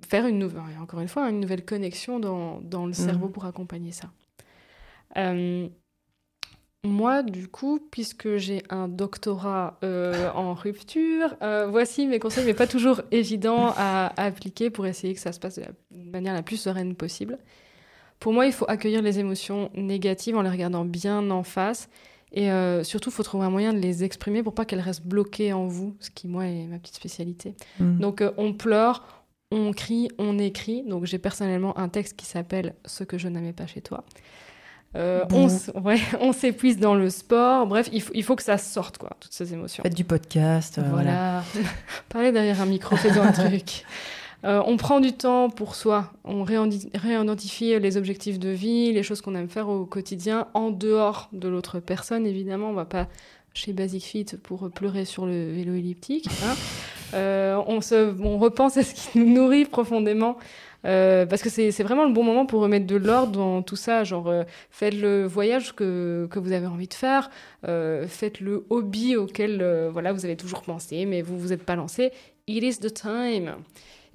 faire 0.07 0.27
une 0.27 0.39
nouvelle, 0.39 0.63
encore 0.81 1.01
une 1.01 1.09
fois, 1.09 1.29
une 1.31 1.41
nouvelle 1.41 1.65
connexion 1.65 2.19
dans, 2.19 2.61
dans 2.61 2.85
le 2.85 2.91
mm. 2.91 2.95
cerveau 2.95 3.29
pour 3.29 3.47
accompagner 3.47 3.93
ça. 3.93 4.11
Euh, 5.17 5.69
moi, 6.83 7.23
du 7.23 7.47
coup, 7.47 7.79
puisque 7.91 8.37
j'ai 8.37 8.63
un 8.71 8.89
doctorat 8.89 9.79
euh, 9.85 10.31
en 10.35 10.55
rupture, 10.55 11.37
euh, 11.43 11.67
voici 11.71 12.07
mes 12.07 12.19
conseils, 12.19 12.47
mais 12.47 12.55
pas 12.55 12.67
toujours 12.67 13.03
évidents 13.11 13.75
à, 13.77 14.13
appliquer 14.17 14.71
pour 14.71 14.87
essayer 14.87 15.13
que 15.13 15.21
ça 15.21 15.33
se 15.33 15.41
passe 15.41 15.57
de 15.57 15.63
la 15.63 15.69
manière 15.91 16.33
la 16.33 16.43
plus 16.43 16.57
sereine 16.57 16.95
possible. 16.95 17.39
Pour 18.19 18.33
moi, 18.33 18.47
il 18.47 18.53
faut 18.53 18.65
accueillir 18.67 19.03
les 19.03 19.19
émotions 19.19 19.71
négatives 19.75 20.37
en 20.37 20.43
les 20.43 20.49
regardant 20.49 20.87
bien 20.87 21.31
en 21.31 21.43
face. 21.43 21.91
Et 22.33 22.51
euh, 22.51 22.83
surtout, 22.83 23.11
il 23.11 23.13
faut 23.13 23.25
trouver 23.25 23.45
un 23.45 23.51
moyen 23.51 23.75
de 23.75 23.79
les 23.79 24.05
exprimer 24.05 24.43
pour 24.43 24.55
pas 24.55 24.65
qu'elles 24.65 24.81
restent 24.81 25.07
bloquées 25.07 25.53
en 25.53 25.67
vous, 25.67 25.97
ce 26.01 26.11
qui, 26.11 26.29
moi, 26.29 26.47
est 26.47 26.67
ma 26.67 26.79
petite 26.79 26.95
spécialité. 26.95 27.55
Mm. 27.79 27.99
Donc, 27.99 28.25
on 28.39 28.55
pleure, 28.55 29.25
on 29.51 29.73
crie, 29.73 30.09
on 30.19 30.39
écrit. 30.39 30.83
Donc, 30.85 31.05
j'ai 31.05 31.19
personnellement 31.19 31.77
un 31.77 31.91
texte 31.91 32.17
qui 32.17 32.25
s'appelle 32.25 32.75
Ce 32.87 33.05
que 33.05 33.19
je 33.19 33.29
n'aimais 33.29 33.53
pas 33.53 33.67
chez 33.67 33.83
toi. 33.83 34.05
Euh, 34.97 35.25
on, 36.21 36.33
s'épuise 36.33 36.79
dans 36.79 36.95
le 36.95 37.11
sport. 37.11 37.67
Bref, 37.67 37.89
il 37.93 38.23
faut, 38.23 38.37
que 38.37 38.43
ça 38.43 38.59
sorte, 38.59 38.99
quoi, 38.99 39.11
toutes 39.21 39.33
ces 39.33 39.53
émotions. 39.53 39.83
Faites 39.83 39.95
du 39.95 40.05
podcast. 40.05 40.79
Euh, 40.79 40.83
voilà. 40.91 41.45
Parlez 42.09 42.33
derrière 42.33 42.61
un 42.61 42.67
micro, 42.67 42.97
faites 42.97 43.17
un 43.17 43.33
truc. 43.33 43.85
Euh, 44.43 44.63
on 44.65 44.79
prend 44.79 45.01
du 45.01 45.13
temps 45.13 45.51
pour 45.51 45.75
soi. 45.75 46.15
On 46.25 46.45
réidentifie 46.45 47.79
les 47.79 47.99
objectifs 47.99 48.39
de 48.39 48.49
vie, 48.49 48.91
les 48.91 49.03
choses 49.03 49.21
qu'on 49.21 49.35
aime 49.35 49.51
faire 49.51 49.69
au 49.69 49.85
quotidien, 49.85 50.49
en 50.55 50.71
dehors 50.71 51.29
de 51.35 51.47
l'autre 51.47 51.79
personne, 51.79 52.27
évidemment. 52.27 52.71
On 52.71 52.73
va 52.73 52.87
pas 52.87 53.07
chez 53.53 53.75
Basic 53.75 54.03
Fit 54.03 54.25
pour 54.43 54.71
pleurer 54.71 55.05
sur 55.05 55.27
le 55.27 55.53
vélo 55.53 55.75
elliptique. 55.75 56.27
Hein. 56.43 57.63
on, 57.67 57.83
se, 57.83 58.19
on 58.19 58.39
repense 58.39 58.79
à 58.79 58.83
ce 58.83 58.95
qui 58.95 59.19
nous 59.19 59.31
nourrit 59.31 59.67
profondément. 59.67 60.39
Euh, 60.87 61.27
parce 61.27 61.43
que 61.43 61.51
c'est 61.51 61.83
vraiment 61.83 62.05
le 62.05 62.13
bon 62.13 62.25
moment 62.25 62.47
pour 62.47 62.61
remettre 62.63 62.87
de 62.87 62.97
l'ordre 62.97 63.33
dans 63.33 63.63
tout 63.63 63.77
ça. 63.77 64.05
Genre, 64.05 64.29
euh, 64.29 64.45
faites 64.71 64.95
le 64.95 65.27
voyage 65.27 65.75
que, 65.75 66.29
vous 66.35 66.53
avez 66.53 66.67
envie 66.67 66.89
de 66.89 66.95
faire, 66.95 67.31
euh, 67.67 68.07
faites 68.07 68.41
le 68.41 68.67
hobby 68.71 69.17
auquel 69.17 69.63
voilà, 69.93 70.13
vous 70.13 70.25
avez 70.25 70.37
toujours 70.37 70.63
pensé, 70.63 71.07
mais 71.07 71.23
vous 71.23 71.39
vous 71.39 71.53
êtes 71.53 71.65
pas 71.65 71.77
lancé. 71.77 72.13
It 72.47 72.63
is 72.63 72.79
the 72.79 72.93
time. 72.93 73.57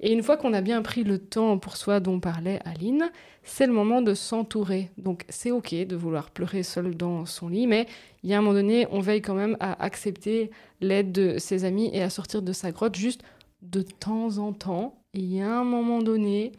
Et 0.00 0.12
une 0.12 0.22
fois 0.22 0.36
qu'on 0.36 0.52
a 0.52 0.60
bien 0.60 0.82
pris 0.82 1.04
le 1.04 1.18
temps 1.18 1.56
pour 1.56 1.76
soi 1.76 2.00
dont 2.00 2.20
parlait 2.20 2.60
Aline, 2.66 3.10
c'est 3.42 3.66
le 3.66 3.72
moment 3.72 4.02
de 4.02 4.12
s'entourer. 4.12 4.90
Donc 4.98 5.24
c'est 5.30 5.50
ok 5.50 5.74
de 5.74 5.96
vouloir 5.96 6.30
pleurer 6.30 6.62
seul 6.62 6.94
dans 6.94 7.24
son 7.24 7.48
lit, 7.48 7.66
mais 7.66 7.86
il 8.22 8.28
y 8.28 8.34
a 8.34 8.38
un 8.38 8.42
moment 8.42 8.54
donné, 8.54 8.86
on 8.90 9.00
veille 9.00 9.22
quand 9.22 9.34
même 9.34 9.56
à 9.58 9.82
accepter 9.82 10.50
l'aide 10.80 11.12
de 11.12 11.38
ses 11.38 11.64
amis 11.64 11.90
et 11.94 12.02
à 12.02 12.10
sortir 12.10 12.42
de 12.42 12.52
sa 12.52 12.72
grotte 12.72 12.96
juste 12.96 13.22
de 13.62 13.80
temps 13.80 14.36
en 14.36 14.52
temps. 14.52 15.02
Et 15.16 15.42
a 15.42 15.50
un 15.60 15.64
moment 15.64 16.02
donné, 16.02 16.52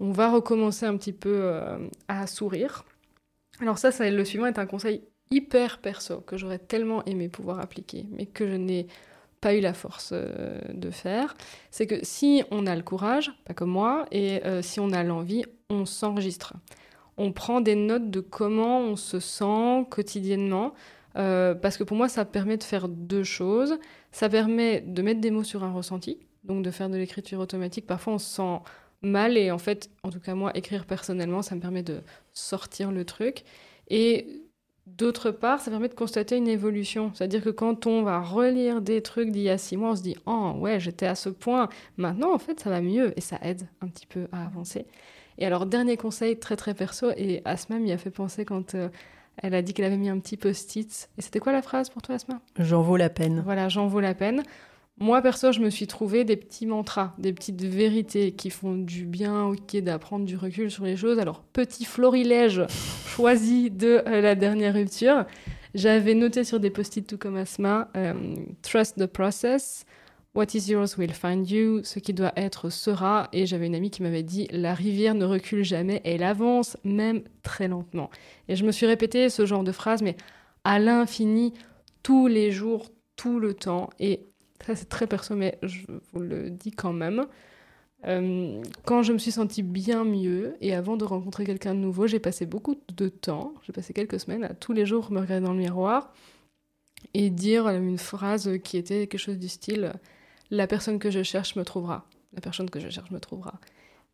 on 0.00 0.12
va 0.12 0.30
recommencer 0.30 0.86
un 0.86 0.96
petit 0.96 1.12
peu 1.12 1.40
euh, 1.42 1.76
à 2.08 2.26
sourire. 2.26 2.84
Alors 3.60 3.76
ça, 3.76 3.90
le 4.10 4.24
suivant 4.24 4.46
est 4.46 4.58
un 4.58 4.64
conseil 4.64 5.02
hyper 5.30 5.78
perso 5.78 6.20
que 6.20 6.38
j'aurais 6.38 6.58
tellement 6.58 7.04
aimé 7.04 7.28
pouvoir 7.28 7.60
appliquer, 7.60 8.06
mais 8.10 8.24
que 8.24 8.48
je 8.48 8.54
n'ai 8.54 8.86
pas 9.42 9.54
eu 9.54 9.60
la 9.60 9.74
force 9.74 10.10
euh, 10.14 10.58
de 10.72 10.90
faire, 10.90 11.34
c'est 11.70 11.86
que 11.86 11.96
si 12.02 12.44
on 12.50 12.66
a 12.66 12.74
le 12.74 12.82
courage, 12.82 13.30
pas 13.44 13.52
comme 13.52 13.70
moi, 13.70 14.06
et 14.10 14.42
euh, 14.46 14.62
si 14.62 14.80
on 14.80 14.90
a 14.92 15.02
l'envie, 15.02 15.44
on 15.68 15.84
s'enregistre. 15.84 16.54
On 17.18 17.32
prend 17.32 17.60
des 17.60 17.74
notes 17.74 18.10
de 18.10 18.20
comment 18.20 18.80
on 18.80 18.96
se 18.96 19.20
sent 19.20 19.86
quotidiennement, 19.90 20.72
parce 21.14 21.76
que 21.76 21.84
pour 21.84 21.94
moi, 21.94 22.08
ça 22.08 22.24
permet 22.24 22.56
de 22.56 22.64
faire 22.64 22.88
deux 22.88 23.22
choses. 23.22 23.78
Ça 24.12 24.30
permet 24.30 24.80
de 24.80 25.02
mettre 25.02 25.20
des 25.20 25.30
mots 25.30 25.44
sur 25.44 25.62
un 25.62 25.70
ressenti, 25.70 26.18
donc 26.44 26.64
de 26.64 26.70
faire 26.70 26.90
de 26.90 26.96
l'écriture 26.96 27.40
automatique. 27.40 27.86
Parfois, 27.86 28.14
on 28.14 28.18
se 28.18 28.36
sent 28.36 28.58
mal, 29.02 29.36
et 29.36 29.50
en 29.50 29.58
fait, 29.58 29.90
en 30.02 30.10
tout 30.10 30.20
cas 30.20 30.34
moi, 30.34 30.50
écrire 30.56 30.86
personnellement, 30.86 31.42
ça 31.42 31.54
me 31.54 31.60
permet 31.60 31.82
de 31.82 32.00
sortir 32.32 32.92
le 32.92 33.04
truc. 33.04 33.44
Et 33.88 34.42
D'autre 34.86 35.30
part, 35.30 35.60
ça 35.60 35.70
permet 35.70 35.88
de 35.88 35.94
constater 35.94 36.36
une 36.36 36.48
évolution. 36.48 37.12
C'est-à-dire 37.14 37.42
que 37.42 37.50
quand 37.50 37.86
on 37.86 38.02
va 38.02 38.20
relire 38.20 38.82
des 38.82 39.00
trucs 39.00 39.30
d'il 39.30 39.42
y 39.42 39.48
a 39.48 39.56
six 39.56 39.76
mois, 39.76 39.90
on 39.90 39.96
se 39.96 40.02
dit 40.02 40.16
Oh, 40.26 40.54
ouais, 40.56 40.80
j'étais 40.80 41.06
à 41.06 41.14
ce 41.14 41.28
point. 41.28 41.68
Maintenant, 41.96 42.34
en 42.34 42.38
fait, 42.38 42.58
ça 42.58 42.68
va 42.68 42.80
mieux 42.80 43.16
et 43.16 43.20
ça 43.20 43.38
aide 43.42 43.68
un 43.80 43.86
petit 43.86 44.06
peu 44.06 44.26
à 44.32 44.44
avancer. 44.44 44.86
Et 45.38 45.46
alors, 45.46 45.66
dernier 45.66 45.96
conseil 45.96 46.36
très 46.38 46.56
très 46.56 46.74
perso, 46.74 47.10
et 47.16 47.42
Asma 47.44 47.78
m'y 47.78 47.92
a 47.92 47.98
fait 47.98 48.10
penser 48.10 48.44
quand 48.44 48.74
euh, 48.74 48.88
elle 49.36 49.54
a 49.54 49.62
dit 49.62 49.72
qu'elle 49.72 49.84
avait 49.84 49.96
mis 49.96 50.08
un 50.08 50.18
petit 50.18 50.36
post-it. 50.36 51.08
Et 51.16 51.22
c'était 51.22 51.38
quoi 51.38 51.52
la 51.52 51.62
phrase 51.62 51.88
pour 51.88 52.02
toi, 52.02 52.16
Asma? 52.16 52.40
J'en 52.58 52.82
vaux 52.82 52.96
la 52.96 53.08
peine. 53.08 53.40
Voilà, 53.44 53.68
j'en 53.68 53.86
vaux 53.86 54.00
la 54.00 54.14
peine. 54.14 54.42
Moi, 54.98 55.20
perso, 55.22 55.52
je 55.52 55.60
me 55.60 55.70
suis 55.70 55.86
trouvé 55.86 56.24
des 56.24 56.36
petits 56.36 56.66
mantras, 56.66 57.14
des 57.18 57.32
petites 57.32 57.62
vérités 57.62 58.32
qui 58.32 58.50
font 58.50 58.76
du 58.76 59.04
bien, 59.04 59.46
ok, 59.46 59.76
d'apprendre 59.78 60.24
du 60.24 60.36
recul 60.36 60.70
sur 60.70 60.84
les 60.84 60.96
choses. 60.96 61.18
Alors, 61.18 61.42
petit 61.52 61.84
florilège 61.84 62.62
choisi 63.06 63.70
de 63.70 64.02
euh, 64.06 64.20
la 64.20 64.34
dernière 64.34 64.74
rupture. 64.74 65.24
J'avais 65.74 66.14
noté 66.14 66.44
sur 66.44 66.60
des 66.60 66.70
post-it 66.70 67.06
tout 67.06 67.18
comme 67.18 67.36
Asma, 67.36 67.90
euh, 67.96 68.14
Trust 68.62 68.98
the 68.98 69.06
process, 69.06 69.86
What 70.34 70.54
is 70.54 70.70
yours 70.70 70.96
will 70.96 71.12
find 71.12 71.50
you, 71.50 71.82
ce 71.84 71.98
qui 71.98 72.14
doit 72.14 72.32
être 72.36 72.70
sera. 72.70 73.28
Et 73.34 73.44
j'avais 73.44 73.66
une 73.66 73.74
amie 73.74 73.90
qui 73.90 74.02
m'avait 74.02 74.22
dit, 74.22 74.48
la 74.50 74.72
rivière 74.72 75.14
ne 75.14 75.26
recule 75.26 75.62
jamais, 75.62 76.00
elle 76.04 76.22
avance, 76.22 76.78
même 76.84 77.22
très 77.42 77.68
lentement. 77.68 78.08
Et 78.48 78.56
je 78.56 78.64
me 78.64 78.72
suis 78.72 78.86
répété 78.86 79.28
ce 79.28 79.44
genre 79.44 79.62
de 79.62 79.72
phrase, 79.72 80.00
mais 80.00 80.16
à 80.64 80.78
l'infini, 80.78 81.52
tous 82.02 82.28
les 82.28 82.50
jours, 82.50 82.88
tout 83.16 83.40
le 83.40 83.52
temps. 83.52 83.90
Et 84.00 84.20
ça 84.66 84.76
c'est 84.76 84.88
très 84.88 85.06
perso, 85.06 85.34
mais 85.34 85.58
je 85.62 85.80
vous 86.12 86.20
le 86.20 86.50
dis 86.50 86.70
quand 86.70 86.92
même. 86.92 87.26
Euh, 88.06 88.60
quand 88.84 89.02
je 89.02 89.12
me 89.12 89.18
suis 89.18 89.30
sentie 89.30 89.62
bien 89.62 90.02
mieux 90.04 90.56
et 90.60 90.74
avant 90.74 90.96
de 90.96 91.04
rencontrer 91.04 91.44
quelqu'un 91.44 91.74
de 91.74 91.80
nouveau, 91.80 92.06
j'ai 92.06 92.18
passé 92.18 92.46
beaucoup 92.46 92.76
de 92.96 93.08
temps, 93.08 93.54
j'ai 93.62 93.72
passé 93.72 93.92
quelques 93.92 94.18
semaines 94.18 94.44
à 94.44 94.54
tous 94.54 94.72
les 94.72 94.86
jours 94.86 95.12
me 95.12 95.20
regarder 95.20 95.46
dans 95.46 95.52
le 95.52 95.58
miroir 95.58 96.12
et 97.14 97.30
dire 97.30 97.68
une 97.68 97.98
phrase 97.98 98.50
qui 98.64 98.76
était 98.76 99.06
quelque 99.06 99.20
chose 99.20 99.38
du 99.38 99.48
style 99.48 99.92
La 100.50 100.66
personne 100.66 100.98
que 100.98 101.10
je 101.10 101.22
cherche 101.22 101.54
me 101.56 101.64
trouvera. 101.64 102.06
La 102.34 102.40
personne 102.40 102.70
que 102.70 102.80
je 102.80 102.88
cherche 102.88 103.10
me 103.10 103.20
trouvera. 103.20 103.54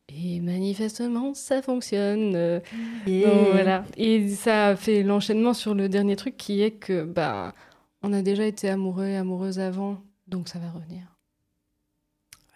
Et 0.08 0.40
manifestement, 0.40 1.34
ça 1.34 1.62
fonctionne. 1.62 2.60
voilà. 3.06 3.84
Et 3.96 4.28
ça 4.28 4.68
a 4.68 4.76
fait 4.76 5.02
l'enchaînement 5.02 5.54
sur 5.54 5.74
le 5.74 5.88
dernier 5.88 6.16
truc 6.16 6.36
qui 6.36 6.62
est 6.62 6.72
que 6.72 7.04
bah, 7.04 7.54
on 8.02 8.12
a 8.12 8.22
déjà 8.22 8.44
été 8.46 8.68
amoureux 8.68 9.06
et 9.06 9.16
amoureuse 9.16 9.58
avant 9.58 9.98
donc 10.28 10.48
ça 10.48 10.58
va 10.58 10.70
revenir. 10.70 11.02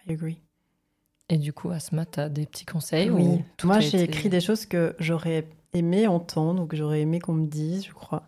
I 0.07 0.12
agree. 0.12 0.39
Et 1.28 1.39
du 1.39 1.53
coup, 1.53 1.70
Asma, 1.70 2.05
tu 2.05 2.20
as 2.20 2.28
des 2.28 2.47
petits 2.47 2.66
conseils 2.66 3.11
Oui, 3.11 3.43
moi 3.65 3.81
j'ai 3.81 4.03
écrit 4.03 4.28
des 4.28 4.40
choses 4.40 4.66
que 4.66 4.94
j'aurais 4.99 5.47
aimé 5.73 6.07
entendre 6.07 6.62
ou 6.62 6.66
que 6.66 6.77
j'aurais 6.77 7.01
aimé 7.01 7.20
qu'on 7.20 7.35
me 7.35 7.47
dise, 7.47 7.86
je 7.86 7.93
crois. 7.93 8.24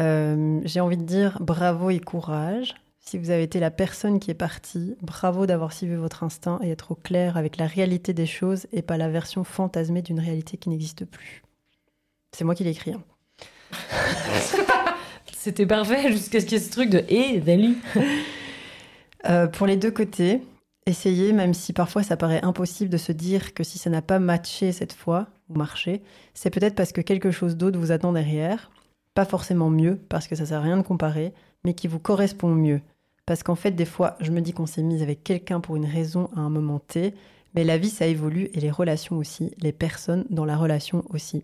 Euh, 0.00 0.60
j'ai 0.64 0.80
envie 0.80 0.96
de 0.96 1.04
dire 1.04 1.38
bravo 1.40 1.90
et 1.90 2.00
courage. 2.00 2.74
Si 2.98 3.18
vous 3.18 3.30
avez 3.30 3.42
été 3.42 3.60
la 3.60 3.70
personne 3.70 4.20
qui 4.20 4.30
est 4.30 4.34
partie, 4.34 4.96
bravo 5.02 5.44
d'avoir 5.46 5.72
suivi 5.72 5.96
votre 5.96 6.22
instinct 6.22 6.60
et 6.62 6.70
être 6.70 6.92
au 6.92 6.94
clair 6.94 7.36
avec 7.36 7.56
la 7.56 7.66
réalité 7.66 8.14
des 8.14 8.26
choses 8.26 8.66
et 8.72 8.80
pas 8.80 8.96
la 8.96 9.08
version 9.08 9.44
fantasmée 9.44 10.02
d'une 10.02 10.20
réalité 10.20 10.56
qui 10.56 10.68
n'existe 10.68 11.04
plus. 11.04 11.42
C'est 12.32 12.44
moi 12.44 12.54
qui 12.54 12.64
l'ai 12.64 12.70
écrit. 12.70 12.92
Hein. 12.92 13.02
C'était 15.42 15.66
parfait 15.66 16.12
jusqu'à 16.12 16.38
ce 16.38 16.46
qu'il 16.46 16.56
y 16.56 16.60
ait 16.60 16.64
ce 16.64 16.70
truc 16.70 16.88
de 16.88 16.98
hé, 17.08 17.42
hey, 17.48 17.76
euh, 19.28 19.48
pour 19.48 19.66
les 19.66 19.76
deux 19.76 19.90
côtés, 19.90 20.40
essayez, 20.86 21.32
même 21.32 21.52
si 21.52 21.72
parfois 21.72 22.04
ça 22.04 22.16
paraît 22.16 22.44
impossible 22.44 22.88
de 22.88 22.96
se 22.96 23.10
dire 23.10 23.52
que 23.52 23.64
si 23.64 23.76
ça 23.76 23.90
n'a 23.90 24.02
pas 24.02 24.20
matché 24.20 24.70
cette 24.70 24.92
fois, 24.92 25.26
ou 25.48 25.54
marché, 25.54 26.00
c'est 26.32 26.50
peut-être 26.50 26.76
parce 26.76 26.92
que 26.92 27.00
quelque 27.00 27.32
chose 27.32 27.56
d'autre 27.56 27.76
vous 27.76 27.90
attend 27.90 28.12
derrière. 28.12 28.70
Pas 29.14 29.24
forcément 29.24 29.68
mieux, 29.68 29.98
parce 30.08 30.28
que 30.28 30.36
ça 30.36 30.46
sert 30.46 30.60
à 30.60 30.62
rien 30.62 30.76
de 30.76 30.82
comparer, 30.82 31.32
mais 31.64 31.74
qui 31.74 31.88
vous 31.88 31.98
correspond 31.98 32.54
mieux. 32.54 32.80
Parce 33.26 33.42
qu'en 33.42 33.56
fait, 33.56 33.72
des 33.72 33.84
fois, 33.84 34.16
je 34.20 34.30
me 34.30 34.42
dis 34.42 34.52
qu'on 34.52 34.66
s'est 34.66 34.84
mis 34.84 35.02
avec 35.02 35.24
quelqu'un 35.24 35.58
pour 35.58 35.74
une 35.74 35.86
raison 35.86 36.30
à 36.36 36.40
un 36.40 36.50
moment 36.50 36.78
T, 36.78 37.14
mais 37.56 37.64
la 37.64 37.78
vie, 37.78 37.90
ça 37.90 38.06
évolue 38.06 38.48
et 38.54 38.60
les 38.60 38.70
relations 38.70 39.16
aussi, 39.16 39.50
les 39.60 39.72
personnes 39.72 40.24
dans 40.30 40.44
la 40.44 40.56
relation 40.56 41.02
aussi. 41.10 41.42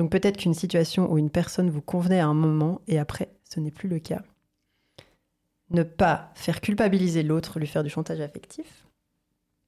Donc 0.00 0.10
peut-être 0.10 0.38
qu'une 0.38 0.54
situation 0.54 1.12
où 1.12 1.18
une 1.18 1.28
personne 1.28 1.68
vous 1.68 1.82
convenait 1.82 2.20
à 2.20 2.26
un 2.26 2.32
moment 2.32 2.80
et 2.88 2.98
après, 2.98 3.28
ce 3.44 3.60
n'est 3.60 3.70
plus 3.70 3.86
le 3.86 3.98
cas. 3.98 4.22
Ne 5.68 5.82
pas 5.82 6.30
faire 6.34 6.62
culpabiliser 6.62 7.22
l'autre, 7.22 7.58
lui 7.58 7.66
faire 7.66 7.84
du 7.84 7.90
chantage 7.90 8.22
affectif. 8.22 8.86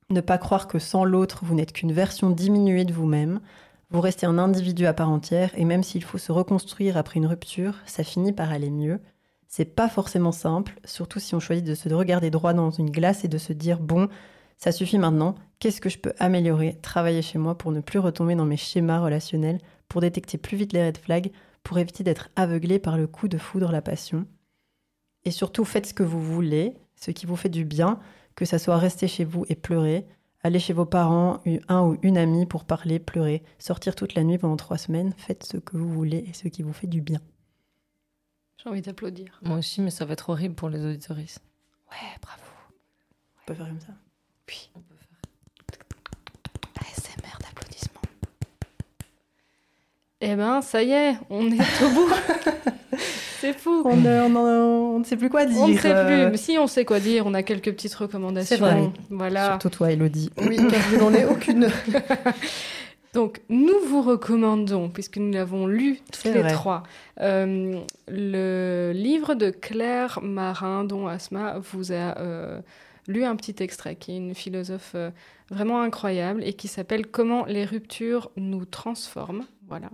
Ne 0.09 0.23
pas 0.23 0.39
croire 0.39 0.69
que 0.69 0.79
sans 0.79 1.05
l'autre, 1.05 1.45
vous 1.45 1.55
n'êtes 1.55 1.75
qu'une 1.75 1.93
version 1.93 2.31
diminuée 2.31 2.87
de 2.87 2.95
vous-même. 2.95 3.43
Vous 3.91 4.01
restez 4.01 4.25
un 4.25 4.39
individu 4.39 4.87
à 4.87 4.95
part 4.95 5.11
entière 5.11 5.51
et 5.55 5.67
même 5.67 5.83
s'il 5.83 6.03
faut 6.03 6.17
se 6.17 6.33
reconstruire 6.33 6.97
après 6.97 7.19
une 7.19 7.27
rupture, 7.27 7.75
ça 7.85 8.03
finit 8.03 8.33
par 8.33 8.53
aller 8.53 8.71
mieux. 8.71 9.01
C'est 9.49 9.67
pas 9.67 9.91
forcément 9.91 10.33
simple, 10.33 10.81
surtout 10.87 11.21
si 11.21 11.35
on 11.35 11.41
choisit 11.41 11.67
de 11.67 11.75
se 11.75 11.91
regarder 11.91 12.31
droit 12.31 12.55
dans 12.55 12.71
une 12.71 12.91
glace 12.91 13.23
et 13.27 13.29
de 13.29 13.37
se 13.37 13.53
dire 13.53 13.81
bon, 13.81 14.09
ça 14.57 14.73
suffit 14.73 14.97
maintenant, 14.97 15.35
qu'est-ce 15.59 15.83
que 15.83 15.91
je 15.91 15.99
peux 15.99 16.15
améliorer, 16.19 16.79
travailler 16.81 17.21
chez 17.21 17.37
moi 17.37 17.59
pour 17.59 17.71
ne 17.71 17.81
plus 17.81 17.99
retomber 17.99 18.35
dans 18.35 18.47
mes 18.47 18.57
schémas 18.57 19.01
relationnels, 19.01 19.59
pour 19.93 20.01
détecter 20.01 20.39
plus 20.39 20.57
vite 20.57 20.73
les 20.73 20.87
red 20.87 20.97
flags, 20.97 21.31
pour 21.63 21.77
éviter 21.77 22.03
d'être 22.03 22.31
aveuglé 22.35 22.79
par 22.79 22.97
le 22.97 23.07
coup 23.07 23.29
de 23.29 23.37
foudre, 23.37 23.71
la 23.71 23.83
passion. 23.83 24.27
Et 25.27 25.31
surtout, 25.31 25.67
faites 25.67 25.85
ce 25.85 25.93
que 25.93 26.03
vous 26.03 26.23
voulez, 26.23 26.79
ce 26.97 27.11
qui 27.11 27.27
vous 27.27 27.37
fait 27.37 27.51
du 27.51 27.67
bien, 27.67 28.01
que 28.35 28.47
ça 28.47 28.59
soit 28.59 28.79
rester 28.79 29.07
chez 29.07 29.25
vous 29.25 29.45
et 29.51 29.55
pleurer, 29.55 30.07
aller 30.43 30.59
chez 30.59 30.73
vos 30.73 30.87
parents, 30.87 31.43
un 31.69 31.83
ou 31.83 31.99
une 32.01 32.17
amie 32.17 32.47
pour 32.47 32.65
parler, 32.65 33.01
pleurer, 33.01 33.43
sortir 33.59 33.95
toute 33.95 34.15
la 34.15 34.25
nuit 34.25 34.39
pendant 34.39 34.57
trois 34.57 34.79
semaines, 34.79 35.13
faites 35.19 35.45
ce 35.45 35.59
que 35.59 35.77
vous 35.77 35.93
voulez 35.93 36.25
et 36.27 36.33
ce 36.33 36.49
qui 36.49 36.63
vous 36.63 36.73
fait 36.73 36.87
du 36.87 37.03
bien. 37.03 37.21
J'ai 38.63 38.71
envie 38.71 38.81
d'applaudir. 38.81 39.39
Moi 39.43 39.59
aussi, 39.59 39.83
mais 39.83 39.91
ça 39.91 40.07
va 40.07 40.15
être 40.15 40.31
horrible 40.31 40.55
pour 40.55 40.71
les 40.71 40.83
auditoristes. 40.83 41.43
Ouais, 41.91 42.19
bravo. 42.23 42.43
On 43.43 43.45
peut 43.45 43.55
faire 43.55 43.69
comme 43.69 43.81
ça. 43.81 43.93
Oui. 44.49 44.71
On 44.75 44.81
peut 44.81 44.95
faire. 44.97 45.21
ASMR 46.81 47.39
d'applaudissements. 47.43 48.01
Eh 50.25 50.37
ben, 50.37 50.63
ça 50.63 50.85
y 50.85 50.93
est, 50.93 51.15
on 51.31 51.51
est 51.51 51.83
au 51.85 51.91
bout. 51.91 52.09
C'est 53.41 53.59
fou. 53.59 53.83
On, 53.85 53.97
ne 53.97 55.05
sait 55.05 55.17
plus 55.17 55.29
quoi 55.29 55.47
dire. 55.47 55.61
On 55.61 55.67
ne 55.67 55.77
sait 55.77 56.05
plus. 56.05 56.31
Mais 56.31 56.37
si, 56.37 56.59
on 56.59 56.69
sait 56.69 56.85
quoi 56.85 57.01
dire. 57.01 57.27
On 57.27 57.35
a 57.35 57.43
quelques 57.43 57.73
petites 57.73 57.95
recommandations. 57.95 58.55
C'est 58.57 58.63
vrai. 58.63 58.89
Voilà. 59.11 59.47
Surtout 59.47 59.71
toi, 59.71 59.91
Elodie. 59.91 60.31
Oui, 60.39 60.59
car 60.71 60.81
je 60.93 60.97
n'en 60.97 61.13
ai 61.13 61.25
aucune. 61.25 61.69
Donc, 63.15 63.41
nous 63.49 63.81
vous 63.89 64.01
recommandons, 64.01 64.89
puisque 64.89 65.17
nous 65.17 65.33
l'avons 65.33 65.67
lu 65.67 65.99
tous 66.13 66.33
les 66.33 66.47
trois, 66.53 66.85
euh, 67.21 67.81
le 68.07 68.93
livre 68.95 69.35
de 69.35 69.51
Claire 69.51 70.21
Marin, 70.23 70.85
dont 70.85 71.09
Asma 71.09 71.57
vous 71.73 71.91
a 71.93 72.17
euh, 72.19 72.61
lu 73.09 73.25
un 73.25 73.37
petit 73.37 73.57
extrait, 73.63 73.97
qui 73.97 74.13
est 74.13 74.17
une 74.17 74.35
philosophe 74.35 74.97
vraiment 75.51 75.83
incroyable 75.83 76.43
et 76.45 76.55
qui 76.55 76.69
s'appelle 76.69 77.07
Comment 77.07 77.45
les 77.45 77.65
ruptures 77.65 78.31
nous 78.37 78.65
transforment. 78.65 79.45
Voilà. 79.69 79.91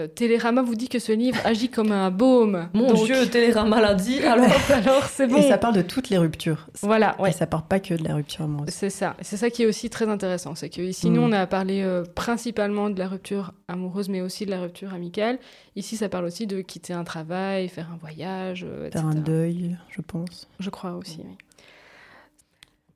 Euh, 0.00 0.06
Télérama 0.06 0.62
vous 0.62 0.74
dit 0.74 0.88
que 0.88 0.98
ce 0.98 1.12
livre 1.12 1.38
agit 1.44 1.68
comme 1.68 1.92
un 1.92 2.10
baume. 2.10 2.70
Mon 2.74 2.94
Dieu, 2.94 3.26
Télérama 3.26 3.78
l'a 3.78 3.92
dit, 3.92 4.20
alors, 4.20 4.46
alors 4.70 5.04
c'est 5.04 5.26
bon. 5.26 5.36
Et 5.36 5.42
ça 5.42 5.58
parle 5.58 5.74
de 5.74 5.82
toutes 5.82 6.08
les 6.08 6.16
ruptures. 6.16 6.66
Voilà, 6.80 7.14
ouais. 7.20 7.28
Et 7.28 7.32
ça 7.32 7.46
parle 7.46 7.66
pas 7.66 7.78
que 7.78 7.92
de 7.92 8.02
la 8.02 8.14
rupture 8.14 8.46
amoureuse. 8.46 8.70
C'est 8.70 8.88
ça. 8.88 9.16
C'est 9.20 9.36
ça 9.36 9.50
qui 9.50 9.64
est 9.64 9.66
aussi 9.66 9.90
très 9.90 10.08
intéressant. 10.08 10.54
C'est 10.54 10.70
que 10.70 10.80
ici, 10.80 11.10
nous, 11.10 11.20
mm. 11.20 11.24
on 11.24 11.32
a 11.32 11.46
parlé 11.46 11.82
euh, 11.82 12.04
principalement 12.04 12.88
de 12.88 12.98
la 12.98 13.06
rupture 13.06 13.52
amoureuse, 13.68 14.08
mais 14.08 14.22
aussi 14.22 14.46
de 14.46 14.50
la 14.50 14.62
rupture 14.62 14.94
amicale. 14.94 15.38
Ici, 15.76 15.98
ça 15.98 16.08
parle 16.08 16.24
aussi 16.24 16.46
de 16.46 16.62
quitter 16.62 16.94
un 16.94 17.04
travail, 17.04 17.68
faire 17.68 17.90
un 17.92 17.98
voyage, 17.98 18.62
etc. 18.62 18.90
Faire 18.92 19.06
un 19.06 19.14
deuil, 19.14 19.76
je 19.90 20.00
pense. 20.00 20.48
Je 20.58 20.70
crois 20.70 20.92
aussi, 20.92 21.20
oui. 21.22 21.36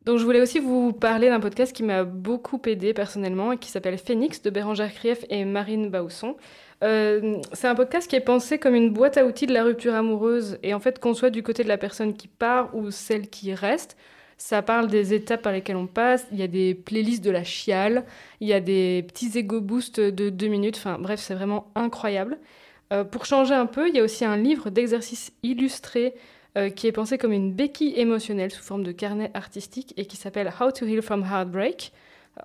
Donc 0.06 0.18
je 0.18 0.24
voulais 0.24 0.40
aussi 0.40 0.60
vous 0.60 0.92
parler 0.92 1.28
d'un 1.28 1.40
podcast 1.40 1.72
qui 1.72 1.82
m'a 1.82 2.04
beaucoup 2.04 2.62
aidé 2.66 2.94
personnellement 2.94 3.50
et 3.50 3.58
qui 3.58 3.72
s'appelle 3.72 3.98
Phoenix 3.98 4.40
de 4.40 4.50
Bérangère 4.50 4.94
Krief 4.94 5.24
et 5.30 5.44
Marine 5.44 5.90
Bausson. 5.90 6.36
Euh, 6.84 7.38
c'est 7.52 7.66
un 7.66 7.74
podcast 7.74 8.08
qui 8.08 8.14
est 8.14 8.20
pensé 8.20 8.58
comme 8.58 8.76
une 8.76 8.90
boîte 8.90 9.16
à 9.16 9.26
outils 9.26 9.48
de 9.48 9.52
la 9.52 9.64
rupture 9.64 9.94
amoureuse 9.94 10.58
et 10.62 10.74
en 10.74 10.78
fait 10.78 11.00
qu'on 11.00 11.12
soit 11.12 11.30
du 11.30 11.42
côté 11.42 11.64
de 11.64 11.68
la 11.68 11.76
personne 11.76 12.14
qui 12.14 12.28
part 12.28 12.72
ou 12.76 12.92
celle 12.92 13.28
qui 13.28 13.52
reste. 13.52 13.96
Ça 14.38 14.62
parle 14.62 14.86
des 14.86 15.12
étapes 15.12 15.42
par 15.42 15.52
lesquelles 15.52 15.74
on 15.74 15.88
passe. 15.88 16.24
Il 16.30 16.38
y 16.38 16.42
a 16.44 16.46
des 16.46 16.76
playlists 16.76 17.24
de 17.24 17.32
la 17.32 17.42
chiale. 17.42 18.04
Il 18.40 18.46
y 18.46 18.52
a 18.52 18.60
des 18.60 19.04
petits 19.08 19.36
ego 19.36 19.60
boosts 19.60 19.98
de 19.98 20.30
deux 20.30 20.46
minutes. 20.48 20.76
Enfin 20.76 20.98
bref, 21.00 21.18
c'est 21.18 21.34
vraiment 21.34 21.72
incroyable. 21.74 22.38
Euh, 22.92 23.02
pour 23.02 23.24
changer 23.24 23.54
un 23.54 23.66
peu, 23.66 23.88
il 23.88 23.96
y 23.96 23.98
a 23.98 24.04
aussi 24.04 24.24
un 24.24 24.36
livre 24.36 24.70
d'exercices 24.70 25.32
illustrés 25.42 26.14
euh, 26.56 26.70
qui 26.70 26.86
est 26.86 26.92
pensé 26.92 27.18
comme 27.18 27.32
une 27.32 27.52
béquille 27.52 27.94
émotionnelle 27.96 28.50
sous 28.50 28.62
forme 28.62 28.82
de 28.82 28.92
carnet 28.92 29.30
artistique 29.34 29.92
et 29.96 30.06
qui 30.06 30.16
s'appelle 30.16 30.52
How 30.60 30.70
to 30.70 30.86
Heal 30.86 31.02
from 31.02 31.22
Heartbreak, 31.22 31.92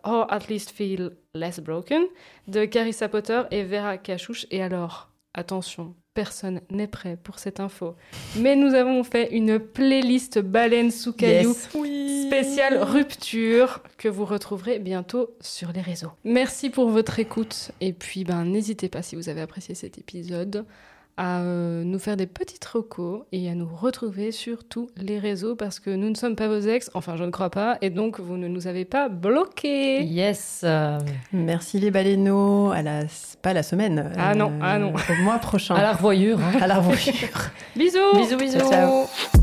or 0.03 0.31
at 0.31 0.47
least 0.49 0.71
feel 0.71 1.11
less 1.33 1.59
broken, 1.59 2.03
de 2.47 2.65
Carissa 2.65 3.07
Potter 3.07 3.43
et 3.51 3.63
Vera 3.63 3.97
Cachouche. 3.97 4.47
Et 4.51 4.61
alors, 4.61 5.09
attention, 5.33 5.95
personne 6.13 6.61
n'est 6.69 6.87
prêt 6.87 7.17
pour 7.21 7.39
cette 7.39 7.59
info. 7.59 7.95
Mais 8.37 8.55
nous 8.55 8.73
avons 8.73 9.03
fait 9.03 9.31
une 9.31 9.59
playlist 9.59 10.39
baleine 10.39 10.91
sous 10.91 11.13
caillou 11.13 11.53
spéciale 11.53 12.77
rupture 12.81 13.81
que 13.97 14.09
vous 14.09 14.25
retrouverez 14.25 14.79
bientôt 14.79 15.35
sur 15.39 15.71
les 15.71 15.81
réseaux. 15.81 16.11
Merci 16.23 16.69
pour 16.69 16.89
votre 16.89 17.19
écoute 17.19 17.71
et 17.79 17.93
puis 17.93 18.23
ben 18.23 18.43
n'hésitez 18.45 18.89
pas 18.89 19.01
si 19.01 19.15
vous 19.15 19.29
avez 19.29 19.41
apprécié 19.41 19.75
cet 19.75 19.97
épisode 19.97 20.65
à 21.17 21.41
euh, 21.41 21.83
nous 21.83 21.99
faire 21.99 22.17
des 22.17 22.27
petites 22.27 22.65
recos 22.65 23.21
et 23.31 23.49
à 23.49 23.55
nous 23.55 23.67
retrouver 23.67 24.31
sur 24.31 24.63
tous 24.63 24.89
les 24.97 25.19
réseaux 25.19 25.55
parce 25.55 25.79
que 25.79 25.89
nous 25.89 26.09
ne 26.09 26.15
sommes 26.15 26.35
pas 26.35 26.47
vos 26.47 26.59
ex, 26.59 26.89
enfin 26.93 27.15
je 27.15 27.23
ne 27.23 27.31
crois 27.31 27.49
pas, 27.49 27.77
et 27.81 27.89
donc 27.89 28.19
vous 28.19 28.37
ne 28.37 28.47
nous 28.47 28.67
avez 28.67 28.85
pas 28.85 29.09
bloqués. 29.09 30.03
Yes. 30.03 30.65
Merci 31.31 31.79
les 31.79 31.91
baleineaux, 31.91 32.71
à 32.71 32.81
la... 32.81 33.01
pas 33.41 33.53
la 33.53 33.63
semaine. 33.63 34.11
Ah 34.17 34.35
non, 34.35 34.51
ah 34.61 34.79
non. 34.79 34.93
Au 34.93 35.23
mois 35.23 35.39
prochain. 35.39 35.75
À 35.75 35.81
la 35.81 35.93
revoyure. 35.93 36.39
À 36.61 36.67
la 36.67 36.79
revoyure. 36.79 37.51
bisous. 37.75 37.99
Bisous, 38.15 38.37
bisous. 38.37 38.59
Ciao, 38.59 38.69
ciao. 38.69 39.40